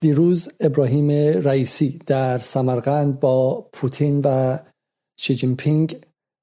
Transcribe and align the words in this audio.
دیروز 0.00 0.48
ابراهیم 0.60 1.10
رئیسی 1.42 2.00
در 2.06 2.38
سمرقند 2.38 3.20
با 3.20 3.68
پوتین 3.72 4.20
و 4.24 4.58
شی 5.20 5.34
جین 5.34 5.56
پینگ 5.56 6.00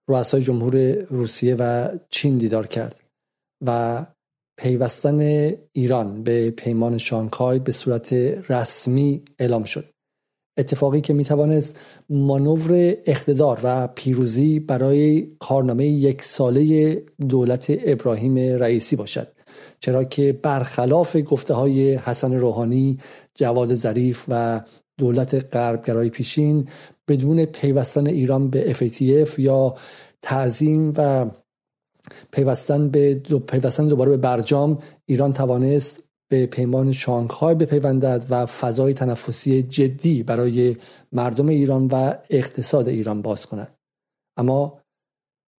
رؤسای 0.09 0.42
جمهور 0.42 0.93
روسیه 0.93 1.55
و 1.60 1.89
چین 2.10 2.38
دیدار 2.38 2.68
کرد 2.68 2.99
و 3.65 4.05
پیوستن 4.60 5.20
ایران 5.71 6.23
به 6.23 6.52
پیمان 6.52 6.97
شانگهای 6.97 7.60
به 7.60 7.71
صورت 7.71 8.13
رسمی 8.49 9.23
اعلام 9.39 9.63
شد. 9.63 9.85
اتفاقی 10.58 11.01
که 11.01 11.13
می‌توانست 11.13 11.79
مانور 12.10 12.96
اقتدار 13.06 13.60
و 13.63 13.87
پیروزی 13.87 14.60
برای 14.60 15.28
کارنامه 15.40 15.85
یک 15.85 16.22
ساله 16.22 16.95
دولت 17.30 17.66
ابراهیم 17.70 18.38
رئیسی 18.38 18.95
باشد 18.95 19.27
چرا 19.80 20.03
که 20.03 20.34
برخلاف 20.34 21.17
گفته 21.27 21.53
های 21.53 21.95
حسن 21.95 22.34
روحانی 22.34 22.99
جواد 23.36 23.73
ظریف 23.73 24.26
و 24.27 24.62
دولت 24.98 25.55
غربگرای 25.55 26.09
پیشین 26.09 26.68
بدون 27.08 27.46
پیوستن 27.46 28.08
ایران 28.08 28.50
به 28.50 28.73
FATF 28.73 29.40
یا 29.40 29.76
تعظیم 30.22 30.94
و 30.98 31.26
پیوستن 32.32 32.90
به 32.90 33.14
دو 33.14 33.40
پیوستن 33.40 33.88
دوباره 33.88 34.12
به 34.12 34.18
برجام 34.18 34.80
ایران 35.06 35.32
توانست 35.32 36.04
به 36.28 36.45
پیمان 36.45 36.92
شانگهای 36.92 37.56
بپیوندد 37.56 38.26
و 38.30 38.45
فضای 38.45 38.94
تنفسی 38.94 39.64
جدی 39.64 40.23
برای 40.23 40.76
مردم 41.12 41.48
ایران 41.48 41.88
و 41.88 42.14
اقتصاد 42.30 42.90
ایران 42.90 43.22
باز 43.22 43.45
کند. 43.45 43.76
اما 44.38 44.81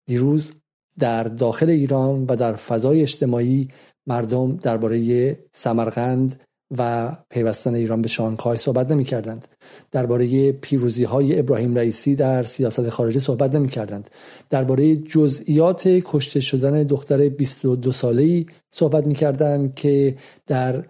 دیروز 0.07 0.53
در 0.99 1.25
داخل 1.25 1.71
ایران 1.71 2.27
و 2.29 2.37
در 2.37 2.55
فضای 2.55 3.03
اجتماعی 3.03 3.69
مردم 4.07 4.57
درباره 4.57 5.39
سمرقند 5.53 6.46
و 6.79 7.13
پیوستن 7.31 7.75
ایران 7.75 8.03
به 8.03 8.09
شانگهای 8.09 8.57
صحبت 8.57 8.91
نمی 8.91 9.05
کردند 9.05 9.49
درباره 9.93 10.53
پیروزی 10.53 11.05
های 11.05 11.39
ابراهیم 11.39 11.75
رئیسی 11.75 12.15
در 12.15 12.43
سیاست 12.43 12.89
خارجی 12.89 13.21
صحبت 13.21 13.55
نمی 13.55 13.69
کردند 13.69 14.11
درباره 14.51 14.97
جزئیات 14.97 15.83
کشته 15.87 16.41
شدن 16.41 16.83
دختر 16.83 17.29
22 17.29 17.93
ساله‌ای 17.93 18.47
صحبت 18.71 19.07
می 19.07 19.15
کردند 19.15 19.75
که 19.75 20.15
در 20.47 20.85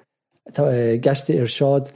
گشت 0.96 1.30
ارشاد 1.30 1.90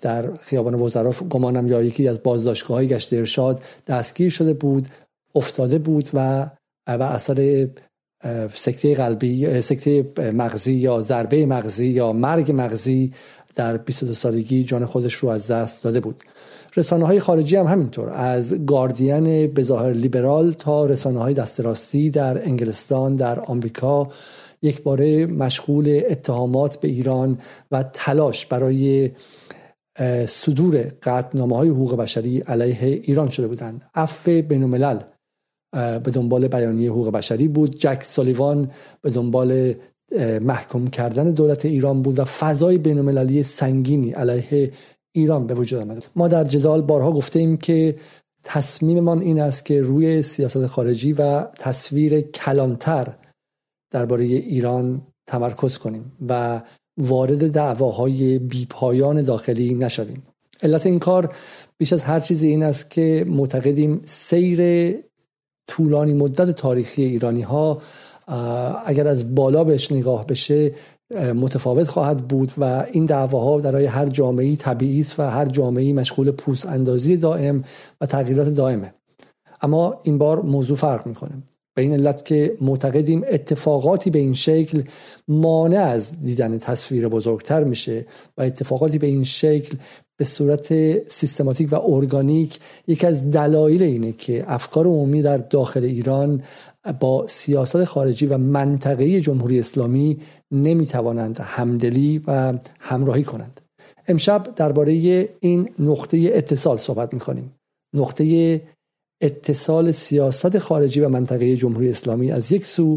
در 0.00 0.36
خیابان 0.36 0.74
وزرا 0.74 1.12
گمانم 1.30 1.68
یا 1.68 1.82
یکی 1.82 2.08
از 2.08 2.22
بازداشتگاه 2.22 2.76
های 2.76 2.86
گشت 2.86 3.12
ارشاد 3.12 3.62
دستگیر 3.86 4.30
شده 4.30 4.52
بود 4.52 4.86
افتاده 5.34 5.78
بود 5.78 6.08
و 6.14 6.50
و 6.88 7.02
اثر 7.02 7.68
سکته 8.52 8.94
قلبی 8.94 9.60
سکته 9.60 10.12
مغزی 10.34 10.72
یا 10.72 11.00
ضربه 11.00 11.46
مغزی 11.46 11.86
یا 11.86 12.12
مرگ 12.12 12.52
مغزی 12.52 13.12
در 13.54 13.76
22 13.76 14.14
سالگی 14.14 14.64
جان 14.64 14.84
خودش 14.84 15.14
رو 15.14 15.28
از 15.28 15.46
دست 15.46 15.84
داده 15.84 16.00
بود. 16.00 16.16
رسانه 16.76 17.06
های 17.06 17.20
خارجی 17.20 17.56
هم 17.56 17.66
همینطور 17.66 18.10
از 18.10 18.66
گاردین 18.66 19.46
بظاهر 19.46 19.92
لیبرال 19.92 20.52
تا 20.52 20.86
رسانه 20.86 21.18
های 21.18 21.34
دستراستی 21.34 22.10
در 22.10 22.44
انگلستان 22.48 23.16
در 23.16 23.40
آمریکا 23.40 24.08
یک 24.62 24.82
باره 24.82 25.26
مشغول 25.26 26.02
اتهامات 26.10 26.80
به 26.80 26.88
ایران 26.88 27.38
و 27.70 27.82
تلاش 27.92 28.46
برای 28.46 29.10
صدور 30.26 30.92
قطعنامه 31.02 31.56
های 31.56 31.68
حقوق 31.68 31.96
بشری 31.96 32.40
علیه 32.40 33.00
ایران 33.02 33.28
شده 33.28 33.46
بودند. 33.46 33.82
عفو 33.94 34.42
بین 34.42 34.64
به 35.76 36.10
دنبال 36.10 36.48
بیانیه 36.48 36.90
حقوق 36.90 37.10
بشری 37.10 37.48
بود. 37.48 37.78
جک 37.78 38.02
سالیوان 38.02 38.70
به 39.02 39.10
دنبال 39.10 39.74
محکوم 40.40 40.86
کردن 40.86 41.30
دولت 41.30 41.64
ایران 41.64 42.02
بود 42.02 42.18
و 42.18 42.24
فضای 42.24 42.78
بین 42.78 43.42
سنگینی 43.42 44.10
علیه 44.10 44.72
ایران 45.12 45.46
به 45.46 45.54
وجود 45.54 45.80
آمده 45.80 46.02
ما 46.16 46.28
در 46.28 46.44
جدال 46.44 46.82
بارها 46.82 47.12
گفته 47.12 47.38
ایم 47.38 47.56
که 47.56 47.96
تصمیممان 48.44 49.20
این 49.20 49.40
است 49.40 49.64
که 49.64 49.82
روی 49.82 50.22
سیاست 50.22 50.66
خارجی 50.66 51.12
و 51.12 51.42
تصویر 51.42 52.20
کلانتر 52.20 53.14
درباره 53.90 54.24
ایران 54.24 55.02
تمرکز 55.26 55.78
کنیم 55.78 56.12
و 56.28 56.62
وارد 56.98 57.50
دعواهای 57.50 58.38
بیپایان 58.38 59.22
داخلی 59.22 59.74
نشویم. 59.74 60.22
علت 60.62 60.86
این 60.86 60.98
کار 60.98 61.34
بیش 61.78 61.92
از 61.92 62.02
هر 62.02 62.20
چیزی 62.20 62.48
این 62.48 62.62
است 62.62 62.90
که 62.90 63.24
معتقدیم 63.28 64.00
سیر 64.04 64.60
طولانی 65.66 66.14
مدت 66.14 66.50
تاریخی 66.50 67.02
ایرانی 67.02 67.42
ها 67.42 67.82
اگر 68.86 69.08
از 69.08 69.34
بالا 69.34 69.64
بهش 69.64 69.92
نگاه 69.92 70.26
بشه 70.26 70.72
متفاوت 71.34 71.88
خواهد 71.88 72.28
بود 72.28 72.52
و 72.58 72.86
این 72.92 73.06
دعواها 73.06 73.60
در 73.60 73.76
هر 73.76 74.06
جامعه 74.06 74.56
طبیعی 74.56 75.00
است 75.00 75.20
و 75.20 75.22
هر 75.22 75.46
جامعه 75.46 75.92
مشغول 75.92 76.30
پوست 76.30 76.66
اندازی 76.66 77.16
دائم 77.16 77.64
و 78.00 78.06
تغییرات 78.06 78.48
دائمه. 78.48 78.92
اما 79.62 80.00
این 80.02 80.18
بار 80.18 80.42
موضوع 80.42 80.76
فرق 80.76 81.06
می‌کنه. 81.06 81.42
به 81.76 81.82
این 81.82 81.92
علت 81.92 82.24
که 82.24 82.56
معتقدیم 82.60 83.24
اتفاقاتی 83.30 84.10
به 84.10 84.18
این 84.18 84.34
شکل 84.34 84.82
مانع 85.28 85.78
از 85.78 86.20
دیدن 86.20 86.58
تصویر 86.58 87.08
بزرگتر 87.08 87.64
میشه 87.64 88.06
و 88.38 88.42
اتفاقاتی 88.42 88.98
به 88.98 89.06
این 89.06 89.24
شکل 89.24 89.76
به 90.16 90.24
صورت 90.24 90.68
سیستماتیک 91.08 91.72
و 91.72 91.74
ارگانیک 91.74 92.58
یکی 92.86 93.06
از 93.06 93.30
دلایل 93.30 93.82
اینه 93.82 94.12
که 94.12 94.44
افکار 94.46 94.86
عمومی 94.86 95.22
در 95.22 95.36
داخل 95.36 95.84
ایران 95.84 96.42
با 97.00 97.26
سیاست 97.26 97.84
خارجی 97.84 98.26
و 98.26 98.38
منطقه 98.38 99.20
جمهوری 99.20 99.58
اسلامی 99.58 100.18
نمی‌توانند 100.50 101.40
همدلی 101.40 102.22
و 102.26 102.52
همراهی 102.80 103.24
کنند. 103.24 103.60
امشب 104.08 104.54
درباره 104.56 104.92
این 105.40 105.70
نقطه 105.78 106.30
اتصال 106.34 106.76
صحبت 106.76 107.14
می‌کنیم. 107.14 107.52
نقطه 107.94 108.60
اتصال 109.20 109.92
سیاست 109.92 110.58
خارجی 110.58 111.00
و 111.00 111.08
منطقه 111.08 111.56
جمهوری 111.56 111.90
اسلامی 111.90 112.32
از 112.32 112.52
یک 112.52 112.66
سو 112.66 112.96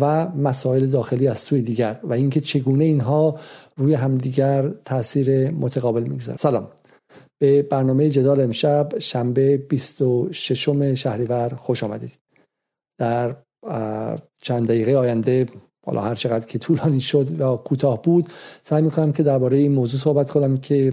و 0.00 0.28
مسائل 0.28 0.86
داخلی 0.86 1.28
از 1.28 1.38
سوی 1.38 1.62
دیگر 1.62 2.00
و 2.02 2.12
اینکه 2.12 2.40
چگونه 2.40 2.84
اینها 2.84 3.38
روی 3.76 3.94
همدیگر 3.94 4.68
تاثیر 4.68 5.50
متقابل 5.50 6.02
می‌گذارن. 6.02 6.36
سلام. 6.36 6.68
به 7.38 7.62
برنامه 7.62 8.10
جدال 8.10 8.40
امشب 8.40 8.98
شنبه 8.98 9.56
26 9.56 10.94
شهریور 10.94 11.48
خوش 11.48 11.84
آمدید. 11.84 12.12
در 12.98 13.36
چند 14.42 14.68
دقیقه 14.68 14.94
آینده 14.96 15.46
حالا 15.86 16.00
هر 16.00 16.14
چقدر 16.14 16.46
که 16.46 16.58
طولانی 16.58 17.00
شد 17.00 17.40
و 17.40 17.56
کوتاه 17.56 18.02
بود 18.02 18.26
سعی 18.62 18.82
می‌کنم 18.82 19.12
که 19.12 19.22
درباره 19.22 19.56
این 19.56 19.72
موضوع 19.72 20.00
صحبت 20.00 20.30
کنم 20.30 20.56
که 20.56 20.92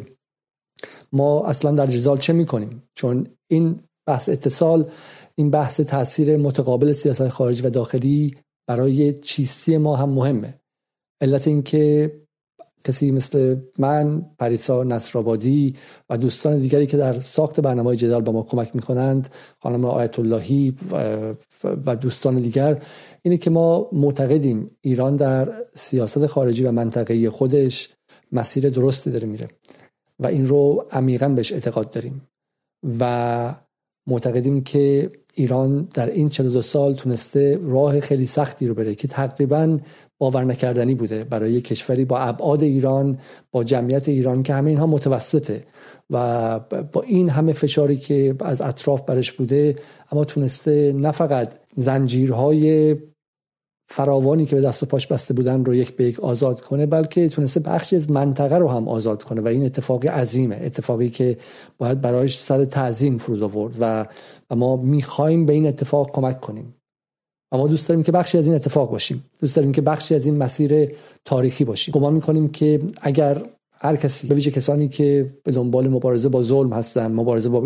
ما 1.13 1.45
اصلا 1.45 1.71
در 1.71 1.87
جدال 1.87 2.17
چه 2.17 2.33
می‌کنیم؟ 2.33 2.83
چون 2.95 3.27
این 3.47 3.79
بحث 4.07 4.29
اتصال 4.29 4.91
این 5.35 5.51
بحث 5.51 5.81
تاثیر 5.81 6.37
متقابل 6.37 6.91
سیاست 6.91 7.29
خارجی 7.29 7.61
و 7.61 7.69
داخلی 7.69 8.35
برای 8.67 9.13
چیستی 9.13 9.77
ما 9.77 9.95
هم 9.95 10.09
مهمه. 10.09 10.59
علت 11.21 11.47
اینکه 11.47 12.11
کسی 12.83 13.11
مثل 13.11 13.57
من 13.77 14.25
پریسا 14.39 14.83
نصرآبادی 14.83 15.75
و 16.09 16.17
دوستان 16.17 16.59
دیگری 16.59 16.87
که 16.87 16.97
در 16.97 17.19
ساخت 17.19 17.59
برنامه 17.59 17.95
جدال 17.95 18.21
با 18.21 18.31
ما 18.31 18.43
کمک 18.43 18.75
می‌کنند 18.75 19.29
خانم 19.59 19.85
آیت 19.85 20.19
اللهی 20.19 20.75
و 21.85 21.95
دوستان 21.95 22.35
دیگر 22.35 22.81
اینه 23.21 23.37
که 23.37 23.49
ما 23.49 23.89
معتقدیم 23.91 24.67
ایران 24.81 25.15
در 25.15 25.53
سیاست 25.75 26.25
خارجی 26.25 26.63
و 26.63 26.71
منطقه 26.71 27.29
خودش 27.29 27.89
مسیر 28.31 28.69
درستی 28.69 29.11
داره 29.11 29.27
میره 29.27 29.47
و 30.19 30.27
این 30.27 30.45
رو 30.45 30.85
عمیقا 30.91 31.29
بهش 31.29 31.51
اعتقاد 31.51 31.91
داریم. 31.91 32.27
و 32.99 33.55
معتقدیم 34.07 34.63
که 34.63 35.11
ایران 35.33 35.87
در 35.93 36.09
این 36.09 36.29
42 36.29 36.61
سال 36.61 36.93
تونسته 36.93 37.59
راه 37.63 37.99
خیلی 37.99 38.25
سختی 38.25 38.67
رو 38.67 38.73
بره 38.73 38.95
که 38.95 39.07
تقریبا 39.07 39.77
باور 40.17 40.43
نکردنی 40.43 40.95
بوده 40.95 41.23
برای 41.23 41.61
کشوری 41.61 42.05
با 42.05 42.17
ابعاد 42.17 42.63
ایران 42.63 43.17
با 43.51 43.63
جمعیت 43.63 44.09
ایران 44.09 44.43
که 44.43 44.53
همه 44.53 44.69
اینها 44.69 44.87
متوسطه 44.87 45.63
و 46.09 46.59
با 46.93 47.01
این 47.01 47.29
همه 47.29 47.53
فشاری 47.53 47.97
که 47.97 48.35
از 48.39 48.61
اطراف 48.61 49.01
برش 49.01 49.31
بوده 49.31 49.75
اما 50.11 50.25
تونسته 50.25 50.93
نه 50.93 51.11
فقط 51.11 51.53
زنجیرهای 51.75 52.95
فراوانی 53.89 54.45
که 54.45 54.55
به 54.55 54.61
دست 54.61 54.83
و 54.83 54.85
پاش 54.85 55.07
بسته 55.07 55.33
بودن 55.33 55.65
رو 55.65 55.75
یک 55.75 55.95
به 55.95 56.03
یک 56.03 56.19
آزاد 56.19 56.61
کنه 56.61 56.85
بلکه 56.85 57.29
تونسته 57.29 57.59
بخشی 57.59 57.95
از 57.95 58.11
منطقه 58.11 58.57
رو 58.57 58.69
هم 58.69 58.87
آزاد 58.87 59.23
کنه 59.23 59.41
و 59.41 59.47
این 59.47 59.65
اتفاقی 59.65 60.07
عظیمه 60.07 60.59
اتفاقی 60.61 61.09
که 61.09 61.37
باید 61.77 62.01
برایش 62.01 62.37
سر 62.37 62.65
تعظیم 62.65 63.17
فرود 63.17 63.43
آورد 63.43 63.75
و, 63.79 64.05
و 64.49 64.55
ما 64.55 64.75
می‌خوایم 64.75 65.45
به 65.45 65.53
این 65.53 65.67
اتفاق 65.67 66.11
کمک 66.11 66.41
کنیم. 66.41 66.73
و 67.51 67.57
ما 67.57 67.67
دوست 67.67 67.87
داریم 67.87 68.03
که 68.03 68.11
بخشی 68.11 68.37
از 68.37 68.47
این 68.47 68.55
اتفاق 68.55 68.91
باشیم. 68.91 69.23
دوست 69.41 69.55
داریم 69.55 69.71
که 69.71 69.81
بخشی 69.81 70.15
از 70.15 70.25
این 70.25 70.37
مسیر 70.37 70.91
تاریخی 71.25 71.65
باشیم. 71.65 71.91
گمان 71.91 72.13
می‌کنیم 72.13 72.47
که 72.47 72.81
اگر 73.01 73.41
هر 73.79 73.95
کسی 73.95 74.27
به 74.27 74.35
ویژه 74.35 74.51
کسانی 74.51 74.87
که 74.87 75.33
به 75.43 75.51
دنبال 75.51 75.87
مبارزه 75.87 76.29
با 76.29 76.43
ظلم 76.43 76.73
هستن 76.73 77.11
مبارزه 77.11 77.49
با 77.49 77.59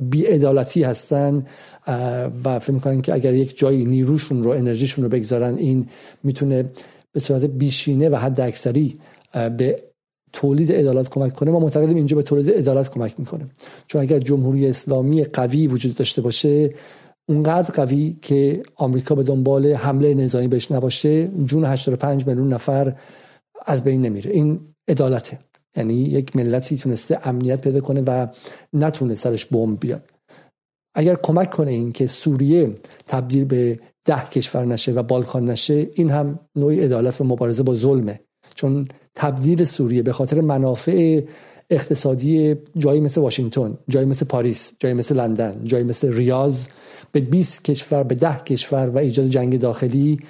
بیعدالتی 0.00 0.82
هستن 0.82 1.46
و 2.44 2.58
فکر 2.58 2.72
می‌کنن 2.72 3.00
که 3.00 3.14
اگر 3.14 3.34
یک 3.34 3.58
جایی 3.58 3.84
نیروشون 3.84 4.42
رو 4.42 4.50
انرژیشون 4.50 5.04
رو 5.04 5.10
بگذارن 5.10 5.54
این 5.54 5.86
می‌تونه 6.24 6.64
به 7.12 7.20
صورت 7.20 7.44
بیشینه 7.44 8.08
و 8.08 8.16
حد 8.16 8.40
اکثری 8.40 8.98
به 9.58 9.82
تولید 10.32 10.72
عدالت 10.72 11.08
کمک 11.08 11.34
کنه. 11.34 11.50
ما 11.50 11.60
معتقدیم 11.60 11.96
اینجا 11.96 12.16
به 12.16 12.22
تولید 12.22 12.50
عدالت 12.50 12.90
کمک 12.90 13.14
می‌کنه. 13.18 13.46
چون 13.86 14.02
اگر 14.02 14.18
جمهوری 14.18 14.66
اسلامی 14.66 15.24
قوی 15.24 15.66
وجود 15.66 15.94
داشته 15.94 16.22
باشه 16.22 16.74
اونقدر 17.28 17.74
قوی 17.74 18.16
که 18.22 18.62
آمریکا 18.76 19.14
به 19.14 19.22
دنبال 19.22 19.72
حمله 19.72 20.14
نظامی 20.14 20.48
بهش 20.48 20.72
نباشه 20.72 21.28
جون 21.44 21.64
85 21.64 22.26
میلیون 22.26 22.52
نفر 22.52 22.94
از 23.66 23.84
بین 23.84 24.02
نمیره. 24.02 24.30
این 24.30 24.60
عدالته. 24.88 25.38
یعنی 25.78 25.94
یک 25.94 26.36
ملتی 26.36 26.76
تونسته 26.76 27.28
امنیت 27.28 27.60
پیدا 27.60 27.80
کنه 27.80 28.02
و 28.06 28.26
نتونه 28.72 29.14
سرش 29.14 29.46
بمب 29.46 29.80
بیاد. 29.80 30.04
اگر 30.94 31.14
کمک 31.14 31.50
کنه 31.50 31.70
این 31.70 31.92
که 31.92 32.06
سوریه 32.06 32.74
تبدیل 33.06 33.44
به 33.44 33.80
ده 34.04 34.24
کشور 34.24 34.64
نشه 34.64 34.92
و 34.92 35.02
بالکان 35.02 35.44
نشه 35.44 35.86
این 35.94 36.10
هم 36.10 36.38
نوعی 36.56 36.80
عدالت 36.80 37.20
و 37.20 37.24
مبارزه 37.24 37.62
با 37.62 37.74
ظلمه. 37.74 38.20
چون 38.54 38.88
تبدیل 39.14 39.64
سوریه 39.64 40.02
به 40.02 40.12
خاطر 40.12 40.40
منافع 40.40 41.20
اقتصادی 41.70 42.56
جایی 42.76 43.00
مثل 43.00 43.20
واشنگتن 43.20 43.78
جایی 43.88 44.06
مثل 44.06 44.26
پاریس 44.26 44.72
جایی 44.80 44.94
مثل 44.94 45.16
لندن 45.16 45.64
جایی 45.64 45.84
مثل 45.84 46.12
ریاض 46.12 46.66
به 47.12 47.20
20 47.20 47.64
کشور 47.64 48.02
به 48.02 48.14
10 48.14 48.36
کشور 48.36 48.90
و 48.90 48.98
ایجاد 48.98 49.28
جنگ 49.28 49.60
داخلی 49.60 50.20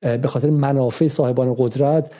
به 0.00 0.28
خاطر 0.28 0.50
منافع 0.50 1.08
صاحبان 1.08 1.54
قدرت 1.58 2.12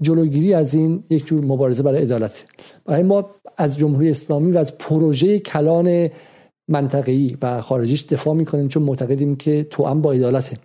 جلوگیری 0.00 0.54
از 0.54 0.74
این 0.74 1.04
یک 1.10 1.26
جور 1.26 1.44
مبارزه 1.44 1.82
برای 1.82 2.02
عدالت. 2.02 2.44
برای 2.84 3.02
ما 3.02 3.30
از 3.56 3.78
جمهوری 3.78 4.10
اسلامی 4.10 4.52
و 4.52 4.58
از 4.58 4.78
پروژه 4.78 5.38
کلان 5.38 6.08
منطقه‌ای 6.68 7.36
و 7.42 7.60
خارجیش 7.60 8.04
دفاع 8.04 8.34
می‌کنیم 8.34 8.68
چون 8.68 8.82
معتقدیم 8.82 9.36
که 9.36 9.66
تو 9.70 9.84
هم 9.84 10.02
با 10.02 10.12
عدالته. 10.12 10.56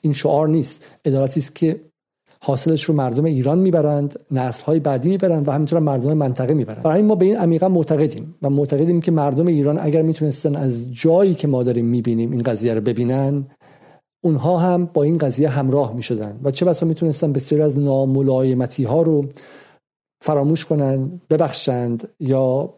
این 0.00 0.12
شعار 0.12 0.48
نیست. 0.48 0.84
عدالتی 1.04 1.40
است 1.40 1.54
که 1.54 1.80
حاصلش 2.40 2.84
رو 2.84 2.94
مردم 2.94 3.24
ایران 3.24 3.58
می‌برند 3.58 4.20
نسل 4.30 4.64
های 4.64 4.80
بعدی 4.80 5.08
می‌برند 5.08 5.48
و 5.48 5.50
همینطور 5.50 5.78
مردم 5.78 6.12
منطقه 6.12 6.54
می‌برند. 6.54 6.82
برای 6.82 7.02
ما 7.02 7.14
به 7.14 7.26
این 7.26 7.36
عمیقا 7.36 7.68
معتقدیم 7.68 8.34
و 8.42 8.50
معتقدیم 8.50 9.00
که 9.00 9.10
مردم 9.10 9.46
ایران 9.46 9.78
اگر 9.80 10.02
می‌تونستن 10.02 10.56
از 10.56 10.94
جایی 10.94 11.34
که 11.34 11.48
ما 11.48 11.62
داریم 11.62 11.84
می‌بینیم 11.84 12.32
این 12.32 12.42
قضیه 12.42 12.74
رو 12.74 12.80
ببینن 12.80 13.46
اونها 14.24 14.58
هم 14.58 14.84
با 14.84 15.02
این 15.02 15.18
قضیه 15.18 15.48
همراه 15.48 15.94
می‌شدن 15.94 16.40
و 16.44 16.50
چه 16.50 16.64
بسا 16.64 16.86
می‌تونستن 16.86 17.32
بسیاری 17.32 17.64
از 17.64 17.78
ناملایمتی 17.78 18.84
ها 18.84 19.02
رو 19.02 19.26
فراموش 20.24 20.64
کنند 20.64 21.22
ببخشند 21.30 22.08
یا 22.20 22.74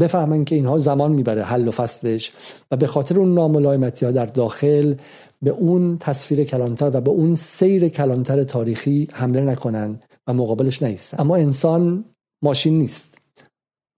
بفهمن 0.00 0.44
که 0.44 0.54
اینها 0.54 0.78
زمان 0.78 1.12
می‌بره 1.12 1.42
حل 1.42 1.68
و 1.68 1.70
فصلش 1.70 2.32
و 2.70 2.76
به 2.76 2.86
خاطر 2.86 3.18
اون 3.20 3.34
ناملایمتی 3.34 4.06
ها 4.06 4.12
در 4.12 4.26
داخل 4.26 4.94
به 5.42 5.50
اون 5.50 5.98
تصویر 5.98 6.44
کلانتر 6.44 6.90
و 6.94 7.00
به 7.00 7.10
اون 7.10 7.34
سیر 7.34 7.88
کلانتر 7.88 8.44
تاریخی 8.44 9.08
حمله 9.12 9.40
نکنن 9.40 10.00
و 10.26 10.34
مقابلش 10.34 10.82
نیست 10.82 11.20
اما 11.20 11.36
انسان 11.36 12.04
ماشین 12.42 12.78
نیست 12.78 13.18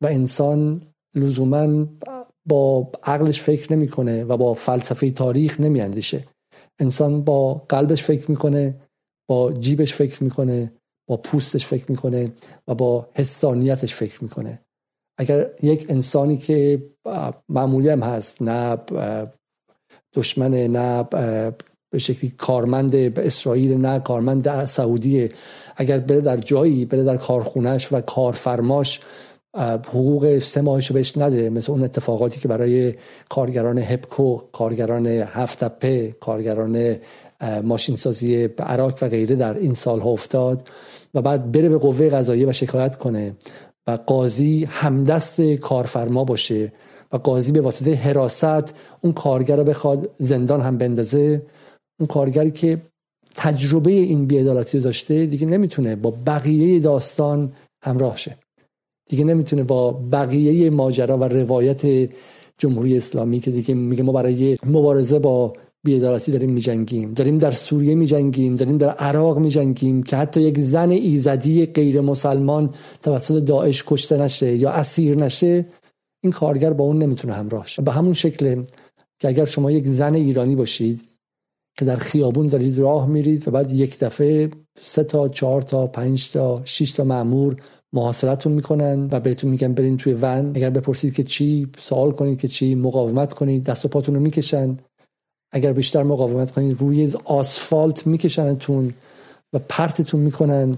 و 0.02 0.06
انسان 0.06 0.82
لزوما 1.14 1.86
با 2.48 2.90
عقلش 3.02 3.42
فکر 3.42 3.72
نمی‌کنه 3.72 4.24
و 4.24 4.36
با 4.36 4.54
فلسفه 4.54 5.10
تاریخ 5.10 5.60
نمیاندیشه. 5.60 6.24
انسان 6.78 7.24
با 7.24 7.54
قلبش 7.54 8.02
فکر 8.02 8.30
می‌کنه 8.30 8.74
با 9.30 9.52
جیبش 9.52 9.94
فکر 9.94 10.24
می‌کنه 10.24 10.72
با 11.08 11.16
پوستش 11.16 11.66
فکر 11.66 11.90
می‌کنه 11.90 12.32
و 12.68 12.74
با 12.74 13.08
حسانیتش 13.14 13.94
فکر 13.94 14.22
می‌کنه. 14.24 14.60
اگر 15.18 15.50
یک 15.62 15.86
انسانی 15.88 16.36
که 16.36 16.82
معمولی 17.48 17.88
هم 17.88 18.02
هست 18.02 18.42
نه 18.42 18.76
دشمن 20.14 20.54
نه 20.54 21.02
به 21.92 21.98
شکلی 21.98 22.30
کارمند 22.30 22.90
به 22.90 23.26
اسرائیل 23.26 23.74
نه 23.74 24.00
کارمند 24.00 24.64
سعودی 24.64 25.28
اگر 25.76 25.98
بره 25.98 26.20
در 26.20 26.36
جایی 26.36 26.84
بره 26.84 27.04
در 27.04 27.16
کارخونهش 27.16 27.92
و 27.92 28.00
کارفرماش 28.00 29.00
حقوق 29.56 30.38
سه 30.38 30.60
ماهش 30.60 30.92
بهش 30.92 31.18
نده 31.18 31.50
مثل 31.50 31.72
اون 31.72 31.84
اتفاقاتی 31.84 32.40
که 32.40 32.48
برای 32.48 32.94
کارگران 33.28 33.78
هپکو 33.78 34.40
کارگران 34.52 35.06
هفتپه 35.06 36.16
کارگران 36.20 36.96
ماشینسازی 37.62 38.44
عراق 38.58 38.98
و 39.02 39.08
غیره 39.08 39.36
در 39.36 39.54
این 39.54 39.74
سالها 39.74 40.10
افتاد 40.10 40.68
و 41.14 41.22
بعد 41.22 41.52
بره 41.52 41.68
به 41.68 41.78
قوه 41.78 42.10
قضاییه 42.10 42.48
و 42.48 42.52
شکایت 42.52 42.96
کنه 42.96 43.36
و 43.86 43.98
قاضی 44.06 44.64
همدست 44.64 45.40
کارفرما 45.40 46.24
باشه 46.24 46.72
و 47.12 47.16
قاضی 47.16 47.52
به 47.52 47.60
واسطه 47.60 47.94
حراست 47.94 48.74
اون 49.00 49.12
کارگر 49.12 49.56
رو 49.56 49.64
بخواد 49.64 50.10
زندان 50.18 50.60
هم 50.60 50.78
بندازه. 50.78 51.42
اون 52.00 52.06
کارگری 52.06 52.50
که 52.50 52.82
تجربه 53.34 53.90
این 53.90 54.26
بیعدالتی 54.26 54.78
رو 54.78 54.84
داشته 54.84 55.26
دیگه 55.26 55.46
نمی‌تونه 55.46 55.96
با 55.96 56.14
بقیه 56.26 56.80
داستان 56.80 57.52
همراه 57.82 58.16
شه. 58.16 58.36
دیگه 59.08 59.24
نمی‌تونه 59.24 59.62
با 59.62 59.92
بقیه 59.92 60.70
ماجرا 60.70 61.18
و 61.18 61.24
روایت 61.24 62.10
جمهوری 62.58 62.96
اسلامی 62.96 63.40
که 63.40 63.50
دیگه 63.50 63.74
میگه 63.74 64.02
ما 64.02 64.12
برای 64.12 64.56
مبارزه 64.66 65.18
با 65.18 65.52
بیعدالتی 65.84 66.32
داریم 66.32 66.50
میجنگیم 66.50 67.12
داریم 67.12 67.38
در 67.38 67.50
سوریه 67.50 67.94
میجنگیم 67.94 68.54
داریم 68.54 68.78
در 68.78 68.88
عراق 68.88 69.38
میجنگیم 69.38 70.02
که 70.02 70.16
حتی 70.16 70.40
یک 70.40 70.58
زن 70.58 70.90
ایزدی 70.90 71.66
غیر 71.66 72.00
مسلمان 72.00 72.70
توسط 73.02 73.44
داعش 73.44 73.84
کشته 73.86 74.16
نشه 74.16 74.56
یا 74.56 74.70
اسیر 74.70 75.16
نشه 75.16 75.66
این 76.22 76.32
کارگر 76.32 76.72
با 76.72 76.84
اون 76.84 77.02
نمی‌تونه 77.02 77.34
همراه 77.34 77.66
شه 77.66 77.82
به 77.82 77.92
همون 77.92 78.12
شکل 78.12 78.62
که 79.20 79.28
اگر 79.28 79.44
شما 79.44 79.70
یک 79.70 79.86
زن 79.86 80.14
ایرانی 80.14 80.56
باشید 80.56 81.00
که 81.78 81.84
در 81.84 81.96
خیابون 81.96 82.46
دارید 82.46 82.78
راه 82.78 83.06
میرید 83.06 83.48
و 83.48 83.50
بعد 83.50 83.72
یک 83.72 83.98
دفعه 83.98 84.50
سه 84.80 85.04
تا 85.04 85.28
چهار 85.28 85.62
تا 85.62 85.86
پنج 85.86 86.32
تا 86.32 86.62
شش 86.64 86.92
تا 86.92 87.04
مامور 87.04 87.56
محاصرتون 87.92 88.52
می‌کنن 88.52 89.08
و 89.12 89.20
بهتون 89.20 89.50
میگن 89.50 89.74
برین 89.74 89.96
توی 89.96 90.12
ون. 90.12 90.52
اگر 90.54 90.70
بپرسید 90.70 91.14
که 91.14 91.24
چی 91.24 91.68
سوال 91.78 92.12
کنید 92.12 92.40
که 92.40 92.48
چی 92.48 92.74
مقاومت 92.74 93.32
کنید 93.32 93.64
دست 93.64 93.84
و 93.84 93.88
پاتون 93.88 94.14
رو 94.14 94.20
می‌کشن. 94.20 94.76
اگر 95.52 95.72
بیشتر 95.72 96.02
مقاومت 96.02 96.50
کنید 96.50 96.80
روی 96.80 97.12
آسفالت 97.24 98.06
میکشنتون 98.06 98.94
و 99.52 99.58
پرتتون 99.68 100.20
می‌کنن 100.20 100.74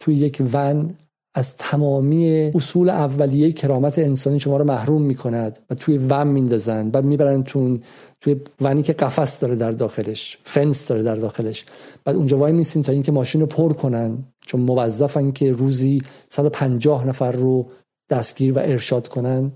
توی 0.00 0.14
یک 0.14 0.42
ون. 0.52 0.94
از 1.34 1.56
تمامی 1.56 2.50
اصول 2.54 2.90
اولیه 2.90 3.52
کرامت 3.52 3.98
انسانی 3.98 4.40
شما 4.40 4.56
رو 4.56 4.64
محروم 4.64 5.02
می‌کند 5.02 5.58
و 5.70 5.74
توی 5.74 5.98
ون 5.98 6.26
میندازن 6.26 6.90
بعد 6.90 7.04
میبرنتون 7.04 7.82
توی 8.20 8.36
ونی 8.60 8.82
که 8.82 8.92
قفس 8.92 9.40
داره 9.40 9.56
در 9.56 9.70
داخلش 9.70 10.38
فنس 10.44 10.86
داره 10.86 11.02
در 11.02 11.16
داخلش. 11.16 11.64
بعد 12.04 12.16
اونجا 12.16 12.38
وای 12.38 12.52
میسین 12.52 12.82
تا 12.82 12.92
اینکه 12.92 13.12
ماشین 13.12 13.40
رو 13.40 13.46
پر 13.46 13.72
کنن 13.72 14.18
چون 14.46 14.60
موظفن 14.60 15.32
که 15.32 15.52
روزی 15.52 16.02
150 16.28 17.06
نفر 17.06 17.32
رو 17.32 17.66
دستگیر 18.10 18.52
و 18.52 18.58
ارشاد 18.58 19.08
کنن. 19.08 19.52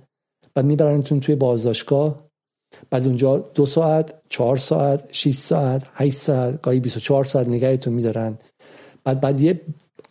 بعد 0.55 0.65
میبرنتون 0.65 1.21
توی 1.21 1.35
بازداشتگاه. 1.35 2.27
بعد 2.91 3.07
اونجا 3.07 3.39
دو 3.39 3.67
ساعت 3.67 4.15
چهار 4.29 4.57
ساعت 4.57 5.09
6 5.13 5.37
ساعت 5.37 5.91
8 5.95 6.17
ساعت 6.17 6.63
گاهی 6.63 6.81
24 6.81 7.25
ساعت 7.25 7.49
نگهتون 7.49 7.93
میدارن. 7.93 8.39
بعد 9.05 9.21
بعد 9.21 9.41
یه 9.41 9.61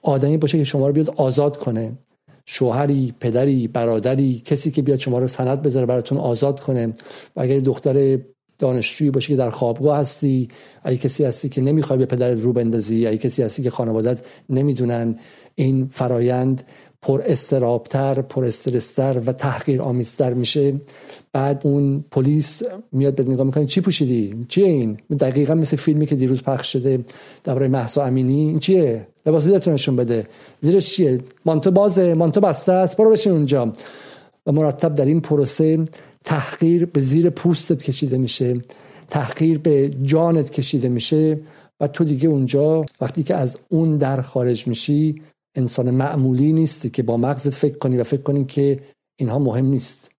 آدمی 0.01 0.38
باشه 0.38 0.58
که 0.58 0.63
شما 0.63 0.88
رو 0.88 0.94
بیاد 0.94 1.10
آزاد 1.10 1.58
کنه. 1.58 1.98
شوهری 2.46 3.13
پدری 3.20 3.68
برادری 3.68 4.42
کسی 4.46 4.72
که 4.72 4.82
بیاد 4.82 5.00
شما 5.00 5.20
رو 5.20 5.27
سند 5.27 5.62
بذاره 5.62 5.86
براتون 5.86 6.18
آزاد 6.18 6.60
کنه. 6.60 6.94
و 7.36 7.42
اگر 7.42 7.60
دختر 7.60 8.20
دانشجویی 8.60 9.12
باشه 9.12 9.27
که 9.27 9.36
در 9.36 9.50
خوابگاه 9.50 9.98
هستی 9.98 10.48
اگه 10.84 10.98
کسی 10.98 11.24
هستی 11.24 11.50
که 11.50 11.62
نمی‌خوای 11.62 12.00
به 12.00 12.06
پدرت 12.06 12.42
رو 12.42 12.54
بندازی 12.54 13.08
اگه 13.08 13.18
کسی 13.18 13.44
هستی 13.44 13.63
که 13.63 13.70
خانوادت 13.70 14.25
نمی‌دونن 14.50 15.15
این 15.56 15.89
فرایند 15.92 16.63
پر 17.05 17.21
استرابتر 17.25 18.21
پر 18.21 18.45
استرستر 18.45 19.21
و 19.25 19.33
تحقیر 19.33 19.81
آمیزتر 19.81 20.33
میشه. 20.33 20.74
بعد 21.33 21.62
اون 21.65 22.05
پلیس 22.12 22.62
میاد 22.91 23.15
به 23.15 23.24
نگاه 23.24 23.45
می‌کنه 23.45 23.65
چی 23.65 23.81
پوشیدی؟ 23.81 24.45
چیه 24.47 24.65
این؟ 24.65 24.97
دقیقا 25.19 25.55
مثل 25.55 25.77
فیلمی 25.77 26.05
که 26.05 26.15
دیروز 26.15 26.43
پخش 26.43 26.74
شده 26.74 27.05
درباره 27.43 27.67
محسا 27.67 28.03
امینی. 28.05 28.39
این 28.39 28.59
چیه؟ 28.59 29.07
لباس 29.25 29.47
نشون 29.47 29.95
بده. 29.95 30.27
زیرش 30.62 30.95
چیه؟ 30.95 31.19
مانتو 31.45 31.71
بازه 31.71 32.13
مانتو 32.13 32.41
بسته 32.41 32.71
است. 32.71 32.97
برو 32.97 33.12
بشین 33.12 33.31
اونجا. 33.31 33.71
و 34.45 34.51
مرتب 34.51 34.95
در 34.95 35.05
این 35.05 35.21
پروسه 35.21 35.85
تحقیر 36.24 36.85
به 36.85 37.01
زیر 37.01 37.29
پوستت 37.29 37.83
کشیده 37.83 38.17
میشه. 38.17 38.62
تحقیر 39.07 39.59
به 39.59 39.91
جانت 40.03 40.50
کشیده 40.50 40.89
میشه. 40.89 41.39
و 41.79 41.88
تو 41.88 42.03
دیگه 42.03 42.29
اونجا 42.29 42.85
وقتی 43.01 43.24
که 43.24 43.35
از 43.35 43.57
اون 43.69 43.97
در 43.97 44.21
خارج 44.21 44.67
میشی 44.67 45.21
انسان 45.55 45.91
معمولی 45.91 46.53
نیستی 46.53 46.89
که 46.89 47.03
با 47.03 47.17
مغزت 47.17 47.50
فکر 47.53 47.77
کنی 47.77 47.97
و 47.97 48.03
فکر 48.03 48.21
کنی 48.21 48.45
که 48.45 48.79
اینها 49.19 49.39
مهم 49.39 49.65
نیست. 49.65 50.12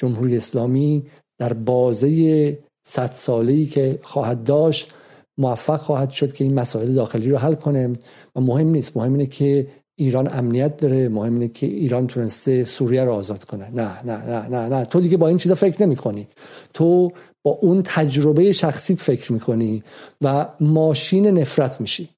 جمهوری 0.00 0.36
اسلامی 0.36 1.06
در 1.38 1.52
بازه 1.52 2.58
صد 2.86 3.10
ساله‌ای 3.14 3.66
که 3.66 3.98
خواهد 4.02 4.44
داشت 4.44 4.90
موفق 5.38 5.80
خواهد 5.80 6.10
شد 6.10 6.32
که 6.32 6.44
این 6.44 6.54
مسائل 6.54 6.94
داخلی 6.94 7.30
رو 7.30 7.38
حل 7.38 7.54
کنه 7.54 7.92
و 8.36 8.40
مهم 8.40 8.68
نیست. 8.68 8.96
مهم 8.96 9.12
اینه 9.12 9.26
که 9.26 9.66
ایران 9.98 10.28
امنیت 10.32 10.76
داره 10.76 11.08
مهم 11.08 11.32
اینه 11.32 11.48
که 11.48 11.66
ایران 11.66 12.06
تونسته 12.06 12.64
سوریه 12.64 13.04
رو 13.04 13.12
آزاد 13.12 13.44
کنه. 13.44 13.70
نه 13.70 14.04
نه 14.04 14.26
نه 14.26 14.48
نه 14.48 14.68
نه. 14.68 14.84
تو 14.84 15.00
دیگه 15.00 15.16
با 15.16 15.28
این 15.28 15.36
چیزا 15.36 15.54
فکر 15.54 15.82
نمی 15.82 15.96
کنی 15.96 16.28
تو 16.74 17.12
با 17.42 17.50
اون 17.50 17.82
تجربه 17.84 18.52
شخصیت 18.52 18.98
فکر 18.98 19.32
می‌کنی 19.32 19.82
و 20.20 20.48
ماشین 20.60 21.26
نفرت 21.26 21.80
میشی. 21.80 22.08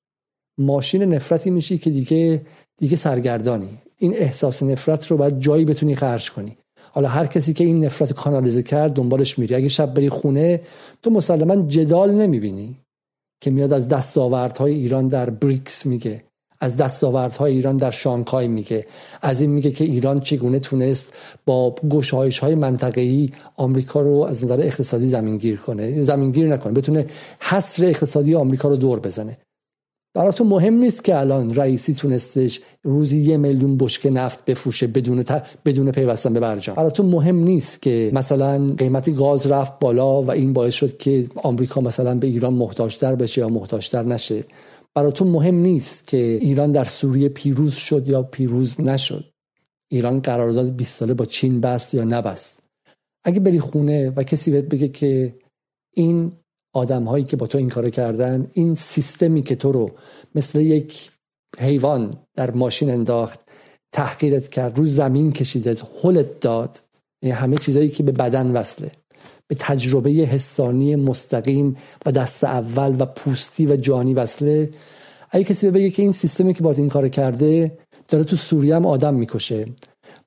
ماشین 0.59 1.03
نفرتی 1.03 1.51
میشی 1.51 1.79
که 1.79 1.91
دیگه 1.91 2.43
دیگه 2.79 2.97
سرگردانی. 2.97 3.79
این 3.99 4.15
احساس 4.17 4.63
نفرت 4.63 5.07
رو 5.07 5.17
باید 5.17 5.39
جایی 5.39 5.65
بتونی 5.65 5.95
خرج 5.95 6.31
کنی. 6.31 6.57
حالا 6.91 7.09
هر 7.09 7.27
کسی 7.27 7.53
که 7.53 7.65
این 7.65 7.85
نفرت 7.85 8.13
کانالیزه 8.13 8.63
کرد 8.63 8.93
دنبالش 8.93 9.39
میری. 9.39 9.55
اگه 9.55 9.69
شب 9.69 9.95
بری 9.95 10.09
خونه 10.09 10.61
تو 11.03 11.11
مسلما 11.11 11.57
جدال 11.57 12.15
نمی‌بینی. 12.15 12.77
که 13.43 13.51
میاد 13.51 13.73
از 13.73 13.89
دستاوردهای 13.89 14.75
ایران 14.75 15.09
در 15.09 15.31
بریکس 15.31 15.87
میگه. 15.87 16.23
از 16.61 16.77
دستاوردهای 16.77 17.53
ایران 17.53 17.77
در 17.77 17.91
شانگهای 17.91 18.49
میگه. 18.49 18.87
از 19.23 19.41
این 19.41 19.51
میگه 19.51 19.71
که 19.71 19.85
ایران 19.85 20.21
چگونه 20.21 20.59
تونست 20.59 21.15
با 21.47 21.75
گشایش 21.91 22.39
های 22.39 22.55
منطقه‌ای 22.55 23.31
آمریکا 23.57 24.01
رو 24.01 24.27
از 24.29 24.45
نظر 24.45 24.61
اقتصادی 24.61 25.09
زمینگیر 25.09 25.57
کنه 25.57 26.05
زمینگیر 26.05 26.49
نکنه. 26.49 26.73
بتونه 26.73 27.07
حصر 27.41 27.87
اقتصادی 27.87 28.35
آمریکا 28.35 28.69
رو 28.69 28.77
دور 28.77 29.01
بزنه. 29.01 29.39
براتون 30.15 30.47
مهم 30.47 30.75
نیست 30.75 31.05
که 31.05 31.19
الان 31.19 31.55
رئیسی 31.55 31.95
تونستش 31.95 32.61
روزی 32.83 33.21
یه 33.21 33.37
میلیون 33.37 33.77
بشکه 33.77 34.11
نفت 34.11 34.45
بفروشه 34.45 34.87
بدون 34.87 35.23
ت... 35.23 35.59
بدون 35.65 35.93
پیوستن 35.93 36.33
به 36.33 36.41
برجام 36.41 36.77
براتون 36.77 37.07
مهم 37.07 37.37
نیست 37.37 37.83
که 37.83 38.11
مثلا 38.15 38.75
قیمت 38.79 39.15
گاز 39.15 39.47
رفت 39.47 39.79
بالا 39.79 40.23
و 40.23 40.31
این 40.31 40.53
باعث 40.53 40.75
شد 40.75 40.97
که 40.97 41.27
آمریکا 41.37 41.81
مثلا 41.81 42.15
به 42.15 42.27
ایران 42.27 42.55
محتاجتر 42.55 43.15
بشه 43.15 43.41
یا 43.41 43.49
محتاجتر 43.49 44.03
نشه. 44.03 44.45
براتون 44.95 45.29
مهم 45.29 45.55
نیست 45.55 46.07
که 46.07 46.17
ایران 46.17 46.73
در 46.73 46.85
سوریه 46.85 47.29
پیروز 47.29 47.75
شد 47.75 48.09
یا 48.09 48.23
پیروز 48.23 48.81
نشد. 48.81 49.25
ایران 49.91 50.21
قرارداد 50.21 50.77
20 50.77 50.99
ساله 50.99 51.15
با 51.15 51.25
چین 51.25 51.61
بست 51.61 51.95
یا 51.95 52.05
نبست. 52.05 52.63
اگه 53.25 53.41
بری 53.41 53.61
خونه 53.61 54.11
و 54.17 54.23
کسی 54.23 54.51
بهت 54.51 54.65
بگه 54.65 54.89
که 54.89 55.35
این 55.95 56.33
آدم 56.73 57.05
هایی 57.05 57.25
که 57.25 57.37
با 57.37 57.47
تو 57.47 57.59
این 57.59 57.69
کار 57.69 57.91
کردن 57.91 58.51
این 58.53 58.75
سیستمی 58.75 59.43
که 59.43 59.57
تو 59.57 59.73
رو 59.73 59.91
مثل 60.35 60.61
یک 60.61 61.11
حیوان 61.59 62.11
در 62.35 62.51
ماشین 62.51 62.91
انداخت 62.91 63.41
تحقیرت 63.93 64.49
کرد 64.49 64.79
رو 64.79 64.85
زمین 64.85 65.33
کشیدت 65.33 65.83
حلت 66.03 66.41
داد 66.41 66.79
یعنی 67.23 67.35
همه 67.35 67.57
چیزایی 67.57 67.89
که 67.89 68.03
به 68.03 68.13
بدن 68.13 68.51
وصله. 68.51 68.93
به 69.49 69.55
تجربه 69.59 70.11
حسانی 70.11 70.97
مستقیم 70.97 71.77
و 72.07 72.13
دست 72.13 72.45
اول 72.45 72.97
و 72.99 73.07
پوستی 73.07 73.67
و 73.67 73.77
جانی 73.77 74.15
وصله. 74.15 74.71
اگه 75.31 75.45
کسی 75.45 75.71
بگه 75.71 75.91
که 75.91 76.03
این 76.03 76.13
سیستمی 76.13 76.55
که 76.55 76.63
با 76.63 76.73
این 76.73 76.89
کار 76.89 77.09
کرده 77.09 77.79
داره 78.09 78.25
تو 78.25 78.37
سوریه 78.37 78.77
هم 78.77 78.87
آدم 78.87 79.15
می‌کشه. 79.15 79.67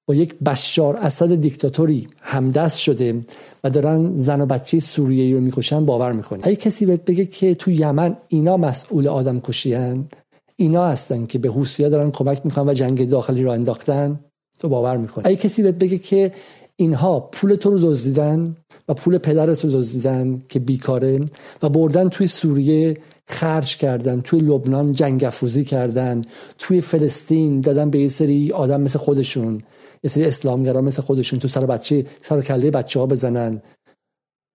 با 0.07 0.15
یک 0.15 0.35
بشار 0.45 0.95
اسد 0.95 1.35
دیکتاتوری 1.35 2.07
همدست 2.21 2.77
شده 2.77 3.21
و 3.63 3.69
دارن 3.69 4.15
زن 4.15 4.41
و 4.41 4.45
بچه 4.45 4.79
سوریه 4.79 5.35
رو 5.35 5.41
می‌کشن 5.41 5.85
باور 5.85 6.11
می‌کنی. 6.11 6.41
اگه 6.43 6.55
کسی 6.55 6.85
بهت 6.85 7.05
بگه 7.05 7.25
که 7.25 7.55
تو 7.55 7.71
یمن 7.71 8.17
اینا 8.27 8.57
مسئول 8.57 9.07
آدم 9.07 9.39
کشیان 9.39 10.07
اینا 10.55 10.85
هستن 10.85 11.25
که 11.25 11.39
به 11.39 11.49
حوثی‌ها 11.49 11.89
دارن 11.89 12.11
کمک 12.11 12.41
می‌کنن 12.43 12.69
و 12.69 12.73
جنگ 12.73 13.09
داخلی 13.09 13.43
رو 13.43 13.51
انداختن 13.51 14.19
تو 14.59 14.69
باور 14.69 14.97
می‌کنی. 14.97 15.23
اگه 15.25 15.35
کسی 15.35 15.63
بهت 15.63 15.75
بگه 15.75 15.97
که 15.97 16.31
اینها 16.75 17.19
پول 17.19 17.55
تو 17.55 17.69
رو 17.69 17.79
دزدیدن 17.79 18.55
و 18.87 18.93
پول 18.93 19.17
پدرت 19.17 19.65
رو 19.65 19.71
دزدیدن 19.71 20.41
که 20.49 20.59
بیکاره 20.59 21.19
و 21.63 21.69
بردن 21.69 22.09
توی 22.09 22.27
سوریه 22.27 22.97
خرج 23.27 23.77
کردن 23.77 24.21
توی 24.21 24.39
لبنان 24.39 24.93
جنگ 24.93 25.23
افروزی 25.23 25.63
کردن 25.63 26.21
توی 26.57 26.81
فلسطین 26.81 27.61
دادن 27.61 27.89
به 27.89 27.99
یه 27.99 28.07
سری 28.07 28.51
آدم 28.51 28.81
مثل 28.81 28.99
خودشون 28.99 29.61
یه 30.03 30.09
سری 30.09 30.23
اسلامگرا 30.23 30.81
مثل 30.81 31.01
خودشون 31.01 31.39
تو 31.39 31.47
سر 31.47 31.65
بچه 31.65 32.05
سر 32.21 32.41
کله 32.41 32.71
بچه 32.71 32.99
ها 32.99 33.05
بزنن. 33.05 33.61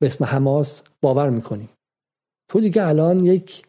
به 0.00 0.06
اسم 0.06 0.24
حماس 0.24 0.82
باور 1.02 1.30
می‌کنی. 1.30 1.68
تو 2.50 2.60
دیگه 2.60 2.86
الان 2.86 3.24
یک 3.24 3.62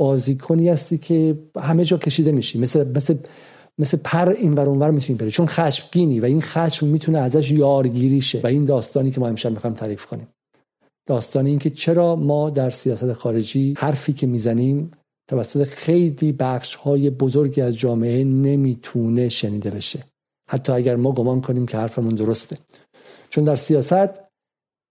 بازیکنی 0.00 0.68
هستی 0.68 0.98
که 0.98 1.38
همه 1.60 1.84
جا 1.84 1.96
کشیده 1.98 2.32
میشی. 2.32 2.58
مثل 2.58 2.88
مثل 2.96 3.16
مثل 3.80 3.98
پر 4.04 4.28
این 4.28 4.54
ور 4.54 4.68
اونور 4.68 4.90
می‌تونی 4.90 5.18
بری 5.18 5.30
چون 5.30 5.46
خشمگینی 5.46 6.20
و 6.20 6.24
این 6.24 6.40
خشم 6.40 6.86
می‌تونه 6.86 7.18
ازش 7.18 7.50
یارگیری 7.50 8.20
شه. 8.20 8.40
و 8.44 8.46
این 8.46 8.64
داستانی 8.64 9.10
که 9.10 9.20
ما 9.20 9.28
امشب 9.28 9.50
می‌خوایم 9.50 9.74
تعریف 9.74 10.06
کنیم. 10.06 10.28
داستان 11.08 11.46
این 11.46 11.58
که 11.58 11.70
چرا 11.70 12.16
ما 12.16 12.50
در 12.50 12.70
سیاست 12.70 13.12
خارجی 13.12 13.74
حرفی 13.78 14.12
که 14.12 14.26
می‌زنیم 14.26 14.90
توسط 15.30 15.64
خیلی 15.64 16.32
بخش 16.32 16.74
های 16.74 17.10
بزرگی 17.10 17.60
از 17.60 17.76
جامعه 17.76 18.24
نمی‌تونه 18.24 19.28
شنیده 19.28 19.70
بشه. 19.70 20.04
حتی 20.48 20.72
اگر 20.72 20.96
ما 20.96 21.12
گمان 21.12 21.40
کنیم 21.40 21.66
که 21.66 21.76
حرفمون 21.76 22.14
درسته. 22.14 22.58
چون 23.30 23.44
در 23.44 23.56
سیاست 23.56 24.20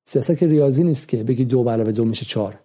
سیاست 0.08 0.38
که 0.38 0.48
ریاضی 0.48 0.84
نیست 0.84 1.08
که 1.08 1.24
بگی 1.24 1.46
دو 1.46 1.70
علاوه 1.70 1.92
دو 1.92 2.06
میشه 2.06 2.26
چهار. 2.26 2.64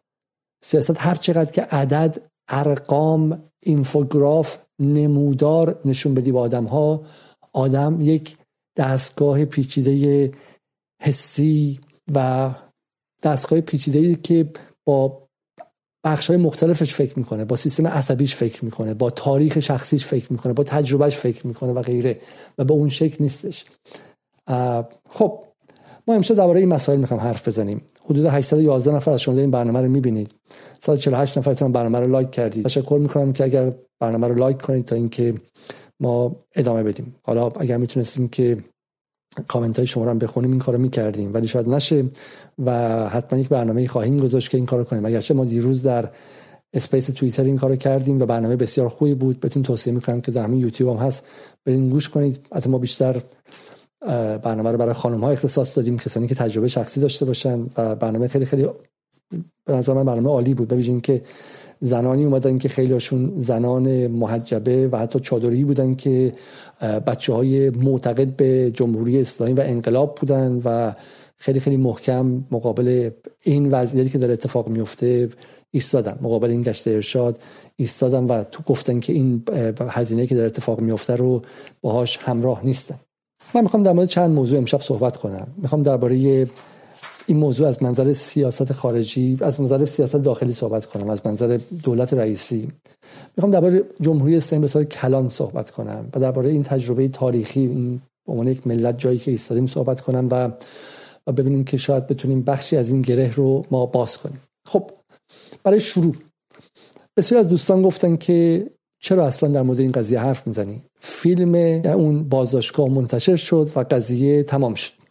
سیاست 0.64 0.96
هر 0.98 1.14
چقدر 1.14 1.52
که 1.52 1.62
عدد 1.62 2.22
ارقام 2.48 3.42
اینفوگراف 3.62 4.60
نمودار 4.78 5.80
نشون 5.84 6.14
بدی 6.14 6.32
با 6.32 6.40
آدم 6.40 6.64
ها 6.64 7.04
آدم 7.52 8.00
یک 8.00 8.36
دستگاه 8.76 9.44
پیچیده 9.44 10.32
حسی 11.02 11.80
و 12.14 12.50
دستگاه 13.22 13.60
پیچیده 13.60 14.14
که 14.14 14.50
با 14.84 15.21
بخش 16.04 16.26
های 16.26 16.36
مختلفش 16.36 16.94
فکر 16.94 17.18
می‌کنه 17.18 17.44
با 17.44 17.56
سیستم 17.56 17.86
عصبیش 17.86 18.34
فکر 18.36 18.64
می‌کنه 18.64 18.94
با 18.94 19.10
تاریخ 19.10 19.60
شخصیش 19.60 20.04
فکر 20.04 20.32
می‌کنه 20.32 20.52
با 20.52 20.64
تجربهش 20.64 21.16
فکر 21.16 21.46
می‌کنه 21.46 21.72
و 21.72 21.82
غیره 21.82 22.18
و 22.58 22.64
به 22.64 22.74
اون 22.74 22.88
شکل 22.88 23.16
نیستش. 23.20 23.64
خب 25.10 25.38
ما 26.08 26.14
امشب 26.14 26.34
درباره 26.34 26.60
این 26.60 26.68
مسائل 26.68 26.98
می‌خوام 26.98 27.20
حرف 27.20 27.48
بزنیم. 27.48 27.82
حدود 28.04 28.26
811 28.26 28.92
نفر 28.92 29.10
از 29.10 29.20
شما 29.20 29.38
این 29.38 29.50
برنامه 29.50 29.80
رو 29.80 29.88
می‌بینید. 29.88 30.30
148 30.80 31.38
نفر 31.38 31.68
برنامه 31.68 32.00
رو 32.00 32.06
لایک 32.06 32.30
کردید. 32.30 32.64
تشکر 32.64 32.98
می‌کنم 33.00 33.32
که 33.32 33.44
اگر 33.44 33.72
برنامه 34.00 34.28
رو 34.28 34.34
لایک 34.34 34.62
کنید 34.62 34.84
تا 34.84 34.96
اینکه 34.96 35.34
ما 36.00 36.36
ادامه 36.54 36.82
بدیم. 36.82 37.16
حالا 37.22 37.48
اگر 37.48 37.76
می‌تونستیم 37.76 38.28
که 38.28 38.56
کامنت 39.48 39.76
های 39.78 39.86
شما 39.86 40.04
رو 40.04 40.10
هم 40.10 40.18
بخونیم 40.18 40.50
این 40.50 40.60
کارو 40.60 40.78
می‌کردیم. 40.78 41.34
ولی 41.34 41.48
شاید 41.48 41.68
نشه 41.68 42.04
و 42.64 42.72
حتما 43.08 43.38
یک 43.38 43.48
برنامه 43.48 43.86
خواهیم 43.86 44.18
گذاشت 44.18 44.50
که 44.50 44.56
این 44.56 44.66
کارو 44.66 44.84
کنیم. 44.84 45.04
اگرچه 45.04 45.34
ما 45.34 45.44
دیروز 45.44 45.82
در 45.82 46.08
space 46.74 47.06
توییتر 47.06 47.44
این 47.44 47.58
کارو 47.58 47.76
کردیم 47.76 48.22
و 48.22 48.26
برنامه 48.26 48.56
بسیار 48.56 48.88
خوبی 48.88 49.14
بود. 49.14 49.40
بهتون 49.40 49.62
توصیه 49.62 49.92
می‌کنم 49.92 50.20
که 50.20 50.32
در 50.32 50.44
همین 50.44 50.58
یوتیوب 50.58 50.96
هم 50.96 51.06
هست. 51.06 51.24
برین 51.64 51.90
گوش 51.90 52.08
کنید. 52.08 52.46
حتی 52.54 52.70
ما 52.70 52.78
بیشتر 52.78 53.22
برنامه 54.42 54.70
رو 54.70 54.78
برای 54.78 54.94
خانم 54.94 55.24
ها 55.24 55.30
اختصاص 55.30 55.76
دادیم. 55.76 55.98
کسانی 55.98 56.26
که 56.26 56.34
تجربه 56.34 56.68
شخصی 56.68 57.00
داشته 57.00 57.24
باشن 57.24 57.66
و 57.76 57.94
برنامه 57.94 58.28
خیلی 58.28 58.44
خیلی 58.44 58.68
به 59.64 59.74
نظر 59.74 59.94
من 59.94 60.04
برنامه 60.04 60.28
عالی 60.28 60.54
بود. 60.54 60.68
ببینید 60.68 61.02
که 61.02 61.22
زنانی 61.84 62.24
اومدن 62.24 62.58
که 62.58 62.68
خیلیشون 62.68 63.32
زنان 63.36 64.06
محجبه 64.06 64.88
و 64.88 64.96
حتی 64.98 65.20
چادری 65.20 65.64
بودن 65.64 65.94
که 65.94 66.32
بچه 67.06 67.32
های 67.32 67.70
معتقد 67.70 68.36
به 68.36 68.70
جمهوری 68.74 69.20
اسلامی 69.20 69.52
و 69.52 69.60
انقلاب 69.60 70.18
بودن 70.20 70.60
و 70.64 70.94
خیلی 71.36 71.60
خیلی 71.60 71.76
محکم 71.76 72.44
مقابل 72.50 73.10
این 73.42 73.70
وضعیتی 73.70 74.10
که 74.10 74.18
داره 74.18 74.32
اتفاق 74.32 74.68
میفته 74.68 75.28
ایستادن. 75.70 76.18
مقابل 76.22 76.50
این 76.50 76.62
گشت 76.62 76.88
ارشاد 76.88 77.38
ایستادن 77.76 78.24
و 78.24 78.44
تو 78.44 78.62
گفتن 78.66 79.00
که 79.00 79.12
این 79.12 79.42
هزینه 79.88 80.26
که 80.26 80.34
داره 80.34 80.46
اتفاق 80.46 80.80
میفته 80.80 81.16
رو 81.16 81.42
باهاش 81.80 82.16
همراه 82.16 82.64
نیستن. 82.64 82.98
من 83.54 83.60
می‌خوام 83.60 83.82
در 83.82 83.92
مورد 83.92 84.08
چند 84.08 84.30
موضوع 84.30 84.58
امشب 84.58 84.80
صحبت 84.80 85.16
کنم. 85.16 85.46
می‌خوام 85.56 85.82
درباره 85.82 86.46
این 87.26 87.36
موضوع 87.36 87.68
از 87.68 87.82
منظر 87.82 88.12
سیاست 88.12 88.72
خارجی 88.72 89.38
از 89.40 89.60
منظر 89.60 89.86
سیاست 89.86 90.16
داخلی 90.16 90.52
صحبت 90.52 90.86
کنم 90.86 91.10
از 91.10 91.26
منظر 91.26 91.58
دولت 91.82 92.14
رئیسی. 92.14 92.68
می‌خوام 93.36 93.50
درباره 93.50 93.84
جمهوری 94.00 94.36
اسلامی 94.36 94.68
به 94.74 94.84
کلان 94.84 95.28
صحبت 95.28 95.70
کنم 95.70 96.08
و 96.14 96.20
درباره 96.20 96.50
این 96.50 96.62
تجربه 96.62 97.08
تاریخی 97.08 97.60
این 97.60 98.00
به 98.26 98.32
عنوان 98.32 98.48
یک 98.48 98.66
ملت 98.66 98.98
جایی 98.98 99.18
که 99.18 99.30
ایستادیم 99.30 99.66
صحبت 99.66 100.00
کنم 100.00 100.28
و 100.30 100.50
و 101.26 101.32
ببینیم 101.32 101.64
که 101.64 101.76
شاید 101.76 102.06
بتونیم 102.06 102.42
بخشی 102.42 102.76
از 102.76 102.90
این 102.90 103.02
گره 103.02 103.34
رو 103.34 103.64
ما 103.70 103.86
باز 103.86 104.18
کنیم. 104.18 104.40
خب 104.66 104.90
برای 105.64 105.80
شروع 105.80 106.16
بسیار 107.16 107.40
از 107.40 107.48
دوستان 107.48 107.82
گفتن 107.82 108.16
که 108.16 108.66
چرا 109.02 109.26
اصلا 109.26 109.48
در 109.48 109.62
مورد 109.62 109.80
این 109.80 109.92
قضیه 109.92 110.20
حرف 110.20 110.46
می‌زنی؟ 110.46 110.82
فیلم 111.00 111.54
اون 111.84 112.28
بازداشتگاه 112.28 112.88
منتشر 112.88 113.36
شد 113.36 113.70
و 113.76 113.80
قضیه 113.90 114.42
تمام 114.42 114.74
شد. 114.74 115.01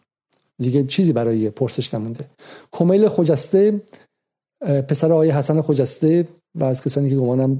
دیگه 0.58 0.84
چیزی 0.84 1.12
برای 1.12 1.50
پرسش 1.50 1.94
نمونده. 1.94 2.24
کمیل 2.72 3.08
خجسته 3.08 3.82
پسر 4.88 5.12
آقای 5.12 5.30
حسن 5.30 5.60
خجسته 5.60 6.28
و 6.54 6.64
از 6.64 6.84
کسانی 6.84 7.10
که 7.10 7.16
گمانم 7.16 7.58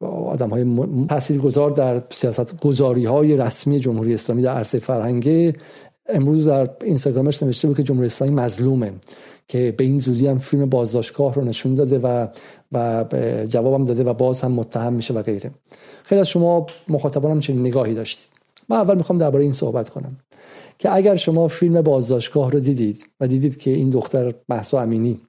آدم 0.00 0.50
های 0.50 1.38
گذار 1.38 1.70
در 1.70 2.02
سیاست 2.10 2.60
گذاری 2.60 3.04
های 3.04 3.36
رسمی 3.36 3.80
جمهوری 3.80 4.14
اسلامی 4.14 4.42
در 4.42 4.54
عرصه 4.54 4.78
فرهنگه 4.78 5.54
امروز 6.08 6.48
در 6.48 6.70
اینستاگرامش 6.84 7.42
نوشته 7.42 7.68
بود 7.68 7.76
که 7.76 7.82
جمهوری 7.82 8.06
اسلامی 8.06 8.34
مظلومه 8.34 8.92
که 9.48 9.74
به 9.76 9.84
این 9.84 9.98
زودی 9.98 10.26
هم 10.26 10.38
فیلم 10.38 10.66
بازداشتگاه 10.66 11.34
رو 11.34 11.44
نشون 11.44 11.74
داده 11.74 11.98
و 11.98 12.26
و 12.72 13.04
جوابم 13.48 13.84
داده 13.84 14.04
و 14.04 14.14
باز 14.14 14.40
هم 14.40 14.52
متهم 14.52 14.92
میشه 14.92 15.14
و 15.14 15.22
غیره. 15.22 15.50
خیلی 16.04 16.20
از 16.20 16.28
شما 16.28 16.66
مخاطبانم 16.88 17.40
چنین 17.40 17.60
نگاهی 17.60 17.94
داشتید. 17.94 18.26
من 18.68 18.76
اول 18.76 18.96
می‌خوام 18.96 19.18
درباره 19.18 19.44
این 19.44 19.52
صحبت 19.52 19.90
کنم. 19.90 20.16
که 20.78 20.94
اگر 20.94 21.16
شما 21.16 21.48
فیلم 21.48 21.80
بازداشتگاه 21.80 22.50
رو 22.50 22.60
دیدید 22.60 23.08
و 23.20 23.26
دیدید 23.26 23.56
که 23.56 23.70
این 23.70 23.90
دختر 23.90 24.34
محسا 24.48 24.80
امینی 24.80 25.20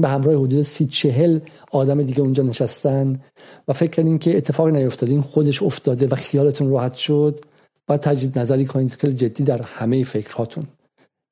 به 0.00 0.08
همراه 0.08 0.34
حدود 0.34 0.62
سی 0.62 0.86
چهل 0.86 1.38
آدم 1.72 2.02
دیگه 2.02 2.20
اونجا 2.20 2.42
نشستن 2.42 3.20
و 3.68 3.72
فکر 3.72 3.90
کردین 3.90 4.18
که 4.18 4.36
اتفاق 4.36 4.68
نیفتاده 4.68 5.12
این 5.12 5.20
خودش 5.20 5.62
افتاده 5.62 6.06
و 6.06 6.14
خیالتون 6.14 6.70
راحت 6.70 6.94
شد 6.94 7.44
باید 7.86 8.00
تجدید 8.00 8.38
نظری 8.38 8.64
کنید. 8.64 8.90
خیلی 8.90 9.14
جدی 9.14 9.44
در 9.44 9.62
همه 9.62 10.04
فکرهاتون 10.04 10.64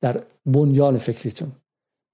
در 0.00 0.20
بنیان 0.46 0.98
فکریتون. 0.98 1.52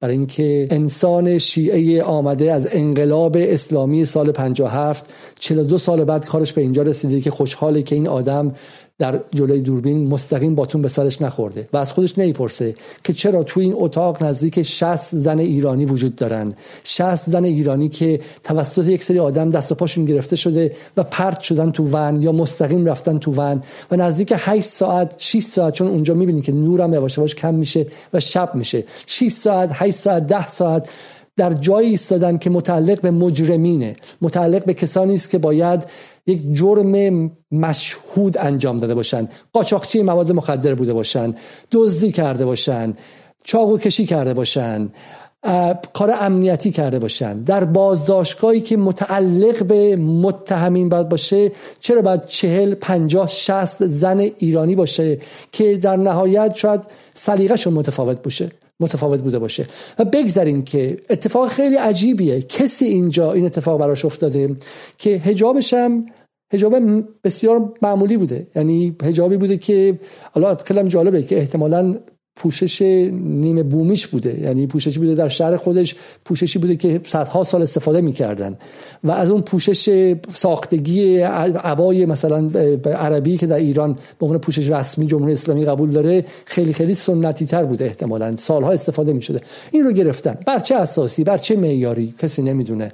برای 0.00 0.14
اینکه 0.14 0.68
انسان 0.70 1.38
شیعه 1.38 2.02
آمده 2.02 2.52
از 2.52 2.68
انقلاب 2.72 3.36
اسلامی 3.40 4.04
سال 4.04 4.32
57 4.32 5.14
42 5.38 5.78
سال 5.78 6.04
بعد 6.04 6.26
کارش 6.26 6.52
به 6.52 6.60
اینجا 6.60 6.82
رسیده 6.82 7.20
که 7.20 7.30
خوشحاله 7.30 7.82
که 7.82 7.94
این 7.94 8.08
آدم 8.08 8.54
در 8.98 9.20
جلوی 9.34 9.60
دوربین 9.60 10.08
مستقیم 10.08 10.54
باتون 10.54 10.82
به 10.82 10.88
سرش 10.88 11.22
نخورده 11.22 11.68
و 11.72 11.76
از 11.76 11.92
خودش 11.92 12.18
نمی‌پرسه 12.18 12.74
که 13.04 13.12
چرا 13.12 13.42
تو 13.42 13.60
این 13.60 13.74
اتاق 13.76 14.22
نزدیک 14.24 14.62
60 14.62 14.96
زن 14.96 15.38
ایرانی 15.38 15.84
وجود 15.84 16.16
دارن 16.16 16.52
60 16.84 17.16
زن 17.16 17.44
ایرانی 17.44 17.88
که 17.88 18.20
توسط 18.44 18.88
یک 18.88 19.04
سری 19.04 19.18
آدم 19.18 19.50
دست 19.50 19.72
و 19.72 19.74
پاشون 19.74 20.04
گرفته 20.04 20.36
شده 20.36 20.72
و 20.96 21.02
پرت 21.02 21.40
شدن 21.40 21.70
تو 21.70 21.88
ون 21.92 22.22
یا 22.22 22.32
مستقیم 22.32 22.86
رفتن 22.86 23.18
تو 23.18 23.32
ون 23.32 23.62
و 23.90 23.96
نزدیک 23.96 24.34
8 24.36 24.66
ساعت 24.66 25.14
6 25.18 25.42
ساعت 25.42 25.74
چون 25.74 25.88
اونجا 25.88 26.14
می‌بینی 26.14 26.42
که 26.42 26.52
نورم 26.52 26.94
یواش 26.94 27.18
یواش 27.18 27.34
کم 27.34 27.54
میشه 27.54 27.86
و 28.12 28.20
شب 28.20 28.54
میشه. 28.54 28.84
6 29.06 29.28
ساعت 29.28 29.70
8 29.72 29.96
ساعت 29.96 30.26
10 30.26 30.46
ساعت 30.46 30.88
در 31.36 31.52
جایی 31.52 31.90
ایستادن 31.90 32.38
که 32.38 32.50
متعلق 32.50 33.00
به 33.00 33.10
مجرمینه. 33.10 33.96
متعلق 34.20 34.64
به 34.64 34.74
کسانی 34.74 35.14
است 35.14 35.30
که 35.30 35.38
باید 35.38 35.86
یک 36.26 36.52
جرم 36.52 37.30
مشهود 37.52 38.38
انجام 38.38 38.76
داده 38.76 38.94
باشن 38.94 39.28
قاچاقچی 39.52 40.02
مواد 40.02 40.32
مخدر 40.32 40.74
بوده 40.74 40.92
باشن 40.92 41.34
دزدی 41.72 42.12
کرده 42.12 42.44
باشن 42.44 42.92
چاقو 43.44 43.78
کشی 43.78 44.06
کرده 44.06 44.34
باشن 44.34 44.88
کار 45.92 46.14
امنیتی 46.20 46.70
کرده 46.70 46.98
باشن 46.98 47.42
در 47.42 47.64
بازداشتگاهی 47.64 48.60
که 48.60 48.76
متعلق 48.76 49.64
به 49.64 49.96
متهمین 49.96 50.88
باید 50.88 51.08
باشه 51.08 51.52
چرا 51.80 52.02
باید 52.02 52.24
چهل 52.24 52.74
پنجاه 52.74 53.26
شست 53.26 53.86
زن 53.86 54.18
ایرانی 54.18 54.74
باشه 54.74 55.18
که 55.52 55.76
در 55.76 55.96
نهایت 55.96 56.52
شاید 56.56 56.84
سلیقهشون 57.14 57.72
متفاوت 57.72 58.22
باشه؟ 58.22 58.50
متفاوت 58.80 59.22
بوده 59.22 59.38
باشه. 59.38 59.66
و 59.98 60.04
بگذاریم 60.04 60.62
که 60.64 61.02
اتفاق 61.10 61.48
خیلی 61.48 61.76
عجیبیه. 61.76 62.42
کسی 62.42 62.84
اینجا 62.84 63.32
این 63.32 63.44
اتفاق 63.44 63.80
براش 63.80 64.04
افتاده 64.04 64.56
که 64.98 65.10
هجابش 65.10 65.74
هم 65.74 66.04
هجاب 66.52 66.76
بسیار 67.24 67.72
معمولی 67.82 68.16
بوده. 68.16 68.46
یعنی 68.56 68.96
هجابی 69.02 69.36
بوده 69.36 69.56
که 69.56 69.98
حالا 70.32 70.54
خیلی 70.54 70.88
جالبه 70.88 71.22
که 71.22 71.38
احتمالا 71.38 71.94
پوشش 72.36 72.82
نیمه 73.12 73.62
بومیش 73.62 74.06
بوده. 74.06 74.40
یعنی 74.40 74.66
پوششی 74.66 74.98
بوده 74.98 75.14
در 75.14 75.28
شهر 75.28 75.56
خودش 75.56 75.94
پوششی 76.24 76.58
بوده 76.58 76.76
که 76.76 77.00
صدها 77.06 77.44
سال 77.44 77.62
استفاده 77.62 78.00
می‌کردن. 78.00 78.56
و 79.04 79.10
از 79.10 79.30
اون 79.30 79.42
پوشش 79.42 80.14
ساختگی 80.34 81.18
عبای 81.18 82.06
مثلا 82.06 82.50
عربی 82.84 83.36
که 83.36 83.46
در 83.46 83.56
ایران 83.56 83.92
به 84.18 84.26
عنوان 84.26 84.38
پوشش 84.38 84.68
رسمی 84.68 85.06
جمهوری 85.06 85.32
اسلامی 85.32 85.64
قبول 85.64 85.90
داره 85.90 86.24
خیلی 86.44 86.72
خیلی 86.72 86.94
سنتی 86.94 87.46
تر 87.46 87.64
بوده 87.64 87.84
احتمالا. 87.84 88.36
سالها 88.36 88.72
استفاده 88.72 89.12
می‌شده. 89.12 89.40
این 89.70 89.84
رو 89.84 89.92
گرفتن. 89.92 90.36
بر 90.46 90.58
چه 90.58 90.74
اساسی؟ 90.74 91.24
بر 91.24 91.38
چه 91.38 91.56
معیاری؟ 91.56 92.14
کسی 92.18 92.42
نمی‌دونه. 92.42 92.92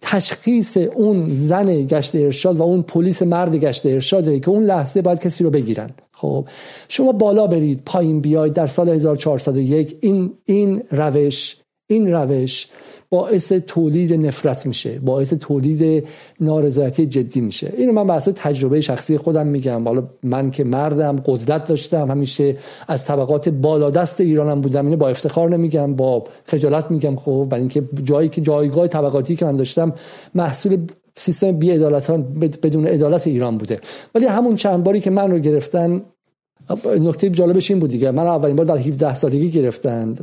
تشخیص 0.00 0.76
اون 0.76 1.46
زن 1.46 1.66
گشت 1.82 2.14
ارشاد 2.14 2.56
و 2.56 2.62
اون 2.62 2.82
پلیس 2.82 3.22
مرد 3.22 3.56
گشت 3.56 3.86
ارشاده 3.86 4.40
که 4.40 4.48
اون 4.48 4.64
لحظه 4.64 5.02
باید 5.02 5.20
کسی 5.20 5.44
رو 5.44 5.50
بگیرن. 5.50 5.90
خب 6.18 6.48
شما 6.88 7.12
بالا 7.12 7.46
برید 7.46 7.82
پایین 7.84 8.20
بیاید. 8.20 8.52
در 8.52 8.66
سال 8.66 8.88
1401 8.88 9.96
این 10.00 10.32
این 10.44 10.82
روش 10.90 11.56
این 11.86 12.12
روش 12.12 12.66
باعث 13.10 13.52
تولید 13.52 14.12
نفرت 14.12 14.66
میشه 14.66 14.98
باعث 14.98 15.32
تولید 15.32 16.08
نارضایتی 16.40 17.06
جدی 17.06 17.40
میشه. 17.40 17.72
اینو 17.76 17.92
من 17.92 18.06
بحث 18.06 18.28
تجربه 18.28 18.80
شخصی 18.80 19.18
خودم 19.18 19.46
میگم. 19.46 19.84
حالا 19.84 20.08
من 20.22 20.50
که 20.50 20.64
مردم 20.64 21.16
قدرت 21.26 21.68
داشتم 21.68 22.10
همیشه 22.10 22.56
از 22.88 23.04
طبقات 23.04 23.48
بالادست 23.48 24.20
ایرانم 24.20 24.60
بودم. 24.60 24.84
اینو 24.84 24.96
با 24.96 25.08
افتخار 25.08 25.48
نمیگم 25.48 25.94
با 25.94 26.24
خجالت 26.44 26.90
میگم. 26.90 27.16
خب 27.16 27.46
برای 27.50 27.60
اینکه 27.60 27.88
جایی 28.04 28.28
که 28.28 28.40
جایگاه 28.40 28.88
طبقاتی 28.88 29.36
که 29.36 29.44
من 29.44 29.56
داشتم 29.56 29.92
محصول 30.34 30.86
سیستم 31.16 31.52
بی 31.52 31.78
بدون 32.62 32.86
عدالت 32.86 33.26
ایران 33.26 33.58
بوده. 33.58 33.80
ولی 34.14 34.26
همون 34.26 34.56
چند 34.56 34.84
باری 34.84 35.00
که 35.00 35.10
من 35.10 35.30
رو 35.30 35.38
گرفتن 35.38 36.02
نکته 37.00 37.30
جالبش 37.30 37.70
این 37.70 37.80
بود 37.80 37.90
دیگه. 37.90 38.10
من 38.10 38.26
اولین 38.26 38.56
بار 38.56 38.66
در 38.66 38.76
17 38.76 39.14
سالگی 39.14 39.50
گرفتن. 39.50 40.14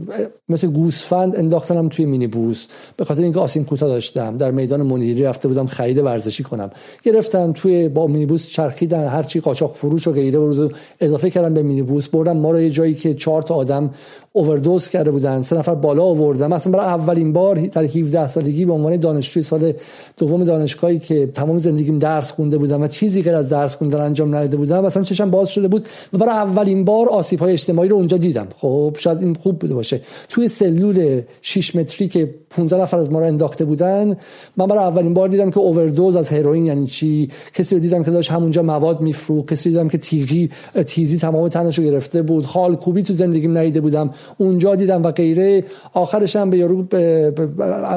مثل 0.50 0.68
گوسفند 0.68 1.36
انداختنم 1.36 1.90
توی 1.90 2.06
مینی 2.06 2.28
بوس 2.28 2.68
به 2.98 3.06
خاطر 3.06 3.22
اینکه 3.22 3.40
آسین 3.40 3.66
کوتاه 3.66 3.90
داشتم. 3.90 4.38
در 4.38 4.52
میدان 4.52 4.82
منیری 4.82 5.24
رفته 5.24 5.48
بودم 5.48 5.66
خرید 5.66 5.98
ورزشی 5.98 6.44
کنم. 6.44 6.70
گرفتن 7.04 7.54
توی 7.54 7.90
با 7.90 8.08
مینی 8.08 8.26
بوس 8.26 8.48
چرخیدن. 8.48 9.08
هر 9.08 9.24
چی 9.24 9.40
قاچاق 9.40 9.76
فروش 9.76 10.08
و 10.08 10.12
غیره 10.12 10.40
بود. 10.40 10.76
اضافه 11.00 11.30
کردن 11.30 11.54
به 11.54 11.64
مینی 11.64 11.82
بوس 11.82 12.08
بردم 12.08 12.38
ما 12.38 12.52
رو 12.52 12.62
یه 12.62 12.70
جایی 12.70 12.94
که 12.94 13.14
چهار 13.14 13.42
تا 13.42 13.56
آدم 13.56 13.92
اووردوز 14.36 14.90
کرده 14.90 15.12
بودن. 15.12 15.42
سه 15.42 15.58
نفر 15.58 15.76
بالا 15.76 16.04
آوردم 16.04 16.54
مثلا 16.54 16.74
برای 16.74 16.86
اولین 16.86 17.34
بار 17.34 17.56
در 17.56 17.84
17 17.84 18.28
سالگی 18.28 18.66
به 18.66 18.74
عنوان 18.74 18.98
دانشجوی 18.98 19.44
سال 19.44 19.74
دوم 20.18 20.44
دانشگاهی 20.44 21.00
که 21.00 21.28
تمام 21.28 21.58
زندگیم 21.58 22.00
درس 22.00 22.32
خونده 22.32 22.58
بودم 22.58 22.82
و 22.82 22.88
چیزی 22.88 23.22
غیر 23.22 23.36
از 23.36 23.50
درس 23.50 23.76
خوندن 23.76 24.02
انجام 24.02 24.36
نداده 24.36 24.58
بودم 24.58 24.86
مثلا 24.86 25.04
چشم 25.04 25.30
باز 25.30 25.50
شده 25.50 25.68
بود 25.68 25.88
و 26.14 26.18
برای 26.18 26.34
اولین 26.34 26.86
بار 26.86 27.10
آسیب 27.10 27.40
های 27.40 27.54
اجتماعی 27.54 27.90
رو 27.90 27.96
اونجا 27.96 28.18
دیدم. 28.18 28.48
خب 28.58 28.96
شاید 29.00 29.24
این 29.24 29.34
خوب 29.34 29.60
بوده 29.60 29.74
باشه. 29.74 30.02
توی 30.30 30.48
سلول 30.48 31.22
6 31.42 31.76
متری 31.76 32.08
که 32.08 32.36
15 32.50 32.82
نفر 32.82 32.98
از 32.98 33.12
ما 33.12 33.20
رو 33.20 33.26
انداخته 33.26 33.66
بودن 33.66 34.18
من 34.58 34.66
برای 34.66 34.84
اولین 34.84 35.14
بار 35.14 35.28
دیدم 35.28 35.52
که 35.52 35.60
اووردوز 35.60 36.16
از 36.16 36.30
هروئین 36.30 36.66
یعنی 36.66 36.88
چی؟ 36.88 37.30
کسی 37.54 37.76
رو 37.76 37.82
دیدم 37.82 38.04
که 38.04 38.12
داشت 38.12 38.32
همونجا 38.32 38.64
مواد 38.64 39.02
میفروخت. 39.02 39.54
کسی 39.54 39.70
دیدم 39.70 39.90
که 39.90 39.98
تیغی 39.98 40.50
تیزی 40.86 41.18
تمام 41.18 41.48
تنش 41.48 41.78
رو 41.78 41.84
گرفته 41.84 42.22
بود. 42.22 42.46
خال 42.46 42.76
کوبی 42.76 43.04
تو 43.04 43.14
زندگیم 43.14 43.58
ندیده 43.58 43.82
بودم. 43.82 44.10
اونجا 44.38 44.76
دیدم 44.76 45.04
و 45.04 45.12
غیره. 45.12 45.64
آخرش 45.94 46.36
هم 46.36 46.50
به 46.50 46.58
یارو 46.58 46.88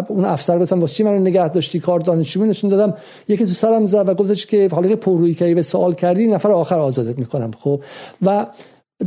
اون 0.09 0.25
افسر 0.25 0.59
گفتم 0.59 0.81
واسه 0.81 0.95
چی 0.95 1.03
منو 1.03 1.19
نگه 1.19 1.49
داشتی؟ 1.49 1.81
کار 1.81 2.01
دانشجو 2.01 2.45
نشون 2.45 2.71
دادم 2.71 2.95
یکی 3.29 3.47
تو 3.47 3.53
سرم 3.53 3.87
زد 3.87 4.09
و 4.09 4.15
گفتش 4.15 4.47
که 4.47 4.69
حالا 4.73 4.89
که 4.89 4.97
پررویی 4.97 5.35
کردی 5.35 5.55
به 5.55 5.63
سوال 5.63 5.95
کردی 5.95 6.27
نفر 6.27 6.51
آخر 6.51 6.79
آزادت 6.79 7.19
می‌کنم 7.19 7.51
خب؟ 7.61 7.81
و 8.23 8.47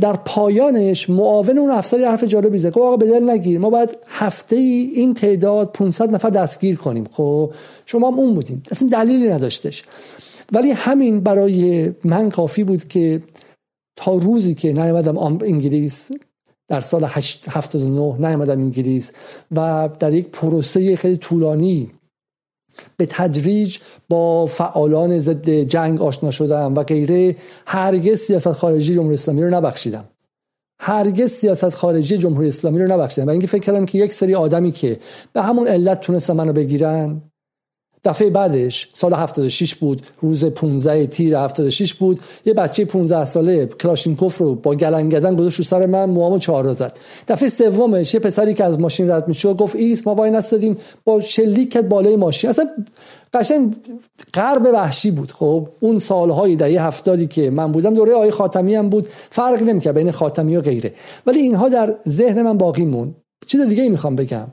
در 0.00 0.12
پایانش 0.12 1.10
معاون 1.10 1.58
اون 1.58 1.70
افسری 1.70 2.04
حرف 2.04 2.24
جالبی 2.24 2.58
زد 2.58 2.78
آقا 2.78 2.96
به 2.96 3.06
دل 3.06 3.30
نگیر 3.30 3.58
ما 3.58 3.70
باید 3.70 3.96
هفته 4.08 4.56
ای 4.56 4.90
این 4.94 5.14
تعداد 5.14 5.72
500 5.72 6.10
نفر 6.10 6.30
دستگیر 6.30 6.76
کنیم. 6.76 7.04
خب؟ 7.12 7.52
شما 7.86 8.10
هم 8.10 8.18
اون 8.18 8.34
بودین. 8.34 8.62
اصلا 8.70 8.88
دلیلی 8.88 9.28
نداشتش. 9.28 9.84
ولی 10.52 10.70
همین 10.70 11.20
برای 11.20 11.90
من 12.04 12.30
کافی 12.30 12.64
بود 12.64 12.88
که 12.88 13.22
تا 13.96 14.14
روزی 14.14 14.54
که 14.54 14.72
نیومدم 14.72 15.18
انگلیس 15.18 16.10
در 16.70 16.80
سال 16.80 17.04
79 17.04 18.28
نیامدم 18.28 18.60
انگلیس 18.60 19.12
و 19.56 19.88
در 19.98 20.12
یک 20.12 20.28
پروسه 20.28 20.96
خیلی 20.96 21.16
طولانی 21.16 21.90
به 22.96 23.06
تدریج 23.06 23.78
با 24.08 24.46
فعالان 24.46 25.18
ضد 25.18 25.50
جنگ 25.50 26.02
آشنا 26.02 26.30
شدم 26.30 26.74
و 26.74 26.82
غیره. 26.82 27.36
هرگز 27.66 28.20
سیاست 28.20 28.52
خارجی 28.52 28.94
جمهوری 28.94 29.14
اسلامی 29.14 29.42
رو 29.42 29.50
نبخشیدم. 29.50 30.04
هرگز 30.80 31.30
سیاست 31.30 31.70
خارجی 31.70 32.18
جمهوری 32.18 32.48
اسلامی 32.48 32.80
رو 32.82 32.92
نبخشیدم. 32.92 33.26
و 33.26 33.30
اینکه 33.30 33.46
فکر 33.46 33.62
کردم 33.62 33.86
که 33.86 33.98
یک 33.98 34.12
سری 34.12 34.34
آدمی 34.34 34.72
که 34.72 34.98
به 35.32 35.42
همون 35.42 35.66
علت 35.66 36.00
تونستن 36.00 36.32
منو 36.32 36.52
بگیرن 36.52 37.22
دفعه 38.04 38.30
بعدش 38.30 38.88
سال 38.92 39.14
76 39.14 39.74
بود 39.74 40.02
روز 40.20 40.44
15 40.44 41.06
تیر 41.06 41.36
76 41.36 41.94
بود. 41.94 42.20
یه 42.44 42.54
بچه 42.54 42.84
15 42.84 43.24
ساله 43.24 43.66
کلاشینکوف 43.66 44.38
رو 44.38 44.54
با 44.54 44.74
گلنگدن 44.74 45.36
گذاشت 45.36 45.58
رو 45.58 45.64
سر 45.64 45.86
من 45.86 46.04
موامو 46.04 46.38
چهار 46.38 46.72
زد. 46.72 46.98
دفعه 47.28 47.48
سومش 47.48 48.14
یه 48.14 48.20
پسری 48.20 48.54
که 48.54 48.64
از 48.64 48.80
ماشین 48.80 49.10
رد 49.10 49.28
می‌شد 49.28 49.56
گفت 49.56 49.76
ایست 49.76 50.06
ما 50.06 50.14
وای 50.14 50.30
نستادیم 50.30 50.76
با 51.04 51.20
شلیک 51.20 51.76
بالای 51.76 52.16
ماشین. 52.16 52.50
اصلا 52.50 52.68
قشنگ 53.34 53.76
غرب 54.34 54.66
وحشی 54.72 55.10
بود. 55.10 55.32
خب 55.32 55.68
اون 55.80 55.98
سالهای 55.98 56.56
دهه 56.56 56.86
هفتادی 56.86 57.26
که 57.26 57.50
من 57.50 57.72
بودم 57.72 57.94
دوره 57.94 58.14
آقای 58.14 58.30
خاتمی 58.30 58.74
هم 58.74 58.88
بود. 58.88 59.06
فرق 59.30 59.62
نمی‌کرد 59.62 59.94
بین 59.94 60.10
خاتمی 60.10 60.56
و 60.56 60.60
غیره. 60.60 60.92
ولی 61.26 61.38
اینها 61.38 61.68
در 61.68 61.94
ذهن 62.08 62.42
من 62.42 62.58
باقی 62.58 62.84
موند 62.84 63.14
چیز 63.46 63.60
دیگه 63.60 63.82
ای 63.82 63.88
می‌خوام 63.88 64.16
بگم. 64.16 64.46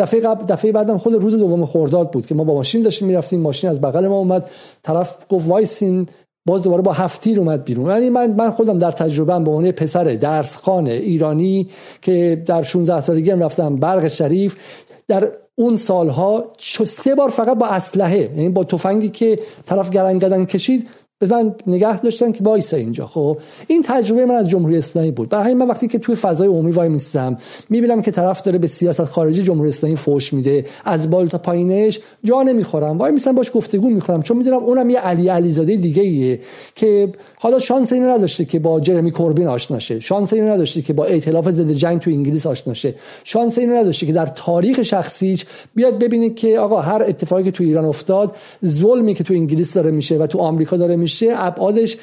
دفعه 0.00 0.20
قبل 0.20 0.44
دفعه 0.44 0.72
بعدم 0.72 0.98
خود 0.98 1.14
روز 1.14 1.36
دوم 1.36 1.66
خرداد 1.66 2.10
بود 2.10 2.26
که 2.26 2.34
ما 2.34 2.44
با 2.44 2.54
ماشین 2.54 2.82
داشتیم 2.82 3.08
می‌رفتیم 3.08 3.40
ماشین 3.40 3.70
از 3.70 3.80
بغل 3.80 4.08
ما 4.08 4.18
اومد 4.18 4.50
طرف 4.82 5.16
گفت 5.28 5.48
وایسین 5.48 6.06
باز 6.46 6.62
دوباره 6.62 6.82
با 6.82 6.92
هفت‌تیر 6.92 7.38
اومد 7.38 7.64
بیرون. 7.64 7.90
یعنی 7.90 8.10
من 8.10 8.30
من 8.30 8.50
خودم 8.50 8.78
در 8.78 8.90
تجربه 8.90 9.32
به 9.32 9.50
عنوان 9.50 9.70
پسر 9.70 10.04
درسخوان 10.04 10.86
ایرانی 10.86 11.68
که 12.02 12.42
در 12.46 12.62
16 12.62 13.00
سالگی 13.00 13.30
هم 13.30 13.42
رفتم 13.42 13.76
برق 13.76 14.08
شریف 14.08 14.56
در 15.08 15.28
اون 15.54 15.76
سالها 15.76 16.52
سه 16.86 17.14
بار 17.14 17.28
فقط 17.28 17.58
با 17.58 17.66
اسلحه 17.66 18.18
یعنی 18.36 18.48
با 18.48 18.64
تفنگی 18.64 19.08
که 19.08 19.38
طرف 19.64 19.90
گرنگدن 19.90 20.44
کشید 20.44 20.88
من 21.28 21.54
نگه 21.66 22.00
داشتن 22.00 22.32
که 22.32 22.44
وایسا 22.44 22.76
اینجا. 22.76 23.06
خب 23.06 23.38
این 23.66 23.82
تجربه 23.82 24.26
من 24.26 24.34
از 24.34 24.48
جمهوری 24.48 24.78
اسلامی 24.78 25.10
بود. 25.10 25.28
برای 25.28 25.54
من 25.54 25.68
وقتی 25.68 25.88
که 25.88 25.98
توی 25.98 26.14
فضای 26.14 26.48
عمومی 26.48 26.70
وای 26.70 26.88
میستم 26.88 27.38
می‌بینم 27.70 28.02
که 28.02 28.10
طرف 28.10 28.42
داره 28.42 28.58
به 28.58 28.66
سیاست 28.66 29.04
خارجی 29.04 29.42
جمهوری 29.42 29.68
اسلامی 29.68 29.96
فوش 29.96 30.32
میده. 30.32 30.64
از 30.84 31.10
بالا 31.10 31.28
تا 31.28 31.38
پایینش 31.38 32.00
جا 32.24 32.42
نمی‌خورم. 32.42 32.98
وای 32.98 33.12
میستم 33.12 33.34
باش 33.34 33.50
گفتگو 33.54 33.90
می‌کنم. 33.90 34.22
چون 34.22 34.36
می‌دونم 34.36 34.56
اونم 34.56 34.90
یه 34.90 34.98
علی 34.98 35.28
علیزاده 35.28 35.76
دیگه 35.76 36.02
ایه 36.02 36.40
که 36.74 37.12
حالا 37.38 37.58
شانس 37.58 37.92
اینو 37.92 38.10
نداشته 38.10 38.44
که 38.44 38.58
با 38.58 38.80
جرمی 38.80 39.10
کوربین 39.10 39.46
آشنا 39.46 39.78
شه. 39.78 40.00
شانس 40.00 40.32
اینو 40.32 40.48
نداشته 40.48 40.82
که 40.82 40.92
با 40.92 41.04
ائتلاف 41.04 41.50
ضد 41.50 41.72
جنگ 41.72 42.00
تو 42.00 42.10
انگلیس 42.10 42.46
آشنا 42.46 42.74
شه. 42.74 42.94
شانس 43.24 43.58
اینو 43.58 43.74
نداشته 43.74 44.06
که 44.06 44.12
در 44.12 44.26
تاریخ 44.26 44.82
شخصیش 44.82 45.46
بیاد 45.74 45.98
ببینید 45.98 46.36
که 46.36 46.58
آقا 46.58 46.80
هر 46.80 47.02
اتفاقی 47.02 47.42
که 47.42 47.50
تو 47.50 47.64
ایران 47.64 47.84
افتاد 47.84 48.36
ظلمی 48.64 49.14
که 49.14 49.24
تو 49.24 49.34
انگلیس 49.34 49.74
داره 49.74 49.90
میشه 49.90 50.16
و 50.16 50.26
تو 50.26 50.38
آمریکا 50.38 50.76
داره 50.76 50.96
میشه 50.96 51.09
ابعادش 51.36 51.96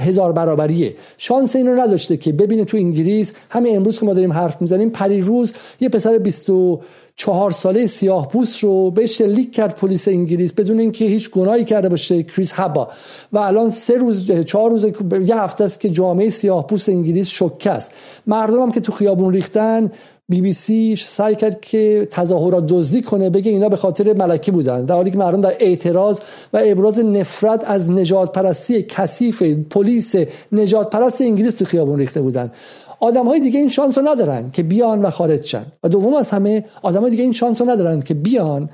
هزار 0.00 0.32
برابریه. 0.32 0.94
شانس 1.18 1.56
اینو 1.56 1.74
نداشته 1.74 2.16
که 2.16 2.32
ببینه 2.32 2.64
تو 2.64 2.76
انگلیس. 2.76 3.32
همین 3.50 3.76
امروز 3.76 4.00
که 4.00 4.06
ما 4.06 4.14
داریم 4.14 4.32
حرف 4.32 4.62
می‌زنیم 4.62 4.90
پریروز 4.90 5.52
یه 5.80 5.88
پسر 5.88 6.18
24 6.18 7.50
ساله 7.50 7.86
سیاه 7.86 8.28
پوست 8.28 8.58
رو 8.58 8.90
به 8.90 9.06
شلیک 9.06 9.52
کرد 9.52 9.76
پلیس 9.76 10.08
انگلیس 10.08 10.52
بدون 10.52 10.78
اینکه 10.78 11.04
هیچ 11.04 11.30
گناهی 11.30 11.64
کرده 11.64 11.88
باشه 11.88 12.22
کریس 12.22 12.52
هبا 12.54 12.88
و 13.32 13.38
الان 13.38 13.70
سه 13.70 13.94
روز 13.94 14.30
چهار 14.46 14.70
روز 14.70 14.86
یه 15.24 15.40
هفته 15.40 15.64
است 15.64 15.80
که 15.80 15.90
جامعه 15.90 16.28
سیاه 16.28 16.66
پوست 16.66 16.88
انگلیس 16.88 17.28
شوکه 17.28 17.70
است 17.70 17.90
مردم 18.26 18.62
هم 18.62 18.72
که 18.72 18.80
تو 18.80 18.92
خیابون 18.92 19.32
ریختن 19.32 19.90
بی 20.30 20.40
بی 20.40 20.52
سی 20.52 20.96
سعی 20.96 21.34
کرد 21.34 21.60
که 21.60 22.08
تظاهرات 22.10 22.66
دزدی 22.66 23.02
کنه 23.02 23.30
بگه 23.30 23.50
اینا 23.50 23.68
به 23.68 23.76
خاطر 23.76 24.12
ملکی 24.12 24.50
بودن. 24.50 24.84
در 24.84 24.94
حالی 24.94 25.10
که 25.10 25.18
مردم 25.18 25.40
در 25.40 25.54
اعتراض 25.60 26.20
و 26.52 26.60
ابراز 26.64 26.98
نفرت 26.98 27.64
از 27.64 27.90
نجات 27.90 28.32
پرستی 28.32 28.82
کثیف 28.82 29.42
پلیس 29.42 30.14
نجات 30.52 30.90
پرست 30.90 31.20
انگلیس 31.20 31.54
تو 31.54 31.64
خیابون 31.64 31.98
ریخته 31.98 32.20
بودن. 32.20 32.52
آدم 33.00 33.26
های 33.26 33.40
دیگه 33.40 33.58
این 33.58 33.68
شانس 33.68 33.98
رو 33.98 34.08
ندارن 34.08 34.50
که 34.50 34.62
بیان 34.62 35.02
و 35.02 35.10
خارج 35.10 35.44
شن. 35.44 35.66
و 35.82 35.88
دوم 35.88 36.14
از 36.14 36.30
همه 36.30 36.64
آدم 36.82 37.00
های 37.00 37.10
دیگه 37.10 37.22
این 37.22 37.32
شانس 37.32 37.60
رو 37.60 37.70
ندارن 37.70 38.00
که 38.00 38.14
بیان 38.14 38.70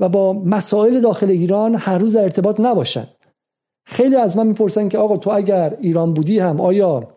و 0.00 0.08
با 0.08 0.32
مسائل 0.32 1.00
داخل 1.00 1.30
ایران 1.30 1.74
هر 1.74 1.98
روز 1.98 2.16
در 2.16 2.22
ارتباط 2.22 2.60
نباشن. 2.60 3.06
خیلی 3.86 4.16
از 4.16 4.36
من 4.36 4.46
می‌پرسن 4.46 4.88
که 4.88 4.98
آقا 4.98 5.16
تو 5.16 5.30
اگر 5.30 5.76
ایران 5.80 6.14
بودی 6.14 6.38
هم 6.38 6.60
آیا 6.60 7.08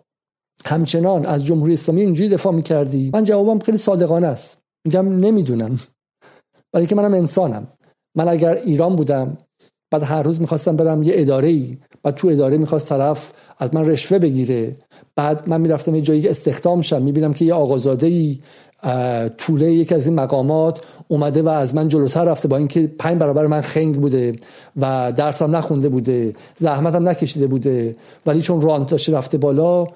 همچنان 0.65 1.26
از 1.26 1.46
جمهوری 1.46 1.74
اسلامی 1.74 2.02
اینجوری 2.02 2.30
دفاع 2.30 2.54
می‌کردی؟ 2.54 3.10
من 3.13 3.24
جوابم 3.24 3.60
خیلی 3.60 3.78
صادقانه 3.78 4.28
است. 4.28 4.58
میگم 4.86 5.18
نمی‌دونم. 5.20 5.80
ولی 6.74 6.86
که 6.86 6.96
منم 6.96 7.13
انسانم. 7.13 7.68
من 8.18 8.28
اگر 8.28 8.54
ایران 8.54 8.96
بودم 8.96 9.38
بعد 9.91 10.04
هر 10.04 10.24
روز 10.24 10.41
می‌خواستم 10.41 10.76
برم 10.76 11.04
یه 11.04 11.13
اداره 11.15 11.48
ای 11.48 11.78
و 12.06 12.12
تو 12.12 12.28
اداره 12.28 12.58
می‌خواست 12.58 12.89
طرف 12.89 13.32
از 13.58 13.74
من 13.74 13.86
رشوه 13.86 14.20
بگیره. 14.20 14.76
بعد 15.15 15.50
من 15.50 15.62
می‌رفتم 15.62 15.96
یه 15.96 16.02
جایی 16.02 16.28
استخدام 16.28 16.82
شم 16.82 17.02
می‌بینم 17.02 17.34
که 17.34 17.46
یه 17.46 17.54
آقازاده 17.54 18.08
ای 18.08 18.39
طوله 19.38 19.74
یکی 19.74 19.96
از 19.96 20.06
این 20.08 20.15
مقامات 20.15 20.82
اومده 21.08 21.41
و 21.41 21.48
از 21.48 21.76
من 21.76 21.88
جلوتر 21.88 22.24
رفته 22.24 22.48
با 22.48 22.58
اینکه 22.58 22.88
پنج 23.00 23.22
برابر 23.22 23.48
من 23.48 23.62
خنگ 23.62 23.96
بوده 23.96 24.36
و 24.78 25.13
درسم 25.15 25.56
نخونده 25.56 25.89
بوده 25.89 26.36
زحمتم 26.58 27.10
نکشیده 27.10 27.48
بوده. 27.48 27.96
ولی 28.26 28.41
چون 28.41 28.62
رانت 28.62 28.89
داشته 28.89 29.13
رفته 29.13 29.38
بالا 29.38 29.88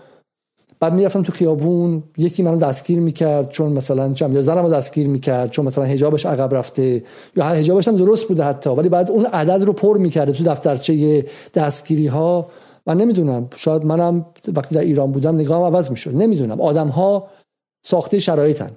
بعد 0.79 0.93
می‌رفتم 0.93 1.21
تو 1.21 1.31
خیابون 1.31 2.03
یکی 2.17 2.43
منو 2.43 2.57
دستگیر 2.57 2.99
می‌کرد 2.99 3.49
چون 3.49 3.71
مثلا 3.71 4.13
چم 4.13 4.33
یا 4.33 4.41
زنمو 4.41 4.69
دستگیر 4.69 5.07
می‌کرد 5.07 5.49
چون 5.49 5.65
مثلا 5.65 5.83
حجابش 5.83 6.25
عقب 6.25 6.55
رفته 6.55 7.03
یا 7.35 7.45
حجابش 7.45 7.87
هم 7.87 7.95
درست 7.95 8.27
بوده 8.27 8.43
حتی 8.43 8.69
ولی 8.69 8.89
بعد 8.89 9.11
اون 9.11 9.25
عدد 9.25 9.63
رو 9.63 9.73
پر 9.73 9.97
می‌کرده 9.97 10.31
تو 10.31 10.43
دفترچه 10.43 11.25
دستگیری 11.53 12.07
ها 12.07 12.49
من 12.87 12.97
نمی‌دونم 12.97 13.47
شاید 13.55 13.85
منم 13.85 14.25
وقتی 14.55 14.75
در 14.75 14.81
ایران 14.81 15.11
بودم 15.11 15.35
نگاهم 15.35 15.75
عوض 15.75 15.89
می‌شد. 15.89 16.15
نمی‌دونم. 16.15 16.61
آدم 16.61 16.87
ها 16.87 17.27
ساخته 17.85 18.19
شرایطن. 18.19 18.71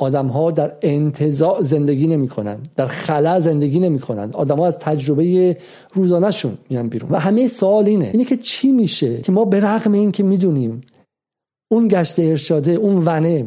آدم 0.00 0.26
ها 0.26 0.50
در 0.50 0.72
انتظاع 0.82 1.62
زندگی 1.62 2.06
نمی‌کنن. 2.06 2.58
در 2.76 2.86
خلا 2.86 3.40
زندگی 3.40 3.80
نمی‌کنن. 3.80 4.30
آدم 4.32 4.58
ها 4.58 4.66
از 4.66 4.78
تجربه 4.78 5.56
روزانهشون 5.92 6.58
میان 6.70 6.88
بیرون. 6.88 7.10
و 7.10 7.16
همه 7.16 7.48
سوال 7.48 7.86
اینه. 7.86 8.10
اینه 8.12 8.24
که 8.24 8.36
چی 8.36 8.72
میشه 8.72 9.16
که 9.16 9.32
ما 9.32 9.44
به 9.44 9.60
رغم 9.60 9.92
این 9.92 10.12
که 10.12 10.22
می‌دونیم 10.22 10.80
اون 11.68 11.88
گشت 11.88 12.18
ارشاده 12.18 12.72
اون 12.72 13.02
ونه 13.06 13.46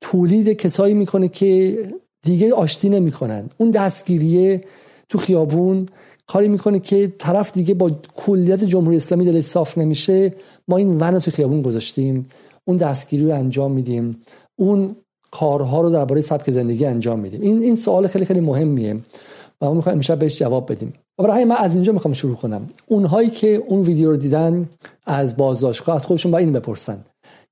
تولید 0.00 0.48
کسایی 0.48 0.94
می‌کنه 0.94 1.28
که 1.28 1.78
دیگه 2.22 2.54
آشتی 2.54 2.88
نمی‌کنن. 2.88 3.48
اون 3.58 3.70
دستگیریه 3.70 4.64
تو 5.08 5.18
خیابون 5.18 5.86
کاری 6.26 6.48
می‌کنه 6.48 6.80
که 6.80 7.12
طرف 7.18 7.52
دیگه 7.52 7.74
با 7.74 7.90
کلیت 8.14 8.64
جمهوری 8.64 8.96
اسلامی 8.96 9.24
دلش 9.24 9.44
صاف 9.44 9.78
نمیشه 9.78 10.34
ما 10.68 10.76
این 10.76 10.88
ون 11.00 11.14
رو 11.14 11.20
تو 11.20 11.30
خیابون 11.30 11.62
گذاشتیم 11.62 12.26
اون 12.64 12.76
دستگیری 12.76 13.24
رو 13.24 13.34
انجام 13.34 13.72
میدیم 13.72 14.16
اون 14.56 14.96
کارها 15.30 15.80
رو 15.80 15.90
درباره 15.90 16.20
سبک 16.20 16.50
زندگی 16.50 16.84
انجام 16.84 17.20
میدیم. 17.20 17.40
این 17.40 17.62
این 17.62 17.76
سوال 17.76 18.06
خیلی 18.06 18.24
خیلی 18.24 18.40
مهمیه 18.40 18.96
و 19.60 19.66
ما 19.66 19.74
می‌خوایم 19.74 19.98
امشب 19.98 20.18
بهش 20.18 20.38
جواب 20.38 20.72
بدیم. 20.72 20.92
برای 21.18 21.44
من 21.44 21.56
از 21.56 21.74
اینجا 21.74 21.92
می‌خوام 21.92 22.14
شروع 22.14 22.36
کنم. 22.36 22.68
اونهایی 22.86 23.30
که 23.30 23.62
اون 23.68 23.82
ویدیو 23.82 24.10
رو 24.10 24.16
دیدن 24.16 24.68
از 25.06 25.36
بازداشتگاه 25.36 25.94
از 25.94 26.06
خودشون 26.06 26.32
با 26.32 26.38
این 26.38 26.52
بپرسن. 26.52 27.04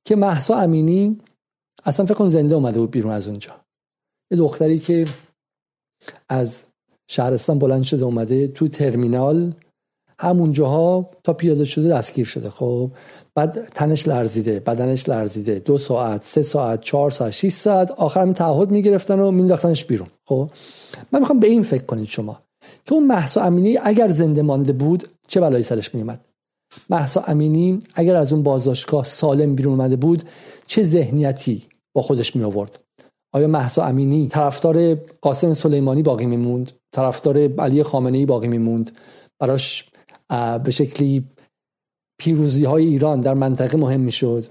که 0.09 0.17
محسا 0.17 0.57
امینی 0.57 1.19
اصلا 1.85 2.07
فکر 2.07 2.15
کن 2.15 2.29
زنده 2.29 2.55
اومده 2.55 2.81
بود 2.81 2.91
بیرون 2.91 3.13
از 3.13 3.29
اونجا. 3.29 3.51
یه 4.31 4.39
دختری 4.39 4.79
که 4.79 5.07
از 6.29 6.63
شهرستان 7.11 7.59
بلند 7.59 7.83
شده 7.83 8.05
اومده 8.05 8.49
تو 8.49 8.69
ترمینال 8.69 9.55
همونجاها 10.21 11.11
تا 11.25 11.33
پیاده 11.33 11.65
شده 11.65 11.89
دستگیر 11.89 12.27
شده 12.27 12.51
خب؟ 12.51 12.91
بعد 13.35 13.69
تنش 13.75 14.09
لرزیده 14.09 14.61
بدنش 14.61 15.09
لرزیده 15.09 15.59
دو 15.59 15.79
ساعت 15.79 16.23
سه 16.23 16.43
ساعت 16.43 16.81
چهار 16.81 17.11
ساعت 17.11 17.33
6 17.33 17.53
ساعت 17.53 17.91
آخر 17.91 18.23
هم 18.23 18.33
تعهد 18.33 18.71
می‌گرفتن 18.71 19.19
و 19.19 19.31
مینداختنش 19.31 19.85
بیرون 19.85 20.09
خب؟ 20.29 20.51
من 21.13 21.21
می‌خوام 21.21 21.41
به 21.41 21.47
این 21.47 21.63
فکر 21.63 21.85
کنید 21.85 22.07
شما. 22.07 22.43
که 22.85 22.95
اون 22.95 23.07
محسا 23.07 23.43
امینی 23.43 23.79
اگر 23.83 24.09
زنده 24.09 24.43
مانده 24.43 24.73
بود 24.73 25.09
چه 25.27 25.41
بلایی 25.41 25.63
سرش 25.63 25.95
میومد 25.95 26.28
محسا 26.91 27.21
امینی 27.21 27.79
اگر 27.95 28.15
از 28.15 28.33
اون 28.33 28.43
بازداشتگاه 28.43 29.05
سالم 29.05 29.55
بیرون 29.55 29.81
اومده 29.81 29.97
بود 29.97 30.23
چه 30.67 30.83
ذهنیتی 30.83 31.63
با 31.95 32.03
خودش 32.03 32.37
می 32.37 32.45
آورد 32.45 32.79
آیا 33.33 33.47
محسا 33.47 33.85
امینی 33.85 34.29
طرفدار 34.29 34.95
قاسم 34.95 35.55
سلیمانی 35.55 36.03
باقی 36.03 36.27
میموند؟ 36.27 36.73
طرفدار 36.93 37.39
علی 37.39 37.83
خامنه 37.83 38.19
ای 38.19 38.27
باقی 38.27 38.49
میموند؟ 38.49 38.91
براش 39.41 39.91
به 40.65 40.71
شکلی 40.71 41.25
پیروزی 42.21 42.65
های 42.65 42.87
ایران 42.87 43.21
در 43.21 43.35
منطقه 43.35 43.79
مهم 43.79 44.01
می‌شد؟ 44.01 44.45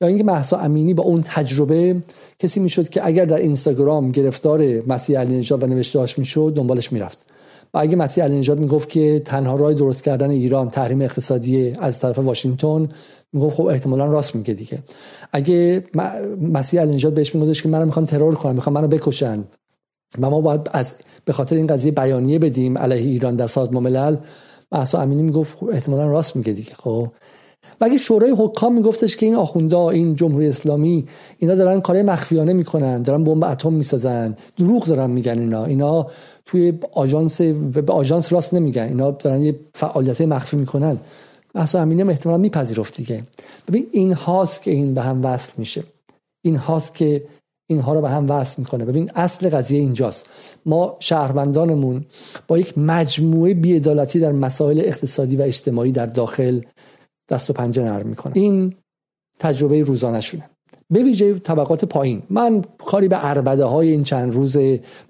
یا 0.00 0.08
اینکه 0.08 0.24
محسا 0.24 0.58
امینی 0.58 0.94
با 0.94 1.04
اون 1.04 1.22
تجربه 1.22 2.00
کسی 2.38 2.60
می‌شد 2.60 2.88
که 2.88 3.06
اگر 3.06 3.24
در 3.24 3.36
اینستاگرام 3.36 4.10
گرفتار 4.10 4.86
مسیح 4.86 5.18
علی 5.18 5.38
نژاد 5.38 5.62
و 5.62 5.66
نوشتهاش 5.66 6.18
می‌شد 6.18 6.52
دنبالش 6.56 6.92
می‌رفت؟ 6.92 7.26
و 7.74 7.78
اگه 7.78 7.96
مسیح 7.96 8.24
علی 8.24 8.38
نژاد 8.38 8.58
می‌گفت 8.60 8.88
که 8.88 9.22
تنها 9.24 9.54
راه 9.54 9.74
درست 9.74 10.04
کردن 10.04 10.30
ایران 10.30 10.70
تحریم 10.70 11.02
اقتصادی 11.02 11.76
از 11.80 11.98
طرف 11.98 12.18
واشنگتن 12.18 12.88
می‌گفت 13.32 13.56
خب 13.56 13.66
احتمالا 13.66 14.06
راست 14.06 14.34
میگه 14.36 14.54
دیگه. 14.54 14.78
اگه 15.32 15.84
مسیح 16.52 16.80
علی 16.80 16.94
نژاد 16.94 17.14
بهش 17.14 17.34
میگفتش 17.34 17.62
که 17.62 17.68
منو 17.68 17.84
می‌خوان 17.84 18.06
ترور 18.06 18.34
کنن 18.34 18.54
می‌خوان 18.54 18.74
منو 18.74 18.88
بکشن 18.88 19.44
و 20.20 20.30
ما 20.30 20.40
باید 20.40 20.60
از 20.72 20.94
به 21.24 21.32
خاطر 21.32 21.56
این 21.56 21.66
قضیه 21.66 21.92
بیانیه 21.92 22.38
بدیم 22.38 22.78
علیه 22.78 23.06
ایران 23.10 23.34
در 23.34 23.46
سازمان 23.46 23.82
ملل 23.82 24.16
محسا 24.72 25.00
امینی 25.00 25.22
می‌گفت 25.22 25.58
خب 25.58 25.68
احتمالا 25.68 26.06
راست 26.06 26.36
میگه 26.36 26.52
دیگه 26.52 26.72
خب. 26.74 27.08
و 27.80 27.84
اگه 27.84 27.98
شورای 27.98 28.34
حکام 28.38 28.74
میگفتش 28.74 29.16
که 29.16 29.26
این 29.26 29.34
آخوندا 29.34 29.90
این 29.90 30.16
جمهوری 30.16 30.48
اسلامی 30.48 31.06
اینا 31.38 31.54
دارن 31.54 31.80
کار 31.80 32.02
مخفیانه 32.02 32.52
می‌کنن 32.52 33.02
دارن 33.02 33.24
بمب 33.24 33.44
اتم 33.44 33.72
می‌سازن 33.72 34.36
دروغ 34.58 34.84
دارن 34.86 35.10
میگن 35.10 35.38
اینا. 35.38 35.64
اینا 35.64 36.06
توی 36.46 36.72
آژانس 36.92 37.40
به 37.40 37.92
آژانس 37.92 38.32
راست 38.32 38.54
نمیگن. 38.54 38.82
اینا 38.82 39.10
دارن 39.10 39.42
یه 39.42 39.54
فعالیت 39.74 40.20
مخفی 40.20 40.56
می‌کنن. 40.56 40.98
محسا 41.54 41.80
امینی 41.80 42.00
هم 42.00 42.08
احتمالا 42.08 42.38
میپذیرفت 42.38 42.96
دیگه. 42.96 43.22
ببین 43.68 43.86
این 43.92 44.12
هاست 44.12 44.62
که 44.62 44.70
این 44.70 44.94
به 44.94 45.02
هم 45.02 45.24
وصل 45.24 45.52
میشه. 45.56 45.82
این 46.44 46.56
هاست 46.56 46.94
که 46.94 47.24
اینها 47.70 47.94
رو 47.94 48.00
به 48.00 48.08
هم 48.08 48.30
وصل 48.30 48.54
می‌کنه. 48.58 48.84
ببین 48.84 49.10
اصل 49.14 49.48
قضیه 49.50 49.80
اینجاست. 49.80 50.26
ما 50.66 50.96
شهروندانمون 51.00 52.04
با 52.48 52.58
یک 52.58 52.78
مجموعه 52.78 53.54
بیعدالتی 53.54 54.20
در 54.20 54.32
مسائل 54.32 54.80
اقتصادی 54.80 55.36
و 55.36 55.42
اجتماعی 55.42 55.92
در 55.92 56.06
داخل 56.06 56.60
دست 57.30 57.50
و 57.50 57.52
پنجه 57.52 57.82
نرم 57.82 58.06
می‌کنن. 58.06 58.32
این 58.36 58.74
تجربه 59.38 59.82
روزانه 59.82 60.20
شونه 60.20 60.50
به 60.90 61.02
ویژه 61.02 61.38
طبقات 61.38 61.84
پایین. 61.84 62.22
من 62.30 62.64
کاری 62.78 63.08
به 63.08 63.16
عربده 63.16 63.64
های 63.64 63.90
این 63.90 64.04
چند 64.04 64.34
روز 64.34 64.56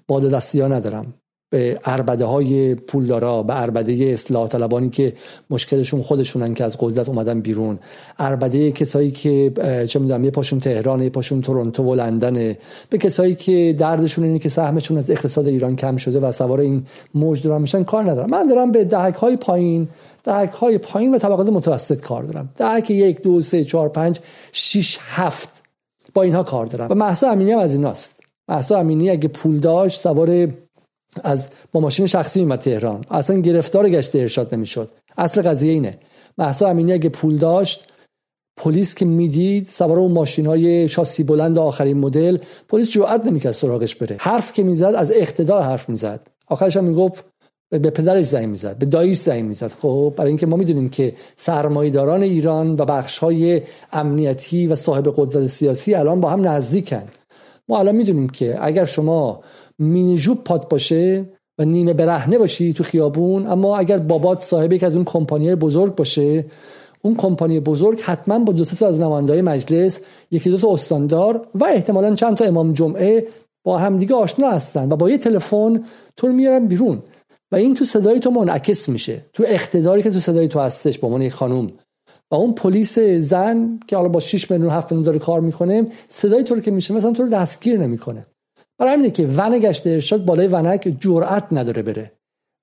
باد 0.07 0.29
دستی 0.29 0.61
ها 0.61 0.67
ندارم. 0.67 1.13
به 1.49 1.79
اربده 1.85 2.25
های 2.25 2.75
پولدارا 2.75 3.43
به 3.43 3.61
اربده 3.61 3.93
اصلاح 3.93 4.47
طلبانی 4.47 4.89
که 4.89 5.13
مشکلشون 5.49 6.01
خودشونن 6.01 6.53
که 6.53 6.63
از 6.63 6.77
قدرت 6.79 7.09
اومدن 7.09 7.39
بیرون. 7.39 7.79
اربده 8.19 8.71
کسایی 8.71 9.11
که 9.11 9.51
چه 9.89 9.99
می‌دونم 9.99 10.23
یه 10.23 10.31
پاشون 10.31 10.59
تهران 10.59 11.03
یه 11.03 11.09
پاشون 11.09 11.41
تورنتو 11.41 11.83
و 11.83 11.95
لندنه. 11.95 12.57
به 12.89 12.97
کسایی 12.97 13.35
که 13.35 13.75
دردشون 13.77 14.23
اینه 14.23 14.39
که 14.39 14.49
سهمشون 14.49 14.97
از 14.97 15.11
اقتصاد 15.11 15.47
ایران 15.47 15.75
کم 15.75 15.97
شده 15.97 16.19
و 16.19 16.31
سوار 16.31 16.59
این 16.59 16.83
موج 17.13 17.43
دارن 17.43 17.61
میشن 17.61 17.83
کار 17.83 18.11
ندارم. 18.11 18.29
من 18.29 18.47
دارم 18.47 18.71
به 18.71 18.83
دهک 18.83 19.15
های 19.15 19.35
پایین 19.35 19.87
دهک 20.23 20.51
های 20.51 20.77
پایین 20.77 21.15
و 21.15 21.17
طبقات 21.17 21.49
متوسط 21.49 22.01
کار 22.01 22.23
دارم. 22.23 22.49
دهک 22.55 22.91
یک 22.91 23.21
دو 23.21 23.41
سه 23.41 23.63
چهار 23.63 23.89
پنج 23.89 24.19
شیش 24.51 24.97
هفت. 25.01 25.63
با 26.13 26.23
اینها 26.23 26.43
کار 26.43 26.65
دارم. 26.65 26.87
و 26.91 26.95
محسا 26.95 27.31
امینی 27.31 27.51
هم 27.51 27.59
از 27.59 27.75
ایناست. 27.75 28.11
محسا 28.49 28.79
امینی 28.79 29.09
اگه 29.09 29.27
پول 29.27 29.59
داشت 29.59 29.99
سوار 29.99 30.47
از 31.23 31.47
با 31.71 31.79
ماشین 31.79 32.05
شخصی 32.05 32.39
میمد 32.39 32.59
تهران. 32.59 33.05
اصلا 33.11 33.39
گرفتار 33.39 33.89
گشت 33.89 34.15
ارشاد 34.15 34.55
نمی‌شد. 34.55 34.91
اصل 35.17 35.41
قضیه 35.41 35.71
اینه. 35.73 35.97
محسا 36.37 36.67
امینی 36.67 36.93
اگه 36.93 37.09
پول 37.09 37.37
داشت 37.37 37.87
پلیس 38.57 38.95
که 38.95 39.05
می‌دید 39.05 39.67
سوار 39.67 39.99
اون 39.99 40.11
ماشین 40.11 40.45
های 40.45 40.89
شاسی 40.89 41.23
بلند 41.23 41.57
آخرین 41.57 41.97
مدل 41.97 42.37
پلیس 42.69 42.91
جرئت 42.91 43.25
نمی‌کرد 43.25 43.51
سراغش 43.51 43.95
بره. 43.95 44.17
حرف 44.19 44.53
که 44.53 44.63
می‌زد 44.63 44.93
از 44.97 45.11
اقتدار 45.11 45.61
حرف 45.61 45.89
می‌زد. 45.89 46.27
آخرش 46.47 46.77
هم 46.77 46.83
می‌گفت 46.83 47.25
به 47.69 47.89
پدرش 47.89 48.25
زنگ 48.25 48.47
می‌زد 48.47 48.77
به 48.77 48.85
داییش 48.85 49.17
زنگ 49.17 49.43
می‌زد. 49.43 49.71
خب 49.81 50.13
برای 50.17 50.29
اینکه 50.29 50.45
ما 50.45 50.57
می‌دونیم 50.57 50.89
که 50.89 51.13
سرمایداران 51.35 52.23
ایران 52.23 52.73
و 52.73 52.85
بخش 52.85 53.17
های 53.17 53.61
امنیتی 53.91 54.67
و 54.67 54.75
صاحب 54.75 55.13
قدرت 55.17 55.47
سیاسی 55.47 55.95
الان 55.95 56.21
با 56.21 56.29
هم 56.29 56.47
نزدیکن. 56.47 57.07
ما 57.69 57.79
الان 57.79 57.95
می‌دونیم 57.95 58.29
که 58.29 58.57
اگر 58.61 58.85
شما 58.85 59.43
مینی 59.79 60.17
جوب 60.17 60.43
پات 60.43 60.69
باشه 60.69 61.25
و 61.59 61.65
نیمه 61.65 61.93
برهنه 61.93 62.37
باشی 62.37 62.73
تو 62.73 62.83
خیابون 62.83 63.47
اما 63.47 63.77
اگر 63.77 63.97
بابات 63.97 64.41
صاحب 64.41 64.73
یک 64.73 64.83
از 64.83 64.95
اون 64.95 65.05
کمپانی 65.05 65.55
بزرگ 65.55 65.95
باشه 65.95 66.45
اون 67.01 67.15
کمپانی 67.15 67.59
بزرگ 67.59 68.01
حتما 68.01 68.39
با 68.39 68.53
دو 68.53 68.65
تا 68.65 68.87
از 68.87 68.99
نمایندهای 68.99 69.41
مجلس 69.41 69.99
یکی 70.31 70.49
دو 70.49 70.57
تا 70.57 70.73
استاندار 70.73 71.47
و 71.55 71.65
احتمالا 71.65 72.15
چند 72.15 72.37
تا 72.37 72.45
امام 72.45 72.73
جمعه 72.73 73.27
با 73.63 73.77
همدیگه 73.77 74.15
آشنا 74.15 74.49
هستن 74.49 74.91
و 74.91 74.95
با 74.95 75.09
یه 75.09 75.17
تلفن 75.17 75.83
تو 76.15 76.27
رو 76.27 76.33
میارن 76.33 76.67
بیرون. 76.67 77.01
و 77.51 77.55
این 77.55 77.73
تو 77.73 77.85
صدای 77.85 78.19
تو 78.19 78.31
منعکس 78.31 78.89
میشه. 78.89 79.25
تو 79.33 79.43
اقتداری 79.47 80.03
که 80.03 80.09
تو 80.09 80.19
صدای 80.19 80.47
تو 80.47 80.59
هستش 80.59 80.99
با 80.99 81.09
من 81.09 81.29
خانوم 81.29 81.71
و 82.31 82.35
اون 82.35 82.53
پلیس 82.53 82.99
زن 82.99 83.79
که 83.87 83.95
حالا 83.95 84.09
با 84.09 84.19
6 84.19 84.51
میلیون 84.51 84.69
7 84.69 84.91
میلیون 84.91 85.05
داره 85.05 85.19
کار 85.19 85.39
می‌کنه 85.39 85.87
صدای 86.07 86.43
تو 86.43 86.55
رو 86.55 86.61
که 86.61 86.71
میشه 86.71 86.93
مثلا 86.93 87.11
تو 87.11 87.23
رو 87.23 87.29
دستگیر 87.29 87.79
نمی‌کنه. 87.79 88.25
برای 88.79 88.93
همینه 88.93 89.11
که 89.11 89.27
ون 89.27 89.59
گشت 89.59 89.87
ارشاد 89.87 90.25
بالای 90.25 90.47
ونک 90.47 90.97
جرأت 90.99 91.43
نداره 91.51 91.81
بره. 91.81 92.11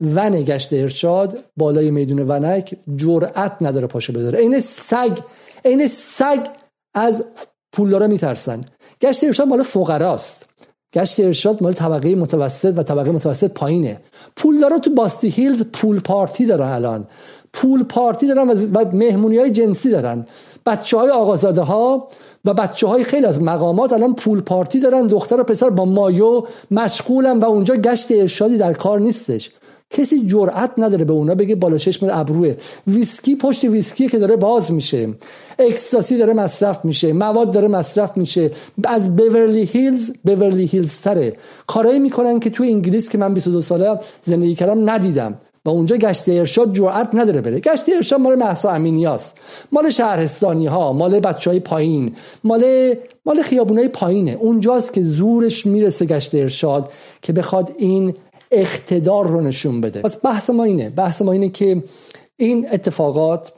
ون 0.01 0.43
گشت 0.43 0.73
ارشاد 0.73 1.39
بالای 1.57 1.91
میدون 1.91 2.19
ونک 2.19 2.77
جرأت 2.97 3.57
نداره 3.61 3.87
پاشو 3.87 4.13
بذاره. 4.13 4.39
عین 4.39 4.61
سگ 4.61 5.19
عین 5.65 5.89
سگ 5.89 6.47
از 6.95 7.25
پولدارا 7.73 8.07
میترسن. 8.07 8.61
گشت 9.01 9.25
ارشاد 9.25 9.49
مال 9.49 9.63
فقراست. 9.63 10.47
گشت 10.95 11.21
ارشاد 11.21 11.63
مال 11.63 11.73
طبقه 11.73 12.15
متوسط 12.15 12.75
و 12.77 12.83
طبقه 12.83 13.11
متوسط 13.11 13.51
پایینه. 13.51 14.01
پولدارا 14.37 14.79
تو 14.79 14.91
باستی 14.91 15.29
هیلز 15.29 15.63
پول 15.63 16.01
پارتی 16.01 16.47
دارن 16.47 16.69
الان. 16.69 17.07
pool 17.53 17.83
party 17.83 18.27
دارن 18.27 18.49
و 18.49 18.85
مهمونی 18.93 19.39
های 19.39 19.51
جنسی 19.51 19.91
دارن. 19.91 20.27
بچه 20.67 20.99
های 20.99 21.11
آقازاده 21.11 21.63
ها 21.63 22.09
و 22.45 22.55
بچه 22.55 22.87
های 22.87 23.05
خیلی 23.05 23.27
از 23.27 23.43
مقامات 23.43 23.93
الان 23.93 24.15
pool 24.15 24.41
party 24.41 24.81
دارن 24.81 25.07
دختر 25.07 25.41
و 25.41 25.45
پسر 25.45 25.71
با 25.71 25.85
مایو 25.85 26.43
مشغولن 26.71 27.39
و 27.39 27.45
اونجا 27.45 27.77
گشت 27.77 28.13
ارشادی 28.13 28.59
در 28.59 28.73
کار 28.73 29.01
نیستش. 29.01 29.51
کسی 29.91 30.27
جرأت 30.27 30.71
نداره 30.79 31.05
به 31.05 31.13
اونا 31.13 31.35
بگه 31.35 31.55
بالا 31.55 31.79
چشم 31.79 32.09
ابروه. 32.11 32.55
ویسکی 32.87 33.37
پشت 33.37 33.65
ویسکی 33.65 34.09
که 34.09 34.19
داره 34.19 34.37
باز 34.37 34.73
میشه. 34.73 35.09
اکستاسی 35.59 36.19
داره 36.19 36.33
مصرف 36.33 36.85
میشه. 36.85 37.13
مواد 37.13 37.51
داره 37.51 37.69
مصرف 37.69 38.17
میشه. 38.17 38.51
از 38.85 39.17
بیورلی 39.17 39.63
هیلز 39.63 40.11
بیورلی 40.25 40.65
هیلز 40.65 41.01
تره 41.01 41.37
کارایی 41.67 41.99
می‌کنن 41.99 42.41
که 42.41 42.51
تو 42.51 42.65
انگلیس 42.65 43.09
که 43.09 43.19
من 43.19 43.35
22 43.35 43.61
ساله 43.61 43.99
زندگی 44.23 44.55
کردم 44.55 44.91
ندیدم. 44.91 45.35
و 45.65 45.71
اونجا 45.71 45.97
گشت 45.97 46.29
ارشاد 46.29 46.73
جرأت 46.73 47.09
نداره 47.15 47.41
بره. 47.41 47.61
گشت 47.61 47.85
ارشاد 47.97 48.21
مال 48.21 48.35
محسا 48.35 48.71
امینیاست 48.71 49.37
مال 49.73 49.91
شهرستانی 49.91 50.67
ها 50.67 50.93
مال 50.93 51.21
بچه 51.21 51.51
های 51.51 51.61
پایین 51.61 52.17
مال 52.45 52.95
مال 53.27 53.43
خیابونای 53.43 53.89
پایینه. 53.89 54.37
اونجاست 54.41 54.93
که 54.93 55.03
زورش 55.03 55.67
می‌رسه 55.67 56.05
گشت 56.05 56.35
ارشاد 56.35 56.93
که 57.23 57.33
بخواد 57.33 57.73
این 57.79 58.15
اقتدار 58.51 59.27
رو 59.27 59.41
نشون 59.41 59.81
بده. 59.81 60.03
پس 60.03 60.25
بحث 60.25 60.51
ما 60.51 60.65
اینه. 60.65 60.91
بحث 60.91 61.23
ما 61.23 61.33
اینه 61.33 61.49
که 61.49 61.83
این 62.37 62.69
اتفاقات 62.73 63.53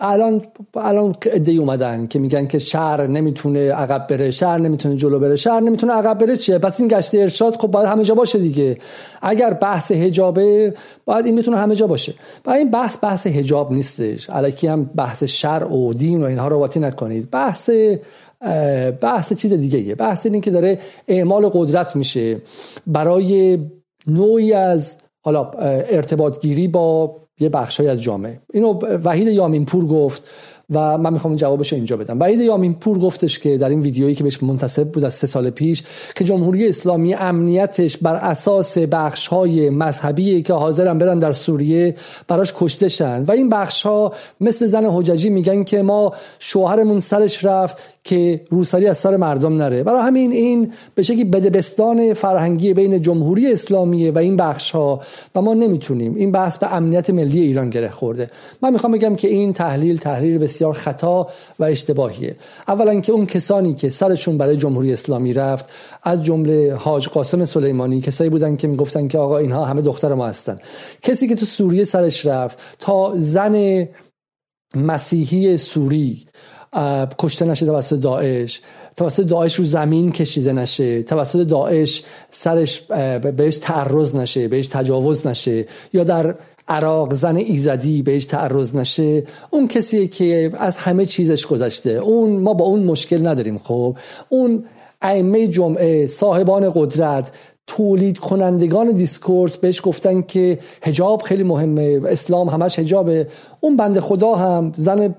الان 0.00 0.42
الان 0.74 1.14
ایده 1.32 1.52
اومدن 1.52 2.06
که 2.06 2.18
میگن 2.18 2.46
که 2.46 2.58
شهر 2.58 3.06
نمی‌تونه 3.06 3.72
عقب 3.72 4.06
بره 4.06 4.30
شهر 4.30 4.58
نمی‌تونه 4.58 4.96
جلو 4.96 5.18
بره 5.18 5.36
شهر 5.36 5.60
نمی‌تونه 5.60 5.92
عقب 5.92 6.18
بره 6.18 6.36
چیه؟ 6.36 6.58
پس 6.58 6.80
این 6.80 6.88
گشت 6.88 7.14
ارشاد 7.14 7.56
خب 7.56 7.68
باید 7.68 7.88
همه 7.88 8.04
جا 8.04 8.14
باشه 8.14 8.38
دیگه. 8.38 8.78
اگر 9.22 9.54
بحث 9.54 9.92
حجابه 9.92 10.74
باید 11.04 11.26
این 11.26 11.36
بتونه 11.36 11.56
همه 11.56 11.74
جا 11.74 11.86
باشه. 11.86 12.14
و 12.46 12.50
این 12.50 12.70
بحث 12.70 12.98
بحث 13.02 13.26
حجاب 13.26 13.72
نیستش. 13.72 14.30
الکی 14.30 14.66
هم 14.66 14.84
بحث 14.84 15.24
شرع 15.24 15.72
و 15.72 15.92
دین 15.92 16.22
و 16.22 16.26
اینها 16.26 16.48
رو 16.48 16.58
واتی 16.58 16.80
نکنید. 16.80 17.30
بحث 17.30 17.70
بحث 19.00 19.32
چیز 19.32 19.54
دیگه 19.54 19.94
بحث 19.94 20.26
این 20.26 20.40
که 20.40 20.50
داره 20.50 20.78
اعمال 21.08 21.48
قدرت 21.48 21.96
میشه. 21.96 22.42
برای 22.86 23.58
نوعی 24.06 24.52
از 24.52 24.96
حالا 25.24 25.50
ارتباط 25.90 26.40
گیری 26.40 26.68
با 26.68 27.16
یه 27.40 27.48
بخشی 27.48 27.88
از 27.88 28.02
جامعه. 28.02 28.40
اینو 28.52 28.72
وحید 29.04 29.28
یامین 29.28 29.64
پور 29.64 29.86
گفت. 29.86 30.22
و 30.74 30.98
من 30.98 31.12
می‌خوام 31.12 31.36
جوابش 31.36 31.72
اینجا 31.72 31.96
بدم. 31.96 32.20
وحید 32.20 32.40
یامین 32.40 32.74
پور 32.74 32.98
گفتش 32.98 33.38
که 33.38 33.58
در 33.58 33.68
این 33.68 33.80
ویدیویی 33.80 34.14
که 34.14 34.24
بهش 34.24 34.42
منتصب 34.42 34.88
بود 34.88 35.04
از 35.04 35.14
سه 35.14 35.26
سال 35.26 35.50
پیش 35.50 35.82
که 36.14 36.24
جمهوری 36.24 36.68
اسلامی 36.68 37.14
امنیتش 37.14 37.96
بر 37.96 38.14
اساس 38.14 38.78
بخش 38.78 39.26
های 39.26 39.70
مذهبی 39.70 40.42
که 40.42 40.52
حاضرن 40.52 40.98
برن 40.98 41.16
در 41.16 41.32
سوریه 41.32 41.94
براش 42.28 42.52
کشته 42.56 42.88
شن 42.88 43.24
و 43.28 43.32
این 43.32 43.48
بخش 43.48 43.82
ها 43.82 44.12
مثل 44.40 44.66
زن 44.66 44.84
حججی 44.84 45.30
میگن 45.30 45.64
که 45.64 45.82
ما 45.82 46.12
شوهرمون 46.38 47.00
سرش 47.00 47.44
رفت 47.44 47.78
که 48.04 48.40
روسری 48.50 48.86
از 48.86 48.98
سر 48.98 49.16
مردم 49.16 49.56
نره. 49.56 49.82
برای 49.82 50.02
همین 50.02 50.32
این 50.32 50.72
به 50.94 51.02
شکلی 51.02 51.24
بدبستان 51.24 52.14
فرهنگی 52.14 52.74
بین 52.74 53.02
جمهوری 53.02 53.52
اسلامی 53.52 54.10
و 54.10 54.18
این 54.18 54.36
بخش 54.36 54.70
ها 54.70 55.00
و 55.34 55.42
ما 55.42 55.54
نمی‌تونیم. 55.54 56.14
این 56.14 56.32
بحث 56.32 56.58
به 56.58 56.74
امنیت 56.74 57.10
ملی 57.10 57.40
ایران 57.40 57.70
گره 57.70 57.90
خورده. 57.90 58.30
من 58.62 58.72
می‌خوام 58.72 58.92
بگم 58.92 59.16
که 59.16 59.28
این 59.28 59.52
تحلیل 59.52 59.98
تحلیل 59.98 60.38
بسیار 60.38 60.57
خطا 60.64 61.28
و 61.58 61.64
اشتباهیه. 61.64 62.36
اولا 62.68 63.00
که 63.00 63.12
اون 63.12 63.26
کسانی 63.26 63.74
که 63.74 63.88
سرشون 63.88 64.38
برای 64.38 64.56
جمهوری 64.56 64.92
اسلامی 64.92 65.32
رفت 65.32 65.68
از 66.02 66.24
جمله 66.24 66.74
حاج 66.74 67.08
قاسم 67.08 67.44
سلیمانی 67.44 68.00
کسایی 68.00 68.30
بودن 68.30 68.56
که 68.56 68.68
می‌گفتن 68.68 69.08
که 69.08 69.18
آقا 69.18 69.38
اینها 69.38 69.64
همه 69.64 69.82
دختر 69.82 70.14
ما 70.14 70.26
هستن. 70.26 70.58
کسی 71.02 71.28
که 71.28 71.34
تو 71.34 71.46
سوریه 71.46 71.84
سرش 71.84 72.26
رفت 72.26 72.58
تا 72.78 73.12
زن 73.16 73.88
مسیحی 74.74 75.56
سوری 75.56 76.26
کشته 77.18 77.44
نشه 77.44 77.66
توسط 77.66 77.96
داعش 77.96 78.60
توسط 78.96 79.22
داعش 79.22 79.54
رو 79.54 79.64
زمین 79.64 80.12
کشیده 80.12 80.52
نشه 80.52 81.02
توسط 81.02 81.38
داعش 81.38 82.02
سرش 82.30 82.80
بهش 83.36 83.56
تعرض 83.56 84.14
نشه 84.14 84.48
بهش 84.48 84.66
تجاوز 84.66 85.26
نشه 85.26 85.66
یا 85.92 86.04
در 86.04 86.34
عراق 86.68 87.14
زن 87.14 87.36
ایزدی 87.36 88.02
بهش 88.02 88.24
تعرض 88.24 88.76
نشه 88.76 89.24
اون 89.50 89.68
کسیه 89.68 90.06
که 90.06 90.50
از 90.58 90.76
همه 90.76 91.06
چیزش 91.06 91.46
گذشته. 91.46 91.90
اون 91.90 92.30
ما 92.30 92.54
با 92.54 92.64
اون 92.64 92.82
مشکل 92.82 93.26
نداریم 93.26 93.58
خب. 93.58 93.96
اون 94.28 94.64
ائمه 95.02 95.48
جمعه 95.48 96.06
صاحبان 96.06 96.72
قدرت 96.74 97.32
تولید 97.66 98.18
کنندگان 98.18 98.92
discourse 98.92 99.56
بهش 99.56 99.80
گفتن 99.84 100.22
که 100.22 100.58
حجاب 100.82 101.22
خیلی 101.22 101.42
مهمه 101.42 102.00
اسلام 102.06 102.48
همش 102.48 102.78
حجابه 102.78 103.26
اون 103.60 103.76
بنده 103.76 103.98
خدا 103.98 104.34
هم 104.34 104.72
زن 104.76 105.14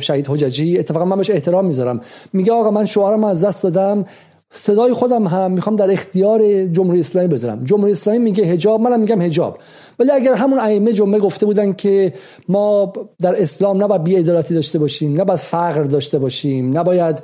شهید 0.00 0.26
حججی 0.26 0.78
اتفاقا 0.78 1.04
من 1.04 1.16
بهش 1.16 1.30
احترام 1.30 1.66
می‌ذارم. 1.66 2.00
میگه 2.32 2.52
آقا 2.52 2.70
من 2.70 2.84
شوهرم 2.84 3.24
از 3.24 3.44
دست 3.44 3.62
دادم 3.62 4.04
صدای 4.52 4.92
خودم 4.92 5.26
هم 5.26 5.50
می‌خوام 5.50 5.76
در 5.76 5.90
اختیار 5.90 6.66
جمهوری 6.66 7.00
اسلامی 7.00 7.28
بذارم. 7.28 7.64
جمهوری 7.64 7.92
اسلامی 7.92 8.18
میگه 8.18 8.44
حجاب 8.44 8.80
منم 8.80 9.00
میگم 9.00 9.20
حجاب 9.20 9.58
ولی 9.98 10.10
اگر 10.10 10.34
همون 10.34 10.58
ائمه 10.58 10.92
جمعه 10.92 11.18
گفته 11.18 11.46
بودن 11.46 11.72
که 11.72 12.12
ما 12.48 12.92
در 13.20 13.42
اسلام 13.42 13.82
نباید 13.82 14.04
بی‌عدالتی 14.04 14.54
داشته 14.54 14.78
باشیم 14.78 15.20
نباید 15.20 15.40
فقر 15.40 15.82
داشته 15.82 16.18
باشیم 16.18 16.78
نباید 16.78 17.22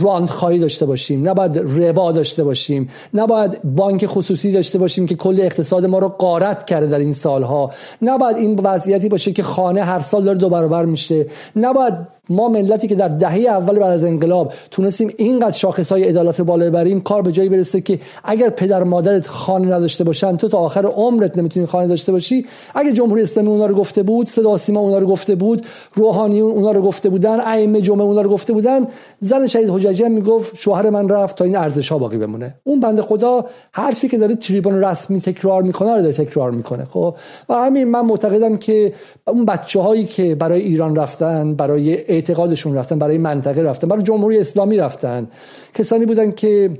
راندخاری 0.00 0.58
داشته 0.58 0.86
باشیم 0.86 1.28
نباید 1.28 1.58
ربا 1.58 2.12
داشته 2.12 2.44
باشیم 2.44 2.88
نباید 3.14 3.62
بانک 3.64 4.06
خصوصی 4.06 4.52
داشته 4.52 4.78
باشیم 4.78 5.06
که 5.06 5.14
کل 5.14 5.40
اقتصاد 5.40 5.86
ما 5.86 5.98
رو 5.98 6.08
قارت 6.08 6.66
کرده 6.66 6.86
در 6.86 6.98
این 6.98 7.12
سالها 7.12 7.70
نباید 8.02 8.36
این 8.36 8.60
وضعیتی 8.62 9.08
باشه 9.08 9.32
که 9.32 9.42
خانه 9.42 9.84
هر 9.84 10.00
سال 10.00 10.24
داره 10.24 10.38
دو 10.38 10.48
برابر 10.48 10.84
میشه 10.84 11.26
نباید 11.56 11.94
ما 12.28 12.48
ملتی 12.48 12.88
که 12.88 12.94
در 12.94 13.08
دهه 13.08 13.38
اول 13.38 13.78
بعد 13.78 13.90
از 13.90 14.04
انقلاب 14.04 14.52
تونستیم 14.70 15.10
اینقدر 15.16 15.56
شاخص 15.56 15.92
های 15.92 16.04
عدالت 16.04 16.40
بالا 16.40 16.66
ببریم 16.66 17.00
کار 17.00 17.22
به 17.22 17.32
جایی 17.32 17.48
برسه 17.48 17.80
که 17.80 17.98
اگر 18.24 18.50
پدر 18.50 18.84
مادرت 18.84 19.26
خانه 19.26 19.74
نداشته 19.74 20.04
باشن 20.04 20.36
تو 20.36 20.48
تا 20.48 20.58
آخر 20.58 20.86
عمرت 20.86 21.38
نمی‌تونی 21.38 21.66
خانه 21.66 21.86
داشته 21.86 22.12
باشی. 22.12 22.46
اگه 22.74 22.92
جمهوری 22.92 23.22
اسلامی 23.22 23.48
اونا 23.48 23.66
رو 23.66 23.74
گفته 23.74 24.02
بود 24.02 24.28
صدا 24.28 24.56
سیما 24.56 24.80
اونا 24.80 24.98
رو 24.98 25.06
گفته 25.06 25.34
بود 25.34 25.66
روحانیون 25.94 26.50
اونا 26.50 26.72
رو 26.72 26.82
گفته 26.82 27.08
بودن 27.08 27.40
ائمه 27.40 27.80
جمعه 27.80 28.02
اونا 28.02 28.20
رو 28.20 28.30
گفته 28.30 28.52
بودن 28.52 28.86
زن 29.20 29.46
شهید 29.46 29.70
حجاجی 29.70 30.04
هم 30.04 30.12
می‌گفت 30.12 30.56
شوهر 30.56 30.90
من 30.90 31.08
رفت 31.08 31.36
تا 31.36 31.44
این 31.44 31.56
ارزش 31.56 31.88
ها 31.92 31.98
باقی 31.98 32.18
بمونه. 32.18 32.54
اون 32.64 32.80
بنده 32.80 33.02
خدا 33.02 33.44
حرفی 33.72 34.08
که 34.08 34.18
داره 34.18 34.34
تریبون 34.34 34.84
رسمی 34.84 35.20
تکرار 35.20 35.62
می‌کنه 35.62 35.94
رو 35.94 36.02
داره 36.02 36.12
تکرار 36.12 36.50
می‌کنه 36.50 36.84
خب؟ 36.84 37.14
و 37.48 37.54
همین 37.54 37.84
من 37.84 38.00
معتقدم 38.00 38.56
که 38.56 38.92
اون 39.26 39.44
بچه 39.44 39.80
هایی 39.80 40.04
که 40.04 40.34
برای 40.34 40.60
ایران 40.60 40.96
رفتن 40.96 41.54
برای 41.54 41.94
اعتقادشون 42.16 42.74
رفتن 42.74 42.98
برای 42.98 43.18
منطقه 43.18 43.62
رفتن 43.62 43.88
برای 43.88 44.02
جمهوری 44.02 44.38
اسلامی 44.38 44.76
رفتن. 44.76 45.28
کسانی 45.74 46.06
بودن 46.06 46.30
که 46.30 46.70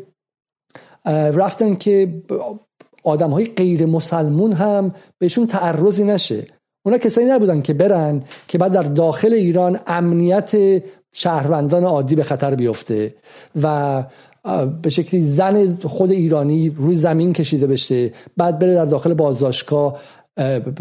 رفتن 1.32 1.74
که 1.74 2.22
آدم 3.04 3.30
های 3.30 3.44
غیر 3.44 3.86
مسلمون 3.86 4.52
هم 4.52 4.94
بهشون 5.18 5.46
تعرضی 5.46 6.04
نشه. 6.04 6.44
اونا 6.84 6.98
کسانی 6.98 7.26
نبودن 7.26 7.62
که 7.62 7.74
برن 7.74 8.22
که 8.48 8.58
بعد 8.58 8.72
در 8.72 8.82
داخل 8.82 9.32
ایران 9.32 9.78
امنیت 9.86 10.82
شهروندان 11.12 11.84
عادی 11.84 12.14
به 12.14 12.22
خطر 12.22 12.54
بیفته 12.54 13.14
و 13.62 14.04
به 14.82 14.90
شکلی 14.90 15.22
زن 15.22 15.74
خود 15.84 16.12
ایرانی 16.12 16.68
روی 16.68 16.94
زمین 16.94 17.32
کشیده 17.32 17.66
بشه 17.66 18.12
بعد 18.36 18.58
بره 18.58 18.74
در 18.74 18.84
داخل 18.84 19.14
بازداشتگاه 19.14 20.00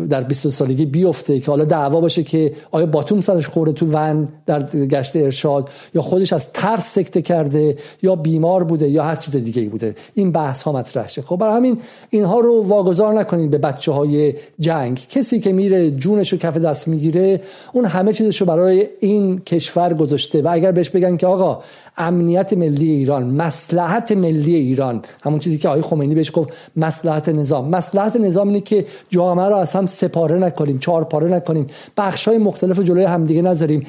در 0.09 0.21
22 0.21 0.51
سالگی 0.51 0.85
بیفته 0.85 1.39
که 1.39 1.51
حالا 1.51 1.65
دعوا 1.65 2.01
باشه 2.01 2.23
که 2.23 2.53
آیا 2.71 2.85
باتوم 2.85 3.21
سرش 3.21 3.47
خورده 3.47 3.71
تو 3.71 3.85
ون 3.91 4.27
در 4.45 4.63
گشت 4.63 5.15
ارشاد 5.15 5.69
یا 5.93 6.01
خودش 6.01 6.33
از 6.33 6.51
ترس 6.51 6.93
سکته 6.93 7.21
کرده 7.21 7.77
یا 8.01 8.15
بیمار 8.15 8.63
بوده 8.63 8.89
یا 8.89 9.03
هر 9.03 9.15
چیز 9.15 9.35
دیگه 9.35 9.69
بوده؟ 9.69 9.95
این 10.13 10.31
بحث 10.31 10.63
ها 10.63 10.71
مطرح 10.71 11.07
شه. 11.07 11.21
خب 11.21 11.35
برای 11.35 11.55
همین 11.55 11.77
اینها 12.09 12.39
رو 12.39 12.63
واگذار 12.63 13.13
نکنید 13.13 13.51
به 13.51 13.57
بچه 13.57 13.91
های 13.91 14.33
جنگ. 14.59 15.05
کسی 15.09 15.39
که 15.39 15.53
میره 15.53 15.91
جونش 15.91 16.31
رو 16.31 16.37
کف 16.37 16.57
دست 16.57 16.87
می‌گیره 16.87 17.41
اون 17.73 17.85
همه 17.85 18.13
چیزش 18.13 18.41
رو 18.41 18.47
برای 18.47 18.87
این 18.99 19.39
کشور 19.39 19.93
گذاشته 19.93 20.41
و 20.41 20.47
اگر 20.51 20.71
بهش 20.71 20.89
بگن 20.89 21.17
که 21.17 21.27
آقا 21.27 21.63
امنیت 21.97 22.53
ملی 22.53 22.91
ایران 22.91 23.23
مسلحت 23.23 24.11
ملی 24.11 24.55
ایران. 24.55 25.01
همون 25.23 25.39
چیزی 25.39 25.57
که 25.57 25.69
آقای 25.69 25.81
خمینی 25.81 26.15
بهش 26.15 26.31
گفت 26.33 26.53
مسلحت 26.75 27.29
نظام. 27.29 27.69
مسلحت 27.69 28.15
نظام 28.15 28.47
اینه 28.47 28.61
که 28.61 28.85
جامعه 29.09 29.45
رو 29.45 29.55
از 29.55 29.73
هم 29.73 29.85
سپاره 29.85 30.35
نکنیم 30.35 30.79
چهار 30.79 31.03
پاره 31.03 31.31
نکنیم. 31.31 31.67
بخش 31.97 32.27
های 32.27 32.37
مختلف 32.37 32.79
جلوی 32.79 33.03
همدیگه 33.03 33.41
نذاریم. 33.41 33.87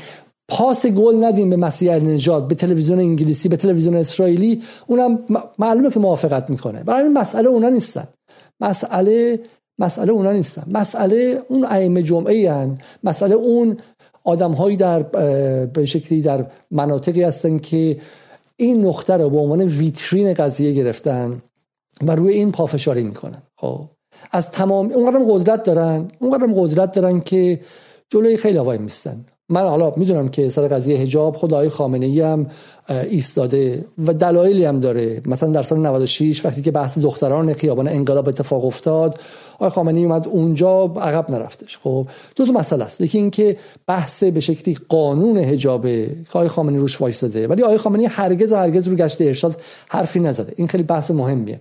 پاس 0.49 0.87
گل 0.87 1.25
ندیم 1.25 1.51
به 1.51 1.57
مسیح 1.57 1.93
نجات 1.95 2.49
به 2.49 2.55
تلویزیون 2.55 2.99
انگلیسی 2.99 3.49
به 3.49 3.57
تلویزیون 3.57 3.97
اسرائیلی. 3.97 4.63
اونم 4.87 5.19
معلومه 5.59 5.91
که 5.91 6.01
موافقت 6.01 6.51
می‌کنه. 6.51 6.85
برای 6.85 7.03
این 7.03 7.13
مسئله 7.13 7.49
اونا 7.49 7.69
نیستن. 7.69 8.05
مسئله 8.61 9.41
مسئله 9.79 10.13
اونا 10.13 10.33
نیستن. 10.33 10.63
مسئله 10.73 11.43
اون 11.49 11.65
ائمه 11.65 12.03
جمعه 12.03 12.53
هن. 12.53 12.79
مسئله 13.05 13.35
اون 13.35 13.77
آدم 14.27 14.53
هایی 14.53 14.77
در 14.77 15.03
به 15.67 15.85
شکلی 15.85 16.21
در 16.23 16.47
مناطقی 16.71 17.23
هستن 17.23 17.59
که 17.59 17.97
این 18.57 18.87
نقطه 18.87 19.17
رو 19.17 19.31
به 19.31 19.39
عنوان 19.39 19.61
ویترین 19.61 20.35
قضیه 20.35 20.73
گرفتن 20.73 21.39
و 22.07 22.15
روی 22.15 22.35
این 22.35 22.53
پافشاری 22.53 23.05
می‌کنن. 23.05 23.43
خب 23.57 23.81
از 24.33 24.51
تمام 24.51 24.93
اونقدر 24.93 25.25
قدرت 25.29 25.63
دارن 25.63 26.09
اونقدر 26.19 26.47
قدرت 26.57 26.93
دارن 26.93 27.21
که 27.21 27.61
جلوی 28.09 28.37
خیلی 28.37 28.59
هوای 28.59 28.79
میستن 28.79 29.25
من 29.49 29.67
حالا 29.67 29.93
می‌دونم 29.97 30.29
که 30.29 30.49
سر 30.49 30.69
قضیه 30.69 30.99
حجاب 30.99 31.37
خدای 31.37 31.69
خامنه 31.69 32.07
ای 32.07 32.21
هم 32.21 32.47
ایستاده 32.89 33.85
و 34.07 34.15
دلایلی 34.15 34.65
هم 34.65 34.79
داره. 34.79 35.23
مثلا 35.27 35.49
در 35.49 35.63
سال 35.63 35.79
96 35.79 36.45
وقتی 36.45 36.63
که 36.63 36.71
بحث 36.71 36.99
دختران 36.99 37.53
خیابان 37.53 37.89
انقلاب 37.89 38.29
اتفاق 38.29 38.65
افتاد 38.65 39.21
آقای 39.55 39.71
خامنه 39.71 39.99
ای 39.99 40.05
اومد 40.05 40.29
اونجا 40.29 40.85
عقب 40.85 41.31
نرفتش. 41.31 41.79
خب 41.79 42.07
دو 42.37 42.47
تا 42.47 42.53
مسئله 42.53 42.85
است. 42.85 43.01
یکی 43.01 43.19
اینکه 43.19 43.57
بحث 43.87 44.25
به 44.25 44.41
شکلی 44.41 44.79
قانون 44.89 45.39
حجاب 45.39 45.87
آقای 46.29 46.49
خامنه 46.49 46.79
روش 46.79 47.01
وایساده. 47.01 47.49
ولی 47.49 47.63
آقای 47.63 47.79
خامنه 47.79 48.09
هرگز 48.09 48.53
و 48.53 48.57
هرگز 48.57 48.89
رو 48.89 48.97
گشت 48.97 49.21
ارشاد 49.21 49.61
حرفی 49.89 50.21
نزده. 50.21 50.53
این 50.57 50.69
خیلی 50.69 50.83
بحث 50.83 51.11
مهمیه. 51.11 51.61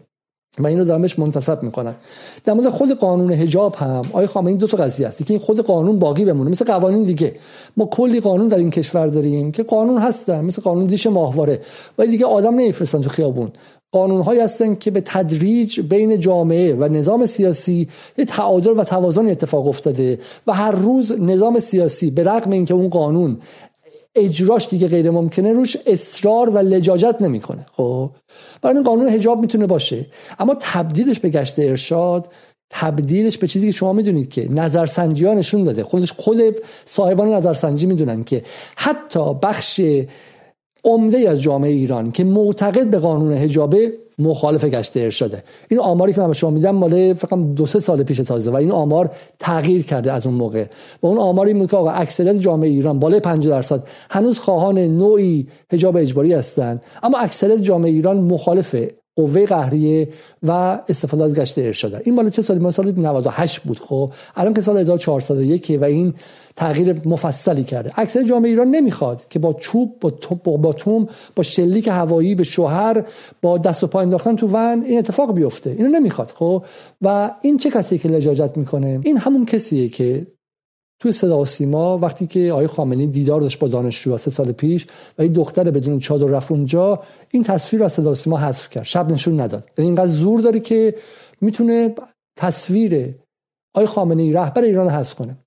و 0.60 0.68
این 0.68 0.80
رو 0.80 0.86
دارم 0.86 1.02
بهش 1.02 1.20
منتصب 1.20 1.64
می‌کنن 1.64 1.96
در 2.44 2.54
مورد 2.54 2.70
خود 2.70 2.92
قانون 2.92 3.34
حجاب 3.34 3.76
هم 3.76 4.02
آقای 4.10 4.28
خامنه‌ای 4.28 4.58
دو 4.58 4.68
تا 4.68 4.78
قضیه 4.78 5.08
است. 5.08 5.26
که 5.26 5.34
این 5.34 5.40
خود 5.40 5.60
قانون 5.60 6.00
باقی 6.00 6.26
بمونه 6.26 6.50
مثل 6.50 6.66
قوانین 6.66 7.04
دیگه. 7.04 7.34
ما 7.78 7.86
کلی 7.86 8.20
قانون 8.20 8.48
در 8.48 8.58
این 8.58 8.72
کشور 8.72 9.08
داریم 9.08 9.52
که 9.52 9.64
قانون 9.64 9.98
هستن 9.98 10.46
مثل 10.46 10.62
قانون 10.62 10.86
دیش 10.86 11.08
ماهواره. 11.08 11.60
ولی 11.98 12.12
دیگه 12.12 12.26
آدم 12.26 12.54
نمیفرستن 12.54 13.02
تو 13.02 13.10
خیابون. 13.10 13.52
قانون 13.92 14.22
هایی 14.22 14.40
هستن 14.40 14.76
که 14.76 14.92
به 14.92 15.02
تدریج 15.06 15.80
بین 15.82 16.20
جامعه 16.20 16.74
و 16.74 16.84
نظام 16.84 17.26
سیاسی 17.26 17.88
یه 18.18 18.26
تعادل 18.26 18.80
و 18.80 18.84
توازن 18.84 19.30
اتفاق 19.30 19.68
افتاده 19.68 20.20
و 20.48 20.54
هر 20.54 20.72
روز 20.72 21.12
نظام 21.12 21.60
سیاسی 21.60 22.12
به 22.12 22.24
رغم 22.24 22.52
اینکه 22.52 22.74
اون 22.74 22.90
قانون 22.90 23.38
اجراش 24.16 24.68
دیگه 24.68 24.88
غیر 24.88 25.10
ممکنه 25.10 25.54
روش 25.54 25.78
اصرار 25.86 26.50
و 26.50 26.58
لجاجت 26.58 27.16
نمی‌کنه. 27.22 27.66
خب؟ 27.72 28.12
برای 28.62 28.84
قانون 28.84 29.10
حجاب 29.10 29.40
می‌تونه 29.40 29.68
باشه. 29.68 30.06
اما 30.40 30.56
تبدیلش 30.60 31.20
به 31.20 31.30
گشت 31.30 31.60
ارشاد 31.60 32.28
تبدیلش 32.70 33.38
به 33.38 33.48
چیزی 33.48 33.66
که 33.66 33.72
شما 33.72 33.94
می‌دونید 33.94 34.30
که 34.30 34.52
نظرسنجی 34.52 35.26
ها 35.26 35.34
نشون 35.34 35.64
داده. 35.64 35.84
خودش 35.84 36.12
خود 36.12 36.42
صاحبان 36.86 37.34
نظرسنجی 37.34 37.86
می‌دونن 37.86 38.24
که 38.24 38.44
حتی 38.76 39.34
بخش 39.34 39.82
عمده 40.84 41.30
از 41.30 41.42
جامعه 41.42 41.72
ایران 41.72 42.12
که 42.12 42.24
معتقد 42.24 42.90
به 42.90 43.00
قانون 43.00 43.34
حجابه 43.34 43.94
مخالف 44.20 44.66
گشت 44.66 44.98
ارشاده 44.98 45.44
این 45.70 45.80
آماری 45.80 46.14
که 46.14 46.22
من 46.22 46.34
شما 46.34 46.50
میدم 46.50 46.76
مال 46.76 47.14
فقط 47.14 47.40
دو 47.56 47.66
سه 47.66 47.80
سال 47.80 48.04
پیش 48.04 48.18
تازه 48.18 48.52
و 48.52 48.56
این 48.56 48.72
آمار 48.72 49.10
تغییر 49.40 49.84
کرده 49.84 50.12
از 50.12 50.26
اون 50.26 50.36
موقع. 50.36 50.66
و 51.04 51.08
اون 51.08 51.18
آماری 51.18 51.54
این 51.54 51.68
که 51.68 51.78
اکثریت 51.78 52.36
جامعه 52.36 52.70
ایران 52.70 53.00
بالای 53.00 53.20
50 53.20 53.56
درصد 53.56 53.88
هنوز 54.10 54.40
خواهان 54.40 54.80
نوعی 54.80 55.48
حجاب 55.72 55.98
اجباری 55.98 56.34
هستند 56.34 56.84
اما 57.04 57.18
اکثریت 57.18 57.62
جامعه 57.62 57.92
ایران 57.92 58.18
مخالف 58.18 58.76
قوه 59.16 59.46
قهریه 59.46 60.10
و 60.44 60.80
استفاده 60.90 61.24
از 61.24 61.40
گشت 61.40 61.60
ارشاد. 61.60 62.02
این 62.06 62.16
مال 62.16 62.30
چه 62.30 62.42
سالی؟ 62.42 62.60
مال 62.60 62.72
سال 62.72 62.92
98 62.92 63.60
بود. 63.60 63.80
خب 63.80 64.14
الان 64.36 64.54
که 64.54 64.62
سال 64.62 64.78
1401 64.78 65.78
و 65.82 65.84
این 65.84 66.14
تغییر 66.56 67.02
مفصلی 67.06 67.64
کرده. 67.64 67.92
اکثر 67.96 68.24
جامعه 68.24 68.50
ایران 68.50 68.68
نمی‌خواد 68.68 69.28
که 69.30 69.40
با 69.40 69.54
چوب 69.54 70.00
با 70.00 70.14
با, 70.44 70.58
با 70.58 70.74
توم 70.74 71.08
با 71.36 71.44
شلیک 71.44 71.88
هوایی 71.88 72.36
به 72.36 72.44
شوهر 72.44 73.04
با 73.42 73.58
دست 73.58 73.84
و 73.84 73.88
پا 73.88 74.02
انداختن 74.02 74.36
تو 74.36 74.48
ون 74.48 74.84
این 74.84 75.00
اتفاق 75.00 75.34
بیفته. 75.34 75.70
اینو 75.70 75.90
نمی‌خواد. 75.90 76.32
خب 76.36 76.64
و 77.02 77.32
این 77.42 77.58
چه 77.58 77.72
کسی 77.72 77.98
که 77.98 78.10
لجاجت 78.10 78.58
می‌کنه؟ 78.58 79.00
این 79.04 79.18
همون 79.18 79.46
کسیه 79.46 79.90
که 79.90 80.28
توی 81.06 81.12
صدا 81.12 81.40
و 81.40 81.46
سیما 81.46 81.98
وقتی 81.98 82.28
که 82.28 82.52
آقای 82.52 82.68
خامنه‌ای 82.68 83.08
دیدار 83.08 83.42
داشت 83.42 83.60
با 83.60 83.68
دانشجو 83.68 84.18
سه 84.18 84.32
سال 84.32 84.52
پیش 84.52 84.88
و 85.18 85.22
این 85.22 85.34
دختر 85.34 85.72
بدون 85.72 86.00
چادر 86.00 86.26
رفت 86.26 86.52
اونجا 86.52 87.00
این 87.32 87.44
تصویر 87.44 87.80
رو 87.80 87.86
از 87.86 87.94
صدا 87.94 88.12
و 88.12 88.16
سیما 88.16 88.38
حذف 88.38 88.70
کرد 88.70 88.84
شب 88.84 89.12
نشون 89.12 89.40
نداد. 89.40 89.70
یعنی 89.78 89.90
اینقدر 89.90 90.08
زور 90.08 90.40
داره 90.40 90.60
که 90.60 90.96
می‌تونه 91.42 91.96
تصویر 92.38 93.16
آقای 93.76 93.88
خامنه‌ای 93.88 94.34
رهبر 94.34 94.62
ایران 94.62 94.90
حذف 94.90 95.16
کنه. 95.16 95.38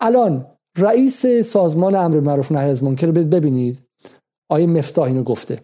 الان 0.00 0.46
رئیس 0.78 1.26
سازمان 1.26 1.94
امر 1.94 2.20
معروف 2.20 2.52
نهی 2.52 2.70
از 2.70 2.82
منکر 2.84 3.10
ببینید. 3.10 3.78
آقای 4.50 4.66
مفتاح 4.66 5.04
اینو 5.04 5.22
گفته. 5.22 5.60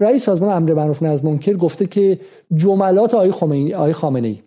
رئیس 0.00 0.24
سازمان 0.24 0.56
امر 0.56 0.74
معروف 0.74 1.02
نهی 1.02 1.12
از 1.12 1.24
منکر 1.24 1.54
گفته 1.56 1.86
که 1.86 2.20
جملات 2.54 3.14
آقای 3.14 3.92
خامنه‌ای 3.92 4.42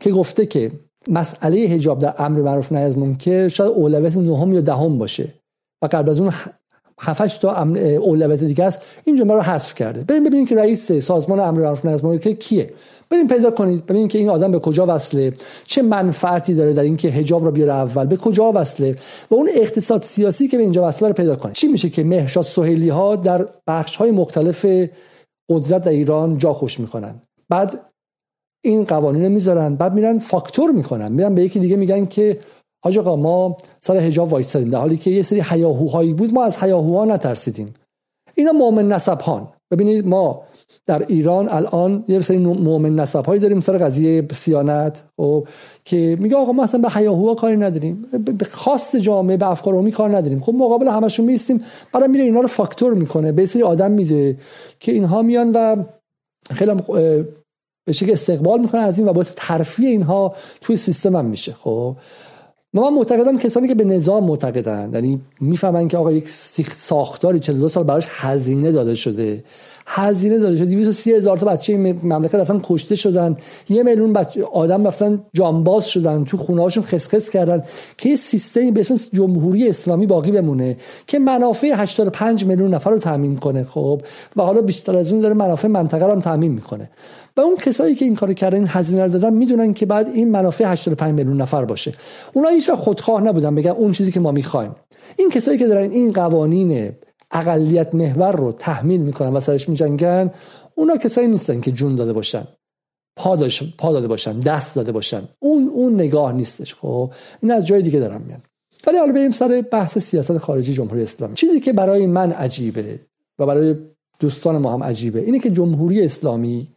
که 0.00 0.10
گفته 0.10 0.46
که 0.46 0.72
مسئله 1.08 1.66
حجاب 1.66 1.98
در 1.98 2.14
امر 2.18 2.40
معروف 2.40 2.72
نهی 2.72 2.84
از 2.84 2.98
منکر 2.98 3.48
شاید 3.48 3.72
اولویت 3.72 4.16
نهم 4.16 4.52
یا 4.52 4.60
دهم 4.60 4.98
باشه. 4.98 5.34
و 5.82 5.86
قبل 5.92 6.10
از 6.10 6.20
اون 6.20 6.32
هفتش 7.00 7.38
تا 7.38 7.66
اولویت 8.00 8.44
دیگه 8.44 8.64
است. 8.64 8.82
این 9.04 9.16
جمله 9.16 9.34
رو 9.34 9.40
حذف 9.40 9.74
کرده. 9.74 10.04
بریم 10.04 10.24
ببینید 10.24 10.48
که 10.48 10.56
رئیس 10.56 10.92
سازمان 10.92 11.40
امر 11.40 11.60
معروف 11.60 11.84
نهی 11.84 11.94
از 11.94 12.04
منکر 12.04 12.32
کیه. 12.32 12.70
بریم 13.10 13.28
پیدا 13.28 13.50
کنید. 13.50 13.86
ببینید 13.86 14.10
که 14.10 14.18
این 14.18 14.28
آدم 14.28 14.52
به 14.52 14.58
کجا 14.58 14.86
وصله. 14.88 15.32
چه 15.64 15.82
منفعتی 15.82 16.54
داره 16.54 16.72
در 16.72 16.82
اینکه 16.82 17.10
حجاب 17.10 17.44
رو 17.44 17.50
بیاره 17.50 17.72
اول. 17.72 18.06
به 18.06 18.16
کجا 18.16 18.52
وصله؟ 18.54 18.96
و 19.30 19.34
اون 19.34 19.50
اقتصاد 19.54 20.02
سیاسی 20.02 20.48
که 20.48 20.56
به 20.56 20.62
اینجا 20.62 20.88
وصله 20.88 21.08
رو 21.08 21.14
پیدا 21.14 21.36
کنید. 21.36 21.54
چی 21.54 21.68
میشه 21.68 21.90
که 21.90 22.04
مهرشاد 22.04 22.44
سهیلی 22.44 22.88
ها 22.88 23.16
در 23.16 23.48
بخش 23.66 23.96
های 23.96 24.10
مختلف 24.10 24.66
قدرت 25.50 25.82
در 25.82 25.90
ایران 25.90 26.38
جا 26.38 26.52
خوش 26.52 26.80
می‌کنن؟ 26.80 27.14
بعد 27.48 27.80
این 28.64 28.84
قوانین 28.84 29.28
می‌ذارن. 29.28 29.76
بعد 29.76 29.94
میرن 29.94 30.18
فاکتور 30.18 30.70
می‌کنن. 30.70 31.12
میرن 31.12 31.34
به 31.34 31.42
یکی 31.42 31.60
دیگه 31.60 31.76
میگن 31.76 32.06
که 32.06 32.38
حاج 32.84 32.98
آقا 32.98 33.16
ما 33.16 33.56
سر 33.80 33.96
حجاب 33.96 34.32
وایسادیم 34.32 34.70
در 34.70 34.78
حالی 34.78 34.96
که 34.96 35.10
یه 35.10 35.22
سری 35.22 35.42
هیاهوهایی 35.50 36.14
بود 36.14 36.34
ما 36.34 36.44
از 36.44 36.56
هیاهوها 36.62 37.04
نترسیدیم. 37.04 37.74
اینا 38.34 38.52
مؤمن 38.52 38.88
نسبهان. 38.88 39.48
ببینید 39.70 40.06
ما 40.06 40.42
در 40.86 41.04
ایران 41.08 41.48
الان 41.48 42.04
یه 42.08 42.20
سری 42.20 42.38
مؤمن 42.38 42.94
نسب 42.94 43.26
هایی 43.26 43.40
داریم 43.40 43.60
سر 43.60 43.78
قضیه 43.78 44.28
سیانت 44.32 45.04
و 45.18 45.22
خب، 45.22 45.48
که 45.84 46.16
میگه 46.20 46.36
آقا 46.36 46.52
ما 46.52 46.64
اصلا 46.64 46.80
به 46.80 46.88
حیاهوها 46.88 47.34
کاری 47.34 47.56
نداریم. 47.56 48.06
به 48.38 48.44
خاص 48.44 48.96
جامعه 48.96 49.36
به 49.36 49.50
افکار 49.50 49.74
عمومی 49.74 49.92
کار 49.92 50.16
نداریم. 50.16 50.40
خب 50.40 50.54
مقابل 50.54 50.88
همشون 50.88 51.26
میستیم 51.26 51.64
بعد 51.92 52.04
میره 52.04 52.24
اینا 52.24 52.40
رو 52.40 52.46
فاکتور 52.46 52.94
می‌کنه. 52.94 53.32
به 53.32 53.46
سری 53.46 53.62
آدم 53.62 53.90
میده 53.90 54.36
که 54.80 54.92
اینها 54.92 55.22
میان 55.22 55.52
و 55.52 55.76
خیلی 56.50 56.72
به 57.84 57.92
شکل 57.92 58.12
استقبال 58.12 58.60
می‌کنن 58.60 58.80
از 58.80 58.98
این 58.98 59.08
و 59.08 59.12
باعث 59.12 59.32
ترفیع 59.36 59.88
اینها 59.88 60.34
توی 60.60 60.76
سیستم 60.76 61.16
هم 61.16 61.24
میشه 61.24 61.52
خب؟ 61.52 61.96
من 62.74 62.88
معتقدم 62.88 63.38
کسانی 63.38 63.68
که 63.68 63.74
به 63.74 63.84
نظام 63.84 64.24
معتقدن 64.24 64.90
یعنی 64.92 65.20
می‌فهمن 65.40 65.88
که 65.88 65.96
آقا 65.96 66.12
یک 66.12 66.28
ساختاری 66.68 67.40
42 67.40 67.68
سال 67.68 67.84
براش 67.84 68.06
هزینه 68.08 68.72
داده 68.72 68.94
شده. 68.94 69.44
هزینه 69.86 70.38
داده 70.38 70.56
شده. 70.56 70.66
230 70.66 71.12
هزار 71.12 71.36
تا 71.36 71.46
بچه 71.46 71.72
این 71.72 72.00
مملکت 72.02 72.34
رفتن 72.34 72.60
کشته 72.62 72.94
شدن. 72.94 73.36
یه 73.68 73.82
میلیون 73.82 74.12
بچه 74.12 74.44
آدم 74.44 74.86
رفتن 74.86 75.22
جانباز 75.32 75.88
شدن 75.88 76.24
تو 76.24 76.36
خونه 76.36 76.62
هاشون 76.62 76.84
خسخس 76.84 77.30
کردن. 77.30 77.62
که 77.98 78.16
سیستمی 78.16 78.70
به 78.70 78.80
اسم 78.80 78.96
جمهوری 79.12 79.68
اسلامی 79.68 80.06
باقی 80.06 80.32
بمونه. 80.32 80.76
که 81.06 81.18
منافع 81.18 81.72
85 81.74 82.44
میلیون 82.44 82.74
نفر 82.74 82.90
رو 82.90 82.98
تامین 82.98 83.36
کنه 83.36 83.64
خب. 83.64 84.02
و 84.36 84.42
حالا 84.42 84.62
بیشتر 84.62 84.98
از 84.98 85.12
اون 85.12 85.20
داره 85.20 85.34
منافع 85.34 85.68
منطقه 85.68 86.06
رو 86.06 86.20
هم 86.20 86.38
می‌کنه. 86.38 86.90
و 87.36 87.40
اون 87.40 87.56
کسایی 87.56 87.94
که 87.94 88.04
این 88.04 88.14
کارو 88.14 88.32
کردن 88.32 88.56
این 88.56 88.66
هزینه 88.68 89.04
رو 89.04 89.10
دادن 89.10 89.32
می‌دونن 89.32 89.72
که 89.72 89.86
بعد 89.86 90.08
این 90.08 90.30
منافع 90.30 90.64
85 90.64 91.14
میلیون 91.14 91.40
نفر 91.40 91.64
باشه. 91.64 91.92
اونا 92.32 92.48
هیچ 92.48 92.70
خودخواه 92.70 93.22
نبودن 93.22 93.54
بگن 93.54 93.70
اون 93.70 93.92
چیزی 93.92 94.12
که 94.12 94.20
ما 94.20 94.32
می‌خوایم. 94.32 94.74
این 95.16 95.30
کسایی 95.30 95.58
که 95.58 95.66
دارن 95.66 95.90
این 95.90 96.12
قوانین 96.12 96.92
اقلیت 97.34 97.94
محور 97.94 98.32
رو 98.36 98.52
تحمیل 98.52 99.00
می‌کنن 99.00 99.32
و 99.32 99.40
سرش 99.40 99.68
میجنگن 99.68 100.30
اونا 100.74 100.96
کسایی 100.96 101.28
نیستن 101.28 101.60
که 101.60 101.72
جون 101.72 101.96
داده 101.96 102.12
باشن 102.12 102.46
پا, 103.16 103.48
پا 103.78 103.92
داده 103.92 104.08
باشن 104.08 104.40
دست 104.40 104.76
داده 104.76 104.92
باشن. 104.92 105.22
اون 105.38 105.68
اون 105.68 105.94
نگاه 105.94 106.32
نیستش 106.32 106.74
خب؟ 106.74 107.12
این 107.42 107.52
از 107.52 107.66
جای 107.66 107.82
دیگه 107.82 108.00
دارم 108.00 108.20
میان. 108.20 108.40
ولی 108.86 108.98
حالا 108.98 109.12
بریم 109.12 109.30
سر 109.30 109.64
بحث 109.72 109.98
سیاست 109.98 110.38
خارجی 110.38 110.74
جمهوری 110.74 111.02
اسلامی. 111.02 111.34
چیزی 111.34 111.60
که 111.60 111.72
برای 111.72 112.06
من 112.06 112.32
عجیبه 112.32 113.00
و 113.38 113.46
برای 113.46 113.74
دوستان 114.18 114.58
ما 114.58 114.72
هم 114.72 114.82
عجیبه 114.82 115.20
اینه 115.20 115.38
که 115.38 115.50
جمهوری 115.50 116.04
اسلامی 116.04 116.68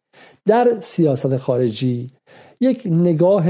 در 0.46 0.68
سیاست 0.82 1.38
خارجی 1.38 2.08
یک 2.62 2.82
نگاه 2.86 3.46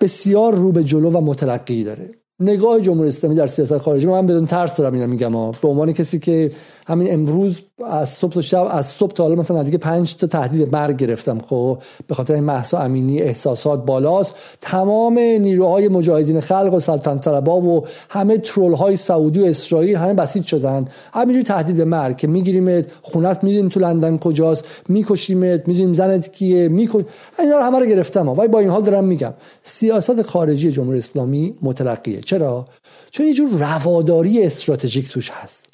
بسیار 0.00 0.54
رو 0.54 0.72
به 0.72 0.84
جلو 0.84 1.10
و 1.10 1.20
مترقی 1.20 1.84
داره. 1.84 2.08
نگاه 2.40 2.80
جمهوری 2.80 3.08
اسلامی 3.08 3.36
در 3.36 3.46
سیاست 3.46 3.78
خارجی 3.78 4.06
من 4.06 4.26
بدون 4.26 4.46
ترس 4.46 4.76
دارم 4.76 4.94
اینا 4.94 5.06
میگم 5.06 5.50
به 5.50 5.68
عنوان 5.68 5.92
کسی 5.92 6.18
که 6.18 6.52
همین 6.88 7.12
امروز 7.12 7.60
از 7.86 8.08
صبح 8.08 8.32
تا 8.32 8.42
شب 8.42 8.68
از 8.70 8.86
صبح 8.86 9.12
تا 9.12 9.22
حالا 9.22 9.34
مثلا 9.34 9.60
نزدیک 9.60 9.80
5 9.80 10.16
تا 10.16 10.26
تهدید 10.26 10.72
مرگ 10.72 10.96
گرفتم 10.96 11.38
خب 11.38 11.78
به 12.06 12.14
خاطر 12.14 12.34
این 12.34 12.44
محسا 12.44 12.78
امینی 12.78 13.20
احساسات 13.20 13.86
بالاست. 13.86 14.34
تمام 14.60 15.18
نیروهای 15.18 15.88
مجاهدین 15.88 16.40
خلق 16.40 16.74
و 16.74 16.80
سلطنت 16.80 17.24
طلبا 17.24 17.60
و 17.60 17.86
همه 18.08 18.38
ترول 18.38 18.74
های 18.74 18.96
سعودی 18.96 19.40
و 19.40 19.44
اسرائیل 19.44 19.96
همه 19.96 20.14
بسیج 20.14 20.44
شدن. 20.44 20.88
همینجوری 21.14 21.44
تهدید 21.44 21.76
به 21.76 21.84
مرگ 21.84 22.16
که 22.16 22.26
میگیریمت 22.26 22.84
خونت 23.02 23.44
می‌دونیم 23.44 23.68
تو 23.68 23.80
لندن 23.80 24.18
کجاست 24.18 24.64
میکشیمت 24.88 25.68
می‌دونیم 25.68 25.94
زنت 25.94 26.32
کیه 26.32 26.68
میکش 26.68 27.02
اینا 27.38 27.56
رو 27.58 27.62
همه 27.64 27.78
رو 27.78 27.86
گرفتم 27.86 28.28
ولی 28.28 28.48
با 28.48 28.58
این 28.58 28.68
حال 28.68 28.82
دارم 28.82 29.04
میگم 29.04 29.34
سیاست 29.62 30.22
خارجی 30.22 30.72
جمهوری 30.72 30.98
اسلامی 30.98 31.54
مترقیه 31.62 32.20
چرا؟ 32.20 32.64
چون 33.10 33.26
یه 33.26 33.34
جور 33.34 33.48
رواداری 33.50 34.42
استراتژیک 34.42 35.10
توش 35.10 35.30
هست. 35.30 35.67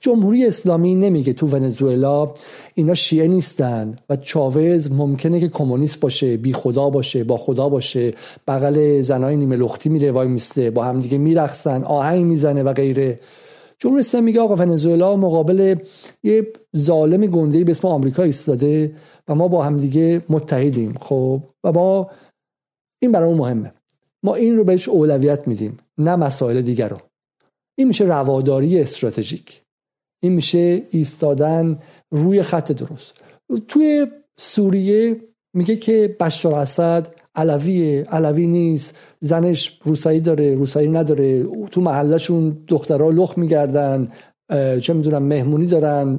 جمهوری 0.00 0.46
اسلامی 0.46 0.94
نمیگه 0.94 1.32
تو 1.32 1.46
ونزوئلا 1.46 2.34
اینا 2.74 2.94
شیعه 2.94 3.28
نیستن 3.28 3.98
و 4.08 4.16
چاوز 4.16 4.92
ممکنه 4.92 5.40
که 5.40 5.48
کمونیست 5.48 6.00
باشه 6.00 6.36
بی 6.36 6.52
خدا 6.52 6.90
باشه 6.90 7.24
با 7.24 7.36
خدا 7.36 7.68
باشه. 7.68 8.14
بغل 8.48 9.02
زنای 9.02 9.36
نیمه 9.36 9.56
لختی 9.56 9.88
میره 9.88 10.12
وای 10.12 10.28
میسته 10.28 10.70
با 10.70 10.84
همدیگه 10.84 11.18
میرقصن 11.18 11.82
آهنگ 11.82 12.24
می‌زنه 12.24 12.62
و 12.62 12.72
غیره. 12.72 13.20
جمهوری 13.78 14.00
اسلامی 14.00 14.24
میگه 14.24 14.40
آقا 14.40 14.54
ونزوئلا 14.54 15.16
مقابل 15.16 15.76
یه 16.22 16.46
ظالم 16.76 17.26
گنده 17.26 17.64
به 17.64 17.70
اسم 17.70 17.88
آمریکا 17.88 18.22
ایستاده 18.22 18.94
و 19.28 19.34
ما 19.34 19.48
با 19.48 19.64
همدیگه 19.64 20.22
متحدیم. 20.28 20.94
خب 21.00 21.42
و 21.64 21.72
ما 21.72 22.10
این 23.02 23.12
برای 23.12 23.34
مهمه. 23.34 23.72
ما 24.22 24.34
این 24.34 24.56
رو 24.56 24.64
بهش 24.64 24.88
اولویت 24.88 25.48
میدیم 25.48 25.76
نه 25.98 26.16
مسائل 26.16 26.62
دیگر 26.62 26.88
رو. 26.88 26.96
این 27.78 27.88
میشه 27.88 28.04
رواداری 28.04 28.80
استراتژیک. 28.80 29.62
این 30.20 30.32
میشه 30.32 30.82
ایستادن 30.90 31.78
روی 32.10 32.42
خط 32.42 32.72
درست. 32.72 33.12
توی 33.68 34.06
سوریه 34.36 35.16
میگه 35.54 35.76
که 35.76 36.16
بشار 36.20 36.54
اسد 36.54 37.08
علویه 37.34 38.04
علوی 38.04 38.46
نیست 38.46 38.98
زنش 39.20 39.80
روسایی 39.84 40.20
داره 40.20 40.54
روسایی 40.54 40.88
نداره 40.88 41.44
تو 41.70 41.80
محلشون 41.80 42.64
دخترها 42.68 43.10
لخ 43.10 43.38
میگردن 43.38 44.08
چه 44.80 44.92
می‌دونم 44.92 45.22
مهمونی 45.22 45.66
دارن 45.66 46.18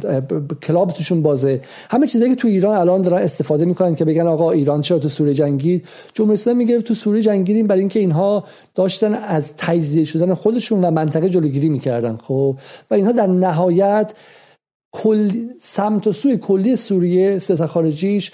کلاب 0.63 0.91
توشون 0.91 1.21
بازه. 1.21 1.61
همه 1.89 2.07
چیزایی 2.07 2.35
که 2.35 2.41
تو 2.41 2.47
ایران 2.47 2.77
الان 2.77 3.01
دارن 3.01 3.23
استفاده 3.23 3.65
می‌کنن 3.65 3.95
که 3.95 4.05
بگن 4.05 4.27
آقا 4.27 4.51
ایران 4.51 4.81
چرا 4.81 4.99
تو 4.99 5.09
سوریه 5.09 5.33
جنگید؟ 5.33 5.87
جمهوری 6.13 6.33
اسلامی 6.33 6.57
میگه 6.57 6.81
تو 6.81 6.93
سوریه 6.93 7.21
جنگیدیم 7.21 7.67
برای 7.67 7.79
اینکه 7.79 7.99
اینها 7.99 8.43
داشتن 8.75 9.13
از 9.13 9.51
تجزیه 9.57 10.03
شدن 10.03 10.33
خودشون 10.33 10.85
و 10.85 10.91
منطقه 10.91 11.29
جلوگیری 11.29 11.69
می‌کردن 11.69 12.15
خب؟ 12.15 12.55
و 12.91 12.93
اینها 12.93 13.11
در 13.11 13.27
نهایت 13.27 14.13
کل 14.93 15.31
سمت 15.61 16.07
و 16.07 16.11
سوی 16.11 16.37
کلی 16.37 16.75
سوریه 16.75 17.39
سیاست 17.39 17.65
خارجیش 17.65 18.31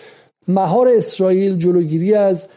مهار 0.48 0.88
اسرائیل 0.88 1.58
جلوگیری 1.58 2.14
از 2.14 2.48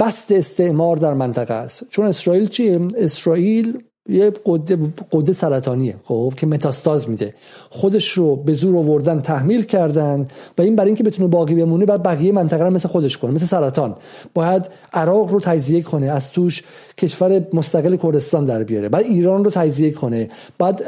بست 0.00 0.32
استعمار 0.32 0.96
در 0.96 1.14
منطقه 1.14 1.54
است. 1.54 1.88
چون 1.90 2.06
اسرائیل 2.06 2.48
چیه؟ 2.48 2.80
اسرائیل 2.98 3.78
یه 4.08 4.32
قده, 4.46 4.78
قده 5.12 5.32
سرطانیه 5.32 5.96
خب 6.04 6.34
که 6.36 6.46
متاستاز 6.46 7.10
میده. 7.10 7.34
خودش 7.70 8.08
رو 8.08 8.36
به 8.36 8.52
زور 8.52 8.76
آوردن 8.76 9.20
تحمیل 9.20 9.62
کردن 9.62 10.28
و 10.58 10.62
این 10.62 10.76
برای 10.76 10.88
اینکه 10.88 11.04
بتونه 11.04 11.28
باقی 11.28 11.54
بمونه 11.54 11.86
بعد 11.86 12.02
بقیه 12.02 12.32
منطقه 12.32 12.64
رو 12.64 12.70
مثل 12.70 12.88
خودش 12.88 13.18
کنه 13.18 13.30
مثل 13.30 13.46
سرطان. 13.46 13.96
باید 14.34 14.70
عراق 14.92 15.30
رو 15.30 15.40
تجزیه 15.40 15.82
کنه 15.82 16.06
از 16.06 16.30
توش 16.30 16.62
کشور 17.00 17.46
مستقل 17.52 17.96
کردستان 17.96 18.44
در 18.44 18.64
بیاره. 18.64 18.88
بعد 18.88 19.04
ایران 19.04 19.44
رو 19.44 19.50
تجزیه 19.50 19.90
کنه. 19.90 20.28
بعد 20.58 20.82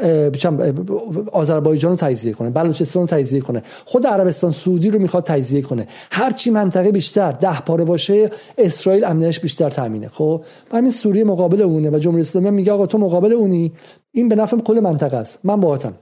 آذربایجان 1.31 1.91
رو 1.91 1.97
تجزیه 1.97 2.33
کنه. 2.33 2.49
بلوچستان 2.49 3.01
رو 3.01 3.07
تجزیه 3.07 3.41
کنه. 3.41 3.63
خود 3.85 4.07
عربستان 4.07 4.51
سعودی 4.51 4.89
رو 4.89 4.99
می‌خواد 4.99 5.23
تجزیه 5.23 5.61
کنه. 5.61 5.87
هر 6.11 6.31
چی 6.31 6.51
منطقه 6.51 6.91
بیشتر 6.91 7.31
ده 7.31 7.61
پاره 7.61 7.83
باشه 7.83 8.29
اسرائیل 8.57 9.03
امنیتش 9.03 9.39
بیشتر 9.39 9.69
تامینه 9.69 10.07
خب؟ 10.07 10.43
همین 10.71 10.91
سوریه 10.91 11.23
مقابل 11.23 11.61
اونه 11.61 11.89
و 11.89 11.99
جمهوری 11.99 12.21
اسلامی 12.21 12.49
میگه 12.49 12.71
آقا 12.71 12.85
تو 12.85 12.97
مقابل 12.97 13.33
اونی. 13.33 13.71
این 14.11 14.29
به 14.29 14.35
نفع 14.35 14.57
کل 14.57 14.79
منطقه 14.79 15.17
است. 15.17 15.39
من 15.43 15.59
باهاتم. 15.59 15.93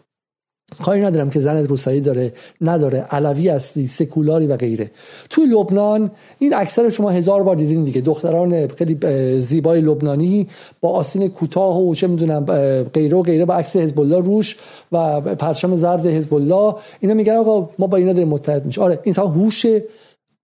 کاری 0.84 1.02
ندارم 1.02 1.30
که 1.30 1.40
زنت 1.40 1.70
روسایی 1.70 2.02
داره 2.02 2.34
نداره. 2.62 3.06
علوی 3.12 3.50
هستی 3.50 3.88
سکولاری 3.88 4.48
و 4.48 4.58
غیره. 4.58 4.92
توی 5.30 5.46
لبنان 5.46 6.12
این 6.40 6.54
اکثر 6.54 6.90
شما 6.90 7.10
هزار 7.10 7.44
بار 7.44 7.56
دیدین 7.56 7.84
دیگه. 7.84 8.02
دختران 8.02 8.68
خیلی 8.68 8.98
زیبای 9.40 9.82
لبنانی 9.82 10.48
با 10.82 10.90
آستین 10.90 11.28
کوتاه 11.28 11.82
و 11.82 11.96
چه 11.96 12.08
می‌دونم 12.08 12.46
غیره 12.94 13.18
و 13.18 13.22
غیره 13.22 13.46
با 13.46 13.54
عکس 13.54 13.76
حزب 13.76 14.00
الله 14.00 14.20
روش 14.20 14.58
و 14.92 15.22
پرچم 15.22 15.76
زرد 15.76 16.06
حزب 16.06 16.34
الله 16.34 16.76
اینا 17.00 17.14
میگن 17.14 17.36
آقا 17.36 17.70
ما 17.80 17.88
با 17.88 17.98
اینا 17.98 18.14
داریم 18.14 18.28
متحد 18.28 18.66
میشه 18.66 18.82
آره 18.82 19.00
این 19.04 19.16
هوش 19.16 19.66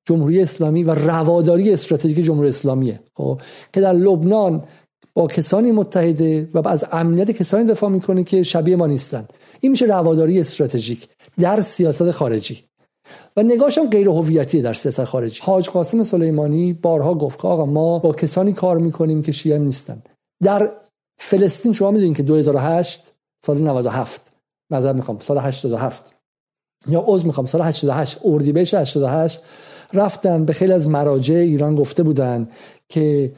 جمهوری 0.05 0.41
اسلامی 0.41 0.83
و 0.83 0.91
رواداری 0.91 1.73
استراتژیک 1.73 2.25
جمهوری 2.25 2.49
اسلامیه. 2.49 2.99
خب 3.13 3.41
که 3.73 3.81
در 3.81 3.93
لبنان 3.93 4.63
با 5.17 5.27
کسانی 5.27 5.71
متحده 5.71 6.49
و 6.53 6.67
از 6.67 6.85
امنیت 6.91 7.31
کسانی 7.31 7.65
دفاع 7.65 7.89
می‌کنه 7.89 8.23
که 8.23 8.43
شبیه 8.43 8.75
ما 8.75 8.87
نیستن. 8.87 9.27
این 9.59 9.71
میشه 9.71 9.85
رواداری 9.85 10.39
استراتژیک 10.39 11.07
در 11.39 11.61
سیاست 11.61 12.11
خارجی. 12.11 12.63
و 13.37 13.43
نگاهش 13.43 13.77
هم 13.77 13.89
غیر 13.89 14.07
هویتی 14.07 14.61
در 14.61 14.73
سیاست 14.73 15.03
خارجی. 15.03 15.41
حاج 15.43 15.69
قاسم 15.69 16.03
سلیمانی 16.03 16.73
بارها 16.73 17.13
گفت 17.13 17.41
که 17.41 17.47
آقا 17.47 17.65
ما 17.65 17.99
با 17.99 18.13
کسانی 18.13 18.53
کار 18.53 18.77
می‌کنیم 18.77 19.21
که 19.21 19.31
شیعه 19.31 19.57
نیستن. 19.57 20.01
در 20.43 20.71
فلسطین 21.19 21.73
شما 21.73 21.91
می‌دونید 21.91 22.17
که 22.17 22.23
2008 22.23 23.13
سال 23.45 23.57
97 23.57 24.31
نظر 24.71 24.93
می‌خوام. 24.93 25.19
سال 25.19 25.37
87 25.37 26.13
یا 26.87 27.03
عضو 27.07 27.27
می‌خوام. 27.27 27.45
سال 27.45 27.61
88 27.61 28.17
اردیبهشت 28.23 28.73
88 28.73 29.41
رفتن. 29.93 30.45
به 30.45 30.53
خیلی 30.53 30.73
از 30.73 30.89
مراجع 30.89 31.35
ایران 31.35 31.75
گفته 31.75 32.03
بودن 32.03 32.47
که 32.89 33.31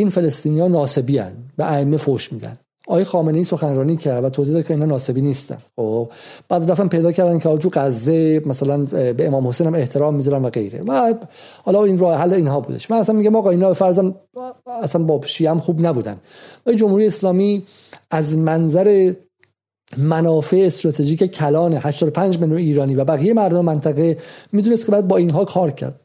این 0.00 0.10
فلسطینیا 0.10 0.68
ناسبی 0.68 1.18
هن. 1.18 1.32
به 1.56 1.72
ائمه 1.72 1.96
فوش 1.96 2.32
میدن. 2.32 2.56
آقای 2.88 3.04
خامنه 3.04 3.38
ای 3.38 3.44
سخنرانی 3.44 3.96
کرد 3.96 4.24
و 4.24 4.28
توضیح 4.28 4.54
داد 4.54 4.64
که 4.64 4.74
اینا 4.74 4.86
ناسبی 4.86 5.20
نیستن. 5.20 5.58
خب 5.76 6.08
بعد 6.48 6.70
رفتن 6.70 6.88
پیدا 6.88 7.12
کردن 7.12 7.38
که 7.38 7.56
تو 7.56 7.70
غزه 7.72 8.42
مثلا 8.46 8.78
به 8.84 9.26
امام 9.26 9.48
حسین 9.48 9.66
هم 9.66 9.74
احترام 9.74 10.14
می‌ذارن 10.14 10.42
و 10.42 10.50
غیره. 10.50 10.80
و 10.88 11.14
حالا 11.64 11.84
این 11.84 11.98
راه 11.98 12.18
حل 12.20 12.34
اینها 12.34 12.60
بودش. 12.60 12.90
من 12.90 12.96
اصلا 12.96 13.14
میگم 13.14 13.36
آقا 13.36 13.50
اینا 13.50 13.72
فرضم 13.72 14.14
اصلا 14.82 15.02
با 15.02 15.20
شیعه 15.26 15.54
خوب 15.54 15.86
نبودن. 15.86 16.16
و 16.66 16.72
جمهوری 16.72 17.06
اسلامی 17.06 17.62
از 18.10 18.38
منظر 18.38 19.12
منافع 19.96 20.62
استراتژیک 20.66 21.24
کلان 21.24 21.72
85 21.74 22.38
میلیون 22.38 22.58
ایرانی 22.58 22.94
و 22.94 23.04
بقیه 23.04 23.34
مردم 23.34 23.64
منطقه 23.64 24.18
می‌دونست 24.52 24.86
که 24.86 24.92
بعد 24.92 25.08
با 25.08 25.16
اینها 25.16 25.44
کار 25.44 25.70
کرد. 25.70 26.00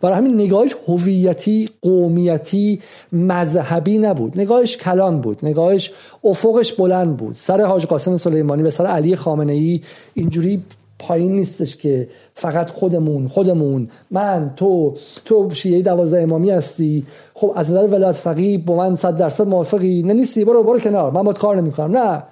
برای 0.00 0.16
همین 0.16 0.34
نگاهش 0.34 0.76
هویتی 0.88 1.70
قومیتی 1.82 2.80
مذهبی 3.12 3.98
نبود. 3.98 4.40
نگاهش 4.40 4.76
کلان 4.76 5.20
بود. 5.20 5.38
نگاهش 5.42 5.92
افقش 6.24 6.72
بلند 6.72 7.16
بود. 7.16 7.34
سر 7.34 7.60
حاج 7.60 7.86
قاسم 7.86 8.16
سلیمانی 8.16 8.62
و 8.62 8.70
سر 8.70 8.86
علی 8.86 9.16
خامنه 9.16 9.52
ای 9.52 9.80
اینجوری 10.14 10.62
پایین 10.98 11.32
نیستش 11.32 11.76
که 11.76 12.08
فقط 12.34 12.70
خودمون 12.70 13.28
خودمون 13.28 13.88
من 14.10 14.52
تو 14.56 14.94
تو 15.24 15.50
شیعه 15.50 15.82
دوازده 15.82 16.22
امامی 16.22 16.50
هستی. 16.50 17.06
خب 17.34 17.52
از 17.56 17.70
نظر 17.70 17.86
ولایت 17.86 18.16
فقیه 18.16 18.58
با 18.58 18.76
من 18.76 18.96
صد 18.96 19.16
درصد 19.16 19.46
موافقی. 19.46 20.02
نه 20.02 20.12
نیستی 20.12 20.44
برو 20.44 20.62
برو 20.62 20.78
کنار. 20.78 21.10
من 21.10 21.22
باید 21.22 21.38
کار 21.38 21.56
نمی‌کنم. 21.56 21.96
نه. 21.96 22.22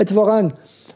اتفاقا 0.00 0.48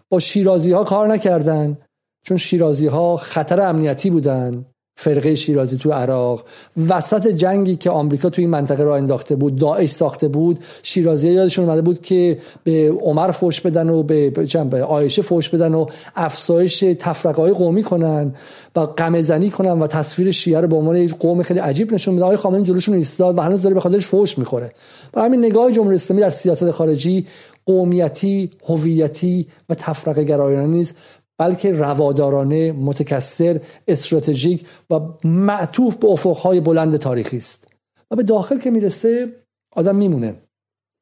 با 0.08 0.18
شیرازی 0.18 0.72
ها 0.72 0.84
کار 0.84 1.08
نکردن. 1.08 1.76
چون 2.24 2.36
شیرازی 2.36 2.86
ها 2.86 3.16
خطر 3.16 3.60
امنیتی 3.60 4.10
بودن. 4.10 4.64
فرقه 5.00 5.34
شیرازی 5.34 5.76
تو 5.76 5.92
عراق. 5.92 6.44
وسط 6.88 7.26
جنگی 7.26 7.76
که 7.76 7.90
آمریکا 7.90 8.30
تو 8.30 8.42
این 8.42 8.50
منطقه 8.50 8.84
را 8.84 8.96
انداخته 8.96 9.36
بود 9.36 9.56
داعش 9.56 9.90
ساخته 9.90 10.28
بود 10.28 10.58
شیرازی 10.82 11.30
یادشون 11.30 11.64
اومده 11.64 11.82
بود 11.82 12.02
که 12.02 12.38
به 12.64 12.90
عمر 13.00 13.30
فوش 13.30 13.60
بدن 13.60 13.88
و 13.88 14.02
به 14.02 14.30
به 14.70 14.82
عایشه 14.82 15.22
فوش 15.22 15.48
بدن 15.48 15.74
و 15.74 15.86
افزایش 16.16 16.84
تفرقه 16.98 17.42
های 17.42 17.52
قومی 17.52 17.82
کنن 17.82 18.34
و 18.76 18.86
غم 18.86 19.20
زنی 19.20 19.50
کنن 19.50 19.82
و 19.82 19.86
تصویر 19.86 20.30
شیعه 20.30 20.60
رو 20.60 20.68
به 20.68 20.76
عنوان 20.76 21.06
قوم 21.06 21.42
خیلی 21.42 21.60
عجیب 21.60 21.94
نشون 21.94 22.14
میده. 22.14 22.24
آقای 22.24 22.36
خامنه‌ای 22.36 22.64
جلوشون 22.64 22.94
ایستاد 22.94 23.38
و 23.38 23.40
هنوز 23.40 23.62
داره 23.62 23.74
به 23.74 23.80
خاطرش 23.80 24.06
فوش 24.06 24.38
می‌خوره. 24.38 24.72
برای 25.12 25.28
همین 25.28 25.44
نگاه 25.44 25.72
جمهوری 25.72 25.94
اسلامی 25.94 26.22
در 26.22 26.30
سیاست 26.30 26.70
خارجی 26.70 27.26
قومیتی 27.66 28.50
هویتی 28.68 29.46
و 29.68 29.74
تفرقه 29.74 30.24
گرایانه 30.24 30.66
نیست. 30.66 30.96
بلکه 31.40 31.72
روادارانه 31.72 32.72
متکثر 32.72 33.60
استراتژیک 33.88 34.66
و 34.90 35.00
معطوف 35.24 35.96
به 35.96 36.08
افقهای 36.08 36.60
بلند 36.60 36.96
تاریخی 36.96 37.36
است. 37.36 37.68
و 38.10 38.16
به 38.16 38.22
داخل 38.22 38.58
که 38.58 38.70
می‌رسه 38.70 39.32
آدم 39.76 39.96
میمونه. 39.96 40.34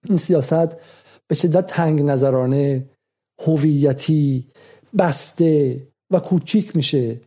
این 0.08 0.18
سیاست 0.18 0.76
به 1.26 1.34
شدت 1.34 1.66
تنگ 1.66 2.02
نظرانه 2.02 2.86
هویتی 3.46 4.46
بسته 4.98 5.82
و 6.10 6.20
کوچیک 6.20 6.76
میشه. 6.76 7.20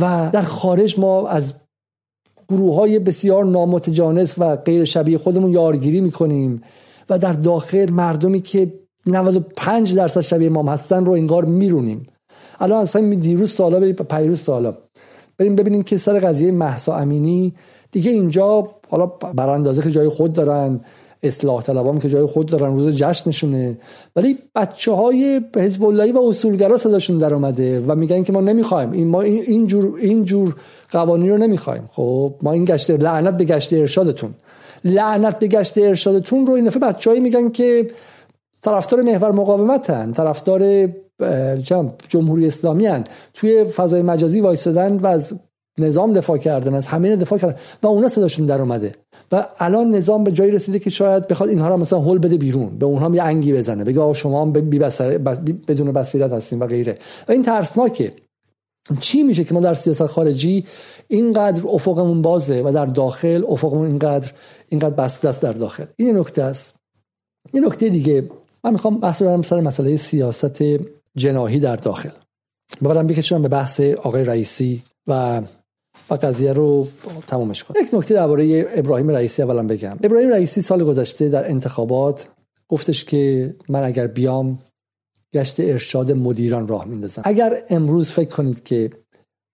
و 0.00 0.30
در 0.32 0.42
خارج 0.42 1.00
ما 1.00 1.28
از 1.28 1.54
گروه 2.48 2.74
های 2.74 2.98
بسیار 2.98 3.44
نامتجانس 3.44 4.34
و 4.38 4.56
غیر 4.56 4.84
شبیه 4.84 5.18
خودمون 5.18 5.52
یارگیری 5.52 6.00
می‌کنیم. 6.00 6.62
و 7.10 7.18
در 7.18 7.32
داخل 7.32 7.90
مردمی 7.90 8.40
که 8.40 8.72
95 9.06 9.94
درصد 9.94 10.20
شبیه 10.20 10.48
ما 10.48 10.72
هستن 10.72 11.04
رو 11.04 11.12
انگار 11.12 11.44
میرونیم. 11.44 12.06
الان 12.60 12.82
اصلا 12.82 13.14
دیروز 13.14 13.52
سالا 13.52 13.80
بریم 13.80 13.94
پیروز 13.94 14.40
سالا 14.40 14.74
بریم 15.38 15.56
ببینیم 15.56 15.82
که 15.82 15.96
سر 15.96 16.18
قضیه 16.18 16.52
محسا 16.52 16.96
امینی. 16.96 17.54
دیگه 17.90 18.10
اینجا 18.10 18.62
حالا 18.88 19.06
براندازه 19.06 19.82
که 19.82 19.90
جای 19.90 20.08
خود 20.08 20.32
دارن 20.32 20.80
اصلاح 21.22 21.62
طلبام 21.62 21.98
که 21.98 22.08
جای 22.08 22.26
خود 22.26 22.46
دارن 22.46 22.76
روز 22.76 22.94
جشنشونه 22.94 23.78
ولی 24.16 24.38
بچه 24.54 24.92
های 24.92 25.40
حزب 25.56 25.84
اللهی 25.84 26.12
و 26.12 26.18
اصولگرا 26.18 26.76
صداشون 26.76 27.18
در 27.18 27.34
اومده 27.34 27.80
و 27.80 27.94
میگن 27.94 28.22
که 28.22 28.32
ما 28.32 28.40
نمی‌خوایم. 28.40 28.92
این 28.92 29.08
ما 29.08 29.22
این 29.22 29.66
جور 29.66 29.94
این 29.98 30.24
جور 30.24 30.56
قوانین 30.90 31.30
رو 31.30 31.36
نمی‌خوایم. 31.36 31.88
خب 31.92 32.34
ما 32.42 32.52
این 32.52 32.64
گشت 32.64 32.90
لعنت 32.90 33.36
به 33.36 33.44
گشت 33.44 33.72
ارشادتون. 33.72 34.34
لعنت 34.84 35.38
به 35.38 35.46
گشت 35.46 35.78
ارشادتون 35.78 36.46
رو 36.46 36.52
این 36.52 36.64
دفعه 36.64 36.80
بچه‌ای 36.80 37.20
میگن 37.20 37.50
که 37.50 37.86
طرفدار 38.62 39.02
محور 39.02 39.32
مقاومتن. 39.32 40.12
طرفدار 40.12 40.88
جمهوری 42.08 42.46
اسلامی 42.46 42.86
هن. 42.86 43.04
توی 43.34 43.64
فضای 43.64 44.02
مجازی 44.02 44.40
وایستادن 44.40 44.96
و 44.96 45.06
از 45.06 45.34
نظام 45.78 46.12
دفاع 46.12 46.38
کردن 46.38 46.74
از 46.74 46.86
همین 46.86 47.14
دفاع 47.14 47.38
کردن 47.38 47.56
و 47.82 47.86
اونا 47.86 48.08
صداشون 48.08 48.46
در 48.46 48.60
اومده. 48.60 48.94
و 49.32 49.46
الان 49.58 49.90
نظام 49.90 50.24
به 50.24 50.32
جایی 50.32 50.50
رسیده 50.50 50.78
که 50.78 50.90
شاید 50.90 51.28
بخواد 51.28 51.48
اینها 51.48 51.68
رو 51.68 51.76
مثلا 51.76 51.98
هول 51.98 52.18
بده 52.18 52.36
بیرون 52.36 52.78
به 52.78 52.86
اونها 52.86 53.14
یه 53.14 53.22
انگی 53.22 53.52
بزنه 53.52 53.84
بگه 53.84 54.12
شما 54.12 54.46
بی 54.46 54.78
بدون 55.68 55.92
بصیرت 55.92 56.32
هستین 56.32 56.58
و 56.58 56.66
غیره. 56.66 56.98
و 57.28 57.32
این 57.32 57.42
ترسناکه. 57.42 58.12
چی 59.00 59.22
میشه 59.22 59.44
که 59.44 59.54
ما 59.54 59.60
در 59.60 59.74
سیاست 59.74 60.06
خارجی 60.06 60.64
اینقدر 61.08 61.66
افقمون 61.68 62.22
بازه 62.22 62.62
و 62.64 62.72
در 62.72 62.86
داخل 62.86 63.44
افقمون 63.48 63.86
اینقدر 63.86 64.32
اینقدر 64.68 64.94
بسته 64.94 65.28
است 65.28 65.42
در 65.42 65.52
داخل؟ 65.52 65.84
این 65.96 66.18
نکته 66.18 66.42
است. 66.42 66.74
این 67.52 67.64
نکته 67.64 67.88
دیگه. 67.88 68.24
من 68.64 68.72
می‌خوام 68.72 69.00
بحث 69.00 69.22
رو 69.22 69.42
سر 69.42 69.60
مسئله 69.60 69.96
سیاست 69.96 70.62
جناهی 71.16 71.60
در 71.60 71.76
داخل. 71.76 72.10
بعدم 72.82 73.06
بکشم 73.06 73.42
به 73.42 73.48
بحث 73.48 73.80
آقای 73.80 74.24
رئیسی 74.24 74.82
و 75.06 75.42
و 76.10 76.14
قضیه 76.14 76.52
رو 76.52 76.88
تمامش 77.26 77.64
کنم. 77.64 77.82
یک 77.82 77.94
نکته 77.94 78.14
درباره 78.14 78.66
ابراهیم 78.74 79.10
رئیسی 79.10 79.42
اولا 79.42 79.62
بگم. 79.62 79.98
ابراهیم 80.02 80.28
رئیسی 80.28 80.60
سال 80.60 80.84
گذشته 80.84 81.28
در 81.28 81.50
انتخابات 81.50 82.28
گفتش 82.68 83.04
که 83.04 83.54
من 83.68 83.84
اگر 83.84 84.06
بیام 84.06 84.58
گشت 85.34 85.60
ارشاد 85.60 86.12
مدیران 86.12 86.68
راه 86.68 86.84
میندازم 86.84 87.22
اگر 87.24 87.62
امروز 87.70 88.10
فکر 88.10 88.30
کنید 88.30 88.64
که 88.64 88.90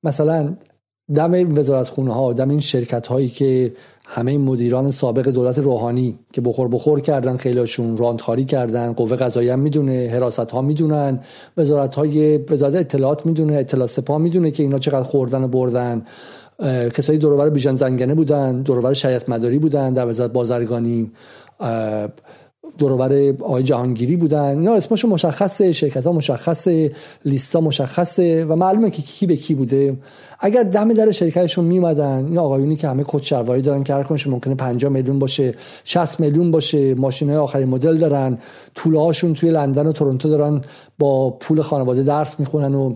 مثلا 0.03 0.57
دم 1.15 1.59
وزارت 1.59 1.89
خونه 1.89 2.15
ها 2.15 2.33
دم 2.33 2.51
این 2.51 2.61
شرکت 2.61 3.07
هایی 3.07 3.29
که 3.29 3.73
همه 4.13 4.39
مدیران 4.39 4.91
سابق 4.91 5.29
دولت 5.29 5.59
روحانی 5.59 6.19
که 6.33 6.41
بخور 6.41 6.69
بخور 6.69 7.01
کردن 7.01 7.37
خیلیشون 7.37 7.97
راندخاری 7.97 8.45
کردن 8.45 8.93
قوه 8.93 9.17
قضاییه 9.17 9.57
می‌دونه 9.57 10.11
حراست 10.13 10.51
ها 10.51 10.63
می‌دونن 10.63 11.21
وزارت 11.57 11.95
های 11.95 12.39
وزارت 12.39 12.75
اطلاعات 12.75 13.27
می‌دونه 13.27 13.55
اطلاعات 13.55 13.91
سپاه 13.91 14.19
می‌دونه 14.19 14.51
که 14.51 14.63
اینا 14.63 14.79
چقدر 14.79 15.03
خوردن 15.03 15.45
و 15.45 15.49
بردن. 15.49 16.03
کسایی 16.95 17.19
دورور 17.19 17.51
بیژن 17.51 17.75
زنگنه 17.75 18.15
بودن 18.15 18.63
دورور 18.63 18.93
شریعت 18.93 19.29
مداری 19.29 19.59
بودن 19.59 19.93
در 19.93 20.09
وزارت 20.09 20.33
بازرگانی. 20.33 21.11
دورور 22.79 23.35
آقای 23.41 23.63
جهانگیری 23.63 24.17
بودن. 24.17 24.59
اینا 24.59 24.75
اسمشو 24.75 25.09
مشخصه 25.09 25.73
شرکت 25.73 26.07
ها 26.07 26.13
مشخصه 26.13 26.93
لیستا 27.25 27.61
مشخصه 27.61 28.45
و 28.45 28.57
معلومه 28.57 28.91
که 28.91 29.03
کی 29.03 29.27
به 29.27 29.37
کی 29.37 29.55
بوده. 29.55 29.97
اگر 30.41 30.63
دم 30.63 30.93
در 30.93 31.11
شرکتشون 31.11 31.65
میمدن 31.65 32.25
این 32.25 32.39
آقایونی 32.39 32.77
که 32.77 32.89
همه 32.89 33.05
کد 33.07 33.23
شلواری 33.23 33.63
دارن 33.63 33.83
که 33.83 33.95
هر 33.95 34.07
ممکنه 34.27 34.55
50 34.55 34.93
میلیون 34.93 35.19
باشه 35.19 35.55
60 35.85 36.21
میلیون 36.21 36.51
باشه 36.51 36.95
ماشین 36.95 37.29
های 37.29 37.39
آخرین 37.39 37.69
مدل 37.69 37.97
دارن 37.97 38.39
طوله 38.75 39.13
توی 39.13 39.51
لندن 39.51 39.87
و 39.87 39.93
تورنتو 39.93 40.29
دارن 40.29 40.61
با 40.99 41.31
پول 41.31 41.63
خانواده 41.63 42.03
درس 42.03 42.41
می‌خونن 42.41 42.75
و 42.75 42.95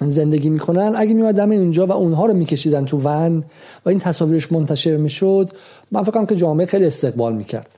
زندگی 0.00 0.50
می‌کنن. 0.50 0.94
اگه 0.96 1.14
میمدن 1.14 1.52
اونجا 1.52 1.86
و 1.86 1.92
اونها 1.92 2.26
رو 2.26 2.34
میکشیدن 2.34 2.84
تو 2.84 2.98
ون 2.98 3.44
و 3.86 3.88
این 3.88 3.98
تصاویرش 3.98 4.52
منتشر 4.52 4.96
می‌شد 4.96 5.50
من 5.90 6.02
فکر 6.02 6.24
که 6.24 6.36
جامعه 6.36 6.66
خیلی 6.66 6.84
استقبال 6.84 7.34
می‌کرد. 7.34 7.75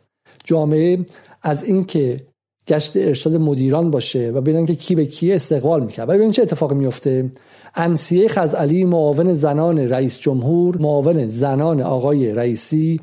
جامعه 0.48 0.98
از 1.42 1.64
اینکه 1.64 2.20
گشت 2.68 2.92
ارشاد 2.96 3.34
مدیران 3.34 3.90
باشه 3.90 4.30
و 4.30 4.40
ببینن 4.40 4.66
که 4.66 4.74
کی 4.74 4.94
به 4.94 5.06
کی 5.06 5.32
استقبال 5.32 5.84
می‌کرد 5.84 6.08
ولی 6.08 6.18
ببین 6.18 6.30
چه 6.30 6.42
اتفاقی 6.42 6.74
میفته 6.74 7.30
انسیه 7.74 8.28
خزعلی 8.28 8.84
معاون 8.84 9.34
زنان 9.34 9.78
رئیس 9.78 10.18
جمهور 10.18 10.78
معاون 10.78 11.26
زنان 11.26 11.80
آقای 11.80 12.32
رئیسی. 12.32 13.00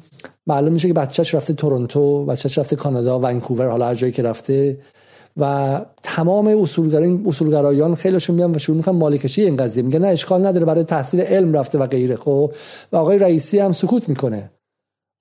معلوم 0.47 0.73
میشه 0.73 0.87
که 0.87 0.93
بچهش 0.93 1.35
رفته 1.35 1.53
تورنتو 1.53 2.25
بچهش 2.25 2.57
رفته 2.57 2.75
کانادا 2.75 3.19
ونکوور 3.19 3.69
حالا 3.69 3.87
هر 3.87 3.95
جایی 3.95 4.13
که 4.13 4.23
رفته. 4.23 4.77
و 5.37 5.85
تمام 6.03 6.47
اصولگرایان 6.47 7.23
اصولگرایان 7.27 7.95
خیلیشون 7.95 8.35
میان 8.35 8.55
و 8.55 8.59
شروع 8.59 8.77
می‌کنن 8.77 8.95
مالکشی 8.95 9.41
این 9.41 9.55
قضیه. 9.55 9.83
میگن 9.83 9.99
نه 9.99 10.07
اشکال 10.07 10.45
نداره 10.45 10.65
برای 10.65 10.83
تحصیل 10.83 11.21
علم 11.21 11.53
رفته 11.53 11.77
و 11.77 11.87
غیره. 11.87 12.15
خب 12.15 12.53
و 12.91 12.95
آقای 12.97 13.17
رئیسی 13.17 13.59
هم 13.59 13.71
سکوت 13.71 14.09
می‌کنه. 14.09 14.51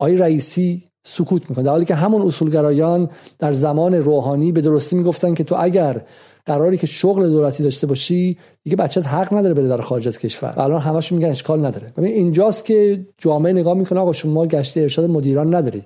آقای 0.00 0.16
رئیسی 0.16 0.82
سکوت 1.06 1.50
می‌کنه. 1.50 1.64
در 1.64 1.70
حالی 1.70 1.84
که 1.84 1.94
همون 1.94 2.22
اصولگرایان 2.22 3.08
در 3.38 3.52
زمان 3.52 3.94
روحانی 3.94 4.52
به 4.52 4.60
درستی 4.60 4.96
می‌گفتن 4.96 5.34
که 5.34 5.44
تو 5.44 5.56
اگر 5.58 6.02
قراری 6.46 6.76
که 6.76 6.86
شغل 6.86 7.30
دولتی 7.30 7.62
داشته 7.62 7.86
باشی 7.86 8.38
دیگه 8.64 8.76
بچت 8.76 9.06
حق 9.06 9.34
نداره 9.34 9.54
بره 9.54 9.68
در 9.68 9.80
خارج 9.80 10.08
از 10.08 10.18
کشور. 10.18 10.54
الان 10.56 10.80
همشون 10.80 11.18
میگن 11.18 11.30
اشکال 11.30 11.66
نداره. 11.66 11.86
ببین 11.96 12.12
اینجاست 12.12 12.64
که 12.64 13.06
جامعه 13.18 13.52
نگاه 13.52 13.74
می‌کنه 13.74 14.00
آقا 14.00 14.12
شما 14.12 14.46
گشت 14.46 14.78
ارشاد 14.78 15.10
مدیران 15.10 15.54
ندارید. 15.54 15.84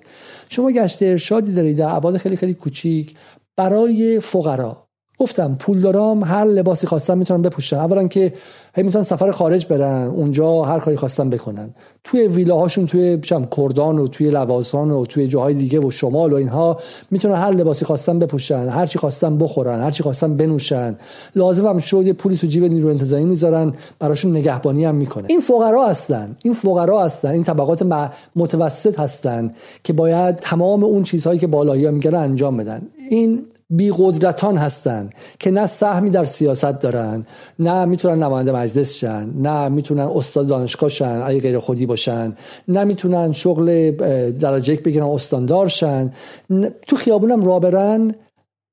شما 0.49 0.71
گشت 0.71 1.03
ارشادی 1.03 1.53
دارید 1.53 1.77
در 1.77 1.95
ابعاد 1.95 2.17
خیلی 2.17 2.35
خیلی 2.35 2.53
کوچیک 2.53 3.15
برای 3.55 4.19
فقرا. 4.19 4.88
گفتم 5.19 5.55
پول 5.59 5.81
دارم 5.81 6.23
هر 6.23 6.45
لباسی 6.45 6.87
خواستم 6.87 7.17
می‌تونم 7.17 7.41
بپوشم. 7.41 7.77
اولا 7.77 8.07
که 8.07 8.33
هی 8.75 8.83
می‌تونن 8.83 9.03
سفر 9.03 9.31
خارج 9.31 9.67
برن 9.67 10.07
اونجا 10.07 10.61
هر 10.61 10.79
کاری 10.79 10.97
خواستم 10.97 11.29
بکنن. 11.29 11.69
توی 12.03 12.27
ویلاهاشون 12.27 12.85
توی 12.87 13.19
چم 13.21 13.45
کردان 13.57 13.99
و 13.99 14.07
توی 14.07 14.31
لواسان 14.31 14.91
و 14.91 15.05
توی 15.05 15.27
جاهای 15.27 15.53
دیگه 15.53 15.79
و 15.79 15.91
شمال 15.91 16.33
و 16.33 16.35
اینها 16.35 16.79
می‌تونن 17.11 17.35
هر 17.35 17.51
لباسی 17.51 17.85
خواستم 17.85 18.19
بپوشن 18.19 18.67
هر 18.67 18.85
چی 18.85 18.99
خواستم 18.99 19.37
بخورن 19.37 19.81
هر 19.81 19.91
چی 19.91 20.03
خواستم 20.03 20.35
بنوشن. 20.35 20.95
لازم 21.35 21.67
هم 21.67 21.79
شد 21.79 22.07
یه 22.07 22.13
پولی 22.13 22.37
تو 22.37 22.47
جیب 22.47 22.63
نیرو 22.63 22.89
انتظامی 22.89 23.25
می‌ذارن 23.25 23.73
براشون 23.99 24.37
نگهبانی 24.37 24.85
هم 24.85 24.95
می‌کنه. 24.95 25.25
این 25.29 25.39
فقرا 25.39 25.87
هستن 25.87 26.35
این 26.43 26.53
فقرا 26.53 27.03
هستن 27.03 27.29
این 27.29 27.43
طبقات 27.43 27.83
متوسط 28.35 28.99
هستن 28.99 29.51
که 29.83 29.93
باید 29.93 30.35
تمام 30.35 30.83
اون 30.83 31.03
چیزهایی 31.03 31.39
که 31.39 31.47
بالایی 31.47 31.85
ها 31.85 31.91
میگن 31.91 32.15
انجام 32.15 32.57
بدن. 32.57 32.81
این 33.09 33.45
بی 33.69 33.93
قدرتان 33.97 34.57
هستن 34.57 35.09
که 35.39 35.51
نه 35.51 35.67
سهمی 35.67 36.09
در 36.09 36.25
سیاست 36.25 36.79
دارن 36.79 37.25
نه 37.59 37.85
می‌تونن 37.85 38.23
نماینده 38.23 38.51
مجلس 38.51 38.93
شن 38.93 39.29
نه 39.35 39.69
می‌تونن 39.69 40.07
استاد 40.15 40.47
دانشگاه 40.47 40.89
شن 40.89 41.21
اگه 41.25 41.39
غیر 41.39 41.59
خودی 41.59 41.85
باشن 41.85 42.33
نه 42.67 42.83
می‌تونن 42.83 43.31
شغل 43.31 43.91
درجه 44.31 44.73
یک 44.73 44.83
بگیرن 44.83 45.05
استاندار 45.05 45.67
شن. 45.67 46.13
تو 46.87 46.95
خیابونم 46.95 47.45
را 47.45 47.59
برن 47.59 48.15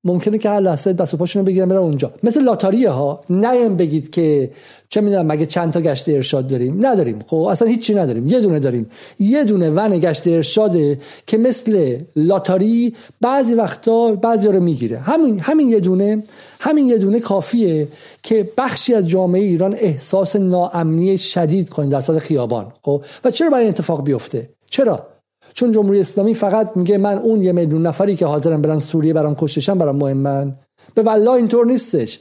ممکنه 0.07 0.39
که 0.39 0.49
هر 0.49 0.61
لحظه 0.61 0.93
دست 0.93 1.15
و 1.15 1.17
پاشونو 1.17 1.45
بگیرن 1.45 1.69
برن 1.69 1.79
اونجا. 1.79 2.13
مثل 2.23 2.43
لاتاریه 2.43 2.91
ها 2.91 3.21
نیم 3.31 3.77
بگید 3.77 4.11
که 4.11 4.51
چه 4.89 5.01
می‌دونم 5.01 5.27
مگه 5.27 5.47
چند 5.47 5.73
تا 5.73 5.81
گشت 5.81 6.09
ارشاد 6.09 6.47
داریم؟ 6.47 6.87
نداریم. 6.87 7.19
خب 7.27 7.37
اصلا 7.37 7.69
هیچی 7.69 7.95
نداریم. 7.95 8.29
یه 8.29 8.41
دونه 8.41 8.59
داریم. 8.59 8.91
یه 9.21 9.45
دونه 9.45 9.71
ون 9.71 9.99
گشت 9.99 10.27
ارشاده 10.27 10.99
که 11.27 11.39
مثل 11.39 11.97
لاتاری 12.17 12.95
بعضی 13.21 13.55
وقتا 13.55 14.13
بعضی 14.13 14.49
رو 14.49 14.61
می‌گیره. 14.61 14.99
همین 14.99 15.41
همین 15.41 15.69
یه 15.69 15.81
دونه 15.81 16.23
همین 16.61 16.87
یه 16.87 16.99
دونه 16.99 17.21
کافیه 17.21 17.89
که 18.23 18.49
بخشی 18.59 18.95
از 18.95 19.09
جامعه 19.09 19.43
ایران 19.43 19.77
احساس 19.79 20.37
ناامنی 20.37 21.19
شدید 21.19 21.69
کنه 21.69 21.89
در 21.89 22.01
سطح 22.01 22.19
خیابان. 22.19 22.67
خب 22.83 23.05
و 23.25 23.31
چرا 23.31 23.51
باید 23.51 23.69
اتفاق 23.69 24.05
بیفته؟ 24.05 24.49
چرا؟ 24.71 25.16
چون 25.57 25.73
جمهوری 25.73 26.01
اسلامی 26.01 26.35
فقط 26.35 26.77
میگه 26.77 26.99
من 26.99 27.19
اون 27.19 27.43
یه 27.43 27.53
میلیون 27.53 27.87
نفری 27.87 28.17
که 28.17 28.27
حاضرم 28.27 28.63
برن 28.63 28.81
سوریه 28.81 29.13
برام 29.13 29.35
کشتشن 29.35 29.79
برام 29.79 29.97
مهمن 29.97 30.55
به 30.95 31.03
والله 31.03 31.31
اینطور 31.31 31.67
نیستش. 31.67 32.21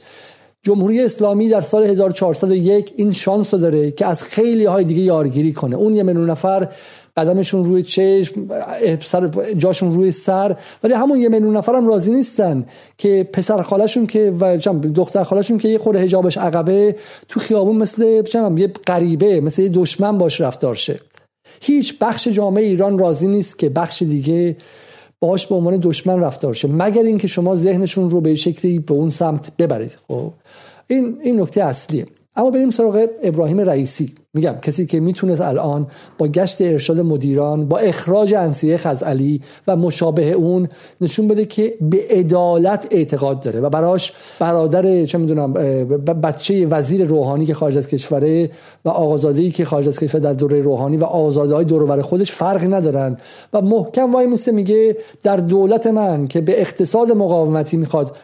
جمهوری 0.62 1.02
اسلامی 1.02 1.48
در 1.48 1.60
سال 1.60 1.84
1401 1.84 2.92
این 2.96 3.12
شانس 3.12 3.54
رو 3.54 3.60
داره 3.60 3.90
که 3.90 4.06
از 4.06 4.22
خیلی 4.22 4.64
های 4.64 4.84
دیگه 4.84 5.02
یارگیری 5.02 5.52
کنه. 5.52 5.76
اون 5.76 5.94
یه 5.94 6.02
میلیون 6.02 6.30
نفر 6.30 6.68
قدمشون 7.16 7.64
روی 7.64 7.82
چشم 7.82 8.48
سر 9.04 9.28
جاشون 9.56 9.94
روی 9.94 10.10
سر 10.10 10.56
ولی 10.82 10.94
همون 10.94 11.20
یه 11.20 11.28
میلیون 11.28 11.56
نفر 11.56 11.74
هم 11.74 11.86
راضی 11.86 12.12
نیستن 12.12 12.66
که 12.98 13.28
پسر 13.32 13.62
خالشون 13.62 14.06
که 14.06 14.32
و 14.40 14.56
دختر 14.94 15.24
خالشون 15.24 15.58
که 15.58 15.68
یه 15.68 15.78
خورده 15.78 16.00
حجابش 16.00 16.38
عقبه 16.38 16.96
تو 17.28 17.40
خیابون 17.40 17.76
مثل 17.76 18.04
یه 18.56 18.72
غریبه 18.86 19.40
مثل 19.40 19.62
یه 19.62 19.68
دشمن 19.68 20.18
باش 20.18 20.40
رفتار 20.40 20.74
شه. 20.74 21.00
هیچ 21.60 21.98
بخش 22.00 22.28
جامعه 22.28 22.64
ایران 22.64 22.98
راضی 22.98 23.28
نیست 23.28 23.58
که 23.58 23.68
بخش 23.68 24.02
دیگه 24.02 24.56
باش 25.20 25.46
به 25.46 25.54
عنوان 25.54 25.76
دشمن 25.82 26.20
رفتار 26.20 26.54
شه 26.54 26.68
مگر 26.68 27.02
اینکه 27.02 27.28
شما 27.28 27.56
ذهنشون 27.56 28.10
رو 28.10 28.20
به 28.20 28.34
شکلی 28.34 28.78
به 28.78 28.94
اون 28.94 29.10
سمت 29.10 29.50
ببرید. 29.58 29.98
خب 30.08 30.32
این 30.86 31.18
این 31.22 31.40
نکته 31.40 31.64
اصلیه. 31.64 32.06
اما 32.36 32.50
بریم 32.50 32.70
سراغ 32.70 33.06
ابراهیم 33.22 33.60
رئیسی. 33.60 34.12
میگم 34.36 34.54
کسی 34.62 34.86
که 34.86 35.00
می‌تونست 35.00 35.40
الان 35.40 35.86
با 36.18 36.26
گشت 36.26 36.60
ارشاد 36.60 37.00
مدیران 37.00 37.68
با 37.68 37.78
اخراج 37.78 38.34
انسیه 38.34 38.76
خزعلی 38.76 39.40
و 39.66 39.76
مشابه 39.76 40.32
اون 40.32 40.68
نشون 41.00 41.28
بده 41.28 41.44
که 41.44 41.74
به 41.80 41.98
عدالت 42.10 42.86
اعتقاد 42.90 43.40
داره 43.40 43.60
و 43.60 43.70
براش 43.70 44.12
برادر 44.38 45.04
چه 45.04 45.18
می‌دونم 45.18 45.52
بچه 46.22 46.66
وزیر 46.66 47.04
روحانی 47.04 47.46
که 47.46 47.54
خارج 47.54 47.78
از 47.78 47.88
کشوره 47.88 48.50
و 48.84 48.88
آقازاده 48.88 49.50
که 49.50 49.64
خارج 49.64 49.88
از 49.88 49.98
کشور 49.98 50.20
در 50.20 50.32
دوره 50.32 50.60
روحانی 50.60 50.96
و 50.96 51.04
آزاده 51.04 51.54
های 51.54 51.64
دور 51.64 52.02
خودش 52.02 52.32
فرقی 52.32 52.68
ندارن 52.68 53.16
و 53.52 53.60
محکم 53.60 54.12
وای 54.12 54.26
میسته 54.26 54.52
میگه 54.52 54.96
در 55.22 55.36
دولت 55.36 55.86
من 55.86 56.26
که 56.26 56.40
به 56.40 56.60
اقتصاد 56.60 57.10
مقاومتی 57.12 57.76
می‌خواد 57.76 58.16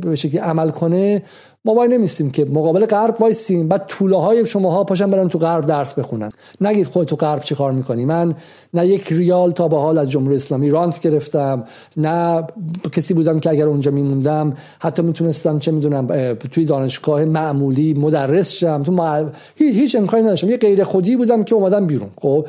به 0.00 0.16
شکلی 0.16 0.38
عمل 0.38 0.70
کنه 0.70 1.22
ما 1.64 1.74
وای 1.74 1.88
نمیستیم 1.88 2.30
که 2.30 2.44
مقابل 2.44 2.86
غرب 2.86 3.16
وایسیم. 3.20 3.68
بعد 3.68 3.86
طوله 3.86 4.16
های 4.16 4.46
شماها 4.46 4.84
پاشن 4.84 5.10
برن 5.10 5.28
تو 5.28 5.38
غرب 5.38 5.66
درس 5.66 5.94
بخونن. 5.94 6.28
نگید 6.60 6.86
خود 6.86 7.06
تو 7.06 7.16
غرب 7.16 7.40
چی 7.40 7.54
کار 7.54 7.72
می‌کنی؟ 7.72 8.04
من 8.04 8.34
نه 8.74 8.86
یک 8.86 9.12
ریال 9.12 9.52
تا 9.52 9.68
به 9.68 9.76
حال 9.76 9.98
از 9.98 10.10
جمهوری 10.10 10.36
اسلامی 10.36 10.70
رانت 10.70 11.00
گرفتم 11.00 11.64
نه 11.96 12.46
کسی 12.92 13.14
بودم 13.14 13.40
که 13.40 13.50
اگر 13.50 13.66
اونجا 13.66 13.90
میموندم 13.90 14.54
حتی 14.80 15.02
می‌تونستم 15.02 15.58
چه 15.58 15.70
می‌دونم 15.70 16.34
توی 16.34 16.64
دانشگاه 16.64 17.24
معمولی 17.24 17.94
مدرس 17.94 18.50
شم. 18.50 18.82
تو 18.82 19.30
هیچ 19.56 19.74
هیچ 19.74 19.96
امکانی 19.96 20.22
نداشتم. 20.22 20.50
یه 20.50 20.56
غیر 20.56 20.84
خودی 20.84 21.16
بودم 21.16 21.44
که 21.44 21.54
اومدم 21.54 21.86
بیرون. 21.86 22.10
خب؟ 22.20 22.46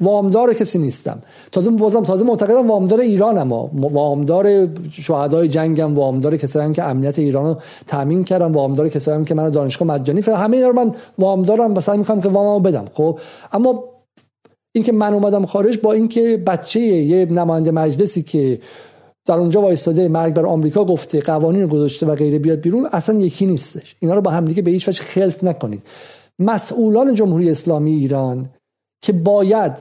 وامدار 0.00 0.54
کسی 0.54 0.78
نیستم. 0.78 1.20
تازه 1.52 1.70
بازم 1.70 2.02
تازه 2.02 2.24
معتقدم 2.24 2.68
وامدار 2.68 3.00
ایرانم. 3.00 3.52
وامدار 3.72 4.68
شهدای 4.90 5.48
جنگم 5.48 5.94
وامدار 5.94 6.36
کسایی 6.36 6.72
که 6.72 6.82
امنیت 6.82 7.18
ایران 7.18 7.44
رو 7.44 7.56
تامین 7.86 8.24
کردم 8.24 8.52
وامدار 8.52 8.88
کسایی 8.88 9.24
که 9.24 9.34
منو 9.34 9.50
دانشگاه 9.50 9.88
مجانی 9.88 10.22
فرستادن 10.22 10.44
همه 10.44 10.56
اینا 10.56 10.68
رو 10.68 10.74
من 10.74 10.94
وامدارم 11.18 11.80
سعی 11.80 11.98
می‌کنم 11.98 12.20
که 12.20 12.28
وامو 12.28 12.60
بدم 12.60 12.84
خب؟ 12.94 13.18
اما 13.52 13.84
اینکه 14.72 14.92
من 14.92 15.14
اومدم 15.14 15.46
خارج 15.46 15.78
با 15.78 15.92
اینکه 15.92 16.36
بچه 16.46 16.80
یه 16.80 17.24
نماینده 17.24 17.70
مجلسی 17.70 18.22
که 18.22 18.58
در 19.26 19.34
اونجا 19.34 19.62
وایستاده 19.62 20.08
مرگ 20.08 20.34
بر 20.34 20.46
آمریکا 20.46 20.84
گفته 20.84 21.20
قوانین 21.20 21.62
رو 21.62 21.68
گذاشته 21.68 22.06
و 22.06 22.14
غیره 22.14 22.38
بیاد 22.38 22.60
بیرون 22.60 22.88
اصلا 22.92 23.18
یکی 23.18 23.46
نیستش. 23.46 23.96
اینا 24.00 24.14
رو 24.14 24.20
با 24.20 24.30
همدیگه 24.30 24.62
به 24.62 24.70
هیچ 24.70 24.88
وجه 24.88 25.02
خلط 25.02 25.44
نکنید. 25.44 25.82
مسئولان 26.38 27.14
جمهوری 27.14 27.50
اسلامی 27.50 27.90
ایران 27.90 28.48
که 29.00 29.12
باید 29.12 29.72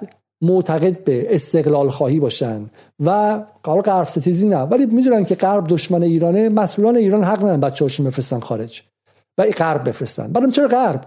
معتقد 0.42 1.04
به 1.04 1.36
استقلال 1.36 1.90
خواهی 1.90 2.20
باشن 2.20 2.66
و 3.06 3.40
حالا 3.66 3.82
غرب 3.82 4.08
ستیزی 4.08 4.48
نه 4.48 4.58
ولی 4.58 4.86
می‌دونن 4.86 5.26
که 5.26 5.36
غرب 5.36 5.68
دشمن 5.68 6.04
ایرانه 6.04 6.50
مسئولان 6.50 6.96
ایران 6.96 7.24
حق 7.24 7.38
ندارن 7.38 7.60
بچه‌هاشون 7.60 8.06
بفرستن 8.06 8.40
خارج 8.40 8.82
و 9.38 9.44
غرب 9.44 9.90
بفرستن. 9.90 10.28
بعدم 10.28 10.52
چرا 10.52 10.68
غرب؟ 10.68 11.06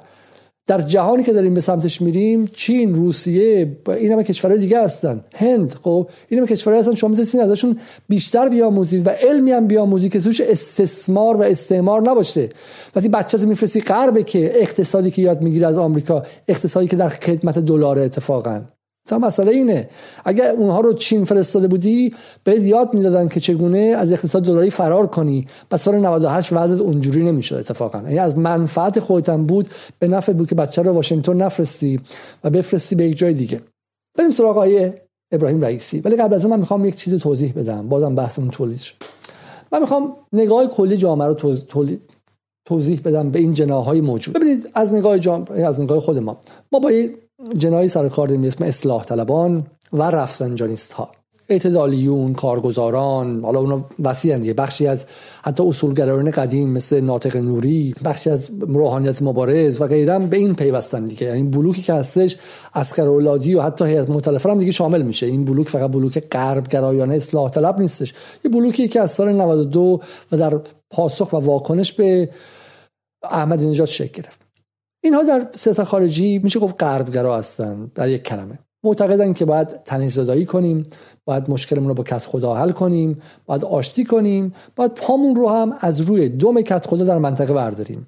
در 0.70 0.80
جهانی 0.80 1.22
که 1.22 1.32
داریم 1.32 1.54
به 1.54 1.60
سمتش 1.60 2.00
میریم 2.00 2.46
چین 2.54 2.94
روسیه 2.94 3.76
این 3.88 4.12
همه 4.12 4.24
کشورهای 4.24 4.60
دیگه 4.60 4.84
هستن. 4.84 5.20
هند 5.34 5.74
خب 5.82 6.08
این 6.28 6.40
همه 6.40 6.48
کشورهای 6.48 6.80
هستن. 6.80 6.94
شما 6.94 7.10
می‌تونید 7.10 7.46
ازشون 7.46 7.78
بیشتر 8.08 8.48
بیاموزید 8.48 9.06
و 9.06 9.10
علمی 9.10 9.50
هم 9.52 9.66
بیاموزید 9.66 10.12
که 10.12 10.20
توش 10.20 10.40
استثمار 10.40 11.36
و 11.36 11.42
استعمار 11.42 12.02
نباشه. 12.02 12.48
وقتی 12.96 13.08
بچه 13.08 13.38
تو 13.38 13.46
میفرستی 13.46 13.80
غربه 13.80 14.22
که 14.22 14.52
اقتصادی 14.54 15.10
که 15.10 15.22
یاد 15.22 15.42
می‌گیره 15.42 15.66
از 15.66 15.78
آمریکا 15.78 16.22
اقتصادی 16.48 16.86
که 16.86 16.96
در 16.96 17.08
خدمت 17.08 17.58
دلار 17.58 17.98
اتفاقا. 17.98 18.60
تا 19.11 19.18
مسئله 19.18 19.50
اینه. 19.52 19.88
اگر 20.24 20.50
اونها 20.50 20.80
رو 20.80 20.92
چین 20.92 21.24
فرستاده 21.24 21.68
بودی 21.68 22.14
به 22.44 22.64
یاد 22.64 22.94
می‌دادن 22.94 23.28
که 23.28 23.40
چگونه 23.40 23.78
از 23.78 24.12
اقتصاد 24.12 24.44
دلاری 24.44 24.70
فرار 24.70 25.06
کنی. 25.06 25.46
و 25.72 25.76
سال 25.76 25.94
98 25.94 26.52
وضع 26.52 26.82
اونجوری 26.82 27.22
نمی‌شد 27.22 27.54
اتفاقا. 27.54 27.98
یعنی 27.98 28.18
از 28.18 28.38
منفعت 28.38 29.00
خودتم 29.00 29.46
بود 29.46 29.68
به 29.98 30.08
نفع 30.08 30.32
بود 30.32 30.48
که 30.48 30.54
بچه 30.54 30.82
رو 30.82 30.92
واشنگتن 30.92 31.36
نفرستی 31.36 32.00
و 32.44 32.50
بفرستی 32.50 32.94
به 32.94 33.04
یک 33.04 33.16
جای 33.16 33.34
دیگه. 33.34 33.61
بریم 34.18 34.30
سراغ 34.30 34.50
آقای 34.50 34.92
ابراهیم 35.32 35.61
رئیسی. 35.61 36.00
ولی 36.00 36.16
قبل 36.16 36.34
از 36.34 36.44
اون 36.44 36.50
من 36.50 36.61
می‌خوام 36.61 36.84
یک 36.84 36.96
چیزی 36.96 37.18
توضیح 37.18 37.52
بدم. 37.56 37.88
بازم 37.88 38.14
بحثمون 38.14 38.50
تولید 38.50 38.80
شد. 38.80 38.94
من 39.72 39.80
می‌خوام 39.80 40.16
نگاه 40.32 40.66
کلی 40.66 40.96
جامعه 40.96 41.28
رو 41.28 41.34
تولید 41.34 42.00
توضیح 42.64 43.00
بدم 43.04 43.30
به 43.30 43.38
این 43.38 43.54
جناهای 43.54 44.00
موجود. 44.00 44.34
ببینید 44.34 44.70
از 44.74 44.94
نگاه 44.94 45.18
جامعه 45.18 45.66
از 45.66 45.80
نگاه 45.80 46.00
خود 46.00 46.18
ما. 46.18 46.40
ما 46.72 46.78
با 46.78 46.88
جنایی 47.57 47.88
سر 47.88 48.09
کار 48.09 48.28
داریم 48.28 48.45
اسم 48.45 48.64
اصلاح 48.64 49.05
طلبان 49.05 49.66
و 49.93 50.03
رفسنجانیست 50.03 50.93
ها 50.93 51.09
اعتدالیون 51.51 52.34
کارگزاران 52.34 53.41
حالا 53.45 53.61
اونا 53.61 53.84
وسیع 54.03 54.38
دیگه. 54.38 54.55
بخشی 54.55 54.86
از 54.86 55.07
حتی 55.43 55.62
اصولگرایان 55.62 56.30
قدیم 56.30 56.68
مثل 56.68 57.01
ناطق 57.01 57.36
نوری 57.36 57.95
بخشی 58.05 58.30
از 58.30 58.51
روحانیت 58.61 59.22
مبارز 59.22 59.80
و 59.80 59.86
غیره 59.86 60.18
به 60.18 60.36
این 60.36 60.55
پیوستن 60.55 61.05
دیگه. 61.05 61.26
یعنی 61.26 61.43
بلوکی 61.43 61.82
که 61.82 61.93
هستش 61.93 62.36
اسکر 62.74 63.07
اولادی 63.07 63.55
و 63.55 63.62
حتی 63.62 63.84
هیئت 63.84 64.11
مختلفه 64.11 64.51
هم 64.51 64.59
دیگه 64.59 64.72
شامل 64.72 65.03
میشه. 65.03 65.26
این 65.26 65.45
بلوک 65.45 65.68
فقط 65.68 65.91
بلوک 65.91 66.18
غرب 66.18 66.68
گرایانه 66.68 67.14
اصلاح 67.14 67.51
طلب 67.51 67.80
نیستش. 67.80 68.14
یه 68.45 68.51
بلوکی 68.51 68.88
که 68.88 69.01
از 69.01 69.11
سال 69.11 69.32
92 69.32 70.01
و 70.32 70.36
در 70.36 70.61
پاسخ 70.91 71.32
و 71.32 71.36
واکنش 71.36 71.93
به 71.93 72.28
احمدی 73.22 73.66
نژاد 73.66 73.88
شکل 73.88 74.22
گرفت. 74.22 74.39
اینها 75.01 75.22
در 75.22 75.46
سیاست 75.55 75.84
خارجی 75.84 76.38
میشه 76.38 76.61
گفت 76.61 76.82
غربگرا 76.82 77.38
هستن 77.38 77.90
در 77.94 78.09
یک 78.09 78.22
کلمه. 78.22 78.59
معتقدن 78.84 79.32
که 79.32 79.44
باید 79.44 79.82
تنیزدایی 79.84 80.46
کنیم. 80.46 80.82
باید 81.30 81.50
مشکلمون 81.50 81.88
رو 81.88 81.94
با 81.94 82.02
کت 82.02 82.26
خدا 82.26 82.54
حل 82.54 82.70
کنیم 82.70 83.22
باید 83.46 83.64
آشتی 83.64 84.04
کنیم 84.04 84.54
باید 84.76 84.94
پامون 84.94 85.34
رو 85.34 85.48
هم 85.48 85.74
از 85.80 86.00
روی 86.00 86.28
دوم 86.28 86.62
کت 86.62 86.86
خدا 86.86 87.04
در 87.04 87.18
منطقه 87.18 87.54
برداریم. 87.54 88.06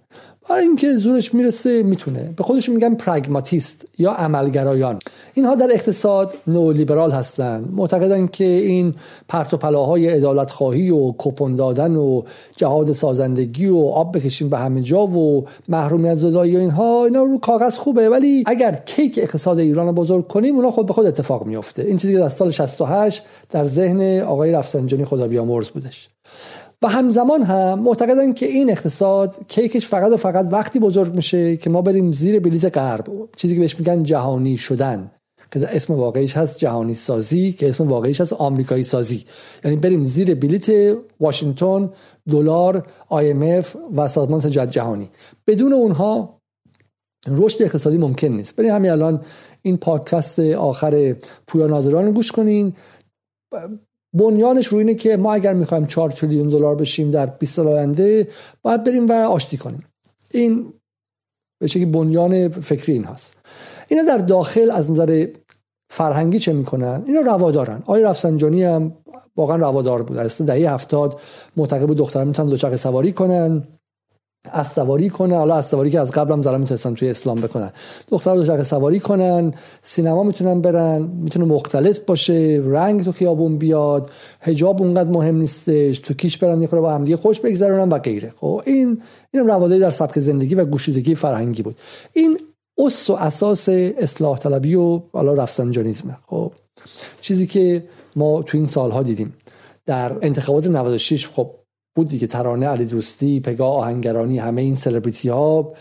برای 0.49 0.65
اینکه 0.65 0.97
زورش 0.97 1.35
می‌رسه 1.35 1.83
می‌تونه. 1.83 2.35
به 2.37 2.45
خودشون 2.45 2.75
میگن 2.75 2.95
پرگماتیست 2.95 3.85
یا 3.99 4.13
عملگرایان. 4.13 4.99
اینها 5.35 5.55
در 5.55 5.69
اقتصاد 5.73 6.35
نولیبرال 6.47 7.11
هستند. 7.11 7.69
معتقدن 7.73 8.27
که 8.27 8.45
این 8.45 8.95
پرت 9.29 9.55
و 9.55 9.57
پلاهای 9.57 10.09
عدالت 10.09 10.51
خواهی 10.51 10.91
و 10.91 11.13
کپون 11.19 11.57
دادن 11.57 11.97
و 11.97 12.23
جهاد 12.57 12.93
سازندگی 12.93 13.67
و 13.67 13.77
آب 13.77 14.17
بکشیم 14.17 14.49
به 14.49 14.59
همه 14.59 14.81
جا 14.81 15.07
و 15.07 15.47
محرومیت 15.69 16.15
زدایی 16.15 16.57
و 16.57 16.61
اینها 16.61 17.05
اینا 17.05 17.23
رو 17.23 17.39
کاغذ 17.39 17.77
خوبه. 17.77 18.09
ولی 18.09 18.45
اگر 18.47 18.83
کیک 18.87 19.19
اقتصاد 19.23 19.59
ایران 19.59 19.87
رو 19.87 19.93
بزرگ 19.93 20.29
کنیم 20.29 20.57
اونا 20.57 20.71
خود 20.71 20.87
به 20.87 20.93
خود 20.93 21.07
اتفاق 21.07 21.47
میفته. 21.47 21.83
این 21.83 21.97
چیزی 21.97 22.13
که 22.13 22.19
در 22.19 22.29
سال 22.29 22.51
68 22.51 23.12
در 23.51 23.65
ذهن 23.65 24.21
آقای 24.21 24.53
رفسنجانی 24.53 25.05
خدا 25.05 25.29
بیامرز 25.29 25.69
بودش. 25.69 26.09
و 26.83 26.89
همزمان 26.89 27.43
هم 27.43 27.79
معتقدن 27.79 28.33
که 28.33 28.47
این 28.47 28.71
اقتصاد 28.71 29.37
کیکش 29.49 29.87
فقط 29.87 30.13
و 30.13 30.17
فقط 30.17 30.49
وقتی 30.51 30.79
بزرگ 30.79 31.15
میشه 31.15 31.57
که 31.57 31.71
ما 31.71 31.83
بریم 31.83 32.13
زیر 32.13 32.41
بلیت 32.41 32.77
غرب. 32.77 33.07
چیزی 33.37 33.55
که 33.55 33.61
بهش 33.61 33.79
میگن 33.79 34.03
جهانی 34.03 34.57
شدن 34.57 35.11
که 35.53 35.77
اسم 35.77 35.95
واقعیش 35.95 36.37
هست 36.37 36.59
جهانی 36.59 36.95
سازی 36.95 37.53
که 37.53 37.69
اسم 37.69 37.89
واقعیش 37.89 38.21
هست 38.21 38.33
آمریکایی 38.33 38.83
سازی. 38.83 39.25
یعنی 39.65 39.77
بریم 39.77 40.05
زیر 40.05 40.35
بلیت 40.35 40.97
واشنگتن 41.21 41.91
دلار 42.31 42.87
IMF 43.11 43.67
و 43.97 44.09
سازمان 44.09 44.41
تجارت 44.41 44.71
جهانی. 44.71 45.11
بدون 45.47 45.73
اونها 45.73 46.39
رشد 47.29 47.63
اقتصادی 47.63 47.99
ممکن 47.99 48.29
نیست. 48.29 48.57
بریم 48.57 48.75
همین 48.75 48.91
الان 48.91 49.21
این 49.63 49.77
پادکست 49.77 50.41
آخر 50.41 51.17
پویا 51.47 51.67
ناظران 51.67 52.05
رو 52.05 52.13
گوش 52.13 52.33
کنین. 52.33 52.73
بنیانش 54.15 54.67
روی 54.67 54.79
اینه 54.79 54.95
که 54.95 55.17
ما 55.17 55.35
اگر 55.35 55.53
می‌خوایم 55.53 55.87
4 55.87 56.11
تریلیون 56.11 56.51
دلار 56.51 56.75
بشیم 56.75 57.11
در 57.11 57.27
20 57.27 57.55
سال 57.55 57.69
آینده 57.69 58.29
باید 58.63 58.85
بریم 58.85 59.07
و 59.07 59.13
آشتی 59.13 59.57
کنیم. 59.57 59.85
این 60.31 60.73
به 61.61 61.67
شکلی 61.67 61.87
بنیان 61.87 62.49
فکری 62.49 62.93
این 62.93 63.05
هست. 63.05 63.35
اینا 63.89 64.03
در 64.03 64.19
داخل 64.19 64.71
از 64.71 64.91
نظر 64.91 65.27
فرهنگی 65.91 66.39
چه 66.39 66.53
می‌کنن؟ 66.53 67.03
اینا 67.07 67.21
روادارن. 67.21 67.83
آقای 67.83 68.03
رفسنجانی 68.03 68.63
هم 68.63 68.93
واقعا 69.37 69.57
روادار 69.57 70.03
بود. 70.03 70.17
از 70.17 70.43
دهه 70.43 70.73
هفتاد 70.73 71.21
معتقد 71.57 71.87
بود 71.87 71.97
دختران 71.97 72.29
می‌تونن 72.29 72.49
دوچرخه 72.49 72.77
سواری 72.77 73.13
کنن. 73.13 73.69
از 74.51 74.69
سواری 74.69 75.11
کنه 75.11 75.37
حالا 75.37 75.55
از 75.55 75.67
سواری 75.67 75.91
که 75.91 76.01
از 76.01 76.11
قبل 76.11 76.33
هم 76.33 76.43
زدن 76.43 76.61
می‌تونستن 76.61 76.95
توی 76.95 77.11
اسلام 77.11 77.41
بکنن. 77.41 77.71
دختر 78.09 78.35
دو 78.35 78.65
سواری 78.65 79.01
کنن 79.01 79.55
سینما 79.83 80.23
می‌تونن 80.23 80.61
برن 80.61 81.03
می‌تونه 81.03 81.45
مختلف 81.45 81.99
باشه 81.99 82.63
رنگ 82.65 83.05
تو 83.05 83.13
خیابون 83.13 83.59
بیاد 83.59 84.11
حجاب 84.41 84.83
اونقدر 84.83 85.11
مهم 85.11 85.37
نیستش 85.37 85.99
تو 85.99 86.15
کیش 86.15 86.39
برن 86.39 86.61
یه 86.63 86.67
با 86.67 86.95
هم 86.95 87.05
دیگه 87.05 87.17
خوش 87.17 87.41
بگذرونن 87.41 87.89
و 87.89 87.99
غیره. 87.99 88.33
خب 88.41 88.63
این 88.67 89.03
این 89.31 89.47
رواداری 89.47 89.81
در 89.81 89.91
سبک 89.91 90.19
زندگی 90.19 90.55
و 90.55 90.65
گوشیدگی 90.65 91.15
فرهنگی 91.15 91.63
بود. 91.63 91.77
این 92.13 92.39
اس 92.79 93.11
و 93.11 93.13
اساس 93.13 93.69
اصلاح 93.69 94.39
طلبی 94.39 94.75
و 94.75 95.01
حالا 95.13 95.33
رفسنجانیزمه 95.33 96.17
خب 96.27 96.53
چیزی 97.21 97.47
که 97.47 97.85
ما 98.17 98.43
تو 98.43 98.59
این 98.59 98.67
سالها 98.67 99.03
دیدیم. 99.03 99.35
در 99.87 100.13
انتخابات 100.23 100.67
96 100.67 101.27
خب 101.27 101.51
بود 101.95 102.09
دیگه 102.09 102.27
ترانه 102.27 102.67
علی 102.67 102.85
دوستی 102.85 103.41
پگاه 103.41 103.77
آهنگرانی 103.77 104.39
همه 104.39 104.63
این 104.63 104.75
سلبریتی 104.75 105.29
ها 105.29 105.75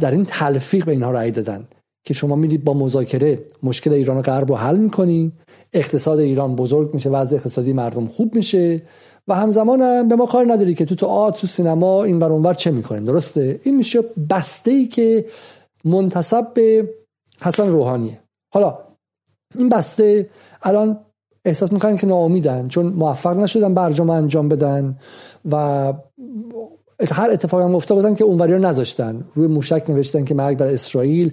در 0.00 0.10
این 0.10 0.24
تلفیق 0.24 0.84
به 0.84 0.92
اینها 0.92 1.10
رأی 1.10 1.30
دادن 1.30 1.68
که 2.04 2.14
شما 2.14 2.36
میرید 2.36 2.64
با 2.64 2.74
مذاکره 2.74 3.42
مشکل 3.62 3.92
ایران 3.92 4.16
و 4.18 4.22
غرب 4.22 4.48
رو 4.48 4.56
حل 4.56 4.76
می‌کنی 4.76 5.32
اقتصاد 5.72 6.18
ایران 6.18 6.56
بزرگ 6.56 6.94
میشه 6.94 7.10
وضع 7.10 7.36
اقتصادی 7.36 7.72
مردم 7.72 8.06
خوب 8.06 8.34
میشه 8.34 8.82
و 9.28 9.34
همزمان 9.34 9.80
هم 9.80 10.08
به 10.08 10.16
ما 10.16 10.26
کار 10.26 10.52
نداری 10.52 10.74
که 10.74 10.84
تو 10.84 10.94
تو 10.94 11.06
آت 11.06 11.40
تو 11.40 11.46
سینما 11.46 12.04
این 12.04 12.18
ور 12.18 12.32
اونور 12.32 12.54
چه 12.54 12.70
می‌کنیم 12.70 13.04
درسته؟ 13.04 13.60
این 13.64 13.76
میشه 13.76 14.00
بسته 14.30 14.70
ای 14.70 14.86
که 14.86 15.24
منتصب 15.84 16.54
به 16.54 16.94
حسن 17.42 17.68
روحانیه. 17.68 18.20
حالا 18.54 18.78
این 19.58 19.68
بسته 19.68 20.30
الان 20.62 20.98
احساس 21.44 21.72
می‌کنن 21.72 21.96
که 21.96 22.06
ناامیدن 22.06 22.68
چون 22.68 22.86
موفق 22.86 23.36
نشدن 23.36 23.74
برجام 23.74 24.10
انجام 24.10 24.48
بدن 24.48 24.96
و 25.50 25.92
هر 27.12 27.30
اتفاقی 27.30 27.64
هم 27.64 27.78
بودن 27.78 28.14
که 28.14 28.24
اونوری 28.24 28.52
رو 28.52 28.58
نذاشتن. 28.58 29.24
روی 29.34 29.46
موشک 29.46 29.84
نوشتن 29.88 30.24
که 30.24 30.34
مرگ 30.34 30.58
بر 30.58 30.66
اسرائیل 30.66 31.32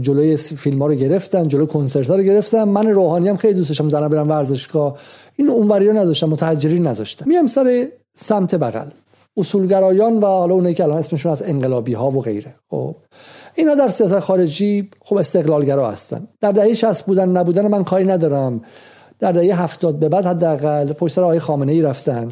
جلوی 0.00 0.36
فیلم 0.36 0.78
ها 0.78 0.86
رو 0.86 0.94
گرفتن 0.94 1.48
جلوی 1.48 1.66
کنسرت 1.66 2.10
ها 2.10 2.16
رو 2.16 2.22
گرفتن. 2.22 2.64
من 2.64 2.86
روحانی 2.86 3.28
هم 3.28 3.36
خیلی 3.36 3.54
دوست 3.54 3.68
داشتم 3.68 3.88
زنم 3.88 4.08
برم 4.08 4.28
ورزشگاه. 4.28 4.98
این 5.36 5.48
اونوری 5.48 5.88
رو 5.88 5.92
نذاشتن 5.92 6.26
متحجرین 6.26 6.86
نذاشتن. 6.86 7.28
میام 7.28 7.46
سر 7.46 7.88
سمت 8.14 8.54
بغل. 8.54 8.86
اصولگرایان 9.36 10.18
و 10.18 10.26
حالا 10.26 10.54
اونایی 10.54 10.74
که 10.74 10.82
الان 10.84 10.98
اسمشون 10.98 11.32
از 11.32 11.42
انقلابی 11.42 11.92
ها 11.92 12.10
و 12.10 12.22
غیره. 12.22 12.54
خب. 12.70 12.96
اینا 13.54 13.74
در 13.74 13.88
سیاست 13.88 14.18
خارجی 14.18 14.90
خب 15.00 15.16
استقلالگرا 15.16 15.90
هستن. 15.90 16.28
در 16.40 16.52
دهه 16.52 16.74
60 16.74 17.06
بودن 17.06 17.28
نبودن 17.28 17.66
من 17.66 17.84
کاری 17.84 18.04
ندارم. 18.04 18.60
در 19.18 19.32
دهه 19.32 19.62
70 19.62 19.98
به 19.98 20.08
بعد 20.08 20.26
حداقل 20.26 20.92
پشت 20.92 21.14
سر 21.14 21.22
آقای 21.22 21.38
خامنه 21.38 21.72
ای 21.72 21.82
رفتن. 21.82 22.28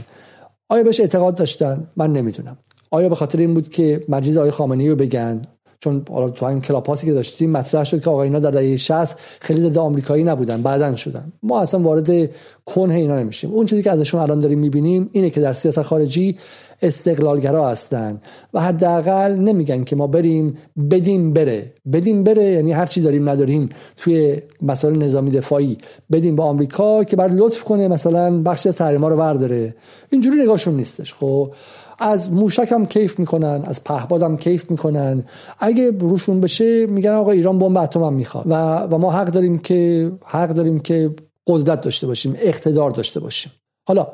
آیا 0.68 0.82
بهش 0.82 1.00
اعتقاد 1.00 1.34
داشتن؟ 1.34 1.86
من 1.96 2.12
نمی‌دونم. 2.12 2.58
آیا 2.90 3.08
به 3.08 3.14
خاطر 3.14 3.38
این 3.38 3.54
بود 3.54 3.68
که 3.68 4.00
مجید 4.08 4.38
آقای 4.38 4.50
خامنه 4.50 4.82
ای 4.82 4.88
رو 4.88 4.96
بگن؟ 4.96 5.42
چون 5.80 6.04
حالا 6.10 6.30
تو 6.30 6.46
این 6.46 6.60
کلاپاسی 6.60 7.06
که 7.06 7.12
داشتیم 7.12 7.50
مطرح 7.50 7.84
شد 7.84 8.02
که 8.02 8.10
آقا 8.10 8.22
اینا 8.22 8.38
در 8.38 8.50
دهه 8.50 8.76
60 8.76 9.16
خیلی 9.40 9.60
ضد 9.60 9.78
آمریکایی 9.78 10.24
نبودن 10.24 10.62
بعدن 10.62 10.94
شدن. 10.94 11.32
ما 11.42 11.60
اصلا 11.60 11.80
وارد 11.80 12.30
کنه 12.64 12.94
اینا 12.94 13.18
نمیشیم. 13.18 13.50
اون 13.50 13.66
چیزی 13.66 13.82
که 13.82 13.90
ازشون 13.90 14.20
الان 14.20 14.40
داریم 14.40 14.58
می‌بینیم 14.58 15.10
اینه 15.12 15.30
که 15.30 15.40
در 15.40 15.52
سیاست 15.52 15.82
خارجی 15.82 16.36
استقلالگرا 16.82 17.68
هستن 17.68 18.20
و 18.54 18.60
حداقل 18.60 19.34
نمیگن 19.34 19.84
که 19.84 19.96
ما 19.96 20.06
بریم 20.06 20.58
بدیم 20.90 21.32
بره. 21.32 21.72
بدیم 21.92 22.24
بره 22.24 22.44
یعنی 22.44 22.72
هر 22.72 22.86
چی 22.86 23.00
داریم 23.00 23.28
نداریم 23.28 23.68
توی 23.96 24.42
مسائل 24.62 24.98
نظامی 24.98 25.30
دفاعی. 25.30 25.78
بدیم 26.12 26.36
با 26.36 26.44
آمریکا 26.44 27.04
که 27.04 27.16
بعد 27.16 27.34
لطف 27.34 27.64
کنه 27.64 27.88
مثلا 27.88 28.42
بخش 28.42 28.66
از 28.66 28.76
تحریما 28.76 29.08
رو 29.08 29.16
برداره. 29.16 29.74
اینجوری 30.10 30.42
نگاهشون 30.42 30.74
نیستش. 30.74 31.14
خب 31.14 31.52
از 32.00 32.32
موشک 32.32 32.72
هم 32.72 32.86
کیف 32.86 33.18
می‌کنن 33.18 33.62
از 33.64 33.84
پهباد 33.84 34.22
هم 34.22 34.36
کیف 34.36 34.70
می‌کنن. 34.70 35.24
اگه 35.58 35.90
روشون 35.90 36.40
بشه 36.40 36.86
میگن 36.86 37.10
آقا 37.10 37.30
ایران 37.30 37.58
بمب 37.58 37.76
اتم 37.76 38.02
هم 38.02 38.12
می‌خواد. 38.12 38.46
و, 38.46 38.78
و 38.94 38.98
ما 38.98 39.12
حق 39.12 39.26
داریم 39.26 39.58
که 39.58 40.12
حق 40.24 40.48
داریم 40.48 40.80
که 40.80 41.10
قدرت 41.46 41.80
داشته 41.80 42.06
باشیم 42.06 42.34
اقتدار 42.38 42.90
داشته 42.90 43.20
باشیم. 43.20 43.52
حالا 43.88 44.08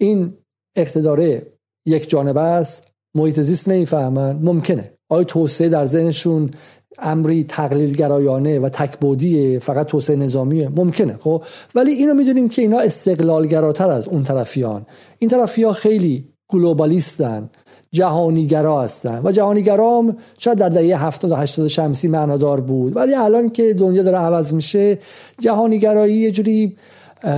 این 0.00 0.32
اقتداره 0.76 1.46
یک 1.86 2.10
جانبه 2.10 2.40
است. 2.40 2.86
محیط 3.14 3.40
زیست 3.40 3.68
نمی‌فهمن. 3.68 4.36
ممکنه. 4.42 4.92
آیا 5.08 5.24
توسعه 5.24 5.68
در 5.68 5.84
ذهنشون 5.84 6.50
امری 6.98 7.44
تقلیل 7.44 7.94
گرایانه 7.94 8.58
و 8.58 8.68
تکبودیه 8.68 9.58
فقط 9.58 9.86
توسعه 9.86 10.16
نظامیه؟ 10.16 10.68
ممکنه 10.68 11.16
خب؟ 11.16 11.44
ولی 11.74 11.90
اینو 11.90 12.14
می‌دونیم 12.14 12.48
که 12.48 12.62
اینا 12.62 12.78
استقلالگراتر 12.78 13.90
از 13.90 14.08
اون 14.08 14.24
طرفیان. 14.24 14.86
این 15.18 15.30
طرفیا 15.30 15.72
خیلی 15.72 16.31
گلوبالیستن 16.52 17.50
جهانیگرا 17.92 18.82
هستن. 18.82 19.20
و 19.24 19.32
جهانیگرام 19.32 20.16
شاید 20.38 20.58
در 20.58 20.68
دهه 20.68 21.04
70 21.04 21.32
و 21.32 21.34
80 21.34 21.68
شمسی 21.68 22.08
معنادار 22.08 22.60
بود. 22.60 22.96
ولی 22.96 23.14
الان 23.14 23.48
که 23.48 23.74
دنیا 23.74 24.02
داره 24.02 24.18
عوض 24.18 24.54
میشه 24.54 24.98
جهانیگرایی 25.40 26.14
یه 26.14 26.30
جوری 26.30 26.76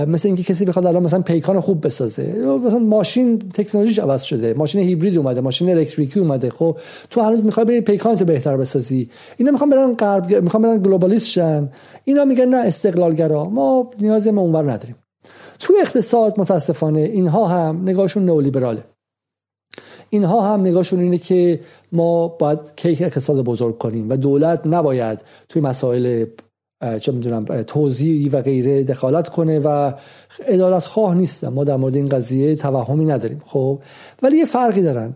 مثل 0.07 0.27
اینکه 0.27 0.43
کسی 0.43 0.65
بخواد 0.65 0.85
الان 0.85 1.03
مثلا 1.03 1.21
پیکان 1.21 1.59
خوب 1.59 1.85
بسازه. 1.85 2.33
مثلا 2.65 2.79
ماشین 2.79 3.39
تکنولوژیش 3.39 3.99
عوض 3.99 4.23
شده. 4.23 4.53
ماشین 4.53 4.81
هیبرید 4.81 5.17
اومده 5.17 5.41
ماشین 5.41 5.69
الکتریکی 5.69 6.19
اومده. 6.19 6.49
خب 6.49 6.77
تو 7.09 7.21
هنوز 7.21 7.45
می‌خوای 7.45 7.65
بری 7.65 7.81
پیکان 7.81 8.15
تو 8.15 8.25
بهتر 8.25 8.57
بسازی. 8.57 9.09
اینا 9.37 9.51
می‌خوان 9.51 9.69
برن 9.69 9.93
غرب 9.93 10.43
می‌خوان 10.43 10.63
برن 10.63 10.81
گلوبالیست 10.81 11.27
شن. 11.27 11.69
اینا 12.05 12.25
میگن 12.25 12.45
نه 12.45 12.57
استقلالگرا. 12.57 13.43
ما 13.43 13.91
نیازی 14.01 14.31
به 14.31 14.39
اونور 14.39 14.71
نداریم. 14.71 14.95
تو 15.59 15.73
اقتصاد 15.81 16.39
متاسفانه 16.39 16.99
اینها 16.99 17.47
هم 17.47 17.81
نگاهشون 17.85 18.25
نئولیبراله. 18.25 18.83
اینها 20.09 20.53
هم 20.53 20.61
نگاهشون 20.61 20.99
اینه 20.99 21.17
که 21.17 21.59
ما 21.91 22.27
باید 22.27 22.59
کیک 22.75 23.01
اقتصاد 23.01 23.41
بزرگ 23.41 23.77
کنیم 23.77 24.09
و 24.09 24.17
دولت 24.17 24.67
نباید 24.67 25.23
توی 25.49 25.61
مسائل 25.61 26.25
چه 26.99 27.11
می‌دونم 27.11 27.45
توضیحی 27.45 28.29
و 28.29 28.41
غیره 28.41 28.83
دخالت 28.83 29.29
کنه 29.29 29.59
و 29.59 29.93
ادالت 30.47 30.85
خواه 30.85 31.15
نیستم 31.15 31.49
ما 31.49 31.63
در 31.63 31.75
مورد 31.75 31.95
این 31.95 32.09
قضیه 32.09 32.55
توهمی 32.55 33.05
نداریم 33.05 33.41
خب؟ 33.45 33.79
ولی 34.21 34.37
یه 34.37 34.45
فرقی 34.45 34.81
دارن. 34.81 35.13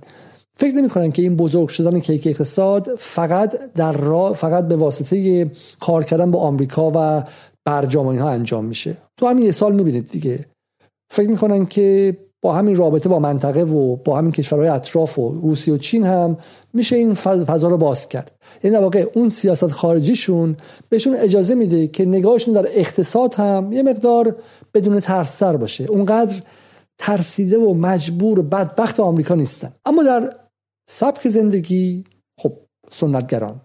فکر 0.58 0.76
نمی 0.76 0.90
کنن 0.90 1.12
که 1.12 1.22
این 1.22 1.36
بزرگ 1.36 1.68
شدن 1.68 2.00
کیک 2.00 2.28
اقتصاد 2.28 2.96
فقط 2.98 3.74
در 3.74 3.92
را 3.92 4.34
فقط 4.34 4.68
به 4.68 4.76
واسطه 4.76 5.52
کار 5.80 6.04
کردن 6.04 6.32
با 6.32 6.40
آمریکا 6.40 6.92
و 6.96 7.24
برجام 7.66 8.20
ها 8.20 8.30
انجام 8.30 8.66
میشه. 8.66 8.98
تو 9.18 9.28
همین 9.28 9.46
یه 9.46 9.52
سال 9.52 9.74
می‌بینید 9.74 10.06
دیگه. 10.06 10.46
فکر 11.12 11.30
می‌کنن 11.30 11.66
که 11.66 12.18
با 12.42 12.54
همین 12.54 12.76
رابطه 12.76 13.10
با 13.10 13.20
منطقه 13.20 13.64
و 13.64 13.96
با 13.96 14.18
همین 14.18 14.32
کشورهای 14.32 14.70
اطراف 14.70 15.20
و 15.20 15.30
روسیه 15.30 15.74
و 15.74 15.78
چین 15.78 16.04
هم 16.04 16.38
میشه 16.74 16.96
این 16.96 17.14
فضا 17.14 17.68
رو 17.68 17.78
باز 17.78 18.10
کرد. 18.10 18.32
یعنی 18.64 18.78
در 18.78 18.84
واقع 18.84 19.06
اون 19.14 19.30
سیاست 19.30 19.68
خارجیشون 19.68 20.58
بهشون 20.90 21.16
اجازه 21.16 21.56
میده 21.56 21.88
که 21.88 22.06
نگاهشون 22.06 22.54
در 22.54 22.68
اقتصاد 22.70 23.34
هم 23.34 23.74
یه 23.74 23.84
مقدار 23.84 24.36
بدون 24.74 25.00
ترسر 25.00 25.58
باشه. 25.58 25.84
اونقدر 25.84 26.42
ترسیده 26.98 27.58
و 27.58 27.74
مجبور 27.74 28.40
و 28.40 28.44
بدبخت 28.44 29.00
آمریکا 29.00 29.36
نیستن. 29.36 29.72
اما 29.86 30.04
در 30.04 30.34
سبک 30.90 31.28
زندگی 31.28 32.04
خب 32.40 32.54
سنتگران. 32.92 33.62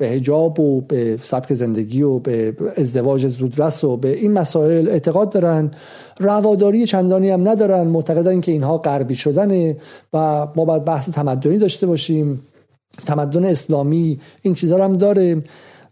به 0.00 0.08
هجاب 0.08 0.60
و 0.60 0.80
به 0.80 1.18
سبک 1.22 1.54
زندگی 1.54 2.02
و 2.02 2.18
به 2.18 2.56
ازدواج 2.76 3.26
زودرس 3.26 3.84
و 3.84 3.96
به 3.96 4.18
این 4.18 4.32
مسائل 4.32 4.88
اعتقاد 4.88 5.30
دارن. 5.30 5.70
رواداری 6.20 6.86
چندانی 6.86 7.30
هم 7.30 7.48
ندارن. 7.48 7.86
معتقدن 7.86 8.40
که 8.40 8.52
اینها 8.52 8.78
غربی 8.78 9.14
شدنه 9.14 9.76
و 10.12 10.46
ما 10.56 10.64
باید 10.64 10.84
بحث 10.84 11.10
تمدنی 11.10 11.58
داشته 11.58 11.86
باشیم. 11.86 12.42
تمدن 13.06 13.44
اسلامی 13.44 14.20
این 14.42 14.54
چیزها 14.54 14.84
هم 14.84 14.92
داره 14.92 15.42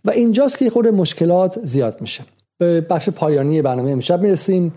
و 0.05 0.11
اینجاست 0.11 0.59
که 0.59 0.71
خود 0.71 0.89
مشکلات 0.89 1.59
زیاد 1.63 2.01
میشه. 2.01 2.25
به 2.59 2.81
بخش 2.81 3.09
پایانی 3.09 3.63
برنامه 3.63 3.91
امشب 3.91 4.23
می‌رسیم. 4.23 4.75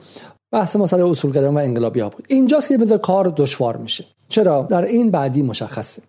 بحث 0.52 0.76
ما 0.76 0.88
سر 0.88 1.04
اصولگرایان 1.04 1.56
و 1.56 1.58
انقلابی 1.58 2.00
ها 2.00 2.10
بود. 2.10 2.26
اینجاست 2.28 2.70
که 2.70 2.78
به 2.78 2.98
کار 2.98 3.34
دشوار 3.38 3.78
میشه. 3.78 4.06
چرا؟ 4.30 4.62
در 4.62 4.86
این 4.86 5.12
بعدی 5.12 5.42
مشخصه. 5.42 6.02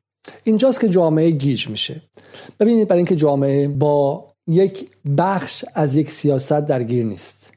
اینجاست 0.44 0.80
که 0.80 0.88
جامعه 0.88 1.30
گیج 1.30 1.68
میشه. 1.68 2.02
ببینید 2.60 2.88
برای 2.88 2.98
اینکه 2.98 3.16
جامعه 3.16 3.68
با 3.68 4.24
یک 4.46 4.88
بخش 5.18 5.64
از 5.74 5.96
یک 5.96 6.10
سیاست 6.10 6.52
درگیر 6.52 7.04
نیست. 7.04 7.52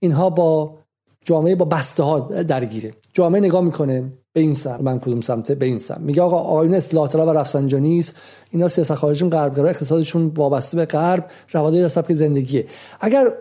اینها 0.00 0.30
با 0.30 0.78
جامعه 1.24 1.54
با 1.54 1.64
بسته 1.64 2.02
ها 2.02 2.20
درگیره. 2.20 2.94
جامعه 3.12 3.40
نگاه 3.40 3.60
می‌کنه 3.60 4.04
به 4.32 4.40
این 4.40 4.54
سمت 4.54 4.80
من 4.80 4.98
کدوم 5.00 5.20
سمته؟ 5.20 5.54
به 5.54 5.66
این 5.66 5.78
سمت 5.78 6.00
میگه 6.00 6.22
آقا 6.22 6.38
آیون 6.38 6.74
اصلاح 6.74 7.08
طلب 7.08 7.28
و 7.28 7.32
رفسنجانی 7.32 7.98
است. 7.98 8.14
اینا 8.50 8.68
سیاست 8.68 8.94
خارجیشون 8.94 9.30
غربگرا 9.30 9.68
اقتصادشون 9.68 10.26
وابسته 10.26 10.76
به 10.76 10.84
غرب 10.84 11.30
رواداری 11.52 11.88
سبک 11.88 12.12
زندگیه. 12.12 12.66
اگر 13.00 13.32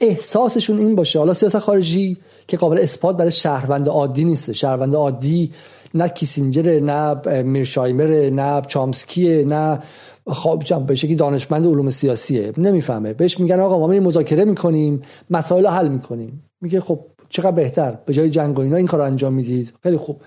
احساسشون 0.00 0.78
این 0.78 0.94
باشه. 0.94 1.18
حالا 1.18 1.32
سیاست 1.32 1.58
خارجی 1.58 2.16
که 2.48 2.56
قابل 2.56 2.78
اثبات 2.78 3.16
برای 3.16 3.30
شهروند 3.30 3.88
عادی 3.88 4.24
نیست. 4.24 4.52
شهروند 4.52 4.94
عادی 4.94 5.52
نه 5.94 6.08
کیسینجر 6.08 6.80
نه 6.80 7.14
میرشایمر 7.42 8.30
نه 8.30 8.62
چامسکیه 8.66 9.44
نه 9.44 9.78
خواب 10.26 10.86
به 10.86 10.94
شکلی 10.94 11.14
دانشمند 11.14 11.66
علوم 11.66 11.90
سیاسیه. 11.90 12.52
نمی‌فهمه. 12.58 13.12
بهش 13.12 13.40
میگن 13.40 13.60
آقا 13.60 13.78
ما 13.78 13.86
میریم 13.86 14.02
مذاکره 14.02 14.44
می‌کنیم 14.44 15.02
مسائل 15.30 15.66
حل 15.66 15.88
می‌کنیم. 15.88 16.42
میگه 16.60 16.80
خب 16.80 17.00
چقدر 17.28 17.50
بهتر؟ 17.50 17.98
به 18.06 18.14
جای 18.14 18.30
جنگ 18.30 18.58
و 18.58 18.62
اینا 18.62 18.76
این 18.76 18.86
کار 18.86 19.00
انجام 19.00 19.32
می‌دید. 19.34 19.72
خیلی 19.82 19.96
خوب. 19.96 20.20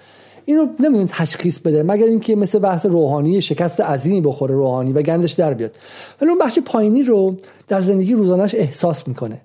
اینو 0.45 0.65
نمی‌دونید 0.79 1.09
تشخیص 1.09 1.59
بده. 1.59 1.83
مگر 1.83 2.05
اینکه 2.05 2.35
مثل 2.35 2.59
بحث 2.59 2.85
روحانی 2.85 3.41
شکست 3.41 3.81
عظیمی 3.81 4.21
بخوره 4.21 4.55
روحانی 4.55 4.93
و 4.93 5.01
گندش 5.01 5.31
در 5.31 5.53
بیاد. 5.53 5.75
ولی 6.21 6.29
اون 6.29 6.39
بخش 6.39 6.59
پایینی 6.59 7.03
رو 7.03 7.37
در 7.67 7.81
زندگی 7.81 8.13
روزانش 8.13 8.55
احساس 8.55 9.07
می‌کنه. 9.07 9.41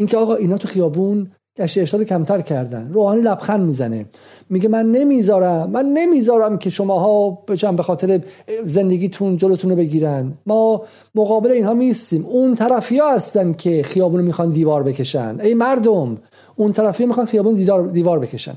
اینکه 0.00 0.16
آقا 0.16 0.34
اینا 0.34 0.58
تو 0.58 0.68
خیابون 0.68 1.30
گشت 1.58 1.78
ارشاد 1.78 2.02
کمتر 2.02 2.40
کردن. 2.40 2.90
روحانی 2.92 3.20
لبخند 3.20 3.60
می‌زنه. 3.60 4.06
میگه 4.50 4.68
من 4.68 4.92
نمی‌ذارم 4.92 5.70
من 5.70 5.86
نمی‌ذارم 5.86 6.58
که 6.58 6.70
شماها 6.70 7.30
بچم 7.30 7.76
به 7.76 7.82
خاطر 7.82 8.20
زندگیتون 8.64 9.36
جلوتون 9.36 9.70
رو 9.70 9.76
بگیرن. 9.76 10.32
ما 10.46 10.84
مقابل 11.14 11.50
اینها 11.50 11.74
میستیم 11.74 12.26
اون 12.26 12.54
طرفی 12.54 12.98
ها 12.98 13.14
هستن 13.14 13.52
که 13.52 13.82
خیابون 13.82 14.20
می‌خوان 14.20 14.50
دیوار 14.50 14.82
بکشن. 14.82 15.40
ای 15.40 15.54
مردم 15.54 16.18
اون 16.56 16.72
طرفی 16.72 17.06
می‌خوان 17.06 17.26
خیابون 17.26 17.54
دیوار, 17.92 18.18
بکشن. 18.18 18.56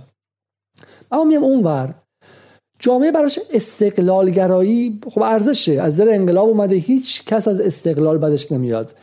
اما 1.12 1.24
میم 1.24 1.44
اونور 1.44 1.94
جامعه 2.80 3.12
براش 3.12 3.40
استقلالگرایی 3.54 5.00
خب 5.12 5.22
ارزشه. 5.22 5.82
از 5.82 5.98
در 5.98 6.16
انقلاب 6.16 6.48
اومده 6.48 6.76
هیچ 6.76 7.26
کس 7.26 7.48
از 7.48 7.60
استقلال 7.60 8.18
بدش 8.18 8.52
نمیاد. 8.52 8.94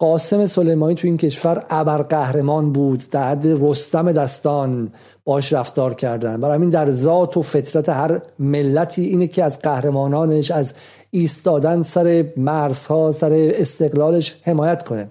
قاسم 0.00 0.46
سلیمانی 0.46 0.94
تو 0.94 1.06
این 1.06 1.16
کشور 1.16 1.64
ابر 1.70 2.02
قهرمان 2.02 2.72
بود 2.72 3.04
در 3.10 3.30
حد 3.30 3.46
رستم 3.46 4.12
دستان 4.12 4.92
باش 5.24 5.52
رفتار 5.52 5.94
کردن. 5.94 6.40
برای 6.40 6.54
همین 6.54 6.68
در 6.68 6.90
ذات 6.90 7.36
و 7.36 7.42
فطرت 7.42 7.88
هر 7.88 8.20
ملتی 8.38 9.04
اینه 9.04 9.26
که 9.26 9.44
از 9.44 9.58
قهرمانانش 9.58 10.50
از 10.50 10.74
ایستادن 11.10 11.82
سر 11.82 12.24
مرزها 12.36 13.10
سر 13.10 13.50
استقلالش 13.54 14.36
حمایت 14.42 14.82
کنه. 14.82 15.08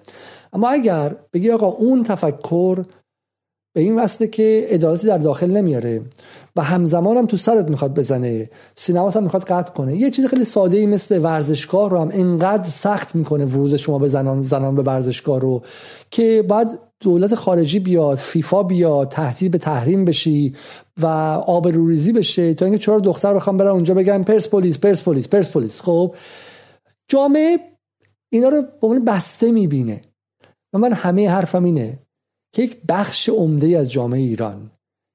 اما 0.52 0.68
اگر 0.68 1.14
بگی 1.32 1.50
آقا 1.50 1.66
اون 1.66 2.02
تفکر 2.02 2.84
به 3.72 3.80
این 3.80 3.98
وصله 3.98 4.26
که 4.26 4.66
عدالتی 4.68 5.06
در 5.06 5.18
داخل 5.18 5.50
نمیاره 5.50 6.02
و 6.56 6.62
همزمان 6.62 7.16
هم 7.16 7.26
تو 7.26 7.36
سرت 7.36 7.70
می‌خواد 7.70 7.94
بزنه 7.98 8.50
سینما 8.76 9.10
هم 9.10 9.22
می‌خواد 9.22 9.44
قطع 9.44 9.72
کنه. 9.72 9.96
یه 9.96 10.10
چیز 10.10 10.26
خیلی 10.26 10.44
ساده 10.44 10.78
ای 10.78 10.86
مثل 10.86 11.18
ورزشگاه 11.18 11.90
رو 11.90 11.98
هم 11.98 12.10
انقدر 12.12 12.64
سخت 12.64 13.14
می‌کنه 13.14 13.44
ورود 13.44 13.76
شما 13.76 13.98
به 13.98 14.08
زنان 14.08 14.42
زنان 14.42 14.74
به 14.74 14.82
ورزشگاه 14.82 15.40
رو 15.40 15.62
که 16.10 16.44
بعد 16.48 16.78
دولت 17.00 17.34
خارجی 17.34 17.78
بیاد 17.78 18.18
فیفا 18.18 18.62
بیاد 18.62 19.08
تهدید 19.08 19.50
به 19.50 19.58
تحریم 19.58 20.04
بشی 20.04 20.54
و 21.00 21.06
آبروریزی 21.46 22.12
بشه 22.12 22.54
تا 22.54 22.64
اینکه 22.64 22.78
چهار 22.78 22.98
دختر 22.98 23.34
بخوام 23.34 23.56
برن 23.56 23.68
اونجا 23.68 23.94
بگن 23.94 24.22
پرسپولیس 24.22 24.78
پرسپولیس 24.78 25.28
پرسپولیس 25.28 25.82
خب 25.82 26.14
جامعه 27.08 27.58
اینا 28.32 28.48
رو 28.48 28.62
به 28.62 28.86
عنوان 28.86 29.04
بسته 29.04 29.52
می‌بینه. 29.52 30.00
من 30.72 30.92
همه 30.92 31.30
حرفم 31.30 31.64
اینه. 31.64 31.98
که 32.52 32.62
یک 32.62 32.76
بخش 32.88 33.28
عمده 33.28 33.78
از 33.78 33.92
جامعه 33.92 34.20
ایران 34.20 34.70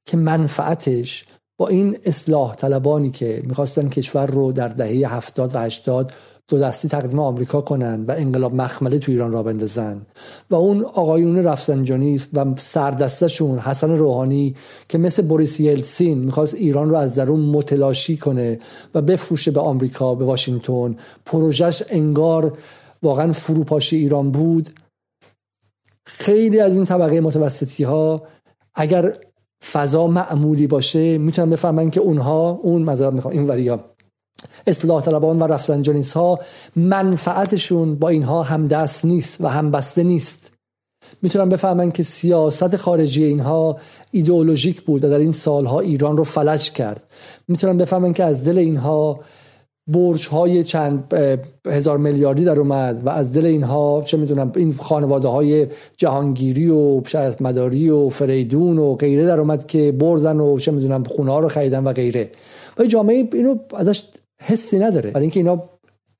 که 0.06 0.18
منفعتش 0.18 1.26
با 1.58 1.68
این 1.68 1.98
اصلاح 2.06 2.56
طلبانی 2.56 3.10
که 3.12 3.44
می‌خواستن 3.46 3.90
کشور 3.90 4.26
رو 4.26 4.52
در 4.52 4.68
دهه 4.68 5.16
هفتاد 5.16 5.56
و 5.56 5.60
هشتاد 5.60 6.12
دو 6.48 6.60
دستی 6.60 6.88
تقدیم 6.88 7.20
آمریکا 7.20 7.62
کنن 7.62 8.06
و 8.06 8.12
انقلاب 8.12 8.56
مخمله 8.56 9.00
تو 9.00 9.12
ایران 9.12 9.32
را 9.32 9.44
بندازن 9.44 10.02
و 10.50 10.56
اون 10.56 10.84
آقایون 10.84 11.44
رفسنجانی 11.44 12.22
و 12.34 12.46
سردستشون 12.58 13.60
حسن 13.60 13.92
روحانی 13.92 14.56
که 14.90 14.98
مثل 14.98 15.22
بوریس 15.22 15.60
یلسین 15.60 16.18
می‌خواست 16.18 16.56
ایران 16.56 16.90
رو 16.90 16.96
از 16.96 17.16
درون 17.16 17.40
متلاشی 17.40 18.18
کنه 18.18 18.60
و 18.96 19.02
بفروشه 19.02 19.52
به 19.52 19.60
آمریکا 19.60 20.16
به 20.16 20.26
واشنگتن 20.26 20.96
پروژش 21.26 21.84
انگار 21.90 22.58
واقعا 23.04 23.32
فروپاشی 23.32 23.98
ایران 23.98 24.32
بود. 24.32 24.70
خیلی 26.06 26.60
از 26.60 26.76
این 26.76 26.86
طبقه 26.86 27.22
متوسطی 27.22 27.84
ها 27.84 28.22
اگر 28.76 29.14
فضا 29.72 30.08
معمولی 30.08 30.68
باشه 30.68 31.18
می‌تونن 31.18 31.49
بفهمن 31.49 31.89
که 31.89 31.99
اونها 31.99 32.49
اون 32.49 32.82
مذارت 32.82 33.14
می‌خوام 33.14 33.34
این 33.34 33.47
وریا 33.47 33.80
اصلاح 34.68 35.01
طلبان 35.01 35.39
و 35.39 35.47
رفسنجانیس 35.47 36.14
ها 36.14 36.39
منفعتشون 36.76 37.95
با 37.95 38.10
اینها 38.10 38.43
همدست 38.43 39.06
نیست 39.06 39.41
و 39.41 39.47
همبسته 39.47 40.04
نیست. 40.04 40.51
می‌تونن 41.22 41.49
بفهمن 41.49 41.91
که 41.91 42.04
سیاست 42.04 42.76
خارجی 42.76 43.24
اینها 43.24 43.78
ایدئولوژیک 44.12 44.82
بود 44.82 45.04
و 45.04 45.10
در 45.10 45.20
این 45.20 45.32
سالها 45.32 45.80
ایران 45.80 46.18
رو 46.18 46.24
فلج 46.24 46.72
کرد. 46.72 47.04
می‌تونن 47.47 47.78
بفهمن 47.78 48.14
که 48.14 48.24
از 48.24 48.45
دل 48.45 48.58
اینها 48.58 49.20
برج 49.88 50.28
های 50.28 50.64
چند 50.64 51.14
هزار 51.68 51.98
میلیاردی 51.98 52.44
در 52.44 52.60
اومد 52.60 53.02
و 53.06 53.10
از 53.10 53.34
دل 53.34 53.46
اینها 53.46 54.04
چه 54.06 54.18
می‌دونم 54.18 54.52
این 54.56 54.74
خانواده 54.74 55.28
های 55.28 55.68
جهانگیری 55.98 56.70
و 56.70 57.02
شاید 57.06 57.44
مداری 57.44 57.90
و 57.90 58.10
فریدون 58.10 58.78
و 58.78 58.96
غیره 58.96 59.26
در 59.26 59.40
اومد 59.40 59.68
که 59.68 59.92
بردن 59.92 60.40
و 60.40 60.60
چه 60.60 60.72
می‌دونم 60.72 61.04
خونه 61.04 61.32
ها 61.32 61.40
رو 61.40 61.48
خریدن 61.48 61.84
و 61.84 61.94
غیره. 61.94 62.30
و 62.80 62.86
جامعه 62.86 63.30
اینو 63.34 63.58
ازش 63.76 64.04
حسی 64.42 64.80
نداره. 64.80 65.12
برای 65.12 65.24
اینکه 65.24 65.40
اینا 65.40 65.64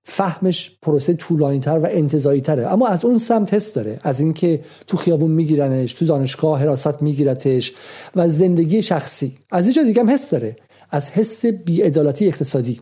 فهمش 0.06 0.72
پروسه 0.82 1.14
طولانی 1.14 1.60
تر 1.60 1.80
و 1.80 1.88
انتظایی 1.92 2.42
تره 2.42 2.74
اما 2.74 2.88
از 2.88 3.06
اون 3.06 3.18
سمت 3.18 3.54
حس 3.54 3.74
داره. 3.74 4.00
از 4.04 4.20
اینکه 4.20 4.60
تو 4.88 4.98
خیابون 4.98 5.32
میگیرنش 5.32 5.94
تو 5.94 6.06
دانشگاه 6.06 6.60
حراست 6.60 7.02
میگیرتش 7.02 7.74
و 8.16 8.30
زندگی 8.30 8.82
شخصی. 8.82 9.38
از 9.52 9.66
اینجا 9.66 9.84
دیگه 9.84 10.02
هم 10.02 10.10
حس 10.10 10.30
داره. 10.30 10.56
از 10.92 11.12
حس 11.12 11.46
بیعدالتی 11.46 12.28
اقتصادی. 12.28 12.80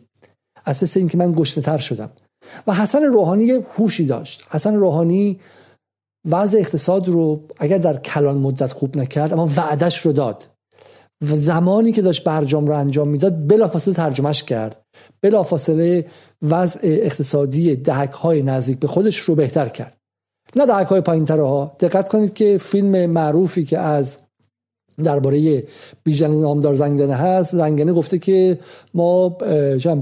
اساس 0.65 0.97
اینکه 0.97 1.17
من 1.17 1.31
گشنه 1.31 1.63
تر 1.63 1.77
شدم. 1.77 2.09
و 2.67 2.73
حسن 2.73 3.03
روحانی 3.03 3.51
هوشی 3.51 4.05
داشت. 4.05 4.43
حسن 4.49 4.75
روحانی 4.75 5.39
وضع 6.29 6.59
اقتصاد 6.59 7.09
رو 7.09 7.43
اگر 7.59 7.77
در 7.77 7.97
کلان 7.97 8.37
مدت 8.37 8.71
خوب 8.71 8.97
نکرد 8.97 9.33
اما 9.33 9.49
وعدش 9.57 10.05
رو 10.05 10.11
داد. 10.11 10.47
و 11.31 11.35
زمانی 11.35 11.91
که 11.91 12.01
داشت 12.01 12.23
برجام 12.23 12.67
رو 12.67 12.77
انجام 12.77 13.07
می‌داد 13.07 13.47
بلافاصله 13.47 13.93
ترجمهش 13.93 14.43
کرد. 14.43 14.81
بلافاصله 15.21 16.05
وضع 16.41 16.79
اقتصادی 16.83 17.75
دهک 17.75 18.11
های 18.11 18.43
نزدیک 18.43 18.79
به 18.79 18.87
خودش 18.87 19.17
رو 19.17 19.35
بهتر 19.35 19.67
کرد. 19.67 19.97
نه 20.55 20.65
دهک 20.65 20.87
های 20.87 21.01
پایین 21.01 21.27
ها 21.27 21.75
دقت 21.79 22.09
کنید 22.09 22.33
که 22.33 22.57
فیلم 22.57 23.05
معروفی 23.05 23.65
که 23.65 23.79
از 23.79 24.17
درباره 25.03 25.63
بیژن 26.03 26.31
نامدار 26.31 26.75
زنگنه 26.75 27.15
هست. 27.15 27.55
زنگنه 27.55 27.93
گفته 27.93 28.19
که 28.19 28.59
ما 28.93 29.29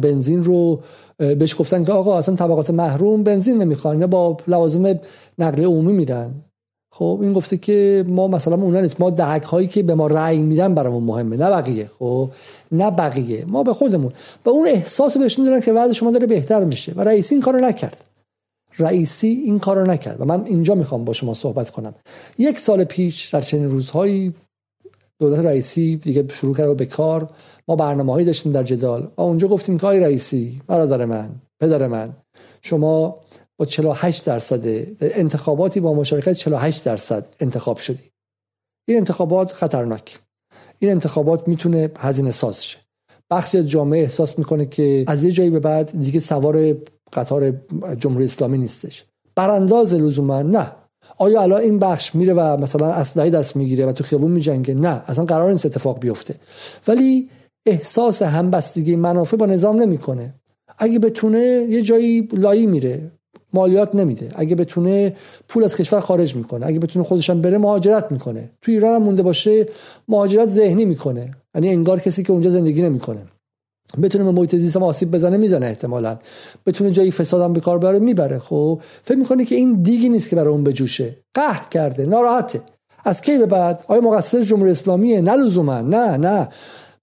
بنزین 0.02 0.44
رو 0.44 0.80
بهش 1.18 1.56
گفتن 1.60 1.84
که 1.84 1.92
آقا 1.92 2.18
اصلا 2.18 2.36
طبقات 2.36 2.70
محروم 2.70 3.24
بنزین 3.24 3.62
نمی‌خوان 3.62 4.08
با 4.08 4.38
لوازم 4.48 5.00
نقل 5.40 5.64
عمومی 5.64 5.94
میرن. 5.94 6.32
خب 6.92 7.20
این 7.22 7.34
گفته 7.34 7.58
که 7.58 8.04
ما 8.08 8.28
مثلا 8.28 8.56
اونا 8.56 8.82
نیست. 8.82 9.02
ما 9.02 9.10
دهک 9.10 9.44
هایی 9.44 9.68
که 9.68 9.84
به 9.84 9.96
ما 9.96 10.08
رأی 10.08 10.42
میدن 10.42 10.76
برامون 10.76 11.04
مهمه 11.04 11.38
نه 11.38 11.50
بقیه. 11.50 11.90
خب 12.00 12.30
نه 12.72 12.92
بقیه 12.92 13.46
ما 13.48 13.64
به 13.64 13.74
خودمون. 13.74 14.14
و 14.46 14.50
اون 14.50 14.68
احساس 14.68 15.18
بهشون 15.18 15.46
دارن 15.46 15.62
که 15.62 15.74
وضع 15.74 15.94
شما 15.94 16.12
داره 16.12 16.28
بهتر 16.28 16.64
میشه. 16.64 16.94
و 16.96 17.02
رئیسی 17.02 17.36
این 17.36 17.42
کارو 17.42 17.60
نکرد. 17.60 18.06
رئیسی 18.80 19.28
این 19.28 19.60
کارو 19.60 19.92
نکرد. 19.92 20.22
و 20.22 20.26
من 20.26 20.46
اینجا 20.46 20.76
می‌خوام 20.76 21.06
با 21.06 21.14
شما 21.14 21.34
صحبت 21.34 21.70
کنم. 21.70 21.94
یک 22.38 22.60
سال 22.60 22.84
پیش 22.84 23.30
در 23.30 23.42
چنین 23.42 23.70
روزهایی 23.70 24.34
دولت 25.20 25.46
رئیسی 25.46 25.96
دیگه 25.98 26.28
شروع 26.34 26.56
کرد 26.56 26.78
به 26.78 26.86
کار. 26.86 27.30
ما 27.68 27.76
برنامه 27.76 28.14
هایی 28.14 28.26
داشتیم 28.26 28.52
در 28.52 28.64
جدال. 28.64 29.12
و 29.18 29.22
اونجا 29.22 29.48
گفتیم 29.48 29.78
که 29.78 29.88
رئیسی 29.88 30.62
برادر 30.68 31.06
من 31.06 31.30
پدر 31.62 31.88
من 31.88 32.14
شما 32.62 33.20
با 33.60 33.66
48 33.66 34.26
درصد 34.26 34.62
انتخاباتی 35.02 35.80
با 35.80 35.94
مشارکت 35.94 36.34
48 36.34 36.86
درصد 36.86 37.26
انتخاب 37.40 37.78
شدی. 37.78 38.04
این 38.88 38.98
انتخابات 38.98 39.52
خطرناک. 39.52 40.20
این 40.80 40.92
انتخابات 40.92 41.48
می‌تونه 41.48 41.92
هزینه 41.98 42.32
ساز 42.32 42.66
شه. 42.66 42.78
بخشی 43.32 43.58
از 43.58 43.68
جامعه 43.68 44.02
احساس 44.02 44.40
می‌کنه 44.40 44.66
که 44.66 45.04
از 45.08 45.24
یه 45.24 45.32
جایی 45.32 45.50
به 45.50 45.60
بعد 45.60 46.02
دیگه 46.02 46.20
سوار 46.20 46.76
قطار 47.14 47.52
جمهوری 47.98 48.26
اسلامی 48.26 48.58
نیستش. 48.58 49.06
برانداز 49.36 49.94
لزوما 49.94 50.42
نه. 50.42 50.72
آیا 51.22 51.42
الان 51.42 51.62
این 51.62 51.80
بخش 51.80 52.16
میره 52.16 52.34
و 52.34 52.58
مثلا 52.62 52.88
اسلحه 52.88 53.30
دست 53.30 53.56
می‌گیره 53.56 53.86
و 53.86 53.92
تو 53.92 54.04
خیابون 54.04 54.32
میجنگه؟ 54.32 54.74
نه 54.74 55.04
اصلا 55.08 55.26
قرار 55.26 55.52
نیست 55.52 55.66
اتفاق 55.66 56.00
بیفته. 56.00 56.36
ولی 56.88 57.30
احساس 57.66 58.22
همبستگی 58.22 58.96
منافع 58.96 59.38
با 59.38 59.46
نظام 59.46 59.82
نمی‌کنه. 59.82 60.34
اگه 60.78 61.00
بتونه 61.00 61.40
یه 61.70 61.82
جایی 61.82 62.28
لایی 62.34 62.66
میره 62.66 63.12
مالیات 63.54 63.96
نمیده. 63.96 64.32
اگه 64.36 64.56
بتونه 64.56 65.16
پول 65.48 65.64
از 65.64 65.76
کشور 65.76 66.00
خارج 66.00 66.36
می‌کنه. 66.36 66.66
اگه 66.66 66.80
بتونه 66.80 67.06
خودشم 67.06 67.42
بره 67.42 67.58
مهاجرت 67.58 68.12
می‌کنه. 68.12 68.50
تو 68.62 68.72
ایران 68.72 68.96
هم 68.96 69.04
مونده 69.04 69.24
باشه 69.24 69.68
مهاجرت 70.08 70.48
ذهنی 70.48 70.86
می‌کنه. 70.86 71.32
یعنی 71.56 71.70
انگار 71.70 72.00
کسی 72.00 72.24
که 72.24 72.34
اونجا 72.34 72.50
زندگی 72.50 72.82
نمی‌کنه. 72.82 73.22
بتونه 74.02 74.24
به 74.24 74.32
محیط 74.32 74.56
زیست 74.56 74.78
آسیب 74.78 75.12
بزنه 75.12 75.38
می‌زنه 75.38 75.66
احتمالا. 75.66 76.18
بتونه 76.66 76.92
جایی 76.92 77.12
فساد 77.12 77.42
هم 77.42 77.54
به 77.54 77.60
کار 77.60 77.78
بره 77.78 78.00
می‌بره. 78.00 78.40
خب 78.40 78.82
فکر 79.04 79.18
می‌کنه 79.18 79.46
که 79.46 79.56
این 79.56 79.82
دیگی 79.82 80.10
نیست 80.10 80.30
که 80.30 80.36
برای 80.36 80.54
اون 80.54 80.64
بجوشه؟ 80.64 81.16
قهر 81.34 81.68
کرده 81.70 82.06
ناراحته. 82.06 82.62
از 83.06 83.22
کی 83.22 83.38
به 83.38 83.46
بعد؟ 83.46 83.84
آیا 83.88 84.02
مقصر 84.02 84.42
جمهوری 84.42 84.72
اسلامیه؟ 84.72 85.22
نه 85.22 85.36
لزوما. 85.36 85.82
نه 85.82 86.18
نه. 86.18 86.50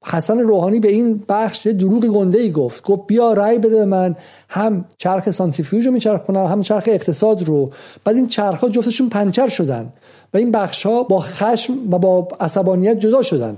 حسن 0.04 0.38
روحانی 0.38 0.80
به 0.80 0.88
این 0.88 1.22
بخش 1.28 1.66
دروغ 1.66 2.06
گنده 2.06 2.38
ای 2.38 2.52
گفت. 2.52 2.84
گفت 2.84 3.06
بیا 3.06 3.32
رأی 3.32 3.58
بده 3.58 3.76
به 3.76 3.84
من. 3.84 4.16
هم 4.48 4.84
چرخ 4.98 5.30
سانتریفیوژ 5.30 5.86
رو 5.86 5.92
میچرخونم 5.92 6.46
هم 6.46 6.62
چرخ 6.62 6.84
اقتصاد 6.86 7.42
رو. 7.42 7.70
بعد 8.04 8.16
این 8.16 8.26
چرخ 8.26 8.60
ها 8.60 8.68
جفتشون 8.68 9.08
پنچر 9.08 9.48
شدن. 9.48 9.92
و 10.34 10.36
این 10.36 10.50
بخش 10.50 10.86
ها 10.86 11.02
با 11.02 11.20
خشم 11.20 11.72
و 11.92 11.98
با 11.98 12.28
عصبانیت 12.40 12.98
جدا 12.98 13.22
شدن. 13.22 13.56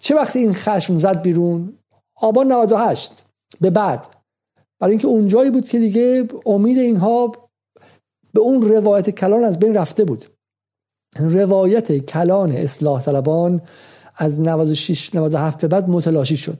چه 0.00 0.14
وقتی 0.14 0.38
این 0.38 0.52
خشم 0.54 0.98
زد 0.98 1.22
بیرون؟ 1.22 1.72
آبان 2.20 2.52
98 2.52 3.22
به 3.60 3.70
بعد. 3.70 4.06
برای 4.80 4.92
اینکه 4.92 5.06
اونجایی 5.06 5.50
بود 5.50 5.68
که 5.68 5.78
دیگه 5.78 6.28
امید 6.46 6.78
اینها 6.78 7.32
به 8.32 8.40
اون 8.40 8.62
روایت 8.62 9.10
کلان 9.10 9.44
از 9.44 9.58
بین 9.58 9.74
رفته 9.74 10.04
بود. 10.04 10.24
روایت 11.18 11.98
کلان 11.98 12.52
اصلاح 12.52 13.02
طلبان 13.02 13.62
از 14.16 14.40
96 14.40 15.14
97 15.14 15.60
به 15.60 15.68
بعد 15.68 15.90
متلاشی 15.90 16.36
شد. 16.36 16.58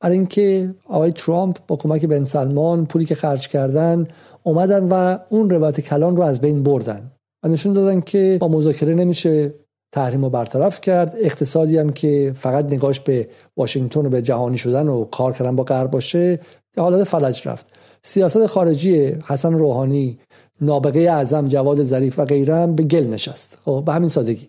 برای 0.00 0.16
اینکه 0.16 0.74
آقای 0.84 1.12
ترامپ 1.12 1.58
با 1.66 1.76
کمک 1.76 2.06
بن 2.06 2.24
سلمان 2.24 2.86
پولی 2.86 3.04
که 3.04 3.14
خرج 3.14 3.48
کردن 3.48 4.06
اومدن 4.42 4.88
و 4.88 5.18
اون 5.28 5.50
روایت 5.50 5.80
کلان 5.80 6.16
رو 6.16 6.22
از 6.22 6.40
بین 6.40 6.62
بردن 6.62 7.12
و 7.42 7.48
نشون 7.48 7.72
دادن 7.72 8.00
که 8.00 8.36
با 8.40 8.48
مذاکره 8.48 8.94
نمیشه 8.94 9.54
تحریم 9.92 10.24
رو 10.24 10.30
برطرف 10.30 10.80
کرد. 10.80 11.16
اقتصادی 11.20 11.78
هم 11.78 11.90
که 11.90 12.32
فقط 12.36 12.64
نگاش 12.64 13.00
به 13.00 13.28
واشنگتن 13.56 14.06
و 14.06 14.08
به 14.08 14.22
جهانی 14.22 14.58
شدن 14.58 14.88
و 14.88 15.04
کار 15.04 15.32
کردن 15.32 15.56
با 15.56 15.64
غرب 15.64 15.90
باشه 15.90 16.40
حالت 16.76 17.04
فلج 17.04 17.48
رفت. 17.48 17.66
سیاست 18.02 18.46
خارجی 18.46 19.06
حسن 19.26 19.52
روحانی 19.52 20.18
نابغه 20.60 21.00
اعظم 21.00 21.48
جواد 21.48 21.82
ظریف 21.82 22.18
و 22.18 22.24
غیره 22.24 22.54
هم 22.54 22.74
به 22.74 22.82
گل 22.82 23.06
نشست. 23.06 23.58
خب 23.64 23.82
به 23.86 23.92
همین 23.92 24.08
سادگی. 24.08 24.48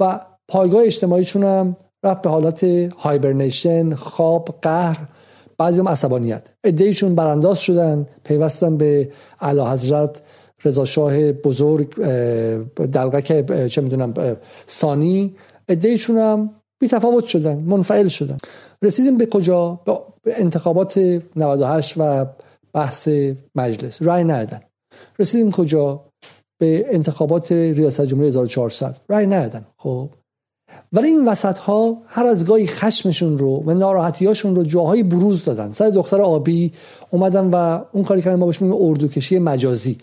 و 0.00 0.20
پایگاه 0.48 0.82
اجتماعیشون 0.82 1.44
هم 1.44 1.76
رفت 2.04 2.22
به 2.22 2.30
حالت 2.30 2.64
هایبرنیشن 2.98 3.94
خواب 3.94 4.58
قهر 4.62 4.98
بعضی 5.58 5.80
هم 5.80 5.88
عصبانیت. 5.88 6.48
ادهیشون 6.64 7.14
برانداز 7.14 7.58
شدن 7.58 8.06
پیوستن 8.24 8.76
به 8.76 9.10
اعلی 9.40 9.60
حضرت 9.60 10.22
رضا 10.64 10.84
شاه 10.84 11.32
بزرگ 11.32 11.94
دلغک 12.76 13.66
چه 13.66 13.80
می‌دونم 13.80 14.14
سانی 14.66 15.34
ادهیشون 15.68 16.18
هم 16.18 16.50
بی 16.80 16.88
تفاوت 16.88 17.24
شدن 17.24 17.58
منفعل 17.58 18.08
شدن. 18.08 18.36
رسیدیم 18.82 19.18
به 19.18 19.26
کجا؟ 19.26 19.80
به 20.22 20.34
انتخابات 20.36 20.98
98 21.36 21.94
و 21.96 22.26
بحث 22.72 23.08
مجلس. 23.54 24.02
رای 24.02 24.24
ندادن. 24.24 24.60
رسیدیم 25.18 25.50
کجا؟ 25.50 26.04
به 26.60 26.86
انتخابات 26.88 27.52
ریاست 27.52 28.00
جمهوری 28.00 28.28
1400 28.28 28.96
رای 29.08 29.26
ندادن. 29.26 29.66
خب. 29.76 30.08
ولی 30.92 31.08
این 31.08 31.28
وسط 31.28 31.58
ها 31.58 32.02
هر 32.06 32.26
از 32.26 32.44
گاهی 32.44 32.66
خشمشون 32.66 33.38
رو 33.38 33.62
و 33.66 33.74
ناراحتیاشون 33.74 34.56
رو 34.56 34.64
جاهای 34.64 35.02
بروز 35.02 35.44
دادن. 35.44 35.72
سر 35.72 35.88
دختر 35.88 36.20
آبی 36.20 36.72
اومدن 37.10 37.50
و 37.50 37.80
اون 37.92 38.04
کاری 38.04 38.22
کردن 38.22 38.36
ما 38.36 38.46
بهش 38.46 38.62
میگیم 38.62 38.78
اردوکشی 38.80 39.38
مجازی. 39.38 39.98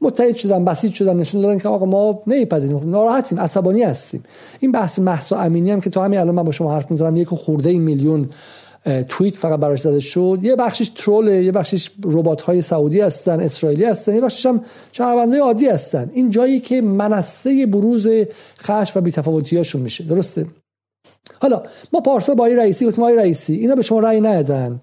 متحد 0.00 0.36
شدن 0.36 0.64
بسیج 0.64 0.94
شدن 0.94 1.16
نشون 1.16 1.40
دادن 1.40 1.58
که 1.58 1.68
آقا 1.68 1.86
ما 1.86 2.22
نمیپذیریم 2.26 2.90
ناراحتیم 2.90 3.40
عصبانی 3.40 3.82
هستیم. 3.82 4.22
این 4.60 4.72
بحث 4.72 4.98
محسا 4.98 5.38
امینی 5.38 5.70
هم 5.70 5.80
که 5.80 5.90
تو 5.90 6.00
همین 6.00 6.18
الان 6.18 6.34
من 6.34 6.42
با 6.42 6.52
شما 6.52 6.74
حرف 6.74 6.90
می‌زنم 6.90 7.16
یک 7.16 7.28
خورده 7.28 7.72
میلیون 7.72 8.28
توییت 9.08 9.36
فقط 9.36 9.60
براش 9.60 9.80
زده 9.80 10.00
شد. 10.00 10.38
یه 10.42 10.56
بخشش 10.56 10.88
تروله 10.88 11.44
یه 11.44 11.52
بخشش 11.52 11.90
ربات 12.04 12.42
های 12.42 12.62
سعودی 12.62 13.00
هستن 13.00 13.40
اسرائیلی 13.40 13.84
هستن 13.84 14.14
یه 14.14 14.20
بخشش 14.20 14.46
هم 14.46 14.60
شهروندای 14.92 15.40
عادی 15.40 15.66
هستن. 15.66 16.10
این 16.14 16.30
جایی 16.30 16.60
که 16.60 16.80
منصه 16.80 17.66
بروز 17.66 18.08
خش 18.60 18.96
و 18.96 19.00
بی‌تفاوتیاشون 19.00 19.82
میشه 19.82 20.04
درسته؟ 20.04 20.46
حالا 21.40 21.62
ما 21.92 22.00
پارسال 22.00 22.36
با 22.36 22.46
رئیسی 22.46 22.86
گفتیم 22.86 23.04
آقای 23.04 23.16
رئیسی 23.16 23.54
اینا 23.54 23.74
به 23.74 23.82
شما 23.82 24.00
رأی 24.00 24.20
ندادن. 24.20 24.80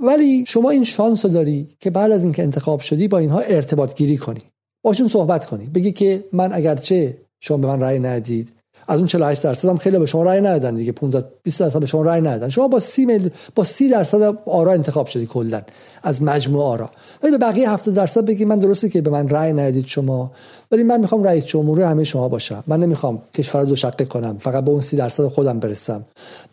ولی 0.00 0.44
شما 0.46 0.70
این 0.70 0.84
شانس 0.84 1.24
رو 1.24 1.30
داری 1.30 1.68
که 1.80 1.90
بعد 1.90 2.12
از 2.12 2.22
اینکه 2.22 2.42
انتخاب 2.42 2.80
شدی 2.80 3.08
با 3.08 3.18
اینها 3.18 3.40
ارتباط 3.40 3.96
گیری 3.96 4.16
کنی. 4.16 4.40
باشون 4.82 5.08
صحبت 5.08 5.46
کنی. 5.46 5.66
بگی 5.66 5.92
که 5.92 6.24
من 6.32 6.52
اگرچه 6.52 7.18
شما 7.40 7.56
به 7.56 7.66
من 7.66 7.80
رأی 7.80 7.98
ندید 7.98 8.59
از 8.88 8.98
اون 8.98 9.06
48 9.06 9.42
درصد 9.42 9.68
هم 9.68 9.76
خیلی 9.76 9.98
به 9.98 10.06
شما 10.06 10.22
رأی 10.22 10.40
ندادن 10.40 10.76
دیگه. 10.76 10.92
15 10.92 11.28
20 11.42 11.60
درصد 11.60 11.80
به 11.80 11.86
شما 11.86 12.02
رأی 12.02 12.20
ندادن. 12.20 12.48
شما 12.48 12.68
با 12.68 12.80
30 12.80 13.06
مل... 13.06 13.28
با 13.54 13.64
30 13.64 13.88
درصد 13.88 14.38
آرا 14.46 14.72
انتخاب 14.72 15.06
شدی 15.06 15.26
کلا 15.26 15.62
از 16.02 16.22
مجموع 16.22 16.64
آرا. 16.64 16.90
ولی 17.22 17.32
به 17.32 17.38
بقیه 17.38 17.70
70 17.70 17.94
درصد 17.94 18.24
بگی 18.24 18.44
من 18.44 18.56
درسته 18.56 18.88
که 18.88 19.00
به 19.00 19.10
من 19.10 19.28
رأی 19.28 19.52
ندید 19.52 19.86
شما. 19.86 20.32
ولی 20.70 20.82
من 20.82 21.00
می‌خوام 21.00 21.24
رئیس 21.24 21.44
جمهور 21.44 21.80
همه 21.80 22.04
شما 22.04 22.28
باشم. 22.28 22.64
من 22.66 22.80
نمی‌خوام 22.80 23.22
کشور 23.34 23.60
رو 23.60 23.66
دو 23.66 23.76
شقه 23.76 24.04
کنم. 24.04 24.38
فقط 24.38 24.64
به 24.64 24.70
اون 24.70 24.80
30 24.80 24.96
درصد 24.96 25.26
خودم 25.26 25.58
برسم. 25.58 26.04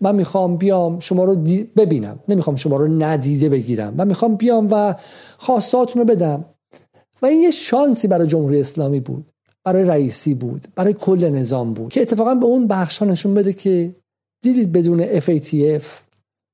من 0.01 0.15
می‌خوام 0.15 0.57
بیام 0.57 0.99
شما 0.99 1.23
رو 1.23 1.35
دی... 1.35 1.63
ببینم. 1.75 2.19
نمی‌خوام 2.27 2.55
شما 2.55 2.77
رو 2.77 2.87
ندیده 2.87 3.49
بگیرم. 3.49 3.93
من 3.97 4.07
می‌خوام 4.07 4.35
بیام 4.35 4.67
و 4.71 4.95
خواستاتون 5.37 6.01
رو 6.01 6.07
بدم. 6.15 6.45
و 7.21 7.25
این 7.25 7.41
یه 7.41 7.51
شانسی 7.51 8.07
برای 8.07 8.27
جمهوری 8.27 8.59
اسلامی 8.59 8.99
بود. 8.99 9.25
برای 9.67 9.83
رئیسی 9.83 10.33
بود 10.33 10.67
برای 10.75 10.93
کل 10.93 11.29
نظام 11.29 11.73
بود 11.73 11.91
که 11.91 12.01
اتفاقا 12.01 12.35
به 12.35 12.45
اون 12.45 12.67
بخش 12.67 13.01
نشون 13.01 13.33
بده 13.33 13.53
که 13.53 13.95
دیدید 14.43 14.71
بدون 14.71 15.19
FATF 15.19 15.83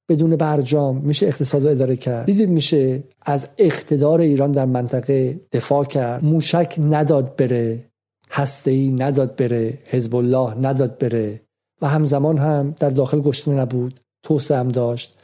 بدون 0.10 0.36
برجام 0.36 0.98
میشه 0.98 1.28
اقتصاد 1.28 1.64
رو 1.64 1.70
اداره 1.70 1.96
کرد. 1.96 2.26
دیدید 2.26 2.50
میشه 2.50 3.04
از 3.22 3.48
اقتدار 3.58 4.22
ایران 4.22 4.52
در 4.52 4.66
منطقه 4.66 5.40
دفاع 5.52 5.86
کرد. 5.86 6.26
موشک 6.26 6.76
نداد 6.80 7.36
بره 7.36 7.84
هسته 8.32 8.92
نداد 8.92 9.36
بره 9.36 9.78
حزب 9.86 10.16
الله 10.16 10.58
نداد 10.58 10.98
بره 10.98 11.42
و 11.82 11.88
همزمان 11.88 12.38
هم 12.38 12.76
در 12.80 12.90
داخل 12.90 13.20
گشتنه 13.20 13.56
نبود 13.56 14.00
توسعه 14.24 14.58
هم 14.58 14.68
داشت. 14.68 15.18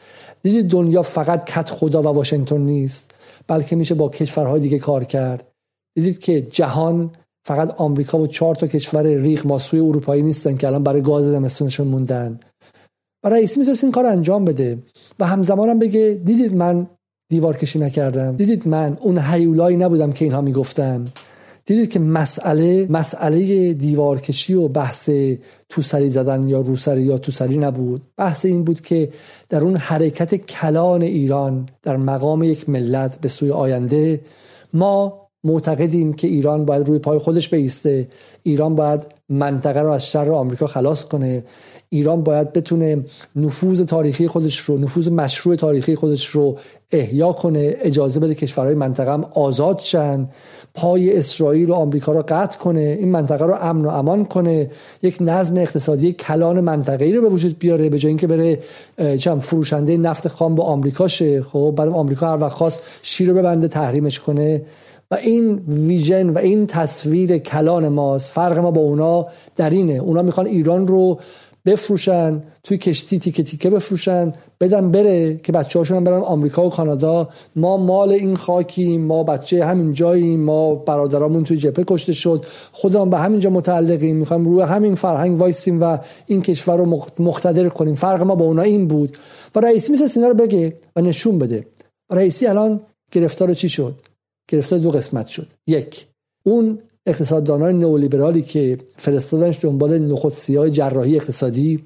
دیدید 0.44 0.68
دنیا 0.70 1.02
فقط 1.02 1.44
کت 1.44 1.70
خدا 1.70 2.02
و 2.02 2.06
واشنگتن 2.06 2.62
نیست 2.62 3.16
بلکه 3.48 3.76
میشه 3.76 3.96
با 3.96 4.10
کشورهای 4.10 4.60
دیگه 4.60 4.80
کار 4.80 5.04
کرد. 5.04 5.48
دیدید 5.96 6.20
که 6.20 6.42
جهان 6.42 7.12
فقط 7.44 7.76
آمریکا 7.78 8.20
و 8.20 8.28
چهار 8.28 8.56
تا 8.56 8.68
کشور 8.68 9.04
ریغ 9.08 9.48
ماسوی 9.48 9.80
اروپایی 9.80 10.22
نیستن 10.22 10.56
که 10.56 10.68
الان 10.68 10.84
برای 10.84 11.02
گاز 11.02 11.26
زمستونشون 11.26 11.88
موندن. 11.88 12.40
و 13.24 13.30
رئیس 13.30 13.58
می‌تونست 13.58 13.84
این 13.84 13.94
کار 13.94 14.06
انجام 14.06 14.46
بده. 14.46 14.78
و 15.20 15.26
همزمان 15.26 15.70
هم 15.70 15.80
بگه 15.80 16.22
دیدید 16.24 16.56
من 16.56 16.88
دیوار 17.30 17.58
کشی 17.58 17.80
نکردم. 17.80 18.36
دیدید 18.36 18.68
من 18.68 18.98
اون 19.02 19.20
حیولایی 19.20 19.78
نبودم 19.78 20.12
که 20.12 20.26
اینها 20.26 20.42
می‌گفتن. 20.42 21.06
دیدید 21.66 21.90
که 21.90 22.00
مسئله 22.00 22.88
مسئله 22.90 23.74
دیوار 23.74 24.22
کشی 24.22 24.54
و 24.54 24.68
بحث 24.68 25.10
توسری 25.70 26.10
زدن 26.10 26.48
یا 26.48 26.62
روسری 26.62 27.04
یا 27.04 27.18
توسری 27.18 27.58
نبود. 27.58 28.02
بحث 28.18 28.46
این 28.46 28.64
بود 28.64 28.82
که 28.82 29.10
در 29.50 29.62
اون 29.62 29.76
حرکت 29.76 30.36
کلان 30.36 31.02
ایران 31.02 31.70
در 31.82 31.98
مقام 31.98 32.44
یک 32.44 32.70
ملت 32.70 33.22
به 33.22 33.28
سوی 33.28 33.52
آینده 33.52 34.22
ما 34.74 35.19
معتقدیم 35.44 36.14
که 36.14 36.28
ایران 36.28 36.66
باید 36.66 36.88
روی 36.88 37.00
پای 37.00 37.18
خودش 37.20 37.50
بیسته. 37.50 38.08
ایران 38.44 38.76
باید 38.76 39.02
منطقه 39.30 39.82
رو 39.82 39.92
از 39.92 40.08
شر 40.08 40.32
آمریکا 40.32 40.68
خلاص 40.68 41.06
کنه. 41.06 41.44
ایران 41.90 42.24
باید 42.24 42.54
بتونه 42.54 43.06
نفوذ 43.36 43.82
تاریخی 43.82 44.28
خودش 44.28 44.60
رو 44.60 44.78
نفوذ 44.78 45.08
مشروع 45.08 45.56
تاریخی 45.56 45.96
خودش 45.96 46.26
رو 46.28 46.58
احیا 46.92 47.32
کنه 47.32 47.76
اجازه 47.80 48.20
بده 48.20 48.36
کشورهای 48.36 48.76
منطقه 48.76 49.14
هم 49.14 49.26
آزاد 49.34 49.80
شن 49.80 50.30
پای 50.74 51.18
اسرائیل 51.18 51.70
و 51.70 51.74
آمریکا 51.74 52.12
رو 52.12 52.24
قطع 52.28 52.58
کنه 52.58 52.80
این 52.80 53.10
منطقه 53.10 53.46
رو 53.46 53.54
امن 53.54 53.86
و 53.86 53.90
امان 53.90 54.26
کنه 54.26 54.70
یک 55.04 55.18
نظم 55.22 55.58
اقتصادی 55.58 56.14
کلان 56.14 56.60
منطقه‌ای 56.60 57.14
رو 57.14 57.22
به 57.22 57.30
وجود 57.30 57.60
بیاره 57.60 57.90
به 57.90 58.00
جای 58.00 58.10
اینکه 58.10 58.28
بره 58.28 58.60
چم 59.18 59.40
فروشنده 59.40 59.98
نفت 59.98 60.28
خام 60.28 60.56
با 60.56 60.64
آمریکا 60.64 61.08
شه. 61.08 61.42
خب 61.42 61.74
بعد 61.78 61.88
آمریکا 61.88 62.32
هر 62.32 62.44
وقت 62.44 62.54
خواست 62.54 62.82
شیر 63.02 63.30
رو 63.30 63.36
ببنده 63.36 63.68
تحریمش 63.68 64.20
کنه. 64.20 64.62
و 65.12 65.16
این 65.16 65.62
ویژن 65.68 66.30
و 66.30 66.38
این 66.38 66.68
تصویر 66.68 67.38
کلان 67.38 67.88
ماست 67.88 68.32
فرق 68.32 68.58
ما 68.58 68.72
با 68.72 68.82
اونا 68.82 69.28
در 69.56 69.70
اینه 69.70 69.94
اونا 69.94 70.22
می‌خوان 70.22 70.48
ایران 70.48 70.88
رو 70.88 71.20
بفروشن 71.66 72.42
توی 72.64 72.78
کشتی 72.78 73.20
تیکه 73.20 73.44
تیکه 73.44 73.70
بفروشن 73.70 74.34
بدن 74.60 74.92
بره 74.92 75.38
که 75.38 75.52
بچه 75.52 75.80
هاشون 75.80 76.04
برن 76.04 76.22
آمریکا 76.22 76.66
و 76.66 76.70
کانادا. 76.70 77.30
ما 77.56 77.78
مال 77.78 78.12
این 78.12 78.36
خاکیم 78.36 79.02
ما 79.02 79.24
بچه 79.24 79.66
همین 79.66 79.94
جاییم 79.94 80.40
ما 80.40 80.76
برادرامون 80.76 81.44
توی 81.44 81.58
جبهه 81.58 81.86
کشته 81.88 82.14
شد. 82.14 82.46
خودمون 82.72 83.10
به 83.10 83.18
همینجا 83.18 83.50
متعلقیم 83.50 84.16
می‌خوایم 84.16 84.46
روی 84.46 84.62
همین 84.62 84.96
فرهنگ 84.96 85.40
وایسیم 85.40 85.82
و 85.82 85.98
این 86.26 86.42
کشور 86.42 86.78
رو 86.78 87.04
مقتدر 87.20 87.70
کنیم. 87.70 87.96
فرق 87.96 88.22
ما 88.22 88.36
با 88.36 88.46
اونا 88.46 88.62
این 88.62 88.88
بود. 88.88 89.18
و 89.56 89.60
رئیسی 89.60 89.92
می‌تونست 89.92 90.18
اینا 90.18 90.30
رو 90.30 90.36
بگه 90.36 90.74
و 90.96 91.02
نشون 91.02 91.40
بده. 91.40 91.66
رئیسی 92.12 92.48
الان 92.48 92.82
گرفتار 93.12 93.54
چی 93.54 93.70
شد؟ 93.70 94.02
گرفتار 94.48 94.80
دو 94.80 94.92
قسمت 94.92 95.28
شد. 95.28 95.48
یک 95.68 96.08
اون 96.44 96.80
اقتصاددانان 97.06 97.80
نئولیبرالی 97.80 98.42
که 98.42 98.78
فرستادنش 98.98 99.60
دنبال 99.62 100.00
نخود 100.00 100.34
سیاه 100.34 100.70
جراحی 100.70 101.16
اقتصادی 101.16 101.84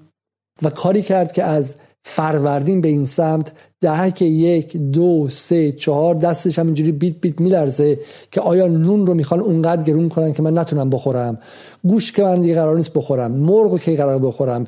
و 0.61 0.70
کاری 0.70 1.01
کرد 1.01 1.32
که 1.32 1.43
از 1.43 1.76
فروردین 2.05 2.82
به 2.82 2.88
این 2.88 3.05
سمت 3.05 3.51
دهک 3.82 4.22
یک 4.22 4.78
دو 4.78 5.28
سه 5.30 5.72
چهار 5.72 6.16
دستش 6.16 6.59
همینجوری 6.59 6.91
بیت 6.91 7.16
بیت 7.22 7.41
میلرزه 7.41 7.99
که 8.32 8.41
آیا 8.41 8.68
نون 8.68 9.05
رو 9.05 9.14
می‌خوان 9.14 9.39
اونقدر 9.39 9.84
گرون 9.84 10.09
کنن 10.09 10.34
که 10.34 10.41
من 10.41 10.57
نتونم 10.57 10.89
بخورم؟ 10.89 11.38
گوش 11.84 12.11
که 12.11 12.24
من 12.24 12.41
دیگه 12.41 12.55
قرار 12.55 12.76
نیست 12.76 12.93
بخورم. 12.93 13.32
مرغ 13.32 13.80
که 13.80 13.95
قرار 13.95 14.20
بخورم. 14.20 14.68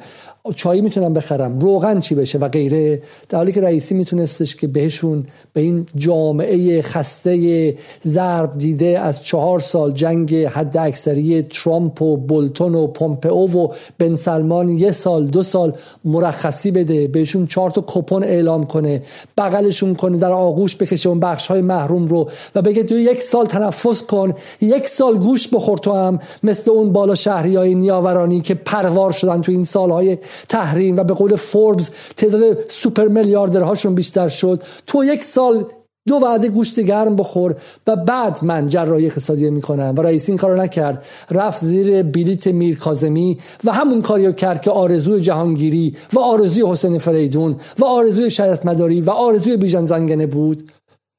چایی 0.53 0.81
می‌تونم 0.81 1.13
بخرم 1.13 1.59
روغن 1.59 1.99
چی 1.99 2.15
بشه 2.15 2.37
و 2.37 2.47
غیره. 2.47 3.01
در 3.29 3.37
حالی 3.37 3.51
که 3.51 3.61
رئیسی 3.61 3.95
میتونستش 3.95 4.55
که 4.55 4.67
بهشون 4.67 5.25
به 5.53 5.61
این 5.61 5.85
جامعه 5.95 6.81
خسته 6.81 7.75
ضرب 8.05 8.57
دیده 8.57 8.99
از 8.99 9.23
چهار 9.23 9.59
سال 9.59 9.91
جنگ 9.91 10.35
حد 10.35 10.77
اکثری 10.77 11.41
ترامپ 11.41 12.01
و 12.01 12.17
بولتون 12.17 12.75
و 12.75 12.87
پومپئو 12.87 13.47
و 13.47 13.67
بن 13.97 14.15
سلمان 14.15 14.69
یه 14.69 14.91
سال 14.91 15.25
دو 15.27 15.43
سال 15.43 15.73
مرخصی 16.05 16.71
بده 16.71 17.07
بهشون 17.07 17.47
چهار 17.47 17.69
تا 17.69 17.83
کپون 17.87 18.23
اعلام 18.23 18.63
کنه 18.63 19.01
بغلشون 19.37 19.95
کنه 19.95 20.17
در 20.17 20.31
آغوش 20.31 20.75
بکشه 20.75 21.09
اون 21.09 21.19
بخش 21.19 21.47
های 21.47 21.61
محروم 21.61 22.07
رو 22.07 22.29
و 22.55 22.61
بگه 22.61 22.83
تو 22.83 22.95
یک 22.95 23.21
سال 23.21 23.45
تنفس 23.45 24.01
کن 24.01 24.33
یک 24.61 24.87
سال 24.87 25.17
گوش 25.17 25.47
بخور 25.47 25.77
تو 25.77 25.93
هم 25.93 26.19
مثل 26.43 26.71
اون 26.71 26.93
بالا 26.93 27.15
شهری 27.15 27.55
های 27.55 27.75
نیاورانی 27.75 28.41
که 28.41 28.55
پروار 28.55 29.11
شدن 29.11 29.41
تو 29.41 29.51
این 29.51 29.63
سالهای 29.63 30.17
تحریم 30.49 30.97
و 30.97 31.03
به 31.03 31.13
قول 31.13 31.35
فوربس 31.35 31.89
تعداد 32.17 32.57
سوپر 32.67 33.07
میلیاردرهاشون 33.07 33.95
بیشتر 33.95 34.27
شد. 34.27 34.63
تو 34.87 35.03
یک 35.03 35.23
سال 35.23 35.65
دو 36.07 36.15
وعده 36.15 36.49
گوشت 36.49 36.79
گرم 36.79 37.15
بخور 37.15 37.55
و 37.87 37.95
بعد 37.95 38.39
من 38.43 38.69
جراحی 38.69 39.05
اقتصادی 39.05 39.49
می‌کنم. 39.49 39.93
و 39.97 40.01
رئیس 40.01 40.29
این 40.29 40.37
کارو 40.37 40.55
نکرد. 40.55 41.05
رفت 41.31 41.65
زیر 41.65 42.03
بلیت 42.03 42.47
میر 42.47 42.77
کازمی 42.77 43.37
و 43.63 43.71
همون 43.71 44.01
کاریو 44.01 44.31
کرد 44.31 44.61
که 44.61 44.71
آرزوی 44.71 45.21
جهانگیری 45.21 45.95
و 46.13 46.19
آرزوی 46.19 46.63
حسین 46.71 46.97
فریدون 46.97 47.55
و 47.79 47.85
آرزوی 47.85 48.31
شریعت 48.31 48.65
مداری 48.65 49.01
و 49.01 49.09
آرزوی 49.09 49.57
بیژن 49.57 49.85
زنگنه 49.85 50.27
بود. 50.27 50.71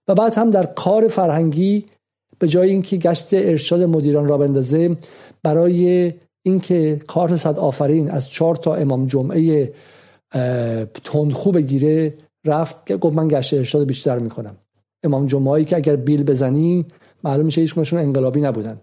و 0.08 0.14
بعد 0.14 0.34
هم 0.34 0.50
در 0.50 0.66
کار 0.66 1.08
فرهنگی 1.08 1.84
به 2.38 2.48
جای 2.48 2.70
اینکه 2.70 2.96
گشت 2.96 3.28
ارشاد 3.32 3.82
مدیران 3.82 4.28
را 4.28 4.38
بندازه 4.38 4.96
برای 5.42 6.12
اینکه 6.46 7.00
کارت 7.06 7.36
صد 7.36 7.58
آفرین 7.58 8.10
از 8.10 8.28
چهار 8.28 8.56
تا 8.56 8.74
امام 8.74 9.06
جمعه 9.06 9.72
تندخو 11.04 11.52
بگیره 11.52 12.14
رفت 12.44 12.86
که 12.86 12.96
گفت 12.96 13.16
من 13.16 13.28
گشت 13.28 13.54
ارشاد 13.54 13.86
بیشتر 13.86 14.18
می‌کنم. 14.18 14.56
امام 15.04 15.26
جمعه 15.26 15.64
که 15.64 15.76
اگر 15.76 15.96
بیل 15.96 16.22
بزنی 16.22 16.86
معلوم 17.24 17.46
میشه 17.46 17.60
هیچ 17.60 17.92
انقلابی 17.92 18.40
نبودن. 18.40 18.80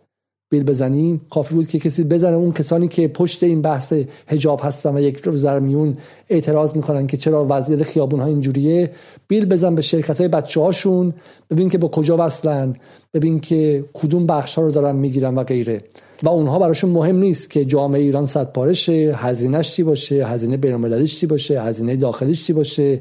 بیل 0.51 0.63
بزنی 0.63 1.21
کافی 1.29 1.55
بود 1.55 1.67
که 1.67 1.79
کسی 1.79 2.03
بزنه. 2.03 2.35
اون 2.35 2.51
کسانی 2.51 2.87
که 2.87 3.07
پشت 3.07 3.43
این 3.43 3.61
بحث 3.61 3.93
حجاب 4.27 4.61
هستن 4.63 4.97
و 4.97 5.01
یک 5.01 5.17
روز 5.17 5.45
میون 5.45 5.97
اعتراض 6.29 6.75
می‌کنن 6.75 7.07
که 7.07 7.17
چرا 7.17 7.47
وضعیت 7.49 7.83
خیابون 7.83 8.19
ها 8.19 8.25
اینجوریه 8.25 8.91
بیل 9.27 9.45
بزن 9.45 9.75
به 9.75 9.81
شرکت 9.81 10.17
های 10.17 10.27
بچه 10.27 10.61
هاشون 10.61 11.13
ببین 11.49 11.69
که 11.69 11.77
به 11.77 11.87
کجا 11.87 12.17
وصلن 12.19 12.73
ببین 13.13 13.39
که 13.39 13.85
کدوم 13.93 14.25
بخش 14.25 14.55
ها 14.55 14.61
رو 14.61 14.71
دارن 14.71 14.95
می‌گیرن 14.95 15.35
و 15.35 15.43
غیره. 15.43 15.81
و 16.23 16.29
اونها 16.29 16.59
براشون 16.59 16.89
مهم 16.89 17.15
نیست 17.15 17.49
که 17.49 17.65
جامعه 17.65 18.01
ایران 18.01 18.25
صد 18.25 18.51
پارشه 18.51 19.13
هزینهش 19.15 19.75
چی 19.75 19.83
باشه 19.83 20.25
هزینه 20.25 20.57
بین‌المللیش 20.57 21.19
چی 21.19 21.27
باشه 21.27 21.61
هزینه 21.61 21.95
داخلیش 21.95 22.45
چی 22.47 22.53
باشه 22.53 22.99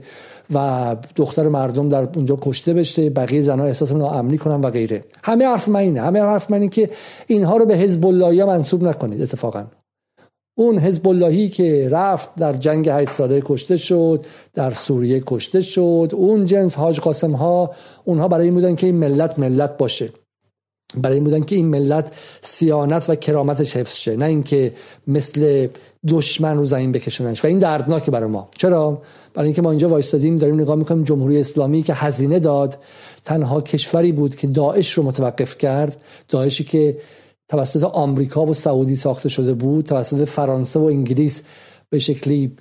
و 0.55 0.97
دختر 1.17 1.49
مردم 1.49 1.89
در 1.89 2.09
اونجا 2.17 2.39
کشته 2.43 2.75
بشه 2.75 3.11
بقیه 3.11 3.43
زنها 3.43 3.67
احساس 3.67 3.93
ناامنی 3.93 4.39
کنن 4.39 4.61
و 4.61 4.71
غیره. 4.71 5.05
همه 5.25 5.47
حرف 5.47 5.69
من 5.69 5.81
اینه. 5.81 6.01
همه 6.01 6.23
حرف 6.23 6.51
من 6.51 6.59
اینه 6.59 6.69
که 6.69 6.91
اینها 7.27 7.57
رو 7.57 7.67
به 7.67 7.77
حزب 7.77 8.07
اللهی 8.07 8.45
منصوب 8.45 8.85
نکنید 8.85 9.23
اتفاقا. 9.23 9.65
اون 10.59 10.79
حزب 10.79 11.09
اللهی 11.09 11.49
که 11.49 11.89
رفت 11.91 12.35
در 12.35 12.53
جنگ 12.53 12.89
8 12.89 13.09
ساله 13.09 13.43
کشته 13.45 13.77
شد 13.77 14.25
در 14.55 14.71
سوریه 14.71 15.23
کشته 15.27 15.61
شد 15.61 16.11
اون 16.13 16.47
جنس 16.47 16.77
حاج 16.77 17.01
قاسم 17.01 17.33
ها 17.33 17.71
اونها 18.05 18.29
برای 18.29 18.45
این 18.45 18.55
بودن 18.55 18.75
که 18.75 18.87
این 18.87 18.97
ملت 18.97 19.39
ملت 19.39 19.77
باشه. 19.77 20.13
برای 20.97 21.15
این 21.15 21.25
بودن 21.25 21.41
که 21.41 21.57
این 21.57 21.67
ملت 21.67 22.15
سیانت 22.43 23.11
و 23.11 23.15
کرامتش 23.15 23.77
حفظ 23.77 23.97
شه 23.97 24.17
نه 24.17 24.25
اینکه 24.25 24.73
مثل 25.07 25.69
دشمن 26.09 26.57
رو 26.57 26.65
زمین 26.65 26.93
بکشوننش. 26.93 27.45
و 27.45 27.49
این 27.49 27.59
دردناکه 27.59 28.11
برای 28.11 28.29
ما. 28.29 28.49
چرا؟ 28.59 29.03
برای 29.35 29.47
اینکه 29.47 29.63
ما 29.63 29.71
اینجا 29.71 29.89
وایستادیم 29.89 30.37
داریم 30.37 30.61
نگاه 30.61 30.77
می‌کنیم 30.77 31.05
جمهوری 31.05 31.41
اسلامی 31.41 31.83
که 31.83 31.95
هزینه 31.95 32.39
داد 32.39 32.79
تنها 33.25 33.61
کشوری 33.61 34.13
بود 34.13 34.37
که 34.37 34.47
داعش 34.47 34.93
رو 34.93 35.03
متوقف 35.03 35.59
کرد 35.59 35.97
داعشی 36.29 36.65
که 36.65 36.99
توسط 37.49 37.83
آمریکا 37.83 38.47
و 38.47 38.55
سعودی 38.55 38.97
ساخته 38.97 39.29
شده 39.29 39.55
بود 39.55 39.85
توسط 39.85 40.25
فرانسه 40.25 40.81
و 40.81 40.85
انگلیس 40.85 41.43
به 41.91 41.99
شکلی 41.99 42.57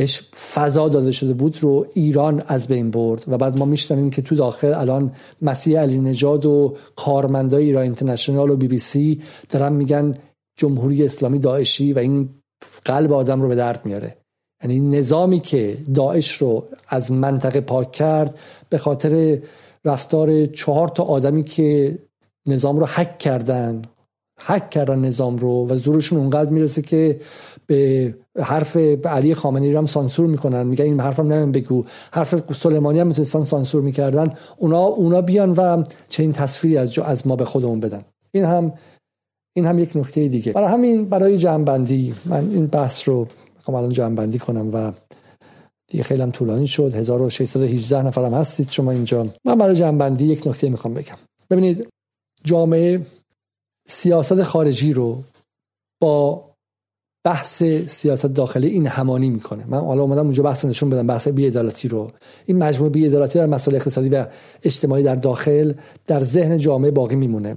بهش 0.00 0.22
فضا 0.52 0.88
داده 0.88 1.12
شده 1.12 1.32
بود 1.32 1.62
رو 1.62 1.86
ایران 1.94 2.42
از 2.46 2.66
بین 2.66 2.90
برد 2.90 3.24
و 3.28 3.38
بعد 3.38 3.58
ما 3.58 3.64
میشنویم 3.64 4.10
که 4.10 4.22
تو 4.22 4.34
داخل 4.34 4.74
الان 4.74 5.12
مسیح 5.42 5.80
علی 5.80 5.98
نژاد 5.98 6.46
و 6.46 6.76
کارمندای 6.96 7.64
ایران 7.64 7.82
اینترنشنال 7.82 8.50
و 8.50 8.56
بی 8.56 8.68
بی 8.68 8.78
سی 8.78 9.20
دارن 9.48 9.72
میگن 9.72 10.14
جمهوری 10.56 11.04
اسلامی 11.04 11.38
داعشی 11.38 11.92
و 11.92 11.98
این 11.98 12.28
قلب 12.84 13.12
آدم 13.12 13.42
رو 13.42 13.48
به 13.48 13.54
درد 13.54 13.86
میاره. 13.86 14.16
یعنی 14.62 14.80
نظامی 14.80 15.40
که 15.40 15.78
داعش 15.94 16.36
رو 16.36 16.66
از 16.88 17.12
منطقه 17.12 17.60
پاک 17.60 17.92
کرد 17.92 18.38
به 18.68 18.78
خاطر 18.78 19.38
رفتار 19.84 20.46
چهار 20.46 20.88
تا 20.88 21.02
آدمی 21.02 21.44
که 21.44 21.98
نظام 22.46 22.78
رو 22.78 22.86
حک 22.86 23.18
کردن 23.18 23.82
حک 24.40 24.70
کردن 24.70 24.98
نظام 24.98 25.36
رو 25.36 25.66
و 25.68 25.76
زورشون 25.76 26.18
اونقدر 26.18 26.50
می‌رسه 26.50 26.82
که 26.82 27.20
به 27.70 28.14
حرف 28.42 28.76
علی 29.04 29.34
خامنه‌ای 29.34 29.74
هم 29.74 29.86
سانسور 29.86 30.26
می‌کنن. 30.26 30.62
میگن 30.62 30.84
این 30.84 31.00
حرفم 31.00 31.32
نمیم 31.32 31.52
بگو. 31.52 31.84
حرف 32.12 32.52
سلیمانی 32.52 32.98
هم 32.98 33.06
می‌تونستن 33.06 33.42
سانسور 33.42 33.82
می‌کردن. 33.82 34.32
اونا 34.56 34.80
اونا 34.80 35.20
بیان 35.20 35.50
و 35.50 35.84
چنین 36.08 36.32
تصویری 36.32 36.76
از 36.76 36.98
از 36.98 37.26
ما 37.26 37.36
به 37.36 37.44
خودمون 37.44 37.80
بدن. 37.80 38.04
این 38.32 38.44
هم 38.44 38.72
این 39.56 39.66
هم 39.66 39.78
یک 39.78 39.96
نکته 39.96 40.28
دیگه. 40.28 40.52
برای 40.52 40.68
همین 40.68 41.04
برای 41.04 41.38
جمعبندی 41.38 42.14
من 42.26 42.50
این 42.50 42.66
بحث 42.66 43.08
رو 43.08 43.26
می‌خوام 43.56 43.76
الان 43.76 43.92
جمعبندی 43.92 44.38
کنم 44.38 44.70
و 44.74 44.92
دیگه 45.90 46.04
خیلی 46.04 46.22
هم 46.22 46.30
طولانی 46.30 46.66
شد. 46.66 46.94
1618 46.94 48.02
نفرم 48.02 48.34
هستید 48.34 48.70
شما 48.70 48.90
اینجا. 48.90 49.26
من 49.44 49.58
برای 49.58 49.74
جمعبندی 49.74 50.26
یک 50.26 50.46
نکته 50.46 50.68
می‌خوام 50.68 50.94
بگم. 50.94 51.16
ببینید 51.50 51.88
جامعه 52.44 53.00
سیاست 53.88 54.42
خارجی 54.42 54.92
رو 54.92 55.22
با 56.02 56.49
بحث 57.24 57.62
سیاست 57.86 58.26
داخلی 58.26 58.68
این 58.68 58.86
همانی 58.86 59.30
می‌کنه. 59.30 59.64
من 59.68 59.78
حالا 59.78 60.02
اومدم 60.02 60.24
اونجا 60.24 60.42
بحث 60.42 60.64
نشون 60.64 60.90
بدم 60.90 61.06
بحث 61.06 61.28
بی‌عدالتی 61.28 61.88
رو. 61.88 62.10
این 62.46 62.58
مجموعه 62.58 62.90
بی‌عدالتی 62.90 63.38
در 63.38 63.46
مسائل 63.46 63.76
اقتصادی 63.76 64.08
و 64.08 64.26
اجتماعی 64.62 65.02
در 65.02 65.14
داخل 65.14 65.72
در 66.06 66.20
ذهن 66.20 66.58
جامعه 66.58 66.90
باقی 66.90 67.16
میمونه. 67.16 67.56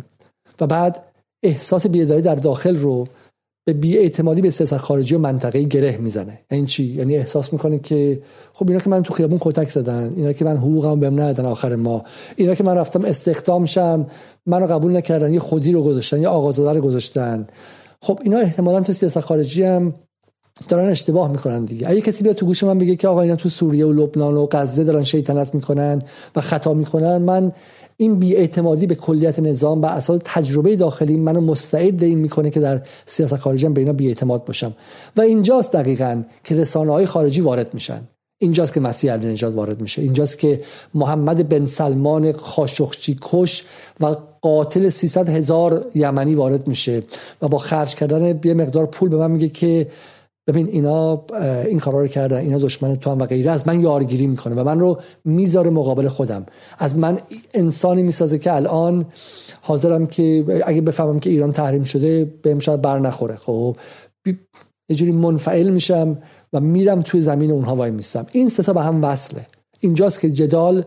و 0.61 0.67
بعد 0.67 1.03
احساس 1.43 1.87
بی‌عدالتی 1.87 2.21
در 2.21 2.35
داخل 2.35 2.77
رو 2.77 3.07
به 3.65 3.73
بیاعتمادی 3.73 4.41
به 4.41 4.49
سیاست 4.49 4.77
خارجی 4.77 5.15
و 5.15 5.17
منطقه 5.17 5.63
گره 5.63 5.97
می‌زنه. 5.97 6.39
یعنی 6.51 6.65
چی؟ 6.65 6.83
یعنی 6.83 7.15
احساس 7.15 7.53
می‌کنه 7.53 7.79
که 7.79 8.21
خب 8.53 8.69
اینا 8.69 8.81
که 8.81 8.89
من 8.89 9.03
تو 9.03 9.13
خیابون 9.13 9.37
کتک 9.41 9.69
زدن 9.69 10.13
اینا 10.15 10.33
که 10.33 10.45
من 10.45 10.57
حقوقم 10.57 10.99
بهم 10.99 11.13
ندادن 11.13 11.45
آخر 11.45 11.75
ما 11.75 12.03
اینا 12.35 12.55
که 12.55 12.63
من 12.63 12.75
رفتم 12.75 13.05
استخدام 13.05 13.65
شم 13.65 14.05
منو 14.45 14.67
قبول 14.67 14.97
نکردن 14.97 15.33
یه 15.33 15.39
خودی 15.39 15.71
رو 15.71 15.83
گذاشتن 15.83 16.21
یه 16.21 16.27
آقازاده 16.27 16.79
رو 16.79 16.85
گذاشتن. 16.85 17.47
خب 18.03 18.19
اینا 18.23 18.37
احتمالا 18.37 18.81
تو 18.81 18.93
سیاست 18.93 19.19
خارجی 19.19 19.63
هم 19.63 19.93
دارن 20.69 20.89
اشتباه 20.89 21.31
می‌کنن 21.31 21.65
دیگه. 21.65 21.89
اگه 21.89 22.01
کسی 22.01 22.23
بیاد 22.23 22.35
تو 22.35 22.45
گوش 22.45 22.63
من 22.63 22.77
بگه 22.77 22.95
که 22.95 23.07
آقا 23.07 23.21
اینا 23.21 23.35
تو 23.35 23.49
سوریه 23.49 23.85
و 23.85 23.91
لبنان 23.91 24.33
و 24.37 24.47
غزه 24.51 24.83
دارن 24.83 25.03
شیطنت 25.03 25.55
می‌کنن 25.55 26.01
و 26.35 26.41
خطا 26.41 26.73
می‌کنن 26.73 27.17
من 27.17 27.51
این 27.97 28.19
بیاعتمادی 28.19 28.87
به 28.87 28.95
کلیت 28.95 29.39
نظام 29.39 29.81
و 29.81 29.85
اساس 29.85 30.21
تجربه 30.25 30.75
داخلی 30.75 31.17
منو 31.17 31.41
مستعد 31.41 32.03
این 32.03 32.19
می‌کنه 32.19 32.49
که 32.49 32.59
در 32.59 32.81
سیاست 33.05 33.35
خارجی 33.35 33.67
به 33.67 33.81
اینا 33.81 33.93
بیاعتماد 33.93 34.45
باشم. 34.45 34.73
و 35.17 35.21
اینجاست 35.21 35.71
دقیقا 35.71 36.23
که 36.43 36.55
رسانه 36.55 36.91
های 36.91 37.05
خارجی 37.05 37.41
وارد 37.41 37.73
میشن. 37.73 38.01
اینجاست 38.43 38.73
که 38.73 38.79
مسیح 38.79 39.13
علی 39.13 39.27
نجات 39.27 39.55
وارد 39.55 39.81
میشه. 39.81 40.01
اینجاست 40.01 40.39
که 40.39 40.61
محمد 40.93 41.49
بن 41.49 41.65
سلمان 41.65 42.31
خاشخچی 42.31 43.17
کش 43.21 43.63
و 43.99 44.15
قاتل 44.41 44.89
300 44.89 45.29
هزار 45.29 45.85
یمنی 45.95 46.35
وارد 46.35 46.67
میشه 46.67 47.03
و 47.41 47.47
با 47.47 47.57
خرج 47.57 47.95
کردن 47.95 48.39
یه 48.43 48.53
مقدار 48.53 48.85
پول 48.85 49.09
به 49.09 49.17
من 49.17 49.31
میگه 49.31 49.49
که 49.49 49.87
ببین 50.47 50.67
اینا 50.67 51.25
این 51.65 51.79
کارا 51.79 51.99
رو 51.99 52.07
کردن 52.07 52.37
اینا 52.37 52.57
دشمن 52.57 52.95
تو 52.95 53.11
هم 53.11 53.19
و 53.19 53.25
غیره. 53.25 53.51
از 53.51 53.67
من 53.67 53.81
یارگیری 53.81 54.27
می‌کنه 54.27 54.55
و 54.55 54.63
من 54.63 54.79
رو 54.79 55.01
می‌ذاره 55.25 55.69
مقابل 55.69 56.07
خودم. 56.07 56.45
از 56.77 56.97
من 56.97 57.17
انسانی 57.53 58.03
می‌سازه 58.03 58.37
که 58.39 58.55
الان 58.55 59.05
حاضرم 59.61 60.07
که 60.07 60.45
اگه 60.65 60.81
بفهمم 60.81 61.19
که 61.19 61.29
ایران 61.29 61.51
تحریم 61.51 61.83
شده 61.83 62.33
بهم 62.41 62.59
شاید 62.59 62.81
بر 62.81 62.99
نخوره. 62.99 63.35
خب 63.35 63.75
یه 64.89 64.95
جوری 64.95 65.11
منفعل 65.11 65.69
میشم 65.69 66.17
و 66.53 66.59
میرم 66.59 67.01
توی 67.01 67.21
زمین 67.21 67.51
اونها 67.51 67.75
وای 67.75 67.91
میستم. 67.91 68.25
این 68.31 68.49
ستا 68.49 68.73
به 68.73 68.81
هم 68.81 69.03
وصله. 69.03 69.47
اینجاست 69.79 70.19
که 70.19 70.31
جدال 70.31 70.83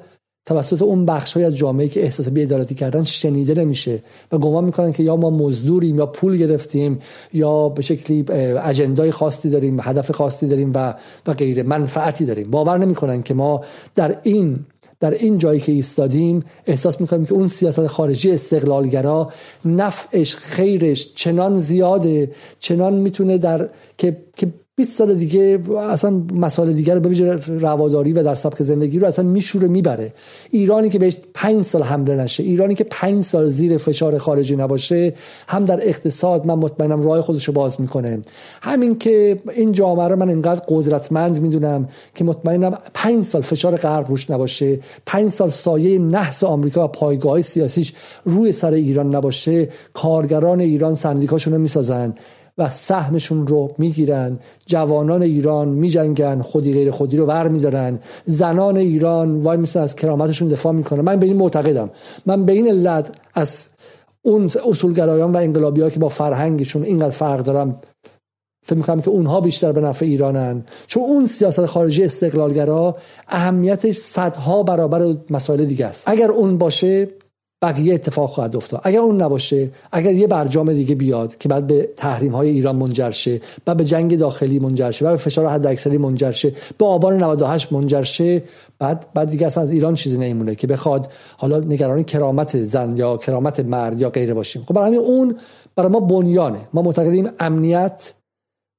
توسط 0.47 0.83
اون 0.83 1.07
بخش 1.07 1.35
های 1.35 1.45
از 1.45 1.57
جامعه 1.57 1.89
که 1.89 2.03
احساس 2.03 2.29
بی‌عدالتی 2.29 2.75
کردن 2.75 3.03
شنیده 3.03 3.55
نمیشه 3.55 4.03
و 4.33 4.39
گمان 4.39 4.65
می‌کنن 4.65 4.93
که 4.93 5.03
یا 5.03 5.17
ما 5.17 5.31
مزدوریم 5.31 5.99
یا 5.99 6.07
پول 6.07 6.37
گرفتیم 6.37 6.99
یا 7.33 7.69
به 7.69 7.83
شکلی 7.83 8.25
اجندای 8.65 9.11
خاصی 9.11 9.51
داریم 9.51 9.79
هدف 9.81 10.11
خاصی 10.11 10.47
داریم 10.47 10.73
و 10.75 10.95
و 11.27 11.35
غیره. 11.35 11.63
منفعتی 11.63 12.25
داریم. 12.25 12.51
باور 12.51 12.79
نمی‌کنن 12.79 13.23
که 13.23 13.35
ما 13.35 13.65
در 13.95 14.17
این 14.23 14.59
در 15.01 15.11
این 15.11 15.39
جایی 15.39 15.61
که 15.61 15.73
ایستادیم 15.73 16.41
احساس 16.67 17.01
می‌کنیم 17.01 17.27
که 17.27 17.35
اون 17.35 17.49
سیاست 17.49 17.87
خارجی 17.87 18.31
استقلالگرا 18.31 19.33
نفعش 19.65 20.35
خیرش 20.35 21.13
چنان 21.15 21.59
زیاده 21.59 22.31
چنان 22.59 22.95
می‌تونه 22.95 23.39
در 23.39 23.69
که, 23.99 24.17
که 24.37 24.53
20 24.77 24.99
سال 24.99 25.15
دیگه 25.15 25.59
اصلا 25.79 26.23
مسائل 26.35 26.73
دیگر 26.73 26.99
به 26.99 27.37
رواداری 27.59 28.13
و 28.13 28.23
در 28.23 28.35
سبک 28.35 28.63
زندگی 28.63 28.99
رو 28.99 29.07
اصلا 29.07 29.25
میشوره 29.25 29.69
می‌بره. 29.69 30.13
ایرانی 30.51 30.91
که 30.91 30.99
بهش 30.99 31.17
5 31.35 31.63
سال 31.63 31.83
حمله 31.83 32.17
نشه 32.17 32.43
ایرانی 32.43 32.75
که 32.75 32.85
5 32.85 33.25
سال 33.25 33.47
زیر 33.47 33.77
فشار 33.77 34.19
خارجی 34.19 34.57
نباشه 34.57 35.13
هم 35.49 35.65
در 35.65 35.89
اقتصاد 35.89 36.47
من 36.47 36.55
مطمئنم 36.55 37.03
راه 37.03 37.21
خودش 37.21 37.45
رو 37.45 37.55
باز 37.55 37.81
می‌کنه. 37.81 38.21
همین 38.63 38.99
که 38.99 39.39
این 39.55 39.73
جامعه 39.73 40.09
رو 40.09 40.17
من 40.17 40.31
انقدر 40.31 40.63
قدرتمند 40.69 41.41
می‌دونم 41.41 41.89
که 42.15 42.25
مطمئنم 42.25 42.79
5 42.95 43.25
سال 43.25 43.43
فشار 43.43 43.77
غرب 43.77 44.09
روش 44.09 44.31
نباشه 44.31 44.81
5 45.07 45.31
سال 45.31 45.51
سایه 45.51 45.99
نحس 45.99 46.45
آمریکا 46.45 46.85
و 46.85 46.89
پایگاه 46.89 47.41
سیاسیش 47.41 47.93
روی 48.25 48.53
سر 48.53 48.73
ایران 48.73 49.15
نباشه 49.15 49.69
کارگران 49.95 50.61
ایران 50.61 50.95
سندیکاشون 50.95 51.53
رو 51.53 51.59
می‌سازن. 51.59 52.15
و 52.59 52.71
سهمشون 52.71 53.47
رو 53.47 53.75
می‌گیرن. 53.79 54.39
جوانان 54.67 55.23
ایران 55.23 55.69
میجنگن 55.69 56.43
خودی 56.43 56.73
غیر 56.73 56.91
خودی 56.91 57.17
رو 57.17 57.27
ور 57.27 57.49
میدارن 57.49 57.99
زنان 58.25 58.77
ایران 58.77 59.41
وای 59.41 59.57
میسن 59.57 59.81
از 59.81 59.97
کرامتشون 59.97 60.49
دفاع 60.49 60.73
می‌کنن. 60.73 61.01
من 61.01 61.17
به 61.17 61.27
این 61.27 61.37
معتقدم. 61.37 61.91
من 62.27 62.45
به 62.45 62.53
این 62.53 62.69
علت 62.69 63.13
از 63.35 63.69
اون 64.23 64.51
اصولگرایان 64.69 65.33
و 65.33 65.37
انقلابی 65.37 65.91
که 65.91 66.01
با 66.01 66.09
فرهنگشون 66.09 66.85
اینقدر 66.85 67.11
فرق 67.11 67.43
دارم 67.43 67.81
فکر 68.67 68.77
می‌کنم 68.77 69.01
که 69.01 69.11
اونها 69.11 69.41
بیشتر 69.41 69.73
به 69.73 69.81
نفع 69.81 70.07
ایرانن. 70.07 70.65
چون 70.87 71.03
اون 71.03 71.27
سیاست 71.27 71.67
خارجی 71.67 72.05
استقلالگرا 72.05 72.97
اهمیتش 73.29 73.97
صدها 73.97 74.63
برابر 74.63 75.17
مسائل 75.31 75.65
دیگه 75.65 75.87
است. 75.87 76.03
اگر 76.07 76.31
اون 76.31 76.59
باشه 76.59 77.09
بقیه 77.63 77.95
اتفاق 77.95 78.31
خواهد 78.31 78.57
افتاد. 78.57 78.81
اگر 78.85 78.99
اون 78.99 79.23
نباشه 79.23 79.71
اگر 79.93 80.13
یه 80.13 80.27
برجام 80.27 80.73
دیگه 80.73 80.95
بیاد 80.95 81.39
که 81.39 81.49
بعد 81.49 81.67
به 81.67 81.89
تحریم 81.97 82.33
های 82.33 82.49
ایران 82.49 82.77
منجر 82.77 83.11
شه 83.11 83.41
بعد 83.65 83.77
به 83.77 83.85
جنگ 83.85 84.19
داخلی 84.19 84.59
منجر 84.59 84.91
شه 84.91 85.05
بعد 85.05 85.15
به 85.15 85.19
فشار 85.19 85.47
حد 85.49 85.67
اکثری 85.67 85.99
منجر 85.99 86.33
شه 86.33 86.53
به 86.79 86.87
آبان 86.87 87.23
98 87.23 87.73
منجر 87.73 88.03
شه 88.03 88.43
بعد 88.79 89.07
بعد 89.15 89.31
دیگه 89.31 89.47
اصلا 89.47 89.63
از 89.63 89.73
ایران 89.73 89.95
چیزی 89.95 90.19
نمیمونه 90.19 90.55
که 90.55 90.67
بخواد 90.67 91.13
حالا 91.37 91.59
نگران 91.59 92.03
کرامت 92.03 92.63
زن 92.63 92.97
یا 92.97 93.17
کرامت 93.17 93.61
مرد 93.61 94.01
یا 94.01 94.11
غیره 94.11 94.35
باشیم. 94.35 94.63
خب 94.63 94.75
برای 94.75 94.97
اون 94.97 95.37
برای 95.77 95.91
ما 95.91 96.01
بنیانه. 96.01 96.69
ما 96.73 96.83
معتقدیم 96.83 97.31
امنیت 97.41 98.15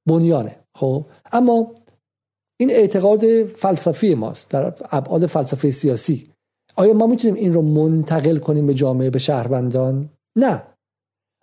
بنیانه. 0.08 0.56
خب؟ 0.74 1.04
اما 1.32 1.66
این 2.60 2.70
اعتقاد 2.70 3.44
فلسفی 3.44 4.14
ماست. 4.14 4.50
در 4.50 4.74
ابعاد 4.90 5.26
فلسفه 5.26 5.70
سیاسی 5.70 6.28
آیا 6.78 6.92
ما 6.94 7.06
می‌تونیم 7.06 7.36
این 7.36 7.52
رو 7.52 7.62
منتقل 7.62 8.38
کنیم 8.38 8.66
به 8.66 8.74
جامعه 8.74 9.10
به 9.10 9.18
شهروندان؟ 9.18 10.08
نه. 10.36 10.62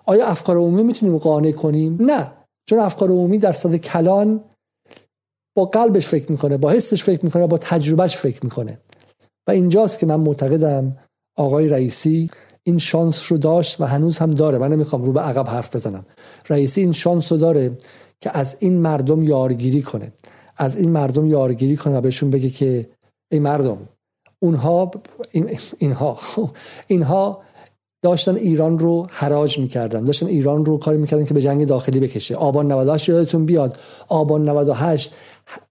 آیا 0.05 0.25
افکار 0.25 0.57
عمومی 0.57 0.83
می‌تونیم 0.83 1.17
قانع 1.17 1.51
کنیم؟ 1.51 1.97
نه. 1.99 2.31
چون 2.69 2.79
افکار 2.79 3.09
عمومی 3.09 3.37
در 3.37 3.51
صد 3.51 3.75
کلان 3.75 4.43
با 5.57 5.65
قلبش 5.65 6.07
فکر 6.07 6.31
می‌کنه 6.31 6.57
با 6.57 6.69
حسش 6.69 7.03
فکر 7.03 7.25
می‌کنه 7.25 7.47
با 7.47 7.57
تجربهش 7.57 8.17
فکر 8.17 8.39
می‌کنه. 8.43 8.79
و 9.47 9.51
اینجاست 9.51 9.99
که 9.99 10.05
من 10.05 10.15
معتقدم 10.15 10.97
آقای 11.37 11.67
رئیسی 11.67 12.29
این 12.63 12.77
شانس 12.77 13.31
رو 13.31 13.37
داشت 13.37 13.81
و 13.81 13.85
هنوز 13.85 14.17
هم 14.17 14.31
داره. 14.31 14.57
من 14.57 14.71
نمی‌خوام 14.71 15.05
رو 15.05 15.11
به 15.11 15.21
عقب 15.21 15.49
حرف 15.49 15.75
بزنم. 15.75 16.05
رئیسی 16.49 16.81
این 16.81 16.91
شانس 16.91 17.31
رو 17.31 17.37
داره 17.37 17.77
که 18.21 18.37
از 18.37 18.57
این 18.59 18.73
مردم 18.81 19.23
یارگیری 19.23 19.81
کنه. 19.81 20.11
از 20.57 20.77
این 20.77 20.91
مردم 20.91 21.25
یارگیری 21.25 21.77
کنه 21.77 21.97
و 21.97 22.01
بهشون 22.01 22.29
بگه 22.29 22.49
که 22.49 22.89
ای 23.31 23.39
مردم 23.39 23.77
اونها 24.39 24.91
اینها. 25.77 26.17
اینها 26.87 27.41
داشتن 28.01 28.35
ایران 28.35 28.79
رو 28.79 29.07
حراج 29.11 29.59
می‌کردن. 29.59 30.03
داشتن 30.03 30.27
ایران 30.27 30.65
رو 30.65 30.77
کاری 30.77 30.97
می‌کردن 30.97 31.25
که 31.25 31.33
به 31.33 31.41
جنگ 31.41 31.67
داخلی 31.67 31.99
بکشه. 31.99 32.35
آبان 32.35 32.71
98 32.71 33.09
یادتون 33.09 33.45
بیاد. 33.45 33.77
آبان 34.07 34.49
98 34.49 35.13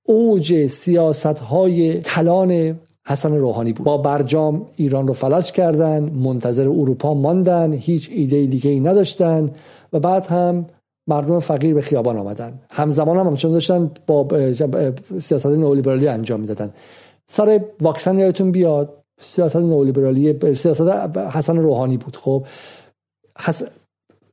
اوج 0.03 0.67
سیاست 0.67 1.27
های 1.27 2.01
کلان 2.01 2.81
حسن 3.07 3.35
روحانی 3.37 3.73
بود. 3.73 3.87
با 3.87 3.99
برجام 3.99 4.67
ایران 4.77 5.07
رو 5.07 5.15
فلج 5.15 5.53
کردن 5.53 6.03
منتظر 6.03 6.63
اروپا 6.63 7.15
ماندن 7.15 7.73
هیچ 7.73 8.11
ایده 8.13 8.47
دیگه 8.47 8.71
ای 8.71 8.81
نداشتن 8.81 9.51
و 9.93 10.01
بعد 10.01 10.27
هم 10.27 10.67
مردم 11.07 11.41
فقیر 11.41 11.75
به 11.75 11.81
خیابان 11.81 12.19
آمدن. 12.19 12.61
همزمان 12.71 13.17
هم 13.17 13.27
همچنان 13.27 13.55
داشتن 13.55 13.91
با 14.07 14.29
سیاست 15.19 15.47
نئولیبرالی 15.47 16.09
انجام 16.09 16.41
می‌دادن. 16.41 16.71
سر 17.27 17.65
واکسن 17.81 18.19
یادتون 18.19 18.53
بیاد 18.53 19.05
سیاست 19.21 19.57
نئولیبرالی 19.57 20.55
سیاست 20.55 20.89
حسن 21.17 21.57
روحانی 21.57 21.97
بود. 21.97 22.17
خب 22.17 22.47
حس... 23.39 23.63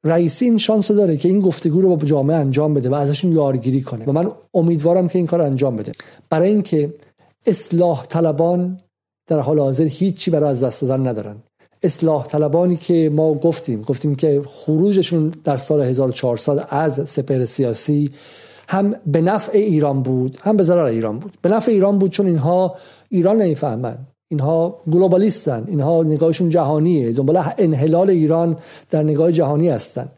رئیسی 0.04 0.46
این 0.46 0.58
شانس 0.58 0.92
داره 0.92 1.18
که 1.18 1.30
این 1.30 1.40
گفتگو 1.40 1.82
رو 1.82 1.96
با 1.96 2.06
جامعه 2.06 2.38
انجام 2.38 2.74
بده 2.74 2.90
و 2.90 2.94
ازشون 2.94 3.32
یارگیری 3.32 3.82
کنه. 3.82 4.06
و 4.06 4.12
من 4.12 4.32
امیدوارم 4.54 5.08
که 5.08 5.18
این 5.18 5.28
کار 5.28 5.42
انجام 5.42 5.76
بده. 5.76 5.92
برای 6.30 6.50
اینکه 6.50 6.94
اصلاح 7.46 8.06
طلبان 8.06 8.78
در 9.28 9.40
حال 9.40 9.60
حاضر 9.60 9.84
هیچی 9.84 10.32
برای 10.32 10.50
از 10.50 10.64
دست 10.64 10.82
دادن 10.82 11.08
ندارن. 11.08 11.36
اصلاح 11.84 12.26
طلبانی 12.26 12.78
که 12.78 13.12
ما 13.14 13.34
گفتیم 13.34 13.82
گفتیم 13.82 14.16
که 14.16 14.42
خروجشون 14.48 15.32
در 15.44 15.58
سال 15.58 15.82
1400 15.82 16.68
از 16.70 17.10
سپر 17.10 17.46
سیاسی 17.46 18.12
هم 18.72 18.96
به 19.08 19.22
نفع 19.22 19.58
ایران 19.58 20.04
بود 20.04 20.38
هم 20.42 20.58
به 20.58 20.64
ضرر 20.64 20.84
ایران 20.84 21.20
بود. 21.20 21.34
به 21.42 21.50
نفع 21.50 21.72
ایران 21.72 21.98
بود 22.00 22.12
چون 22.12 22.26
اینها 22.26 22.76
ایران 23.10 23.38
نمی‌فهمن 23.38 23.98
اینها 24.32 24.80
گلوبالیستن. 24.92 25.64
اینها 25.68 26.04
نگاهشون 26.04 26.50
جهانیه. 26.50 27.12
دنبال 27.12 27.44
انحلال 27.58 28.10
ایران 28.10 28.56
در 28.90 29.04
نگاه 29.04 29.32
جهانی 29.32 29.70
هستن. 29.70 30.10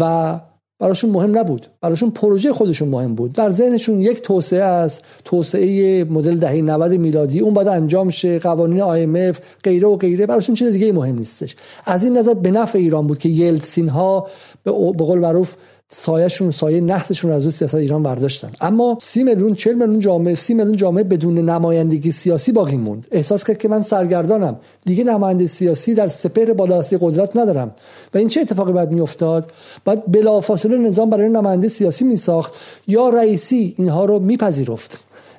و 0.00 0.40
براشون 0.80 1.10
مهم 1.10 1.38
نبود. 1.38 1.66
براشون 1.80 2.10
پروژه 2.10 2.52
خودشون 2.52 2.88
مهم 2.88 3.14
بود. 3.14 3.32
در 3.32 3.50
ذهنشون 3.50 4.00
یک 4.00 4.22
توسعه 4.22 4.62
است. 4.62 5.04
توسعه 5.24 6.04
مدل 6.04 6.36
دهه 6.36 6.62
90 6.62 6.92
میلادی. 6.92 7.40
اون 7.40 7.54
بعد 7.54 7.68
انجام 7.68 8.10
شه. 8.10 8.38
قوانین 8.38 8.80
IMF 8.80 9.38
غیره 9.64 9.88
و 9.88 9.96
غیره. 9.96 10.26
براشون 10.26 10.54
چیز 10.54 10.72
دیگه 10.72 10.92
مهم 10.92 11.18
نیستش. 11.18 11.56
از 11.86 12.04
این 12.04 12.18
نظر 12.18 12.34
به 12.34 12.50
نفع 12.50 12.78
ایران 12.78 13.06
بود 13.06 13.18
که 13.18 13.28
یلتسین 13.28 13.88
ها 13.88 14.26
به 14.64 14.70
قول 14.70 15.18
معروف 15.18 15.56
سایهشون 15.94 16.50
سایه 16.50 16.80
نحسشون 16.80 17.30
رو 17.30 17.36
از 17.36 17.42
اون 17.42 17.50
سیاست 17.50 17.74
ایران 17.74 18.02
برداشتن. 18.02 18.50
اما 18.60 18.98
سی 19.00 19.24
میلیون 19.24 19.54
40 19.54 19.74
میلیون 19.74 20.00
جامعه 20.00 20.34
سی 20.34 20.54
میلیون 20.54 20.76
جامعه 20.76 21.04
بدون 21.04 21.38
نمایندگی 21.38 22.10
سیاسی 22.10 22.52
باقی 22.52 22.76
موند. 22.76 23.06
احساس 23.10 23.44
کرد 23.44 23.58
که 23.58 23.68
من 23.68 23.82
سرگردانم. 23.82 24.56
دیگه 24.84 25.04
نماینده 25.04 25.46
سیاسی 25.46 25.94
در 25.94 26.06
سپهر 26.06 26.52
بالادستی 26.52 26.98
قدرت 27.00 27.36
ندارم. 27.36 27.74
و 28.14 28.18
این 28.18 28.28
چه 28.28 28.40
اتفاقی 28.40 28.72
بعد 28.72 28.90
میافتاد؟ 28.90 29.52
بعد 29.84 30.12
بلافاصله 30.12 30.78
نظام 30.78 31.10
برای 31.10 31.28
نماینده 31.28 31.68
سیاسی 31.68 32.04
میساخت. 32.04 32.54
یا 32.86 33.08
رئیسی 33.08 33.74
اینها 33.78 34.04
رو 34.04 34.18
میپذیرفت. 34.18 34.98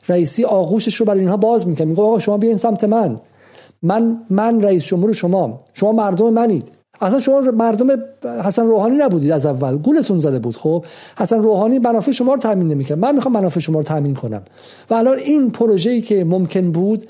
رئیسی 0.10 0.44
آغوشش 0.44 0.96
رو 0.96 1.06
برای 1.06 1.20
اینها 1.20 1.38
باز 1.38 1.68
می‌کرد. 1.68 1.88
میگه 1.88 2.02
آقا 2.02 2.20
شما 2.20 2.38
بیاین 2.38 2.58
سمت 2.58 2.84
من. 2.84 3.20
من 3.82 4.18
من 4.30 4.62
رئیس 4.62 4.86
جمهور 4.86 5.14
شما. 5.14 5.60
شما 5.74 5.92
مردم 5.92 6.34
منید. 6.34 6.83
اصلا 7.02 7.20
شما 7.20 7.40
مردم 7.40 7.88
حسن 8.44 8.66
روحانی 8.68 8.96
نبودید 8.96 9.32
از 9.32 9.46
اول. 9.46 9.78
گولتون 9.78 10.20
زده 10.20 10.40
بود 10.40 10.58
خب؟ 10.58 10.86
حسن 11.20 11.42
روحانی 11.42 11.80
منافع 11.80 12.12
شما 12.12 12.34
رو 12.34 12.40
تامین 12.40 12.68
نمی‌کرد. 12.68 13.00
من 13.00 13.16
می‌خوام 13.16 13.34
منافع 13.34 13.60
شما 13.60 13.80
رو 13.80 13.84
تامین 13.84 14.16
کنم. 14.16 14.42
و 14.90 14.94
الان 14.94 15.18
این 15.18 15.52
پروژه‌ای 15.52 16.02
که 16.02 16.24
ممکن 16.24 16.72
بود 16.72 17.04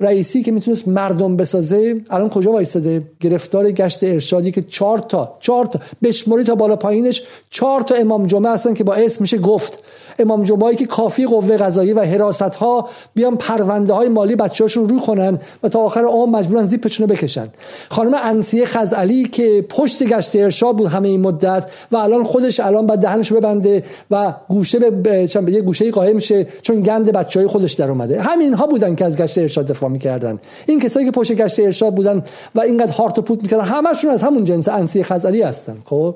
رئیسی 0.00 0.42
که 0.42 0.52
می‌تونست 0.52 0.88
مردم 0.88 1.36
بسازه 1.36 2.00
الان 2.10 2.28
کجا 2.28 2.52
وایستاده 2.52 3.02
گرفتار 3.20 3.70
گشت 3.70 4.04
ارشادی 4.04 4.52
که 4.52 4.62
چهار 4.62 4.98
تا 4.98 5.36
چهار 5.40 5.64
تا 5.66 5.80
بشماری 6.02 6.44
تا 6.44 6.54
بالا 6.54 6.76
پایینش 6.76 7.22
چهار 7.50 7.80
تا 7.80 7.94
امام 7.94 8.26
جمعه 8.26 8.52
هستن 8.52 8.74
که 8.74 8.84
با 8.84 8.94
اسم 8.94 9.18
میشه 9.20 9.38
گفت. 9.38 9.80
امام 10.18 10.44
جمعه‌ای 10.44 10.76
که 10.76 10.86
کافی 10.86 11.26
قوه 11.26 11.56
قضایی 11.56 11.92
و 11.92 12.00
حراست 12.00 12.42
ها 12.42 12.88
بیان 13.14 13.36
پرونده 13.36 13.92
های 13.92 14.08
مالی 14.08 14.36
بچه‌هاشون 14.36 14.88
رو 14.88 15.00
کنن 15.00 15.38
و 15.62 15.68
تا 15.68 15.80
آخر 15.80 16.04
عمر 16.04 16.38
مجبورن 16.38 16.66
زیپشون 16.66 17.08
رو 17.08 17.14
بکشن. 17.14 17.48
خانم 17.88 18.14
انسیه 18.22 18.64
خزعلی 18.64 19.24
که 19.24 19.66
پشت 19.68 20.02
گشت 20.02 20.36
ارشاد 20.36 20.76
بود 20.76 20.86
همه 20.86 21.08
این 21.08 21.20
مدت 21.20 21.70
و 21.92 21.96
الان 21.96 22.24
خودش 22.24 22.60
الان 22.60 22.86
بعد 22.86 22.98
دهنش 22.98 23.32
ببنده 23.32 23.82
و 24.10 24.34
گوشه 24.48 24.78
به 24.78 25.28
یه 25.48 25.60
گوشه 25.60 25.90
قایم 25.90 26.16
میشه 26.16 26.46
چون 26.62 26.80
گند 26.80 27.12
بچهای 27.12 27.46
خودش 27.46 27.72
در 27.72 27.90
اومده. 27.90 28.20
همین 28.20 28.54
ها 28.54 28.66
بودن 28.66 28.94
که 28.94 29.04
از 29.04 29.16
گشت 29.16 29.38
ارشاد 29.38 29.72
می‌کردن. 29.88 30.38
این 30.66 30.80
کسایی 30.80 31.06
که 31.06 31.12
پشت 31.12 31.32
گشت 31.32 31.60
ارشاد 31.60 31.94
بودن 31.94 32.24
و 32.54 32.60
اینقدر 32.60 32.92
هارت 32.92 33.18
و 33.18 33.22
پوت 33.22 33.42
می‌کردن 33.42 33.64
همشون 33.64 34.10
از 34.10 34.22
همون 34.22 34.44
جنس 34.44 34.68
انسیه 34.68 35.02
خزعلی 35.02 35.42
هستن 35.42 35.76
خب؟ 35.84 36.14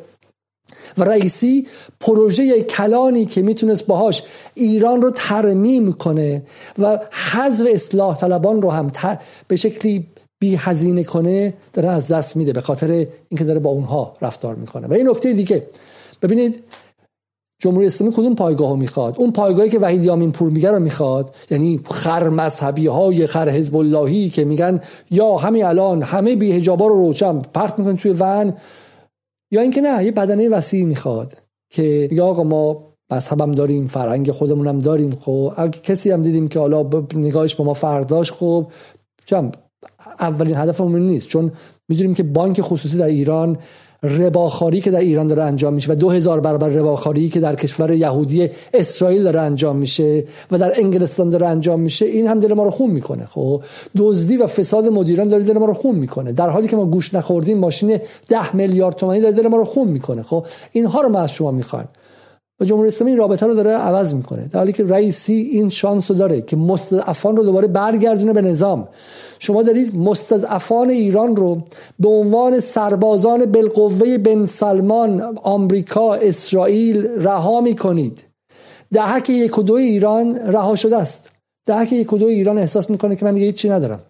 و 0.98 1.05
رئیسی 1.05 1.66
پروژه 2.01 2.62
کلانی 2.62 3.26
که 3.26 3.42
می‌تونست 3.42 3.86
باهاش 3.86 4.22
ایران 4.55 5.02
رو 5.02 5.10
ترمیم 5.10 5.92
کنه 5.92 6.42
و 6.78 6.98
حذف 7.32 7.66
اصلاح 7.70 8.16
طلبان 8.16 8.62
رو 8.62 8.70
هم 8.70 8.90
به 9.48 9.56
شکلی 9.56 10.06
بی 10.40 10.56
هزینه 10.56 11.05
کنه 11.05 11.55
داره 11.72 11.88
از 11.88 12.09
دست 12.09 12.36
میده 12.36 12.52
به 12.52 12.60
خاطر 12.60 13.06
اینکه 13.28 13.44
داره 13.44 13.59
با 13.59 13.70
اونها 13.70 14.14
رفتار 14.22 14.55
می‌کنه. 14.55 14.86
و 14.86 14.92
این 14.92 15.09
نکته 15.09 15.32
دیگه. 15.32 15.66
ببینید 16.22 16.64
جمهوری 17.61 17.87
اسلامی 17.87 18.12
کدوم 18.12 18.35
پایگاه 18.35 18.70
رو 18.70 18.77
می‌خواد؟ 18.77 19.19
اون 19.19 19.32
پایگاهی 19.32 19.70
که 19.70 19.78
وحید 19.78 20.05
یامین 20.05 20.32
پور 20.32 20.51
میگه 20.51 20.70
رو 20.70 20.78
می‌خواد؟ 20.78 21.35
یعنی 21.51 21.81
خر 21.85 22.28
مذهبی 22.28 22.87
های 22.87 23.27
خر 23.27 23.49
حزب 23.49 23.77
اللهی 23.77 24.28
که 24.28 24.45
میگن 24.45 24.81
یا 25.11 25.37
همین 25.37 25.65
الان 25.65 26.03
همه 26.03 26.37
بی 26.37 26.53
حجابا 26.53 26.87
رو 26.87 26.95
روشن 26.95 27.39
پرت 27.39 27.78
می‌کنن 27.78 27.97
توی 27.97 28.15
ون 28.19 28.55
یا 29.51 29.61
اینکه 29.61 29.81
نه 29.81 30.05
یه 30.05 30.12
بدنه 30.12 30.49
وسیع 30.49 30.85
می‌خواد 30.85 31.32
که 31.70 32.09
یا 32.12 32.27
آقا 32.27 32.43
ما 32.43 32.91
مذهبم 33.11 33.53
داریم 33.53 33.87
فرهنگ 33.87 34.31
خودمونم 34.31 34.78
داریم 34.78 35.11
خب؟ 35.20 35.53
اگه 35.57 35.78
کسی 35.82 36.11
هم 36.11 36.23
دیدیم 36.23 36.49
که 36.49 36.59
حالا 36.59 36.91
نگاهش 37.15 37.55
با 37.55 37.65
ما 37.65 37.74
فرداش 37.74 38.32
خب؟ 38.32 38.66
چم 39.27 39.53
اولین 40.20 40.57
هدفمون 40.57 41.01
نیست. 41.01 41.28
چون 41.28 41.53
می‌دونیم 41.89 42.15
که 42.15 42.23
بانک 42.23 42.61
خصوصی 42.61 42.99
در 42.99 43.07
ایران 43.07 43.59
رباخاری 44.02 44.81
که 44.81 44.90
در 44.90 45.01
ایران 45.01 45.27
داره 45.27 45.43
انجام 45.43 45.74
میشه 45.74 45.93
و 45.93 45.94
دو 45.94 46.10
هزار 46.10 46.40
برابر 46.40 46.68
رباخاری 46.68 47.28
که 47.28 47.40
در 47.40 47.55
کشور 47.55 47.93
یهودی 47.93 48.51
اسرائیل 48.74 49.22
داره 49.22 49.40
انجام 49.40 49.77
میشه 49.77 50.24
و 50.51 50.59
در 50.59 50.72
انگلستان 50.77 51.31
داره 51.31 51.47
انجام 51.47 51.81
میشه 51.81 52.06
این 52.06 52.27
هم 52.27 52.40
دل 52.40 52.52
ما 52.55 52.62
رو 52.62 52.70
خون 52.70 52.90
می‌کنه 52.90 53.27
خب؟ 53.27 53.62
دزدی 53.97 54.36
و 54.36 54.47
فساد 54.47 54.89
مدیران 54.89 55.28
داره 55.28 55.44
دل 55.44 55.59
ما 55.59 55.66
رو 55.66 55.74
خون 55.74 55.94
می‌کنه. 55.94 56.32
در 56.32 56.51
حالی 56.51 56.68
که 56.68 56.77
ما 56.77 56.86
گوش 56.86 57.14
نخوردیم 57.14 57.59
ماشین 57.59 57.98
ده 58.28 58.56
میلیارد 58.56 58.97
تومانی 58.97 59.20
داره 59.20 59.35
دل 59.35 59.48
ما 59.48 59.56
رو 59.56 59.64
خون 59.64 59.89
می‌کنه 59.89 60.22
خب؟ 60.22 60.47
اینها 60.72 61.01
رو 61.01 61.09
ما 61.09 61.18
از 61.18 61.32
شما 61.32 61.51
می‌خوایم. 61.51 61.89
و 62.61 62.65
جمهوری 62.65 62.89
اسلامی 62.89 63.11
این 63.11 63.19
رابطه 63.19 63.47
رو 63.47 63.55
داره 63.55 63.70
عوض 63.70 64.15
می‌کنه. 64.15 64.49
در 64.53 64.59
حالی 64.59 64.73
که 64.73 64.85
رئیسی 64.85 65.32
این 65.32 65.69
شانس 65.69 66.11
رو 66.11 66.16
داره 66.16 66.41
که 66.41 66.57
مستضعفان 66.57 67.37
رو 67.37 67.45
دوباره 67.45 67.69
برگردونه 67.69 68.32
به 68.32 68.43
نظام. 68.43 68.89
شما 69.39 69.62
دارید 69.62 69.97
مستضعفان 69.97 70.91
ایران 70.91 71.37
رو 71.37 71.62
به 71.99 72.09
عنوان 72.09 72.61
سربازان 72.61 73.45
بالقوه 73.45 74.19
بن 74.19 74.47
سلمان 74.47 75.39
آمریکا 75.43 76.15
اسرائیل 76.15 77.07
رها 77.07 77.61
می‌کنید. 77.61 78.24
دهک 78.93 79.31
یک 79.31 79.59
و 79.59 79.62
دو 79.62 79.74
ایران 79.74 80.37
رها 80.37 80.77
شده 80.77 80.97
است. 80.97 81.31
دهک 81.66 81.93
یک 81.93 82.12
و 82.12 82.19
دو 82.19 82.27
ایران 82.27 82.59
احساس 82.59 82.91
می‌کنه 82.91 83.16
که 83.16 83.24
من 83.24 83.35
دیگه 83.35 83.47
هیچی 83.47 83.69
ندارم. 83.69 84.01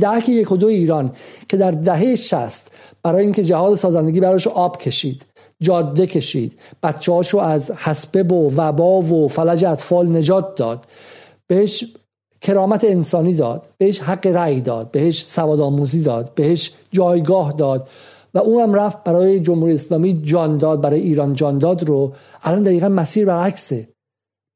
دهک 0.00 0.28
یک 0.28 0.52
و 0.52 0.56
دو 0.56 0.66
ایران 0.66 1.12
که 1.48 1.56
در 1.56 1.70
دهه 1.70 2.16
شست 2.16 2.70
برای 3.02 3.22
اینکه 3.22 3.44
جهاد 3.44 3.74
سازندگی 3.74 4.20
براش 4.20 4.46
آب 4.46 4.78
کشید. 4.78 5.26
جاده 5.60 6.06
کشید. 6.06 6.58
بچه 6.82 7.38
از 7.40 7.70
حسبه 7.70 8.22
و 8.22 8.50
وبا 8.56 9.00
و 9.00 9.28
فلج 9.28 9.64
اطفال 9.64 10.16
نجات 10.16 10.54
داد. 10.56 10.86
بهش 11.46 11.84
کرامت 12.40 12.84
انسانی 12.84 13.34
داد. 13.34 13.68
بهش 13.78 14.00
حق 14.00 14.26
رأی 14.26 14.60
داد. 14.60 14.90
بهش 14.90 15.24
سواد 15.26 15.60
آموزی 15.60 16.02
داد. 16.02 16.34
بهش 16.34 16.72
جایگاه 16.90 17.52
داد. 17.52 17.88
و 18.34 18.38
اونم 18.38 18.74
رفت 18.74 19.04
برای 19.04 19.40
جمهوری 19.40 19.74
اسلامی 19.74 20.22
جان 20.22 20.58
داد 20.58 20.80
برای 20.80 21.00
ایران 21.00 21.34
جان 21.34 21.58
داد 21.58 21.84
رو. 21.84 22.12
الان 22.42 22.62
دقیقا 22.62 22.88
مسیر 22.88 23.26
برعکسه. 23.26 23.88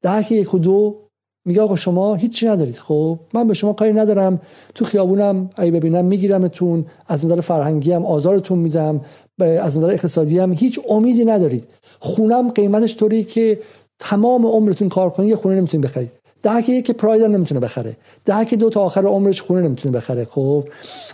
که 0.03 0.35
یک 0.35 0.53
و 0.53 0.59
دو 0.59 1.08
میگه 1.49 1.61
آقا 1.61 1.75
شما 1.75 2.15
هیچی 2.15 2.47
ندارید. 2.47 2.77
خب 2.77 3.19
من 3.33 3.47
به 3.47 3.53
شما 3.53 3.73
کاری 3.73 3.93
ندارم. 3.93 4.41
تو 4.75 4.85
خیابونم 4.85 5.49
اگه 5.55 5.71
ببینم 5.71 6.05
میگیرمتون. 6.05 6.85
از 7.07 7.25
نظر 7.25 7.41
فرهنگی 7.41 7.91
هم 7.91 8.05
آزارتون 8.05 8.59
میدم. 8.59 9.01
از 9.39 9.77
نظر 9.77 9.89
اقتصادی 9.89 10.39
هم 10.39 10.53
هیچ 10.53 10.79
امیدی 10.89 11.25
ندارید. 11.25 11.67
خونم 11.99 12.49
قیمتش 12.49 12.97
طوری 12.97 13.23
که 13.23 13.59
تمام 13.99 14.45
عمرتون 14.45 14.89
کار 14.89 15.09
کنید 15.09 15.29
یه 15.29 15.35
خونه 15.35 15.55
نمی‌تونید 15.55 15.85
بخرید 15.85 16.11
ده 16.43 16.61
که 16.61 16.73
یک 16.73 16.91
پراید 16.91 17.21
هم 17.21 17.31
نمی‌تونه 17.31 17.59
بخره. 17.59 17.97
ده 18.25 18.45
که 18.45 18.55
دو 18.55 18.69
تا 18.69 18.81
آخر 18.81 19.05
عمرش 19.05 19.41
خونه 19.41 19.61
نمی‌تونه 19.61 19.97
بخره 19.97 20.25
خب؟ 20.25 20.67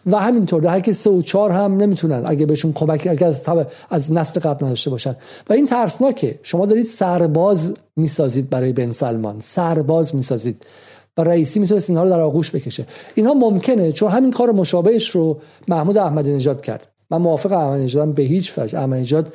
و 0.06 0.20
همینطور 0.20 0.62
ده 0.62 0.82
که 0.82 0.94
سه 0.94 1.10
و 1.10 1.22
چهار 1.22 1.52
هم 1.52 1.78
نمی‌تونن 1.78 2.24
اگه 2.26 2.46
بهشون 2.46 2.74
کمک 2.74 3.08
اگه 3.12 3.26
از, 3.26 3.50
از 3.90 4.14
نسل 4.14 4.40
قبل 4.40 4.66
نداشته 4.66 4.90
باشن. 4.90 5.16
و 5.50 5.54
این 5.54 5.66
ترسناکه. 5.66 6.40
شما 6.44 6.66
دارید 6.66 6.86
سرباز 6.86 7.74
می‌سازید 7.96 8.50
برای 8.50 8.74
بن 8.74 8.92
سلمان. 8.92 9.40
سرباز 9.40 10.16
می‌سازید. 10.16 10.66
و 11.18 11.24
رئیسی 11.24 11.60
می‌تونست 11.60 11.90
اینها 11.90 12.04
رو 12.04 12.10
در 12.10 12.20
آغوش 12.20 12.52
بکشه. 12.52 12.86
اینها 13.16 13.34
ممکنه 13.34 13.92
چون 13.92 14.12
همین 14.12 14.32
کار 14.32 14.52
مشابهش 14.52 15.10
رو 15.10 15.38
محمود 15.68 15.98
احمدی 15.98 16.34
نژاد 16.34 16.62
کرد. 16.62 16.88
من 17.10 17.18
موافق 17.18 17.52
احمدی 17.52 17.84
نژادم 17.84 18.12
به 18.12 18.24
هیچ 18.24 18.58
وجه. 18.58 18.80
احمدی 18.80 19.02
نژاد 19.02 19.34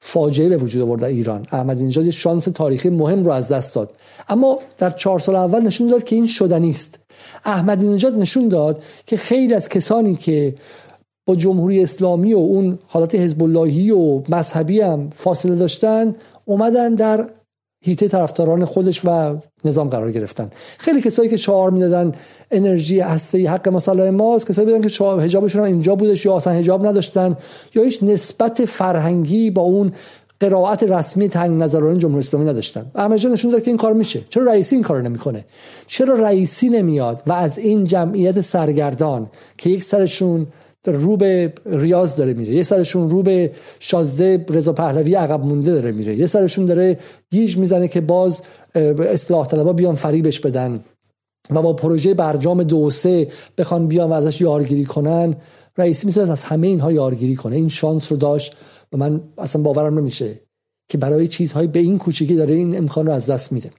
فاجعه 0.00 0.48
به 0.48 0.56
وجود 0.56 0.82
آورد 0.82 1.00
در 1.00 1.08
ایران. 1.08 1.46
احمدی 1.52 1.84
نژاد 1.84 2.10
شانس 2.10 2.44
تاریخی 2.44 2.90
مهم 2.90 3.24
رو 3.24 3.32
از 3.32 3.48
دست 3.48 3.74
داد. 3.74 3.90
اما 4.28 4.58
در 4.78 4.90
چهار 4.90 5.18
سال 5.18 5.36
اول 5.36 5.60
نشون 5.60 5.88
داد 5.88 6.04
که 6.04 6.16
این 6.16 6.26
شدنی 6.26 6.70
است 6.70 6.98
احمدی 7.44 7.86
نژاد 7.86 8.18
نشون 8.18 8.48
داد 8.48 8.82
که 9.06 9.16
خیلی 9.16 9.54
از 9.54 9.68
کسانی 9.68 10.16
که 10.16 10.54
با 11.26 11.36
جمهوری 11.36 11.82
اسلامی 11.82 12.34
و 12.34 12.38
اون 12.38 12.78
حالت 12.86 13.14
حزب 13.14 13.42
اللهی 13.42 13.90
و 13.90 14.22
مذهبی 14.28 14.80
هم 14.80 15.10
فاصله 15.10 15.56
داشتن 15.56 16.14
اومدن 16.44 16.94
در 16.94 17.26
هیته 17.82 18.08
طرفداران 18.08 18.64
خودش 18.64 19.04
و 19.04 19.36
نظام 19.64 19.88
قرار 19.88 20.12
گرفتن. 20.12 20.50
خیلی 20.78 21.00
کسایی 21.00 21.28
که 21.28 21.36
شعار 21.36 21.70
می‌دادن 21.70 22.12
انرژی 22.50 23.00
هسته 23.00 23.50
حق 23.50 23.68
مسئله 23.68 24.10
ماست 24.10 24.46
کسایی 24.46 24.66
بودن 24.72 24.88
که 24.88 25.04
حجابشون 25.04 25.62
اینجا 25.62 25.94
بودش 25.94 26.24
یا 26.24 26.36
اصلا 26.36 26.52
حجاب 26.52 26.86
نداشتن 26.86 27.36
یا 27.74 27.82
هیچ 27.82 28.02
نسبت 28.02 28.64
فرهنگی 28.64 29.50
با 29.50 29.62
اون 29.62 29.92
قرائت 30.40 30.82
رسمی 30.82 31.28
تنگ 31.28 31.62
نظران 31.62 31.98
جمهوری 31.98 32.18
اسلامی 32.18 32.46
نداشتن. 32.46 32.86
احمد 32.94 33.26
نشون 33.26 33.50
داد 33.50 33.62
که 33.62 33.70
این 33.70 33.78
کار 33.78 33.92
میشه. 33.92 34.20
چرا 34.30 34.44
رئیسی 34.44 34.76
این 34.76 34.84
کارو 34.84 35.02
نمی‌کنه؟ 35.02 35.44
چرا 35.86 36.14
رئیسی 36.14 36.68
نمیاد 36.68 37.22
و 37.26 37.32
از 37.32 37.58
این 37.58 37.84
جمعیت 37.84 38.40
سرگردان 38.40 39.26
که 39.58 39.70
یک 39.70 39.84
سرشون 39.84 40.46
رو 40.84 41.16
به 41.16 41.52
ریاض 41.66 42.16
داره 42.16 42.34
میره. 42.34 42.54
یه 42.54 42.62
سرشون 42.62 43.10
رو 43.10 43.22
به 43.22 43.52
شازده 43.80 44.46
رضا 44.48 44.72
پهلوی 44.72 45.14
عقب 45.14 45.44
مونده 45.44 45.72
داره 45.72 45.92
میره. 45.92 46.16
یه 46.16 46.26
سرشون 46.26 46.64
داره 46.64 46.98
گیج 47.30 47.56
می‌زنه 47.56 47.88
که 47.88 48.00
باز 48.00 48.42
اصلاح 48.98 49.46
طلبا 49.46 49.72
بیان 49.72 49.94
فریبش 49.94 50.40
بدن 50.40 50.84
و 51.50 51.62
با 51.62 51.72
پروژه 51.72 52.14
برجام 52.14 52.62
دو 52.62 52.90
سه 52.90 53.28
بخوان 53.58 53.86
بیان 53.86 54.10
و 54.10 54.12
ازش 54.12 54.40
یارگیری 54.40 54.84
کنن. 54.84 55.34
رئیسی 55.78 56.06
می‌تونه 56.06 56.30
از 56.30 56.44
همه 56.44 56.66
اینها 56.66 56.92
یارگیری 56.92 57.36
کنه. 57.36 57.56
این 57.56 57.68
شانس 57.68 58.12
رو 58.12 58.18
داشت 58.18 58.56
و 58.92 58.96
من 58.96 59.20
اصلا 59.38 59.62
باورم 59.62 59.98
نمیشه 59.98 60.40
که 60.88 60.98
برای 60.98 61.26
چیزهایی 61.26 61.68
به 61.68 61.78
این 61.78 61.98
کوچیکی 61.98 62.34
داره 62.34 62.54
این 62.54 62.76
امکان 62.78 63.06
رو 63.06 63.12
از 63.12 63.26
دست 63.26 63.52
میده. 63.52 63.70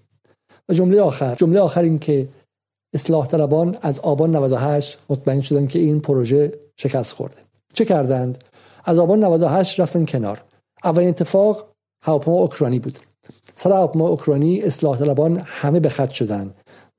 و 0.69 0.73
جمله 0.73 1.01
آخر 1.01 1.35
جمله 1.35 1.59
آخر 1.59 1.81
این 1.81 1.99
که 1.99 2.27
اصلاح 2.93 3.27
طلبان 3.27 3.77
از 3.81 3.99
آبان 3.99 4.35
98 4.35 4.97
مطمئن 5.09 5.41
شدن 5.41 5.67
که 5.67 5.79
این 5.79 5.99
پروژه 5.99 6.51
شکست 6.77 7.13
خورده. 7.13 7.37
چه 7.73 7.85
کردند؟ 7.85 8.43
از 8.85 8.99
آبان 8.99 9.23
98 9.23 9.79
رفتن 9.79 10.05
کنار. 10.05 10.43
اولین 10.83 11.09
اتفاق 11.09 11.67
هواپیما 12.03 12.37
اوکراینی 12.37 12.79
بود. 12.79 12.99
سر 13.55 13.71
هواپیما 13.71 14.07
اوکراینی 14.07 14.61
اصلاح 14.61 14.97
طلبان 14.97 15.41
همه 15.45 15.79
به 15.79 15.89
خط 15.89 16.11
شدن 16.11 16.53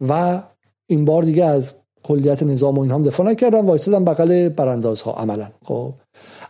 و 0.08 0.42
این 0.86 1.04
بار 1.04 1.22
دیگه 1.22 1.44
از 1.44 1.74
کلیت 2.02 2.42
نظام 2.42 2.78
و 2.78 2.80
این 2.80 2.90
هم 2.90 3.02
دفاع 3.02 3.26
نکردن 3.26 3.66
وایستادن 3.66 4.04
بغل 4.04 4.48
براندازها 4.48 5.12
عملا. 5.12 5.48
خب 5.64 5.94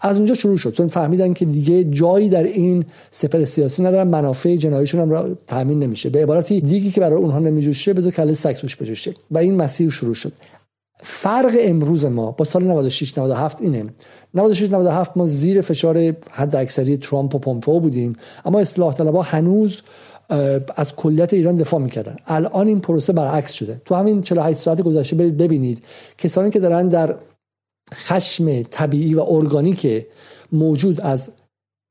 از 0.03 0.17
اونجا 0.17 0.35
شروع 0.35 0.57
شد. 0.57 0.73
چون 0.73 0.89
فهمیدن 0.89 1.33
که 1.33 1.45
دیگه 1.45 1.85
جایی 1.85 2.29
در 2.29 2.43
این 2.43 2.85
سپر 3.11 3.45
سیاسی 3.45 3.83
ندارن 3.83 4.09
منافع 4.09 4.57
جناییشون 4.57 5.01
هم 5.01 5.11
را 5.11 5.35
تامین 5.47 5.79
نمیشه. 5.79 6.11
به 6.11 6.23
عبارتی 6.23 6.61
دیگی 6.61 6.91
که 6.91 7.01
برای 7.01 7.19
اونها 7.19 7.39
نمیجوشه 7.39 7.93
بذار 7.93 8.13
کله 8.13 8.35
سگ 8.35 8.53
توش 8.53 8.77
بجوشه 8.77 9.15
و 9.31 9.39
این 9.39 9.57
مسیر 9.57 9.91
شروع 9.91 10.15
شد. 10.15 10.33
فرق 11.05 11.57
امروز 11.61 12.05
ما 12.05 12.31
با 12.31 12.45
سال 12.45 12.65
96 12.65 13.19
97 13.19 13.63
اینه. 13.63 13.85
96 14.35 14.71
97 14.71 15.17
ما 15.17 15.27
زیر 15.27 15.61
فشار 15.61 16.15
حد 16.31 16.57
اکثری 16.57 16.97
ترامپ 16.97 17.35
و 17.35 17.39
پومپئو 17.39 17.81
بودیم. 17.81 18.17
اما 18.45 18.61
اصلاح 18.61 18.95
طلبها 18.95 19.23
هنوز 19.23 19.83
از 20.77 20.97
کلیت 20.97 21.35
ایران 21.35 21.57
دفاع 21.57 21.81
می‌کردن. 21.81 22.17
الان 22.27 22.67
این 22.67 22.81
پروسه 22.81 23.13
برعکس 23.13 23.53
شده. 23.53 23.81
تو 23.85 23.95
همین 23.95 24.23
48 24.23 24.59
ساعت 24.59 24.83
گذشته 24.83 25.17
برید 25.17 25.37
ببینید. 25.37 25.83
کسانی 26.19 26.51
که 26.51 26.61
دارن 26.61 26.89
در 26.89 27.15
خشم 27.95 28.63
طبیعی 28.63 29.15
و 29.15 29.21
ارگانیک 29.21 30.07
موجود 30.53 31.01
از 31.01 31.31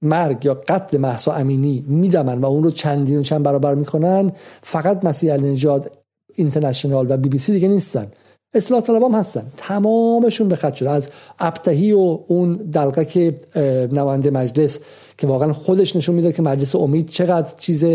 مرگ 0.02 0.46
یا 0.46 0.54
قتل 0.54 0.98
محسا 0.98 1.34
امینی 1.34 1.86
میدمن 1.88 2.42
و 2.42 2.46
اون 2.46 2.64
رو 2.64 2.72
چندین 2.72 3.20
و 3.20 3.24
چند 3.24 3.44
برابر 3.44 3.76
می‌کنن. 3.76 4.32
فقط 4.62 5.06
مسیح 5.06 5.34
نجات 5.34 5.92
اینترنشنال 6.36 7.12
و 7.12 7.18
بی 7.18 7.30
بی 7.30 7.38
سی 7.38 7.54
دیگه 7.54 7.68
نیستن. 7.68 8.08
اصلاح 8.54 8.82
طلب 8.82 9.16
هستن. 9.16 9.52
تمامشون 9.58 10.48
به 10.48 10.56
خط 10.56 10.74
شده. 10.74 10.90
از 10.90 11.10
ابتهی 11.40 11.92
و 11.92 12.20
اون 12.28 12.54
دلقک 12.54 13.36
نماینده 13.92 14.32
مجلس 14.32 14.80
که 15.18 15.28
واقعا 15.28 15.54
خودش 15.54 15.96
نشون 15.96 16.16
می‌داد 16.16 16.34
که 16.34 16.42
مجلس 16.42 16.76
امید 16.76 17.10
چقدر 17.10 17.54
چیز 17.60 17.86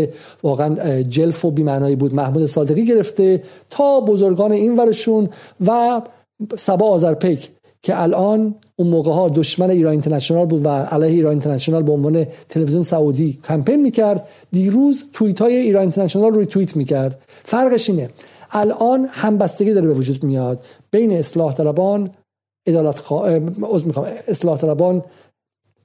واقعا 0.43 1.01
جلف 1.01 1.45
و 1.45 1.51
بیمعنایی 1.51 1.95
بود 1.95 2.15
محمود 2.15 2.45
صادقی 2.45 2.85
گرفته 2.85 3.43
تا 3.69 3.99
بزرگان 3.99 4.51
این 4.51 4.79
ورشون 4.79 5.29
و 5.65 6.01
سبا 6.57 6.89
آذرپیک 6.89 7.49
که 7.81 8.01
الان 8.01 8.55
اون 8.75 8.87
موقع 8.87 9.11
ها 9.11 9.29
دشمن 9.29 9.69
ایران 9.69 9.91
اینترنشنال 9.91 10.45
بود 10.45 10.65
و 10.65 10.69
علیه 10.69 11.09
ایران 11.09 11.31
اینترنشنال 11.31 11.83
به 11.83 11.91
عنوان 11.91 12.25
تلویزیون 12.49 12.83
سعودی 12.83 13.39
کمپین 13.47 13.81
می‌کرد. 13.81 14.27
دیروز 14.51 15.05
توییت 15.13 15.41
های 15.41 15.55
ایران 15.55 15.81
اینترنشنال 15.81 16.31
روی 16.31 16.45
توییت 16.45 16.75
می‌کرد. 16.75 17.21
فرقش 17.43 17.89
اینه 17.89 18.09
الان 18.51 19.07
همبستگی 19.11 19.73
داره 19.73 19.87
به 19.87 19.93
وجود 19.93 20.23
میاد 20.23 20.61
بین 20.91 21.11
اصلاح 21.11 21.53
طلبان 21.53 22.09
عدالت 22.67 22.99
خوا... 22.99 23.25
اصلاح 24.27 24.57
طلبان 24.57 25.03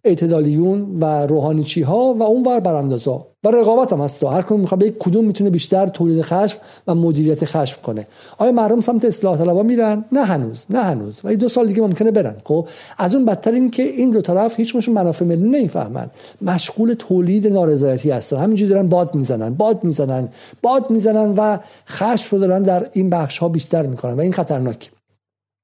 اعتدالیون 0.04 0.96
و 1.00 1.26
روحانیچی 1.26 1.82
ها 1.82 2.14
و 2.14 2.22
اون 2.22 2.46
ور 2.46 2.60
براندازا. 2.60 3.26
و 3.44 3.48
رقابت 3.50 3.92
هم 3.92 4.00
هست 4.00 4.24
هر 4.24 4.42
کدوم 4.42 4.60
می‌خواد 4.60 4.82
یک 4.82 4.94
کدوم 4.98 5.24
می‌تونه 5.24 5.50
بیشتر 5.50 5.86
تولید 5.86 6.22
خشم 6.22 6.58
و 6.86 6.94
مدیریت 6.94 7.44
خشم 7.44 7.82
کنه. 7.82 8.06
آیا 8.38 8.52
مردم 8.52 8.80
سمت 8.80 9.04
اصلاح 9.04 9.38
طلبا 9.38 9.62
میرن؟ 9.62 10.04
نه 10.12 10.24
هنوز 10.24 10.66
نه 10.70 10.82
هنوز. 10.82 11.20
و 11.24 11.36
دو 11.36 11.48
سال 11.48 11.66
دیگه 11.66 11.82
ممکنه 11.82 12.10
برن. 12.10 12.36
خب 12.44 12.68
از 12.98 13.14
اون 13.14 13.24
بدتر 13.24 13.52
این 13.52 13.70
که 13.70 13.82
این 13.82 14.10
دو 14.10 14.20
طرف 14.20 14.60
هیچ 14.60 14.76
مشون 14.76 14.94
منافع 14.94 15.24
ملی 15.24 15.48
نمی‌فهمن. 15.48 16.10
مشغول 16.42 16.94
تولید 16.94 17.46
نارضایتی 17.46 18.10
هستن. 18.10 18.36
همینجوری 18.36 18.70
دارن 18.70 18.88
باد 18.88 19.14
می‌زنن 19.14 19.54
باد 19.54 19.84
می‌زنن 19.84 20.28
باد 20.62 20.90
می‌زنن 20.90 21.34
و 21.36 21.58
خشم 21.88 22.28
رو 22.30 22.38
دارن 22.38 22.62
در 22.62 22.88
این 22.92 23.10
بخش 23.10 23.38
ها 23.38 23.48
بیشتر 23.48 23.86
می‌کنن. 23.86 24.12
و 24.12 24.20
این 24.20 24.32
خطرناکه. 24.32 24.90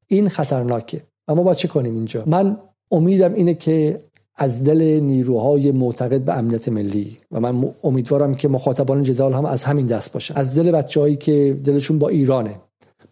این 0.07 0.29
خطرناکه. 0.29 1.01
اما 1.29 1.43
با 1.43 1.55
چه 1.55 1.69
کنیم 1.69 1.95
اینجا؟ 1.95 2.23
من 2.27 2.57
امیدم 2.91 3.35
اینه 3.35 3.55
که 3.55 4.01
از 4.39 4.65
دل 4.65 4.83
نیروهای 4.83 5.73
معتقد 5.73 6.21
به 6.21 6.33
امنیت 6.33 6.69
ملی. 6.69 7.19
و 7.33 7.41
من 7.41 7.75
امیدوارم 7.85 8.35
که 8.35 8.49
مخاطبان 8.49 9.03
جدال 9.03 9.33
هم 9.33 9.45
از 9.45 9.65
همین 9.65 9.87
دست 9.87 10.13
باشن. 10.13 10.35
از 10.37 10.59
دل 10.59 10.71
بچههایی 10.71 11.17
که 11.17 11.57
دلشون 11.65 11.99
با 11.99 12.09
ایرانه 12.09 12.61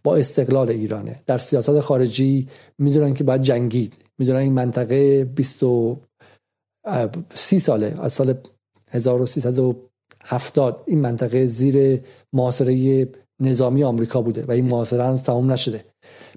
با 0.05 0.17
استقلال 0.17 0.69
ایرانه. 0.69 1.23
در 1.27 1.39
سیاست 1.39 1.81
خارجی 1.81 2.49
می‌دونن 2.79 3.15
که 3.15 3.25
باید 3.25 3.43
جنگید. 3.43 3.95
می‌دونن 4.19 4.39
این 4.39 4.53
منطقه 4.53 5.25
20 5.25 5.65
سی 7.35 7.59
ساله. 7.59 7.95
از 8.01 8.13
سال 8.13 8.35
1370 8.91 10.83
این 10.87 11.01
منطقه 11.01 11.47
زیر 11.47 12.01
محاصره 12.33 13.09
نظامی 13.41 13.85
آمریکا 13.85 14.23
بوده 14.23 14.45
و 14.45 14.51
این 14.51 14.65
محاصره 14.65 15.05
هم 15.05 15.17
تمام 15.17 15.53
نشده. 15.53 15.85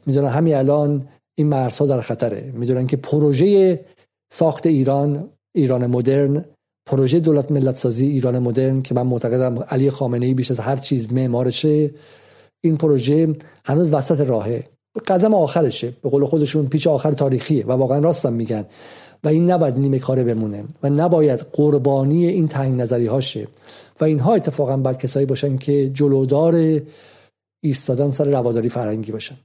می‌دونن 0.05 0.27
همین 0.27 0.55
الان 0.55 1.07
این 1.37 1.47
مرزها 1.47 1.85
در 1.85 2.01
خطره. 2.01 2.53
می‌دونن 2.55 2.87
که 2.87 2.97
پروژه 2.97 3.79
ساخت 4.31 4.67
ایران 4.67 5.29
ایران 5.55 5.87
مدرن 5.87 6.45
پروژه 6.85 7.19
دولت 7.19 7.51
ملت 7.51 7.77
سازی 7.77 8.07
ایران 8.07 8.39
مدرن 8.39 8.81
که 8.81 8.95
من 8.95 9.01
معتقدم 9.01 9.65
علی 9.69 9.89
خامنه 9.89 10.25
ای 10.25 10.33
بیش 10.33 10.51
از 10.51 10.59
هر 10.59 10.75
چیز 10.75 11.13
معمارشه. 11.13 11.91
این 12.61 12.77
پروژه 12.77 13.35
هنوز 13.65 13.93
وسط 13.93 14.21
راهه. 14.21 14.63
قدم 15.07 15.33
آخرشه. 15.33 15.93
به 16.03 16.09
قول 16.09 16.25
خودشون 16.25 16.67
پیچ 16.67 16.87
آخر 16.87 17.11
تاریخیه 17.11 17.65
و 17.65 17.71
واقعا 17.71 17.99
راستم 17.99 18.33
میگن. 18.33 18.65
و 19.23 19.27
این 19.27 19.51
نباید 19.51 19.79
نیمه 19.79 19.99
کاره 19.99 20.23
بمونه 20.23 20.63
و 20.83 20.89
نباید 20.89 21.39
قربانی 21.39 22.25
این 22.25 22.47
تنگ 22.47 22.81
نظری 22.81 23.05
هاشه 23.05 23.47
و 24.01 24.05
اینها 24.05 24.33
اتفاقا 24.33 24.77
بعد 24.77 24.97
کسایی 24.97 25.25
باشن 25.25 25.57
که 25.57 25.89
جلودار 25.89 26.81
ایستادن 27.63 28.11
سر 28.11 28.25
رواداری 28.25 28.69
فرنگی 28.69 29.11
باشن. 29.11 29.37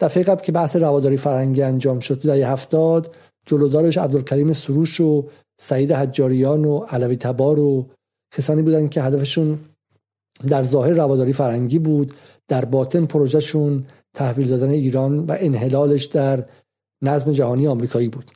دفعه 0.00 0.22
قبل 0.22 0.42
که 0.42 0.52
بحث 0.52 0.76
رواداری 0.76 1.16
فرنگی 1.16 1.62
انجام 1.62 2.00
شد 2.00 2.20
در 2.20 2.52
هفتاد 2.52 3.14
جلودارش 3.48 3.98
عبدالکریم 3.98 4.52
سروش 4.52 5.00
و 5.00 5.24
سعید 5.60 5.92
حجاریان 5.92 6.64
و 6.64 6.78
علوی 6.78 7.16
تبار 7.16 7.58
و 7.58 7.86
کسانی 8.36 8.62
بودن 8.62 8.88
که 8.88 9.02
هدفشون 9.02 9.58
در 10.48 10.64
ظاهر 10.64 10.92
رواداری 10.92 11.32
فرنگی 11.32 11.78
بود 11.78 12.14
در 12.48 12.64
باطن 12.64 13.06
پروژهشون 13.06 13.84
تحویل 14.14 14.48
دادن 14.48 14.70
ایران 14.70 15.18
و 15.18 15.36
انحلالش 15.38 16.04
در 16.04 16.44
نظم 17.02 17.32
جهانی 17.32 17.66
آمریکایی 17.66 18.08
بود. 18.08 18.30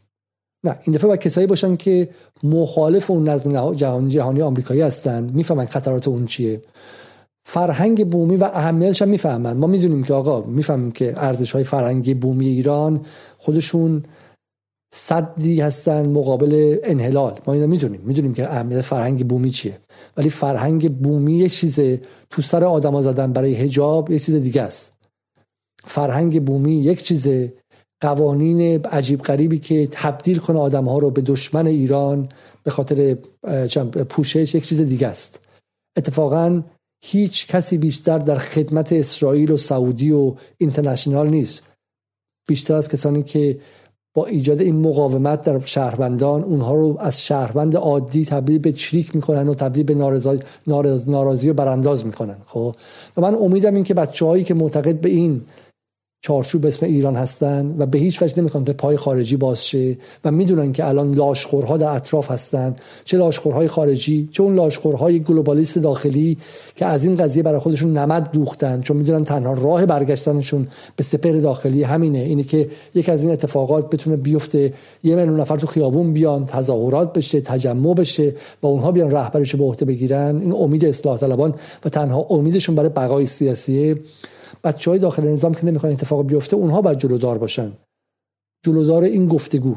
نه 0.64 0.78
این 0.84 0.97
دفعه 0.97 1.09
با 1.09 1.16
کسایی 1.16 1.47
باشن 1.47 1.76
که 1.76 2.09
مخالف 2.43 3.10
اون 3.10 3.28
نظم 3.28 3.74
جهانی 3.74 4.10
جهانی 4.10 4.43
آمریکایی 4.43 4.80
هستن 4.80 5.30
می‌فهمن 5.34 5.66
خطرات 5.66 6.09
اون 6.09 6.26
چیه. 6.26 6.62
فرهنگ 7.44 8.10
بومی 8.10 8.36
و 8.36 8.44
اهمیتش 8.44 9.02
هم 9.02 9.09
می‌فهمن. 9.09 9.52
ما 9.52 9.66
می‌دونیم 9.66 10.05
که 10.05 10.14
آقا 10.14 10.43
می‌فهمیم 10.43 10.90
که 10.90 11.14
ارزش 11.16 11.52
های 11.52 11.64
فرهنگی 11.64 12.14
بومی 12.14 12.47
ایران 12.47 13.01
خودشون 13.39 14.02
صدی 14.94 15.60
هستن 15.60 16.09
مقابل 16.09 16.78
انحلال. 16.85 17.40
ما 17.47 17.52
اینو 17.52 17.66
می‌دونیم. 17.66 18.01
می‌دونیم 18.01 18.35
که 18.35 18.52
اهمیت 18.52 18.81
فرهنگ 18.81 19.27
بومی 19.28 19.51
چیه. 19.51 19.78
ولی 20.16 20.31
فرهنگ 20.31 20.97
بومی 20.97 21.39
یه 21.39 21.48
چیزه. 21.48 22.01
تو 22.31 22.43
سر 22.43 22.64
آدما 22.64 23.02
زدن 23.02 23.32
برای 23.32 23.55
حجاب 23.55 24.10
یه 24.10 24.19
چیز 24.19 24.35
دیگه 24.35 24.62
است. 24.62 24.93
فرهنگ 25.85 26.44
بومی 26.44 26.77
یک 26.82 27.02
چیزه. 27.02 27.52
قوانین 28.01 28.86
عجیب 28.86 29.23
غریبی 29.23 29.59
که 29.59 29.89
تبدیل 29.90 30.39
کنه 30.39 30.59
آدم 30.59 30.85
ها 30.85 30.98
رو 30.98 31.10
به 31.10 31.20
دشمن 31.20 31.66
ایران 31.66 32.28
به 32.62 32.70
خاطر 32.70 33.14
پوشش 34.09 34.55
یک 34.55 34.66
چیز 34.66 34.81
دیگه 34.81 35.06
است. 35.06 35.40
اتفاقا 35.97 36.62
هیچ 37.05 37.47
کسی 37.47 37.78
بیشتر 37.78 38.19
در 38.19 38.39
خدمت 38.39 38.93
اسرائیل 38.93 39.51
و 39.51 39.56
سعودی 39.56 40.12
و 40.12 40.35
اینترنشنال 40.59 41.28
نیست. 41.28 41.62
بیشتر 42.48 42.74
از 42.74 42.89
کسانی 42.89 43.23
که 43.23 43.59
با 44.14 44.26
ایجاد 44.26 44.60
این 44.60 44.80
مقاومت 44.80 45.43
در 45.43 45.60
شهروندان 45.64 46.44
اونها 46.44 46.74
رو 46.74 46.97
از 47.01 47.20
شهروند 47.20 47.76
عادی 47.76 48.24
تبدیل 48.24 48.59
به 48.59 48.72
چریک 48.72 49.14
می‌کنن 49.14 49.48
و 49.48 49.55
تبدیل 49.55 49.84
به 49.84 49.94
ناراضی 51.06 51.51
و 51.51 51.55
برانداز 51.55 52.06
می‌کنن 52.06 52.36
خب؟ 52.47 52.74
و 53.16 53.20
من 53.20 53.34
امیدم 53.34 53.74
این 53.74 53.84
که 53.84 53.94
بچههایی 53.94 54.44
که 54.44 54.55
معتقد 54.55 55.01
به 55.01 55.09
این 55.09 55.40
چارچوب 56.24 56.66
اسم 56.66 56.86
ایران 56.86 57.16
هستن 57.16 57.74
و 57.78 57.86
به 57.86 57.99
هیچ 57.99 58.23
وجه 58.23 58.39
نمی‌خوان 58.39 58.65
به 58.65 58.73
پای 58.73 58.97
خارجی 58.97 59.36
باز 59.36 59.66
شه 59.66 59.97
و 60.24 60.31
می‌دونن 60.31 60.73
که 60.73 60.89
الان 60.89 61.15
لاشخورها 61.15 61.77
در 61.77 61.89
اطراف 61.89 62.31
هستن. 62.31 62.77
چه 63.05 63.16
لاشخورهای 63.16 63.69
خارجی 63.69 64.28
چه 64.32 64.43
اون 64.43 64.55
لاشخورهای 64.55 65.20
گلوبالیست 65.20 65.78
داخلی 65.78 66.39
که 66.77 66.86
از 66.86 67.05
این 67.05 67.16
قضیه 67.16 67.43
برای 67.43 67.59
خودشون 67.59 67.99
نمد 67.99 68.31
دوختن. 68.32 68.81
چون 68.81 68.97
می‌دونن 68.97 69.24
تنها 69.24 69.53
راه 69.53 69.86
برگشتنشون 69.86 70.69
به 70.97 71.03
سپر 71.03 71.32
داخلی 71.32 71.82
همینه. 71.82 72.19
اینه 72.19 72.43
که 72.43 72.69
یک 72.94 73.09
از 73.09 73.23
این 73.23 73.32
اتفاقات 73.32 73.90
بتونه 73.90 74.16
بیفته. 74.16 74.73
یه 75.05 75.15
میلیون 75.15 75.40
نفر 75.40 75.57
تو 75.57 75.66
خیابون 75.66 76.12
بیان 76.12 76.47
تظاهرات 76.47 77.12
بشه 77.12 77.40
تجمع 77.40 77.94
بشه 77.94 78.35
و 78.62 78.66
اونها 78.66 78.93
بیان 78.93 79.11
رهبرش 79.11 79.57
به 79.57 79.65
عهده 79.65 79.85
بگیرن. 79.85 80.40
این 80.43 80.53
امید 80.53 80.85
اصلاح 80.85 81.19
طلبان 81.19 81.55
و 81.85 81.89
تنها 81.89 82.27
امیدشون 82.31 82.74
برای 82.74 82.89
بقای 82.89 83.27
سیاسیه 83.27 83.97
بچه 84.64 84.90
های 84.90 85.01
داخل 85.01 85.28
نظام 85.28 85.55
که 85.55 85.66
نمی‌خوان 85.66 85.93
اتفاق 85.93 86.26
بیفته 86.26 86.56
اونها 86.56 86.82
باید 86.82 86.98
جلودار 86.98 87.39
باشن. 87.39 87.72
جلودار 88.64 89.02
این 89.05 89.28
گفتگو. 89.28 89.74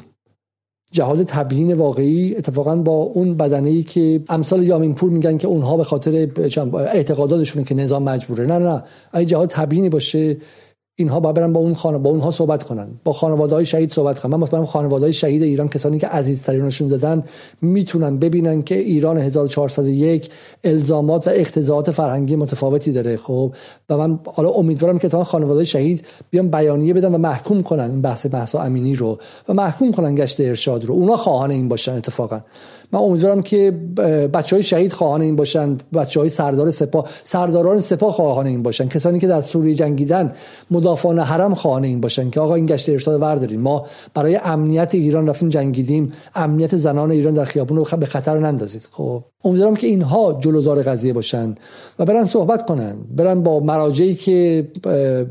جهاد 0.91 1.23
تبیین 1.23 1.73
واقعی 1.73 2.35
اتفاقا 2.35 2.75
با 2.75 2.91
اون 2.91 3.37
بدنه 3.37 3.69
ای 3.69 3.83
که 3.83 4.23
امثال 4.29 4.63
یامین 4.63 4.95
پور 4.95 5.09
میگن 5.09 5.37
که 5.37 5.47
اونها 5.47 5.77
به 5.77 5.83
خاطر 5.83 6.29
اعتقاداتشونه 6.73 7.65
که 7.65 7.75
نظام 7.75 8.03
مجبوره. 8.03 8.45
نه 8.45 8.59
نه 8.59 8.65
نه. 8.65 8.83
اگه 9.11 9.25
جهاد 9.25 9.49
تبیینی 9.49 9.89
باشه 9.89 10.37
اینها 10.97 11.19
با 11.19 11.33
برن 11.33 11.53
با 11.53 11.59
اون 11.59 11.73
خانه 11.73 11.97
با 11.97 12.09
اونها 12.09 12.31
صحبت 12.31 12.63
کنن. 12.63 12.87
با 13.03 13.13
خانواده 13.13 13.55
های 13.55 13.65
شهید 13.65 13.91
صحبت 13.91 14.19
کنن. 14.19 14.31
من 14.31 14.39
مطمئنم 14.39 14.65
خانواده 14.65 15.05
های 15.05 15.13
شهید 15.13 15.43
ایران 15.43 15.67
کسانی 15.67 15.99
که 15.99 16.07
عزیزترینشون 16.07 16.87
دادن 16.87 17.23
می‌تونن 17.61 18.15
ببینن 18.15 18.61
که 18.61 18.75
ایران 18.75 19.17
1401 19.17 20.29
الزامات 20.63 21.27
و 21.27 21.29
اقتضاعات 21.33 21.91
فرهنگی 21.91 22.35
متفاوتی 22.35 22.91
داره. 22.91 23.17
خب 23.17 23.53
و 23.89 23.97
من 23.97 24.19
حالا 24.33 24.49
امیدوارم 24.49 24.99
که 24.99 25.09
تا 25.09 25.23
خانواده 25.23 25.65
شهید 25.65 26.05
بیان 26.29 26.47
بیانیه 26.47 26.93
بدن 26.93 27.15
و 27.15 27.17
محکوم 27.17 27.63
کنن 27.63 27.91
این 27.91 28.01
بحث 28.01 28.25
بحث 28.31 28.55
امینی 28.55 28.95
رو 28.95 29.17
و 29.49 29.53
محکوم 29.53 29.91
کنن 29.91 30.15
گشت 30.15 30.41
ارشاد 30.41 30.85
رو. 30.85 30.95
اونا 30.95 31.17
خواهان 31.17 31.51
این 31.51 31.67
باشن 31.67 31.93
اتفاقا. 31.93 32.39
من 32.91 32.99
امیدوارم 32.99 33.41
که 33.41 33.71
بچه 34.33 34.55
های 34.55 34.63
شهید 34.63 34.93
خواهان 34.93 35.21
این 35.21 35.35
باشن 35.35 35.77
بچه 35.93 36.19
های 36.19 36.29
سردار 36.29 36.71
سپاه 36.71 37.09
سرداران 37.23 37.81
سپاه 37.81 38.11
خواهان 38.11 38.47
این 38.47 38.63
باشن 38.63 38.87
کسانی 38.87 39.19
که 39.19 39.27
در 39.27 39.41
سوریه 39.41 39.75
جنگیدن 39.75 40.33
مدافعان 40.71 41.19
حرم 41.19 41.53
خواهان 41.53 41.83
این 41.83 42.01
باشن 42.01 42.29
که 42.29 42.39
آقا 42.39 42.55
این 42.55 42.65
گشت 42.65 42.89
ارشاد 42.89 43.21
ورداریم 43.21 43.61
ما 43.61 43.85
برای 44.13 44.39
امنیت 44.43 44.95
ایران 44.95 45.29
رفتیم 45.29 45.49
جنگیدیم. 45.49 46.13
امنیت 46.35 46.75
زنان 46.75 47.11
ایران 47.11 47.33
در 47.33 47.45
خیابون 47.45 47.77
رو 47.77 47.97
به 47.97 48.05
خطر 48.05 48.39
نندازید. 48.39 48.87
خب. 48.91 49.23
امیدوارم 49.45 49.75
که 49.75 49.87
اینها 49.87 50.37
جلودار 50.39 50.83
قضیه 50.83 51.13
باشن 51.13 51.55
و 51.99 52.05
برن 52.05 52.23
صحبت 52.23 52.65
کنن 52.65 52.95
برن 53.15 53.43
با 53.43 53.59
مراجعی 53.59 54.15
که 54.15 54.67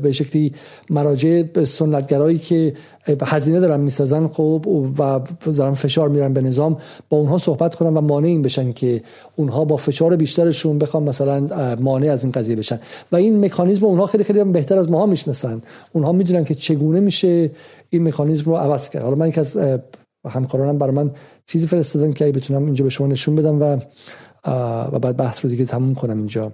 به 0.01 0.11
شکلی 0.11 0.53
مراجع 0.89 1.63
سنتگرایی 1.63 2.37
که 2.37 2.73
هزینه 3.23 3.59
دارن 3.59 3.79
می‌سازن 3.79 4.27
خب 4.27 4.65
و 4.99 5.19
دارن 5.51 5.73
فشار 5.73 6.09
میرن 6.09 6.33
به 6.33 6.41
نظام 6.41 6.77
با 7.09 7.17
اونها 7.17 7.37
صحبت 7.37 7.75
کنن 7.75 7.97
و 7.97 8.01
مانع 8.01 8.27
این 8.27 8.41
بشن 8.41 8.71
که 8.71 9.01
اونها 9.35 9.65
با 9.65 9.77
فشار 9.77 10.15
بیشترشون 10.15 10.79
بخوام 10.79 11.03
مثلا 11.03 11.75
مانع 11.81 12.11
از 12.11 12.23
این 12.23 12.31
قضیه 12.31 12.55
بشن. 12.55 12.79
و 13.11 13.15
این 13.15 13.45
مکانیزم 13.45 13.85
اونها 13.85 14.05
خیلی 14.07 14.23
خیلی 14.23 14.43
بهتر 14.43 14.77
از 14.77 14.91
ماها 14.91 15.05
می‌شناسن. 15.05 15.61
اونها 15.93 16.11
می‌دونن 16.11 16.43
که 16.43 16.55
چگونه 16.55 16.99
میشه 16.99 17.51
این 17.89 18.07
مکانیزم 18.07 18.45
رو 18.45 18.55
عوض 18.55 18.89
کرد. 18.89 19.03
حالا 19.03 19.15
من 19.15 19.27
یک 19.27 19.37
از 19.37 19.57
همکارانم 20.29 20.77
برای 20.77 20.95
من 20.95 21.11
چیزی 21.45 21.67
فرستادن 21.67 22.11
که 22.11 22.31
بتونم 22.31 22.65
اینجا 22.65 22.83
به 22.83 22.89
شما 22.89 23.07
نشون 23.07 23.35
بدم 23.35 23.61
و 23.61 23.79
و 24.91 24.99
بعد 24.99 25.17
بحث 25.17 25.45
رو 25.45 25.51
دیگه 25.51 25.65
تموم 25.65 25.95
کنم 25.95 26.17
اینجا. 26.17 26.53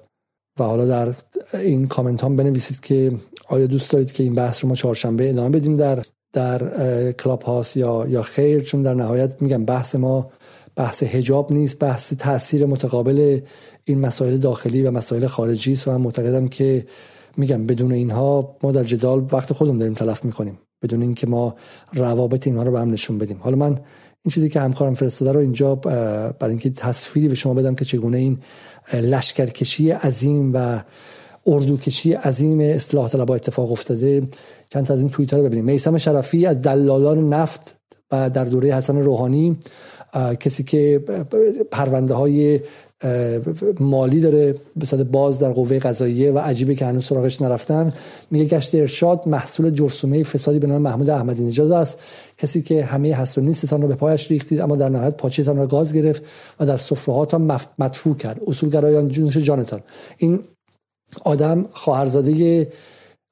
و 0.59 0.63
حالا 0.63 0.85
در 0.85 1.13
این 1.53 1.87
کامنت 1.87 2.23
هم 2.23 2.35
بنویسید 2.35 2.79
که 2.79 3.11
آیا 3.47 3.67
دوست 3.67 3.91
دارید 3.91 4.11
که 4.11 4.23
این 4.23 4.33
بحث 4.33 4.63
رو 4.63 4.69
ما 4.69 4.75
چهارشنبه 4.75 5.29
ادامه 5.29 5.49
بدیم 5.49 5.77
در 5.77 6.03
در 6.33 7.11
کلاب 7.11 7.41
هاست 7.41 7.77
یا 7.77 8.05
یا 8.07 8.21
خیر؟ 8.21 8.61
چون 8.61 8.81
در 8.81 8.93
نهایت 8.93 9.41
میگم 9.41 9.65
بحث 9.65 9.95
ما 9.95 10.31
بحث 10.75 11.03
هجاب 11.03 11.53
نیست 11.53 11.79
بحث 11.79 12.13
تاثیر 12.13 12.65
متقابل 12.65 13.39
این 13.85 13.99
مسائل 13.99 14.37
داخلی 14.37 14.83
و 14.83 14.91
مسائل 14.91 15.27
خارجی 15.27 15.73
است 15.73 15.87
و 15.87 15.91
من 15.91 16.01
معتقدم 16.01 16.47
که 16.47 16.85
میگم 17.37 17.65
بدون 17.65 17.91
اینها 17.91 18.55
ما 18.63 18.71
در 18.71 18.83
جدال 18.83 19.25
وقت 19.31 19.53
خودمون 19.53 19.77
داریم 19.77 19.93
تلف 19.93 20.25
می‌کنیم. 20.25 20.59
بدون 20.81 21.01
اینکه 21.01 21.27
ما 21.27 21.55
روابط 21.93 22.47
اینها 22.47 22.63
رو 22.63 22.71
به 22.71 22.79
هم 22.79 22.89
نشون 22.89 23.17
بدیم. 23.17 23.37
حالا 23.41 23.55
من 23.55 23.79
این 24.23 24.31
چیزی 24.31 24.49
که 24.49 24.59
همکارم 24.59 24.93
فرستاده 24.93 25.31
رو 25.31 25.39
اینجا 25.39 25.75
برای 25.75 26.49
اینکه 26.49 26.69
تصویری 26.69 27.27
به 27.27 27.35
شما 27.35 27.53
بدم 27.53 27.75
که 27.75 27.85
چگونه 27.85 28.17
این 28.17 28.39
لشکرکشی 28.93 29.91
عظیم 29.91 30.51
و 30.53 30.83
اردوکشی 31.47 32.13
عظیم 32.13 32.59
اصلاح 32.59 33.09
طلب 33.09 33.31
اتفاق 33.31 33.71
افتاده. 33.71 34.27
چند 34.69 34.91
از 34.91 34.99
این 34.99 35.09
توییت 35.09 35.33
رو 35.33 35.43
ببینیم. 35.43 35.65
میسم 35.65 35.97
شرفی 35.97 36.45
از 36.45 36.61
دلالان 36.61 37.33
نفت 37.33 37.75
و 38.11 38.29
در 38.29 38.45
دوره 38.45 38.75
حسن 38.75 38.97
روحانی 38.97 39.57
کسی 40.39 40.63
که 40.63 41.03
پرونده 41.71 42.13
های 42.13 42.59
مالی 43.79 44.19
داره 44.19 44.55
به 44.75 45.03
باز 45.03 45.39
در 45.39 45.51
قوه 45.51 45.79
قضاییه 45.79 46.31
و 46.31 46.37
عجیبه 46.37 46.75
که 46.75 46.85
هنوز 46.85 47.05
سراغش 47.05 47.41
نرفتن. 47.41 47.93
میگه 48.31 48.45
گشت 48.45 48.75
ارشاد 48.75 49.27
محصول 49.27 49.69
جرسومه 49.69 50.23
فسادی 50.23 50.59
به 50.59 50.67
نام 50.67 50.81
محمود 50.81 51.09
احمدی 51.09 51.43
نژاد 51.43 51.71
است. 51.71 51.99
کسی 52.37 52.61
که 52.61 52.83
همه 52.83 53.13
هست 53.13 53.37
و 53.37 53.41
نیستتان 53.41 53.81
رو 53.81 53.87
به 53.87 53.95
پایش 53.95 54.31
ریختید 54.31 54.59
اما 54.59 54.75
در 54.75 54.89
نهایت 54.89 55.17
پاچهتان 55.17 55.57
را 55.57 55.67
گاز 55.67 55.93
گرفت 55.93 56.23
و 56.59 56.65
در 56.65 56.77
صفرهاتان 56.77 57.59
مدفوع 57.79 58.15
کرد. 58.15 58.41
اصولگرایان 58.47 59.07
جونش 59.07 59.37
جانتان. 59.37 59.79
این 60.17 60.39
آدم 61.23 61.65
خواهرزاده 61.71 62.67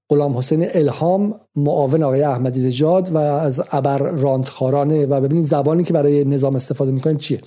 غلام 0.09 0.37
حسین 0.37 0.67
الهام 0.73 1.35
معاون 1.55 2.03
آقای 2.03 2.21
احمدی 2.21 2.67
نژاد 2.67 3.11
و 3.11 3.17
از 3.17 3.63
ابر 3.71 3.97
راندخارانه 3.97 5.05
و 5.05 5.21
ببینید 5.21 5.45
زبانی 5.45 5.83
که 5.83 5.93
برای 5.93 6.25
نظام 6.25 6.55
استفاده 6.55 6.91
می‌کنن 6.91 7.17
چیه؟ 7.17 7.41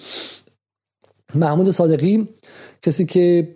محمود 1.34 1.70
صادقی 1.70 2.28
کسی 2.82 3.04
که 3.04 3.48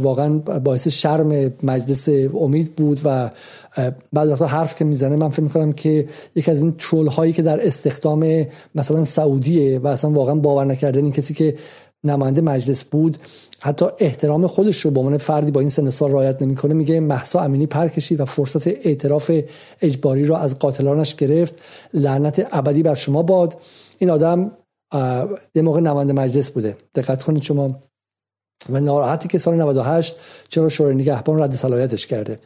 واقعا 0.00 0.38
باعث 0.38 0.88
شرم 0.88 1.52
مجلس 1.62 2.08
امید 2.40 2.76
بود 2.76 3.00
و 3.04 3.30
بعد 4.12 4.28
وقتا 4.28 4.46
حرف 4.46 4.74
که 4.74 4.84
می‌زنه 4.84 5.16
من 5.16 5.28
فکر 5.28 5.42
می‌کنم 5.42 5.72
که 5.72 6.08
یکی 6.34 6.50
از 6.50 6.62
این 6.62 6.74
ترول 6.78 7.06
هایی 7.06 7.32
که 7.32 7.42
در 7.42 7.66
استخدام 7.66 8.46
مثلا 8.74 9.04
سعودیه 9.04 9.78
و 9.78 9.86
اصلا 9.86 10.10
واقعا 10.10 10.34
باور 10.34 10.64
نکردن 10.64 11.04
این 11.04 11.12
کسی 11.12 11.34
که 11.34 11.54
نماینده 12.04 12.40
مجلس 12.40 12.84
بود 12.84 13.18
حتی 13.60 13.86
احترام 13.98 14.46
خودش 14.46 14.80
رو 14.80 14.90
به 14.90 15.00
عنوان 15.00 15.18
فردی 15.18 15.50
با 15.50 15.60
این 15.60 15.68
سن 15.68 15.90
سال 15.90 16.12
رعایت 16.12 16.42
نمی‌کنه 16.42 16.74
میگه 16.74 17.00
محسا 17.00 17.40
امینی 17.40 17.66
پر 17.66 17.88
کشید 17.88 18.20
و 18.20 18.24
فرصت 18.24 18.66
اعتراف 18.66 19.30
اجباری 19.82 20.24
رو 20.24 20.34
از 20.34 20.58
قاتلانش 20.58 21.14
گرفت 21.14 21.54
لعنت 21.94 22.46
ابدی 22.52 22.82
بر 22.82 22.94
شما 22.94 23.22
باد. 23.22 23.56
این 23.98 24.10
آدم 24.10 24.50
یه 25.54 25.62
موقع 25.62 25.80
نماینده 25.80 26.12
مجلس 26.12 26.50
بوده. 26.50 26.76
دقت 26.94 27.22
کنید 27.22 27.42
شما. 27.42 27.80
و 28.70 28.80
ناراحتی 28.80 29.28
که 29.28 29.38
سال 29.38 29.54
98 29.54 30.16
چرا 30.48 30.68
شورای 30.68 30.94
نگهبان 30.94 31.40
رد 31.40 31.54
صلاحیتش 31.54 32.06
کرده. 32.06 32.38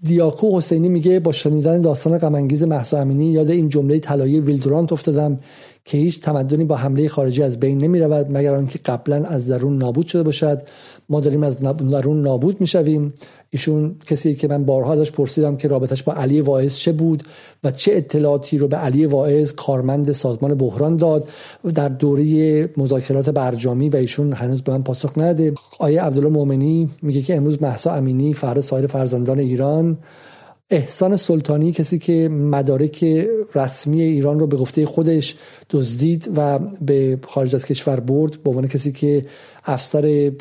دیاکو 0.00 0.56
حسینی 0.56 0.88
میگه 0.88 1.20
با 1.20 1.32
شنیدن 1.32 1.80
داستان 1.80 2.18
غم 2.18 2.34
انگیز 2.34 2.62
مهسا 2.62 2.98
امینی 2.98 3.32
یاد 3.32 3.50
این 3.50 3.68
جمله 3.68 3.98
طلایی 3.98 4.40
ویلدورانت 4.40 4.92
افتادم 4.92 5.38
که 5.84 5.98
هیچ 5.98 6.20
تمدنی 6.20 6.64
با 6.64 6.76
حمله 6.76 7.08
خارجی 7.08 7.42
از 7.42 7.60
بین 7.60 7.78
نمی 7.78 8.00
رود 8.00 8.26
مگر 8.30 8.54
آنکه 8.54 8.78
قبلا 8.78 9.24
از 9.24 9.48
درون 9.48 9.78
نابود 9.78 10.06
شده 10.06 10.22
باشد. 10.22 10.62
ما 11.08 11.20
داریم 11.20 11.42
از 11.42 11.58
درون 11.58 12.22
نابود 12.22 12.60
می‌شویم. 12.60 13.14
ایشون 13.50 13.96
کسی 14.06 14.34
که 14.34 14.48
من 14.48 14.64
بارها 14.64 14.92
ازش 14.92 15.10
پرسیدم 15.10 15.56
که 15.56 15.68
رابطش 15.68 16.02
با 16.02 16.12
علی 16.12 16.40
واعظ 16.40 16.76
چه 16.76 16.92
بود 16.92 17.22
و 17.64 17.70
چه 17.70 17.92
اطلاعاتی 17.94 18.58
رو 18.58 18.68
به 18.68 18.76
علی 18.76 19.06
واعظ 19.06 19.52
کارمند 19.52 20.12
سازمان 20.12 20.54
بحران 20.54 20.96
داد. 20.96 21.28
در 21.74 21.88
دوره 21.88 22.68
مذاکرات 22.76 23.30
برجامی 23.30 23.88
و 23.88 23.96
ایشون 23.96 24.32
هنوز 24.32 24.62
به 24.62 24.72
من 24.72 24.82
پاسخ 24.82 25.18
نده 25.18 25.52
آیه 25.78 26.02
عبدالله 26.02 26.30
مؤمنی 26.30 26.90
میگه 27.02 27.22
که 27.22 27.36
امروز 27.36 27.62
محسا 27.62 27.94
امینی 27.94 28.34
فرد 28.34 28.60
سایر 28.60 28.86
فرزندان 28.86 29.38
ایران 29.38 29.98
احسان 30.70 31.16
سلطانی 31.16 31.72
کسی 31.72 31.98
که 31.98 32.28
مدارک 32.28 33.04
رسمی 33.54 34.00
ایران 34.02 34.38
رو 34.38 34.46
به 34.46 34.56
گفته 34.56 34.86
خودش 34.86 35.34
دزدید 35.70 36.30
و 36.36 36.58
به 36.58 37.18
خارج 37.26 37.54
از 37.54 37.66
کشور 37.66 38.00
برد 38.00 38.42
به 38.42 38.50
عنوان 38.50 38.68
کسی 38.68 38.92
که 38.92 39.26
افسر 39.64 40.32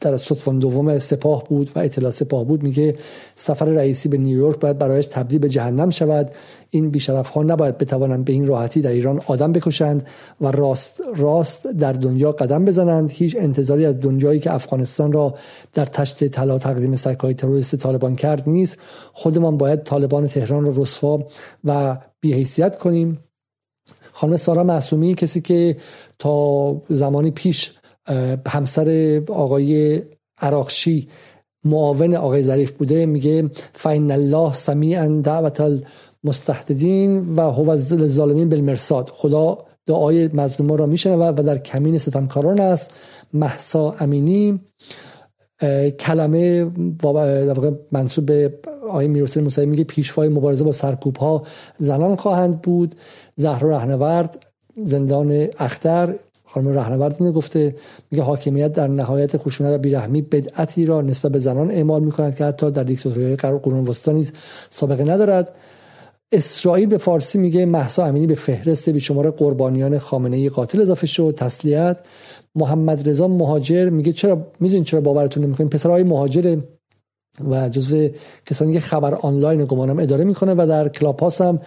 در 0.00 0.16
صدفان 0.16 0.58
دوم 0.58 0.98
سپاه 0.98 1.44
بود 1.44 1.70
و 1.74 1.78
اطلاع 1.78 2.10
سپاه 2.10 2.44
بود 2.44 2.62
میگه 2.62 2.96
سفر 3.34 3.66
رئیسی 3.66 4.08
به 4.08 4.18
نیویورک 4.18 4.60
باید 4.60 4.78
برایش 4.78 5.06
تبدیل 5.06 5.38
به 5.38 5.48
جهنم 5.48 5.90
شود. 5.90 6.30
این 6.70 6.90
بیشرف 6.90 7.28
ها 7.28 7.42
نباید 7.42 7.78
بتوانند 7.78 8.24
به 8.24 8.32
این 8.32 8.46
راحتی 8.46 8.80
در 8.80 8.90
ایران 8.90 9.20
آدم 9.26 9.52
بکشند 9.52 10.06
و 10.40 10.50
راست 10.50 11.02
راست 11.16 11.66
در 11.66 11.92
دنیا 11.92 12.32
قدم 12.32 12.64
بزنند. 12.64 13.10
هیچ 13.10 13.36
انتظاری 13.38 13.86
از 13.86 14.00
دنیایی 14.00 14.40
که 14.40 14.54
افغانستان 14.54 15.12
را 15.12 15.34
در 15.72 15.84
تشت 15.84 16.28
طلا 16.28 16.58
تقدیم 16.58 16.96
سکای 16.96 17.34
تروریست 17.34 17.76
طالبان 17.76 18.16
کرد 18.16 18.48
نیست. 18.48 18.78
خودمان 19.12 19.56
باید 19.56 19.82
طالبان 19.82 20.26
تهران 20.26 20.64
را 20.64 20.72
رسوا 20.76 21.18
و 21.64 21.98
بیحیثیت 22.20 22.76
کنیم. 22.76 23.18
خانم 24.12 24.36
سارا 24.36 24.64
معصومی 24.64 25.14
کسی 25.14 25.40
که 25.40 25.76
تا 26.18 26.82
زمانی 26.88 27.30
پیش 27.30 27.72
همسر 28.46 29.22
آقای 29.28 30.02
عراقشی 30.38 31.08
معاون 31.64 32.16
آقای 32.16 32.42
ظریف 32.42 32.70
بوده 32.70 33.06
میگه 33.06 33.50
فین 33.74 34.10
الله 34.10 34.52
سمیعا 34.52 35.20
دعوت 35.24 35.82
المستحددین 36.24 37.36
و 37.36 37.40
هو 37.40 37.70
الظالمین 37.70 38.48
بالمرصاد. 38.48 39.08
خدا 39.08 39.58
دعای 39.86 40.28
مظلومان 40.28 40.78
را 40.78 40.86
میشنود 40.86 41.38
و 41.38 41.42
در 41.42 41.58
کمین 41.58 41.98
ستمکاران 41.98 42.60
است. 42.60 42.90
محسا 43.32 43.94
امینی 44.00 44.60
کلمه 46.00 46.70
منصوب 47.92 48.26
به 48.26 48.52
آقای 48.88 49.08
میرحسین 49.08 49.42
موسوی 49.42 49.66
میگه 49.66 49.84
پیشوای 49.84 50.28
مبارزه 50.28 50.64
با 50.64 50.72
سرکوب 50.72 51.16
ها 51.16 51.42
زنان 51.78 52.16
خواهند 52.16 52.62
بود. 52.62 52.94
زهرا 53.36 53.70
رهنورد 53.70 54.44
زندان 54.84 55.46
اختر 55.58 56.14
خانم 56.44 56.68
رهنورد 56.68 57.16
اینو 57.20 57.32
گفته. 57.32 57.76
میگه 58.10 58.24
حاکمیت 58.24 58.72
در 58.72 58.88
نهایت 58.88 59.36
خشونت 59.36 59.74
و 59.74 59.78
بیرحمی 59.78 60.22
بدعتی 60.22 60.86
را 60.86 61.00
نسبت 61.00 61.32
به 61.32 61.38
زنان 61.38 61.70
اعمال 61.70 62.02
می‌کند 62.02 62.36
که 62.36 62.44
حتی 62.44 62.70
در 62.70 62.82
دیکتاتوری 62.82 63.36
قرون 63.36 63.88
وسطا 63.88 64.12
نیز 64.12 64.32
سابقه 64.70 65.04
ندارد. 65.04 65.54
اسرائیل 66.32 66.88
به 66.88 66.98
فارسی 66.98 67.38
میگه 67.38 67.66
محسا 67.66 68.04
امینی 68.04 68.26
به 68.26 68.34
فهرست 68.34 68.88
بیشمار 68.88 69.30
قربانیان 69.30 69.98
خامنه 69.98 70.36
ای 70.36 70.48
قاتل 70.48 70.80
اضافه 70.80 71.06
شد 71.06 71.34
تسلیت. 71.38 71.98
محمد 72.54 73.08
رضا 73.08 73.28
مهاجر 73.28 73.88
میگه 73.88 74.12
چرا 74.12 74.46
می‌دونین 74.60 74.84
چرا 74.84 75.00
باورتون 75.00 75.44
نمی‌کنین؟ 75.44 75.70
پسرهای 75.70 76.02
مهاجر 76.02 76.60
و 77.50 77.68
جزو 77.68 78.08
کسانی 78.46 78.72
که 78.72 78.80
خبر 78.80 79.14
آنلاین 79.14 79.64
گمانم 79.64 79.98
اداره 79.98 80.24
می‌کنه 80.24 80.54
و 80.54 80.66
در 80.68 80.88
کلاپاس 80.88 81.40
هم 81.40 81.60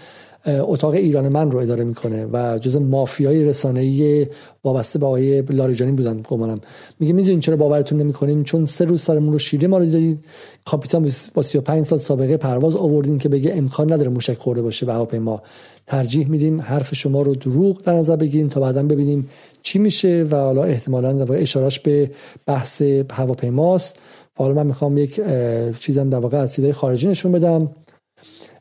اتاق 0.45 0.93
ایران 0.93 1.29
من 1.29 1.51
رو 1.51 1.59
اداره 1.59 1.83
می‌کنه 1.83 2.25
و 2.25 2.59
جز 2.61 2.75
مافیای 2.75 3.45
رسانه‌ای 3.45 4.27
وابسته 4.63 4.99
به 4.99 5.05
آقای 5.05 5.41
لاریجانی 5.41 5.91
بودن 5.91 6.21
گمانم. 6.23 6.59
میگه 6.99 7.13
می‌دونین 7.13 7.39
چرا 7.39 7.55
باورتون 7.55 8.01
نمی‌کنیم 8.01 8.43
چون 8.43 8.65
سه 8.65 8.85
روز 8.85 9.01
سرمون 9.01 9.33
رو 9.33 9.39
شیره 9.39 9.67
ما 9.67 9.77
رو 9.77 9.85
دادید 9.85 10.19
کاپیتان 10.65 11.11
با 11.33 11.41
35 11.41 11.85
سال 11.85 11.99
سابقه 11.99 12.37
پرواز 12.37 12.75
آوردین 12.75 13.17
که 13.17 13.29
بگه 13.29 13.53
امکان 13.55 13.93
نداره 13.93 14.09
موشک 14.09 14.37
خورده 14.37 14.61
باشه 14.61 14.85
به 14.85 14.93
هواپیما. 14.93 15.41
ترجیح 15.87 16.29
میدیم 16.29 16.61
حرف 16.61 16.95
شما 16.95 17.21
رو 17.21 17.35
دروغ 17.35 17.81
در 17.81 17.93
نظر 17.93 18.15
بگیریم 18.15 18.47
تا 18.47 18.59
بعدا 18.59 18.83
ببینیم 18.83 19.29
چی 19.61 19.79
میشه 19.79 20.27
و 20.31 20.35
حالا 20.35 20.63
احتمالا 20.63 21.23
اشارش 21.33 21.79
به 21.79 22.11
بحث 22.45 22.81
هواپیماست. 23.11 23.95
حالا 24.35 24.53
من 24.53 24.67
می‌خوام 24.67 24.97
یک 24.97 25.21
چیزم 25.79 26.09
در 26.09 26.19
واقع 26.19 26.37
از 26.37 26.59
خارجی 26.73 27.07
نشون 27.07 27.31
بدم. 27.31 27.69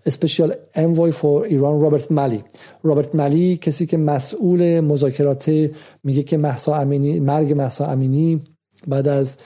اسپیشال 0.09 0.55
انوای 0.75 1.13
فور 1.13 1.45
ایران 1.45 1.81
رابرت 1.81 2.13
مالی 2.13 2.45
رابرت 2.83 3.15
مالی 3.15 3.57
کسی 3.57 3.87
که 3.87 3.97
مسئول 3.97 4.81
مذاکرات 4.81 5.51
میگه 6.05 6.23
که 6.23 6.37
محسا 6.37 6.75
امینی 6.75 7.21
مرگ 7.21 7.53
محسا 7.53 7.87
امینی 7.87 8.43
بعد 8.87 9.09
از 9.09 9.37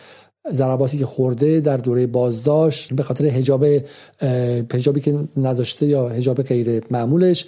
ضرباتی 0.50 0.98
که 0.98 1.06
خورده 1.06 1.60
در 1.60 1.76
دوره 1.76 2.06
بازداشت 2.06 2.94
به 2.94 3.02
خاطر 3.02 3.26
حجاب 3.26 3.66
حجابی 4.72 5.00
که 5.00 5.18
نداشته 5.36 5.86
یا 5.86 6.08
حجاب 6.08 6.42
غیر 6.42 6.82
معمولش 6.90 7.46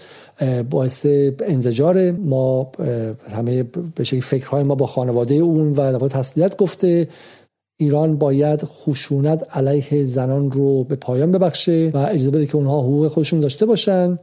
باعث 0.70 1.07
انزجار 1.41 2.11
ما 2.11 2.73
همه 3.36 3.62
به 3.95 4.05
شکل 4.05 4.20
فکرهای 4.20 4.62
ما 4.62 4.74
با 4.74 4.86
خانواده 4.86 5.35
اون 5.35 5.73
و 5.73 6.09
تسلیت 6.09 6.57
گفته. 6.57 7.09
ایران 7.76 8.16
باید 8.16 8.64
خشونت 8.64 9.56
علیه 9.56 10.05
زنان 10.05 10.51
رو 10.51 10.84
به 10.84 10.96
پایان 10.96 11.32
ببخشه 11.32 11.90
و 11.94 11.98
اجازه 11.98 12.30
بده 12.30 12.46
که 12.46 12.56
اونها 12.56 12.80
حقوق 12.80 13.09
خودشون 13.09 13.40
داشته 13.40 13.66
باشن 13.66 14.18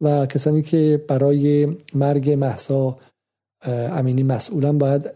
و 0.00 0.26
کسانی 0.26 0.62
که 0.62 1.04
برای 1.08 1.68
مرگ 1.94 2.30
محسا 2.30 2.96
امینی 3.66 4.22
مسئولان 4.22 4.78
باید 4.78 5.10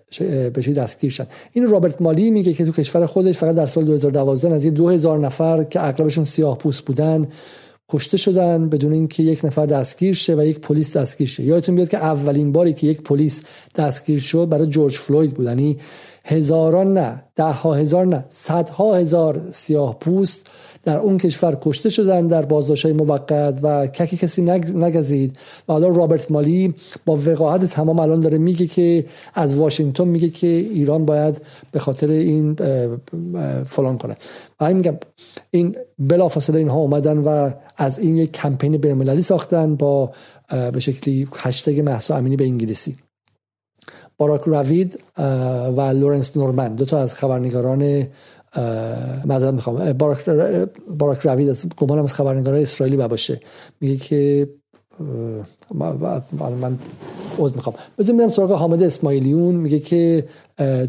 بهش 0.55 0.69
دستگیر 0.69 1.11
شن. 1.11 1.27
این 1.53 1.67
رابرت 1.67 2.03
مالی 2.03 2.31
میگه 2.31 2.53
که 2.53 2.65
تو 2.65 2.73
کشور 2.73 3.07
خودش 3.07 3.39
فقط 3.39 3.55
در 3.55 3.67
سال 3.67 3.85
2012 3.85 4.55
از 4.55 4.65
یه 4.65 4.71
2000 4.71 5.19
نفر 5.19 5.65
که 5.65 5.87
اغلبشون 5.87 6.25
سیاه 6.25 6.59
پوست 6.59 6.85
بودن 6.85 7.29
کشته 7.91 8.17
شدن 8.17 8.69
بدون 8.69 8.93
اینکه 8.93 9.23
یک 9.23 9.45
نفر 9.45 9.67
دستگیر 9.67 10.15
شه 10.15 10.35
و 10.35 10.45
یک 10.45 10.59
پلیس 10.59 10.97
دستگیر 10.97 11.29
شه. 11.29 11.43
یادتون 11.43 11.75
بیاد 11.75 11.89
که 11.89 11.97
اولین 11.97 12.53
باری 12.53 12.73
که 12.73 12.87
یک 12.87 13.03
پلیس 13.03 13.43
دستگیر 13.77 14.19
شد 14.19 14.49
برای 14.49 14.67
جورج 14.67 14.97
فلوید 14.97 15.35
بود. 15.35 15.47
یعنی 15.47 15.77
هزاران 16.25 16.93
نه 16.93 17.23
ده 17.37 17.45
ها 17.45 17.75
هزار 17.75 18.07
نه 18.07 18.25
صدها 18.29 18.95
هزار 18.95 19.41
سیاه 19.53 19.99
پوست 19.99 20.47
در 20.85 20.99
اون 20.99 21.19
کشور 21.19 21.59
کشته 21.63 21.91
شدن 21.91 22.27
در 22.27 22.43
بازداشت 22.43 22.87
موقت 22.87 23.59
و 23.63 23.87
ککی 23.87 24.17
کسی 24.17 24.43
نگزید. 24.75 25.39
و 25.69 25.73
حالا 25.73 25.89
رابرت 25.89 26.31
مالی 26.31 26.75
با 27.07 27.19
وقاحت 27.27 27.65
تمام 27.65 28.01
الان 28.01 28.21
داره 28.21 28.39
میگه 28.39 28.67
که 28.67 29.05
از 29.35 29.55
واشنگتن 29.55 30.05
میگه 30.05 30.31
که 30.31 30.47
ایران 30.47 31.05
باید 31.05 31.43
به 31.73 31.79
خاطر 31.79 32.11
این 32.11 32.55
فلان 33.69 33.99
کنه. 33.99 34.17
و 34.61 34.75
میگم 34.75 34.97
این 35.51 35.77
بلافاصله 35.99 36.59
اینها 36.59 36.79
اومدن 36.79 37.19
و 37.19 37.51
از 37.77 37.99
این 37.99 38.17
یک 38.17 38.33
کمپین 38.33 38.77
بینالمللی 38.77 39.23
ساختن 39.23 39.77
با 39.77 40.13
به 40.73 40.81
شکلی 40.81 41.29
هشتگ 41.37 41.81
مهسا 41.81 42.17
امینی 42.17 42.37
به 42.37 42.45
انگلیسی. 42.45 42.97
باراک 44.21 44.43
راوید 44.47 45.01
و 45.77 45.81
لورنس 45.81 46.37
نورمن. 46.37 46.75
دو 46.75 46.85
تا 46.85 46.99
از 46.99 47.15
خبرنگاران 47.15 48.07
معذرت 49.25 49.55
می‌خوام. 49.55 49.93
باراک, 49.93 50.31
باراک 50.99 51.19
راوید 51.19 51.49
از 51.49 51.67
گمانم 51.77 52.05
از 52.05 52.15
خبرنگاران 52.15 52.61
اسرائیلی 52.61 52.97
باشه 52.97 53.41
میگه 53.81 53.97
که 53.97 54.49
من 55.75 56.79
عذر 57.39 57.53
می‌خوام. 57.55 57.75
بذاریم 57.99 58.17
بریم 58.17 58.31
سراغ 58.31 58.53
حامد 58.53 58.83
اسماعیلیون. 58.83 59.55
میگه 59.55 59.79
که 59.79 60.25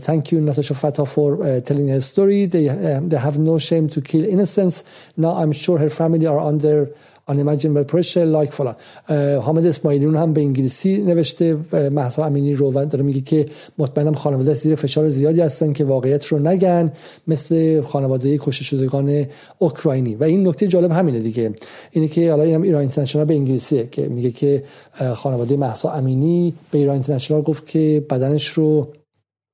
thank 0.06 0.24
you 0.32 0.36
Natasha 0.50 0.74
Fatah 0.74 1.06
for 1.06 1.30
telling 1.68 1.88
her 1.88 2.02
story. 2.02 2.46
They, 2.54 2.66
they 3.12 3.22
have 3.28 3.38
no 3.40 3.58
shame 3.58 3.88
to 3.96 4.02
kill 4.02 4.24
innocents. 4.36 4.84
Now 5.18 5.34
I'm 5.42 5.54
sure 5.64 5.78
her 5.80 5.90
family 5.90 6.26
are 6.28 6.42
under 6.52 6.90
unimaginable 7.32 7.92
pressure 7.92 8.46
like 8.46 8.52
فلان. 8.52 8.76
حامد 9.42 9.66
اسماعیلیون 9.66 10.16
هم 10.16 10.34
به 10.34 10.42
انگلیسی 10.42 11.02
نوشته 11.02 11.58
محسا 11.92 12.26
امینی 12.26 12.54
رو 12.54 12.72
و 12.72 12.86
داره 12.86 13.06
میگه 13.06 13.22
که 13.22 13.46
مطمئنم 13.78 14.14
خانواده 14.14 14.54
زیر 14.54 14.76
فشار 14.76 15.10
زیادی 15.10 15.42
هستن 15.42 15.74
که 15.74 15.86
واقعیت 15.86 16.26
رو 16.26 16.40
نگن 16.40 16.92
مثل 17.28 17.82
خانواده 17.82 18.38
کشته 18.38 18.64
شدگان 18.64 19.26
اوکراینی. 19.60 20.16
و 20.16 20.24
این 20.24 20.48
نکته 20.48 20.68
جالب 20.68 20.92
همینه 20.92 21.20
دیگه. 21.20 21.54
اینه 21.92 22.08
که 22.08 22.30
حالا 22.30 22.44
اینم 22.44 22.62
ایران 22.62 22.82
اینترنشنال 22.82 23.26
به 23.26 23.34
انگلیسیه 23.34 23.88
که 23.92 24.10
میگه 24.10 24.32
که 24.32 24.64
خانواده 25.16 25.58
محسا 25.58 25.92
امینی 25.92 26.54
به 26.72 26.78
ایران 26.78 26.94
اینترنشنال 26.94 27.42
گفت 27.42 27.68
که 27.68 28.06
بدنش 28.10 28.48
رو 28.48 28.88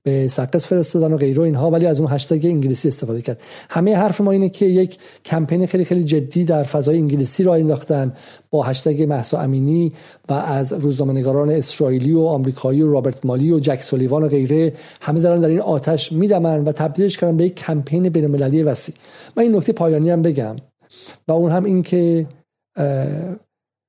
به 0.08 0.28
سقس 0.28 0.68
فرستادن 0.68 1.14
و 1.14 1.18
غیره 1.18 1.44
اینها 1.44 1.72
ولی 1.72 1.86
از 1.86 2.00
اون 2.00 2.12
هشتگ 2.12 2.46
انگلیسی 2.46 2.88
استفاده 2.88 3.22
کرد. 3.22 3.42
همه 3.70 3.96
حرف 3.96 4.22
ما 4.22 4.32
اینه 4.32 4.50
که 4.50 4.66
یک 4.66 4.98
کمپین 5.26 5.66
خیلی 5.66 5.86
خیلی 5.86 6.04
جدی 6.04 6.44
در 6.44 6.64
فضای 6.64 6.98
انگلیسی 6.98 7.44
را 7.44 7.56
انداختن 7.56 8.14
با 8.50 8.64
هشتگ 8.64 9.04
محسا 9.04 9.40
امینی 9.40 9.94
و 10.30 10.34
از 10.34 10.74
روزنامه‌نگاران 10.74 11.50
اسرائیلی 11.50 12.14
و 12.14 12.22
آمریکایی 12.22 12.82
و 12.82 12.92
رابرت 12.92 13.26
مالی 13.26 13.52
و 13.52 13.60
جک 13.60 13.82
سولیوان 13.82 14.24
و 14.24 14.28
غیره 14.28 14.74
همه 15.02 15.20
دارن 15.20 15.42
در 15.42 15.50
این 15.50 15.62
آتش 15.62 16.12
میدمن 16.12 16.64
و 16.64 16.72
تبدیلش 16.72 17.18
کردن 17.18 17.38
به 17.38 17.46
یک 17.46 17.56
کمپین 17.56 18.10
بین‌المللی 18.10 18.64
وسیع. 18.64 18.96
من 19.36 19.44
این 19.44 19.56
نکته 19.56 19.74
پایانی 19.74 20.10
هم 20.10 20.22
بگم 20.22 20.56
و 21.28 21.32
اون 21.32 21.52
هم 21.52 21.64
این 21.64 21.84
که 21.84 22.28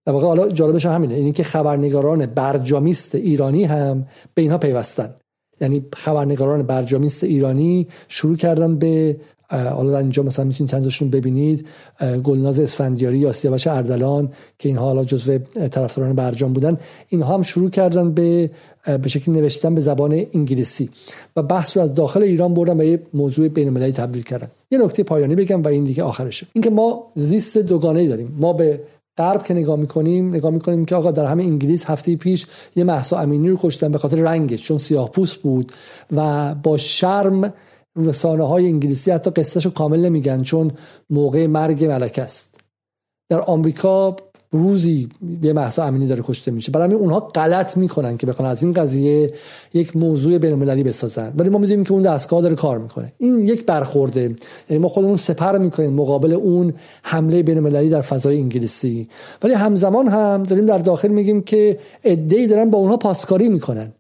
در 0.06 0.12
واقع 0.12 0.26
حالا 0.26 0.48
جالبش 0.48 0.86
همینه 0.86 1.14
اینکه 1.14 1.32
که 1.32 1.42
خبرنگاران 1.42 2.26
برجامیست 2.26 3.14
ایرانی 3.14 3.64
هم 3.64 4.06
به 4.34 4.42
اینها 4.42 4.58
پیوستن. 4.58 5.14
یعنی 5.60 5.84
خبرنگاران 5.92 6.62
برجامیست 6.62 7.24
ایرانی 7.24 7.86
شروع 8.08 8.36
کردن 8.36 8.76
به 8.76 9.16
حالا 9.50 9.98
اینجا 9.98 10.22
مثلا 10.22 10.44
می‌تونید 10.44 10.70
چندشون 10.70 11.10
ببینید. 11.10 11.66
گلناز 12.24 12.60
اسفندیاری 12.60 13.18
یا 13.18 13.32
سیاوش 13.32 13.66
اردلان 13.66 14.28
که 14.58 14.68
اینها 14.68 14.84
حالا 14.84 15.04
جزو 15.04 15.38
طرفداران 15.70 16.14
برجام 16.14 16.52
بودن 16.52 16.78
اینها 17.08 17.34
هم 17.34 17.42
شروع 17.42 17.70
کردن 17.70 18.12
به 18.12 18.50
به 19.02 19.08
شکل 19.08 19.32
نوشتن 19.32 19.74
به 19.74 19.80
زبان 19.80 20.26
انگلیسی 20.34 20.90
و 21.36 21.42
بحث 21.42 21.76
رو 21.76 21.82
از 21.82 21.94
داخل 21.94 22.22
ایران 22.22 22.54
بردن 22.54 22.78
به 22.78 22.86
یه 22.86 23.02
موضوع 23.14 23.48
بین 23.48 23.68
المللی 23.68 23.92
تبدیل 23.92 24.22
کردن. 24.22 24.48
یه 24.70 24.78
نکته 24.78 25.02
پایانی 25.02 25.34
بگم 25.34 25.62
و 25.62 25.68
این 25.68 25.84
دیگه 25.84 26.02
آخرشه. 26.02 26.46
اینکه 26.52 26.70
ما 26.70 27.04
زیست 27.14 27.58
دوگانه 27.58 28.08
داریم. 28.08 28.36
ما 28.40 28.52
به 28.52 28.80
غرب 29.18 29.42
که 29.42 29.54
نگاه 29.54 29.76
می‌کنیم 29.76 30.28
نگاه 30.28 30.50
می‌کنیم 30.50 30.84
که 30.84 30.96
آقا 30.96 31.10
در 31.10 31.24
همه 31.24 31.42
انگلیس 31.44 31.84
هفته 31.84 32.16
پیش 32.16 32.46
یه 32.76 32.84
محسا 32.84 33.18
امینی 33.18 33.48
رو 33.48 33.58
کشتن 33.62 33.92
به 33.92 33.98
خاطر 33.98 34.16
رنگش 34.16 34.62
چون 34.62 34.78
سیاه 34.78 35.10
پوست 35.10 35.36
بود 35.36 35.72
و 36.16 36.54
با 36.54 36.76
شرم 36.76 37.52
رسانه 37.96 38.48
های 38.48 38.66
انگلیسی 38.66 39.10
حتی 39.10 39.30
قصهش 39.30 39.64
رو 39.64 39.70
کامل 39.70 40.00
نمیگن 40.00 40.42
چون 40.42 40.72
موقع 41.10 41.46
مرگ 41.46 41.84
ملک 41.84 42.18
است. 42.18 42.60
در 43.30 43.40
آمریکا 43.40 44.16
روزی 44.50 45.08
یه 45.42 45.52
محسا 45.52 45.82
امینی 45.84 46.06
داره 46.06 46.22
کشته 46.22 46.50
میشه. 46.50 46.72
برای 46.72 46.94
اونها 46.94 47.20
غلط 47.20 47.76
می‌کنن 47.76 48.16
که 48.16 48.26
بخوان 48.26 48.48
از 48.48 48.62
این 48.62 48.72
قضیه 48.72 49.32
یک 49.74 49.96
موضوع 49.96 50.38
بین 50.38 50.52
المللی 50.52 50.82
بسازن. 50.82 51.32
ولی 51.36 51.48
ما 51.48 51.58
می‌دونیم 51.58 51.84
که 51.84 51.92
اون 51.92 52.02
دستگاه 52.02 52.42
داره 52.42 52.54
کار 52.54 52.78
می‌کنه. 52.78 53.12
این 53.18 53.38
یک 53.38 53.66
برخورده. 53.66 54.36
یعنی 54.70 54.82
ما 54.82 54.88
خودمون 54.88 55.16
سپر 55.16 55.58
می‌کنیم 55.58 55.92
مقابل 55.92 56.32
اون 56.32 56.74
حمله 57.02 57.42
بین 57.42 57.56
المللی 57.56 57.88
در 57.88 58.00
فضای 58.00 58.38
انگلیسی. 58.38 59.08
ولی 59.42 59.54
همزمان 59.54 60.08
هم 60.08 60.42
داریم 60.42 60.66
در 60.66 60.78
داخل 60.78 61.08
میگیم 61.08 61.42
که 61.42 61.78
ادعی 62.04 62.46
دارن 62.46 62.70
با 62.70 62.78
اونها 62.78 62.96
پاسکاری 62.96 63.48
می‌کنن. 63.48 63.92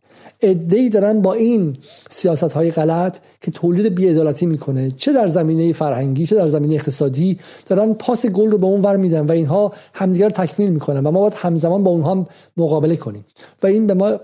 ادعی 0.42 0.88
دارن 0.88 1.22
با 1.22 1.34
این 1.34 1.76
سیاست 2.10 2.52
های 2.52 2.70
غلط 2.70 3.18
که 3.40 3.50
تولید 3.50 3.94
بیعدالتی 3.94 4.46
می‌کنه. 4.46 4.90
چه 4.90 5.12
در 5.12 5.26
زمینه 5.26 5.72
فرهنگی 5.72 6.26
چه 6.26 6.36
در 6.36 6.48
زمینه 6.48 6.74
اقتصادی 6.74 7.38
دارن 7.66 7.94
پاس 7.94 8.26
گل 8.26 8.50
رو 8.50 8.58
به 8.58 8.66
اون 8.66 8.82
ور 8.82 8.96
میدن 8.96 9.26
و 9.26 9.32
اینها 9.32 9.72
همدیگر 9.94 10.30
تکمیل 10.30 10.70
می‌کنن 10.70 11.06
و 11.06 11.10
ما 11.10 11.20
باید 11.20 11.34
همزمان 11.36 11.84
با 11.84 11.90
اونها 11.90 12.26
مقابله 12.56 12.96
کنیم. 12.96 13.24
و 13.62 13.66
این 13.66 13.86
به 13.86 13.94
ما 13.94 14.20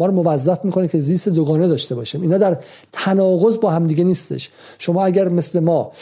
ما 0.00 0.06
رو 0.06 0.12
موظف 0.12 0.64
می‌کنه 0.64 0.88
که 0.88 0.98
زیست 0.98 1.28
دوگانه 1.28 1.68
داشته 1.68 1.94
باشیم. 1.94 2.22
اینا 2.22 2.38
در 2.38 2.56
تناقض 2.92 3.58
با 3.58 3.70
همدیگه 3.70 4.04
نیستش. 4.04 4.50
شما 4.78 5.04
اگر 5.04 5.28
مثل 5.28 5.60
ما 5.60 5.92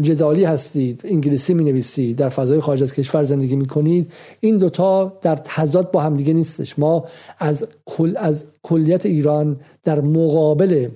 جدالی 0.00 0.44
هستید 0.44 1.00
انگلیسی 1.04 1.54
می 1.54 1.64
نویسید 1.64 2.16
در 2.16 2.28
فضای 2.28 2.60
خارج 2.60 2.82
از 2.82 2.92
کشور 2.92 3.22
زندگی 3.22 3.56
می 3.56 3.66
کنید 3.66 4.12
این 4.40 4.58
دوتا 4.58 5.18
در 5.22 5.36
تضاد 5.36 5.90
با 5.90 6.00
همدیگه 6.00 6.32
نیستش. 6.32 6.78
ما 6.78 7.04
از 7.38 7.66
کل 7.84 8.14
از 8.16 8.44
کلیت 8.62 9.06
ایران 9.06 9.56
در 9.84 10.00
مقابل 10.00 10.88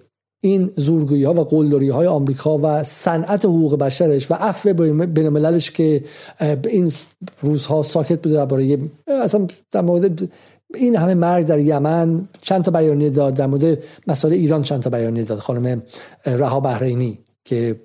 این 0.45 0.71
زورگویی 0.77 1.25
ها 1.25 1.35
و 1.35 1.41
قلدری 1.41 1.89
های 1.89 2.07
آمریکا 2.07 2.59
و 2.63 2.85
صنعت 2.85 3.45
حقوق 3.45 3.79
بشرش 3.79 4.31
و 4.31 4.35
عفو 4.35 4.73
بین 4.75 5.27
المللش 5.27 5.71
که 5.71 6.05
این 6.41 6.93
روزها 7.41 7.83
ساکت 7.83 8.23
بوده 8.23 8.35
درباره 8.35 8.79
اصلا 9.07 9.47
در 9.73 9.81
مورد 9.81 10.29
این 10.75 10.97
همه 10.97 11.15
مرگ 11.15 11.47
در 11.47 11.59
یمن 11.59 12.29
چند 12.41 12.65
تا 12.65 12.71
بیانیه 12.71 13.11
داد 13.11 13.35
در 13.35 13.47
مورد 13.47 13.79
مسائل 14.07 14.33
ایران 14.35 14.63
چند 14.63 14.83
تا 14.83 14.91
بیانیه 14.91 15.25
داد 15.25 15.39
خانم 15.39 15.83
رها 16.27 16.61
بحرینی 16.61 17.19
که 17.45 17.77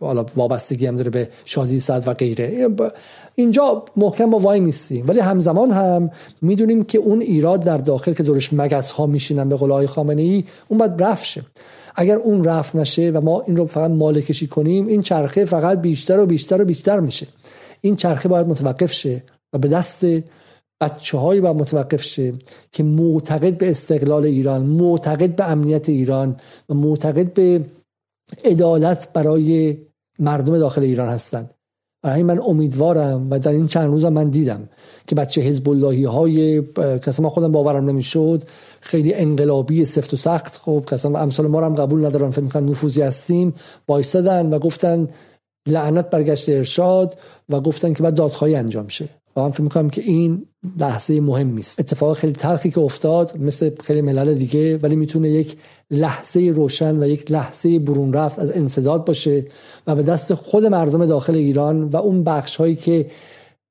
حالا 0.00 0.26
وابستگی 0.36 0.86
هم 0.86 0.96
داره 0.96 1.10
به 1.10 1.28
شادی 1.44 1.80
صد 1.80 2.08
و 2.08 2.14
غیره. 2.14 2.68
اینجا 3.34 3.84
محکم 3.96 4.30
با 4.30 4.38
وای 4.38 4.60
میستیم 4.60 5.08
ولی 5.08 5.20
همزمان 5.20 5.70
هم 5.70 6.10
می‌دونیم 6.42 6.84
که 6.84 6.98
اون 6.98 7.20
ایراد 7.20 7.64
در 7.64 7.78
داخل 7.78 8.12
که 8.12 8.22
دورش 8.22 8.52
مگس 8.52 8.92
ها 8.92 9.06
میشینن 9.06 9.48
به 9.48 9.56
قول 9.56 9.86
خامنه 9.86 10.22
ای 10.22 10.44
اون 10.68 10.78
باید 10.78 11.02
رفت 11.02 11.24
شه 11.24 11.42
اگر 11.94 12.16
اون 12.16 12.44
رفت 12.44 12.76
نشه 12.76 13.10
و 13.10 13.20
ما 13.20 13.42
این 13.46 13.56
رو 13.56 13.66
فقط 13.66 13.90
مال 13.90 14.20
کشی 14.20 14.46
کنیم 14.46 14.86
این 14.86 15.02
چرخه 15.02 15.44
فقط 15.44 15.80
بیشتر 15.80 16.20
و 16.20 16.26
بیشتر 16.26 16.62
و 16.62 16.64
بیشتر 16.64 17.00
میشه. 17.00 17.26
این 17.80 17.96
چرخه 17.96 18.28
باید 18.28 18.46
متوقف 18.46 18.92
شه 18.92 19.22
و 19.52 19.58
به 19.58 19.68
دست 19.68 20.06
بچه 20.80 21.18
هایی 21.18 21.40
باید 21.40 21.56
متوقف 21.56 22.02
شه 22.02 22.32
که 22.72 22.82
معتقد 22.82 23.58
به 23.58 23.70
استقلال 23.70 24.24
ایران 24.24 24.62
معتقد 24.62 25.36
به 25.36 25.50
امنیت 25.50 25.88
ایران 25.88 26.36
و 26.68 26.74
معتقد 26.74 27.32
به 27.34 27.64
عدالت 28.44 29.12
برای 29.12 29.78
مردم 30.18 30.58
داخل 30.58 30.82
ایران 30.82 31.08
هستند 31.08 31.54
برای 32.02 32.22
من 32.22 32.40
امیدوارم 32.40 33.30
و 33.30 33.38
در 33.38 33.52
این 33.52 33.66
چند 33.66 33.90
روز 33.90 34.04
من 34.04 34.30
دیدم 34.30 34.68
که 35.06 35.14
بچه 35.14 35.40
حزب 35.40 35.68
اللهی 35.68 36.04
های 36.04 36.62
کسا 36.76 37.22
ما 37.22 37.30
خودم 37.30 37.52
باورم 37.52 37.90
نمی‌شد 37.90 38.42
خیلی 38.80 39.14
انقلابی 39.14 39.84
سفت 39.84 40.14
و 40.14 40.16
سخت. 40.16 40.56
خب 40.56 40.84
کسا 40.86 41.08
امثال 41.08 41.46
ما 41.46 41.66
هم 41.66 41.74
قبول 41.74 42.06
ندارن 42.06 42.30
فکر 42.30 42.40
می‌کنن 42.40 42.68
نفوذی 42.68 43.02
هستیم. 43.02 43.54
وایستدن 43.88 44.54
و 44.54 44.58
گفتن 44.58 45.08
لعنت 45.68 46.10
برگشت 46.10 46.48
ارشاد 46.48 47.18
و 47.48 47.60
گفتن 47.60 47.92
که 47.92 48.02
بعد 48.02 48.14
دادخواهی 48.14 48.54
انجام 48.54 48.88
شه. 48.88 49.08
و 49.36 49.40
من 49.40 49.50
فکر 49.50 49.62
می‌کنم 49.62 49.90
که 49.90 50.02
این 50.02 50.46
لحظه 50.78 51.20
مهمی 51.20 51.60
است 51.60 51.80
اتفاق 51.80 52.16
خیلی 52.16 52.32
تلخی 52.32 52.70
که 52.70 52.80
افتاد 52.80 53.36
مثل 53.38 53.70
خیلی 53.80 54.02
ملل 54.02 54.34
دیگه 54.34 54.78
ولی 54.78 54.96
می‌تونه 54.96 55.30
یک 55.30 55.56
لحظه 55.90 56.52
روشن 56.54 57.02
و 57.02 57.08
یک 57.08 57.30
لحظه 57.30 57.78
برون 57.78 58.12
رفت 58.12 58.38
از 58.38 58.56
انصداد 58.56 59.04
باشه 59.04 59.46
و 59.86 59.94
به 59.94 60.02
دست 60.02 60.34
خود 60.34 60.66
مردم 60.66 61.06
داخل 61.06 61.34
ایران 61.34 61.84
و 61.84 61.96
اون 61.96 62.24
بخش 62.24 62.56
هایی 62.56 62.74
که 62.74 63.06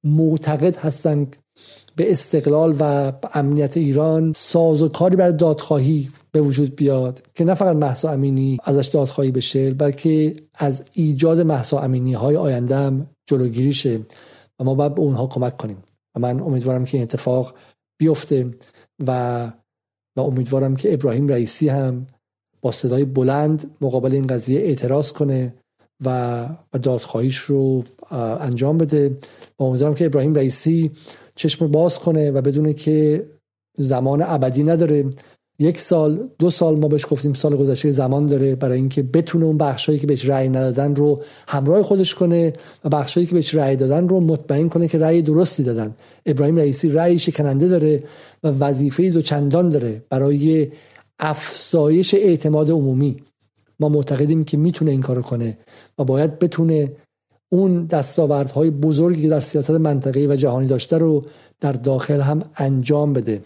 معتقد 0.03 0.76
هستند 0.76 1.36
به 1.95 2.11
استقلال 2.11 2.76
و 2.80 3.14
امنیت 3.34 3.78
ایران 3.78 4.34
ساز 4.36 4.82
و 4.82 4.88
کاری 4.88 5.16
برای 5.16 5.34
دادخواهی 5.34 6.10
به 6.32 6.41
وجود 6.41 6.76
بیاد 6.76 7.22
که 7.36 7.44
نه 7.44 7.53
فقط 7.53 7.76
محسا 7.76 8.11
امینی 8.11 8.57
ازش 8.64 8.88
دادخواهی 8.88 9.32
بشه 9.32 9.72
بلکه 9.72 10.36
از 10.56 10.86
ایجاد 10.94 11.40
محسا 11.40 11.80
امینی 11.80 12.14
های 12.14 12.38
آینده 12.38 12.91
جلوگیری 13.26 13.74
شه 13.74 13.99
و 14.60 14.64
ما 14.64 14.76
باید 14.76 14.95
به 14.95 15.02
اونها 15.02 15.28
کمک 15.28 15.57
کنیم. 15.57 15.78
من 16.20 16.40
امیدوارم 16.40 16.86
که 16.86 16.98
این 16.98 17.04
اتفاق 17.04 17.56
بیفته 18.00 18.52
و 19.08 19.52
و 20.18 20.22
امیدوارم 20.22 20.76
که 20.76 20.94
ابراهیم 20.94 21.28
رئیسی 21.28 21.70
هم 21.70 22.08
با 22.62 22.72
صدای 22.72 23.06
بلند 23.06 23.78
مقابل 23.82 24.14
این 24.14 24.28
قضیه 24.28 24.60
اعتراض 24.60 25.12
کنه 25.12 25.54
و 26.06 26.48
دادخواهیش 26.84 27.38
رو 27.38 27.84
انجام 28.12 28.78
بده. 28.78 29.16
و 29.60 29.64
امیدوارم 29.64 29.96
که 29.96 30.06
ابراهیم 30.06 30.36
رئیسی 30.36 30.91
چشم 31.36 31.68
باز 31.68 32.00
کنه 32.00 32.32
و 32.32 32.41
بدونه 32.41 32.74
که 32.74 33.26
زمان 33.78 34.22
ابدی 34.22 34.64
نداره. 34.64 35.06
یک 35.60 35.80
سال 35.80 36.30
دو 36.40 36.49
سال 36.49 36.80
ما 36.80 36.88
بهش 36.88 37.06
گفتیم 37.10 37.34
سال 37.34 37.56
گذشته 37.56 37.91
زمان 37.91 38.26
داره 38.26 38.56
برای 38.56 38.77
اینکه 38.77 39.03
بتونه 39.03 39.45
اون 39.45 39.57
بخشایی 39.57 39.99
که 39.99 40.07
بهش 40.07 40.26
رأی 40.26 40.49
ندادن 40.49 40.95
رو 40.95 41.23
همراه 41.48 41.84
خودش 41.84 42.15
کنه 42.15 42.53
و 42.84 42.90
بخشایی 42.90 43.26
که 43.26 43.34
بهش 43.34 43.56
رأی 43.56 43.76
دادن 43.76 44.07
رو 44.07 44.19
مطمئن 44.19 44.69
کنه 44.69 44.88
که 44.88 44.98
رأی 44.98 45.22
درستی 45.22 45.64
دادن. 45.64 45.95
ابراهیم 46.26 46.57
رئیسی 46.57 46.90
رأی 46.90 47.19
شکننده 47.19 47.68
داره 47.68 48.03
و 48.44 48.48
وظیفه 48.48 49.10
دو 49.10 49.22
چندان 49.22 49.69
داره 49.69 50.03
برای 50.10 50.72
افزایش 51.19 52.14
اعتماد 52.14 52.69
عمومی. 52.69 53.18
ما 53.80 53.90
معتقدیم 53.90 54.44
که 54.44 54.57
می‌تونه 54.57 54.91
این 54.91 55.02
کارو 55.02 55.22
کنه 55.22 55.57
و 55.99 56.03
باید 56.03 56.40
بتونه 56.40 56.91
اون 57.49 57.86
دستاوردهای 57.86 58.69
بزرگی 58.69 59.22
که 59.22 59.30
در 59.30 59.40
سیاست 59.40 59.72
منطقه‌ای 59.72 60.27
و 60.27 60.36
جهانی 60.36 60.68
داشته 60.68 60.98
رو 60.98 61.26
در 61.60 61.72
داخل 61.72 62.22
هم 62.22 62.41
انجام 62.56 63.14
بده. 63.14 63.41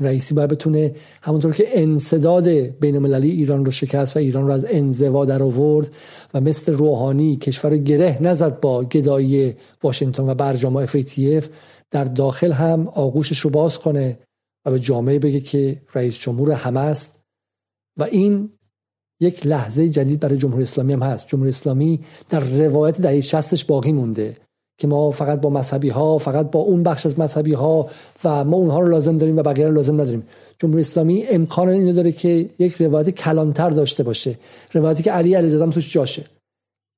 رئیسی 0.00 0.34
باید 0.34 0.50
بتونه 0.50 0.94
همونطور 1.22 1.52
که 1.52 1.64
انصداد 1.80 2.48
بین 2.48 2.94
المللی 2.94 3.30
ایران 3.30 3.64
رو 3.64 3.70
شکست 3.70 4.16
و 4.16 4.18
ایران 4.18 4.46
رو 4.46 4.52
از 4.52 4.66
انزوا 4.70 5.24
در 5.24 5.42
آورد 5.42 5.96
و 6.34 6.40
مثل 6.40 6.72
روحانی 6.72 7.36
کشور 7.36 7.76
گره 7.76 8.18
نزد 8.20 8.60
با 8.60 8.84
گدایی 8.84 9.54
واشنگتن 9.82 10.28
و 10.28 10.34
برجام 10.34 10.76
و 10.76 10.86
FATF 10.86 11.44
در 11.90 12.04
داخل 12.04 12.52
هم 12.52 12.88
آغوشش 12.88 13.38
رو 13.38 13.50
باز 13.50 13.78
کنه 13.78 14.18
و 14.66 14.70
به 14.70 14.80
جامعه 14.80 15.18
بگه 15.18 15.40
که 15.40 15.82
رئیس 15.94 16.18
جمهور 16.18 16.52
همه 16.52 16.80
است 16.80 17.20
و 17.98 18.02
این 18.02 18.50
یک 19.20 19.46
لحظه 19.46 19.88
جدید 19.88 20.20
برای 20.20 20.38
جمهوری 20.38 20.62
اسلامی 20.62 20.92
هم 20.92 21.02
هست. 21.02 21.28
جمهوری 21.28 21.48
اسلامی 21.48 22.00
در 22.28 22.40
روایت 22.40 23.00
دهه 23.00 23.20
60 23.20 23.66
باقی 23.66 23.92
مونده. 23.92 24.36
که 24.82 24.88
ما 24.88 25.10
فقط 25.10 25.40
با 25.40 25.50
مذهبی 25.50 25.88
ها 25.88 26.18
فقط 26.18 26.50
با 26.50 26.60
اون 26.60 26.82
بخش 26.82 27.06
از 27.06 27.18
مذهبی 27.18 27.52
ها 27.52 27.88
و 28.24 28.44
ما 28.44 28.56
اونها 28.56 28.80
رو 28.80 28.88
لازم 28.88 29.18
داریم 29.18 29.36
و 29.36 29.42
بقیه 29.42 29.66
رو 29.66 29.74
لازم 29.74 30.00
نداریم. 30.00 30.22
جمهوری 30.58 30.80
اسلامی 30.80 31.26
امکان 31.26 31.68
اینو 31.68 31.92
داره 31.92 32.12
که 32.12 32.46
یک 32.58 32.74
روایت 32.74 33.10
کلانتر 33.10 33.70
داشته 33.70 34.02
باشه. 34.02 34.38
روایتی 34.72 35.02
که 35.02 35.12
علی 35.12 35.34
علیزاده 35.34 35.72
توش 35.72 35.92
جاشه. 35.92 36.24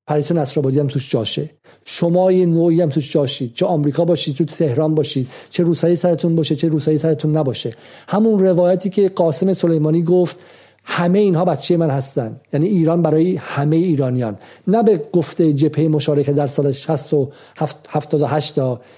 پریسا 0.07 0.35
نصرآبادی 0.35 0.79
هم 0.79 0.87
توش 0.87 1.11
جاشه. 1.11 1.49
شما 1.85 2.31
یه 2.31 2.45
نوعی 2.45 2.81
هم 2.81 2.89
توش 2.89 3.13
جاشید. 3.13 3.53
چه 3.53 3.65
آمریکا 3.65 4.05
باشید 4.05 4.35
چه 4.35 4.45
تهران 4.45 4.95
باشید 4.95 5.27
چه 5.49 5.63
روسایی 5.63 5.95
سرتون 5.95 6.35
باشه 6.35 6.55
چه 6.55 6.67
روسایی 6.67 6.97
سرتون 6.97 7.37
نباشه. 7.37 7.73
همون 8.07 8.39
روایتی 8.39 8.89
که 8.89 9.09
قاسم 9.09 9.53
سلیمانی 9.53 10.03
گفت 10.03 10.37
همه 10.85 11.19
اینها 11.19 11.45
بچه 11.45 11.77
من 11.77 11.89
هستن. 11.89 12.35
یعنی 12.53 12.67
ایران 12.67 13.01
برای 13.01 13.35
همه 13.35 13.75
ایرانیان. 13.75 14.37
نه 14.67 14.83
به 14.83 15.01
گفته 15.13 15.53
جبهه 15.53 15.87
مشارکه 15.87 16.33
در 16.33 16.47
سال 16.47 16.71
60 16.71 17.13
و 17.13 17.29
78 17.89 18.53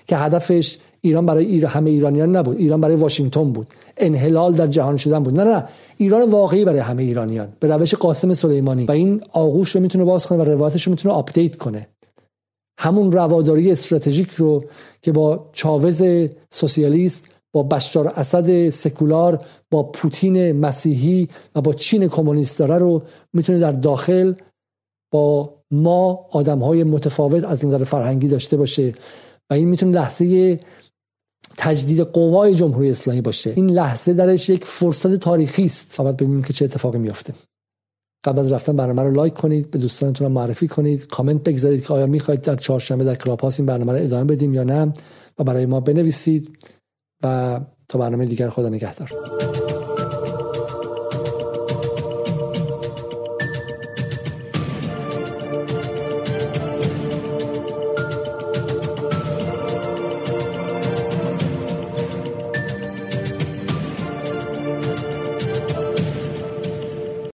که 0.08 0.18
هدفش 0.18 0.78
ایران 1.02 1.26
برای 1.26 1.46
ایران 1.46 1.72
همه 1.72 1.90
ایرانیان 1.90 2.36
نبود. 2.36 2.58
ایران 2.58 2.82
برای 2.82 2.96
واشنگتن 2.96 3.52
بود. 3.52 3.68
انحلال 3.98 4.54
در 4.54 4.68
جهان 4.68 4.98
شدن 4.98 5.24
بود. 5.24 5.40
نه 5.40 5.44
نه. 5.44 5.64
ایران 5.98 6.30
واقعی 6.30 6.66
برای 6.66 6.80
همه 6.80 7.04
ایرانیان. 7.04 7.48
به 7.60 7.68
روش 7.68 7.94
قاسم 7.94 8.34
سلیمانی. 8.34 8.86
و 8.86 8.92
این 8.92 9.22
آغوش 9.32 9.72
رو 9.72 9.82
می‌تونه 9.82 10.04
باز 10.04 10.28
کنه 10.28 10.38
و 10.38 10.44
روایتش 10.44 10.88
رو 10.88 10.92
می‌تونه 10.92 11.14
آپدیت 11.16 11.56
کنه. 11.56 11.88
همون 12.80 13.12
رواداری 13.12 13.72
استراتژیک 13.72 14.32
رو 14.32 14.64
که 15.02 15.12
با 15.12 15.50
چاوز 15.54 16.04
سوسیالیست 16.50 17.28
با 17.58 17.64
بشار 17.64 18.08
اسد 18.08 18.70
سکولار 18.70 19.46
با 19.72 19.84
پوتین 19.84 20.52
مسیحی 20.52 21.28
و 21.56 21.62
با 21.62 21.74
چین 21.74 22.08
کمونیست 22.08 22.60
داره 22.60 22.78
رو 22.78 23.04
می‌تونه 23.34 23.60
در 23.60 23.72
داخل 23.72 24.34
با 25.14 25.54
ما 25.72 26.28
آدم 26.32 26.60
های 26.60 26.84
متفاوت 26.84 27.44
از 27.44 27.66
نظر 27.66 27.84
فرهنگی 27.84 28.28
داشته 28.28 28.58
باشه 28.58 28.94
و 29.50 29.54
این 29.54 29.68
می‌تونه 29.68 29.92
لحظه 29.92 30.60
تجدید 31.58 32.00
قوای 32.00 32.56
جمهوری 32.56 32.90
اسلامی 32.90 33.22
باشه. 33.22 33.54
این 33.56 33.70
لحظه 33.70 34.14
درش 34.14 34.50
یک 34.50 34.66
فرصت 34.66 35.16
تاریخی 35.16 35.66
است. 35.66 35.92
فقط 35.92 36.16
ببینیم 36.16 36.44
که 36.44 36.54
چه 36.54 36.66
اتفاقی 36.66 37.00
میافته. 37.00 37.34
قبل 38.26 38.40
از 38.40 38.52
رفتن 38.52 38.76
برنامه 38.76 39.02
رو 39.02 39.12
لایک 39.12 39.34
کنید 39.34 39.72
به 39.72 39.80
دوستانتون 39.80 40.32
معرفی 40.32 40.68
کنید 40.68 41.08
کامنت 41.08 41.44
بگذارید 41.44 41.86
که 41.86 41.94
آیا 41.94 42.08
می‌خواید 42.08 42.42
در 42.42 42.56
چهارشنبه 42.56 43.04
در 43.04 43.16
کلاب 43.16 43.46
این 43.46 43.66
برنامه 43.66 43.92
رو 43.92 44.04
ادامه 44.04 44.24
بدیم 44.24 44.54
یا 44.54 44.64
نه 44.64 44.94
و 45.40 45.44
برای 45.44 45.66
ما 45.66 45.80
بنویسید. 45.80 46.58
و 47.24 47.60
تا 47.90 48.00
برنامه 48.00 48.26
دیگر 48.26 48.50
خدا 48.50 48.70
نگهدار. 48.70 49.12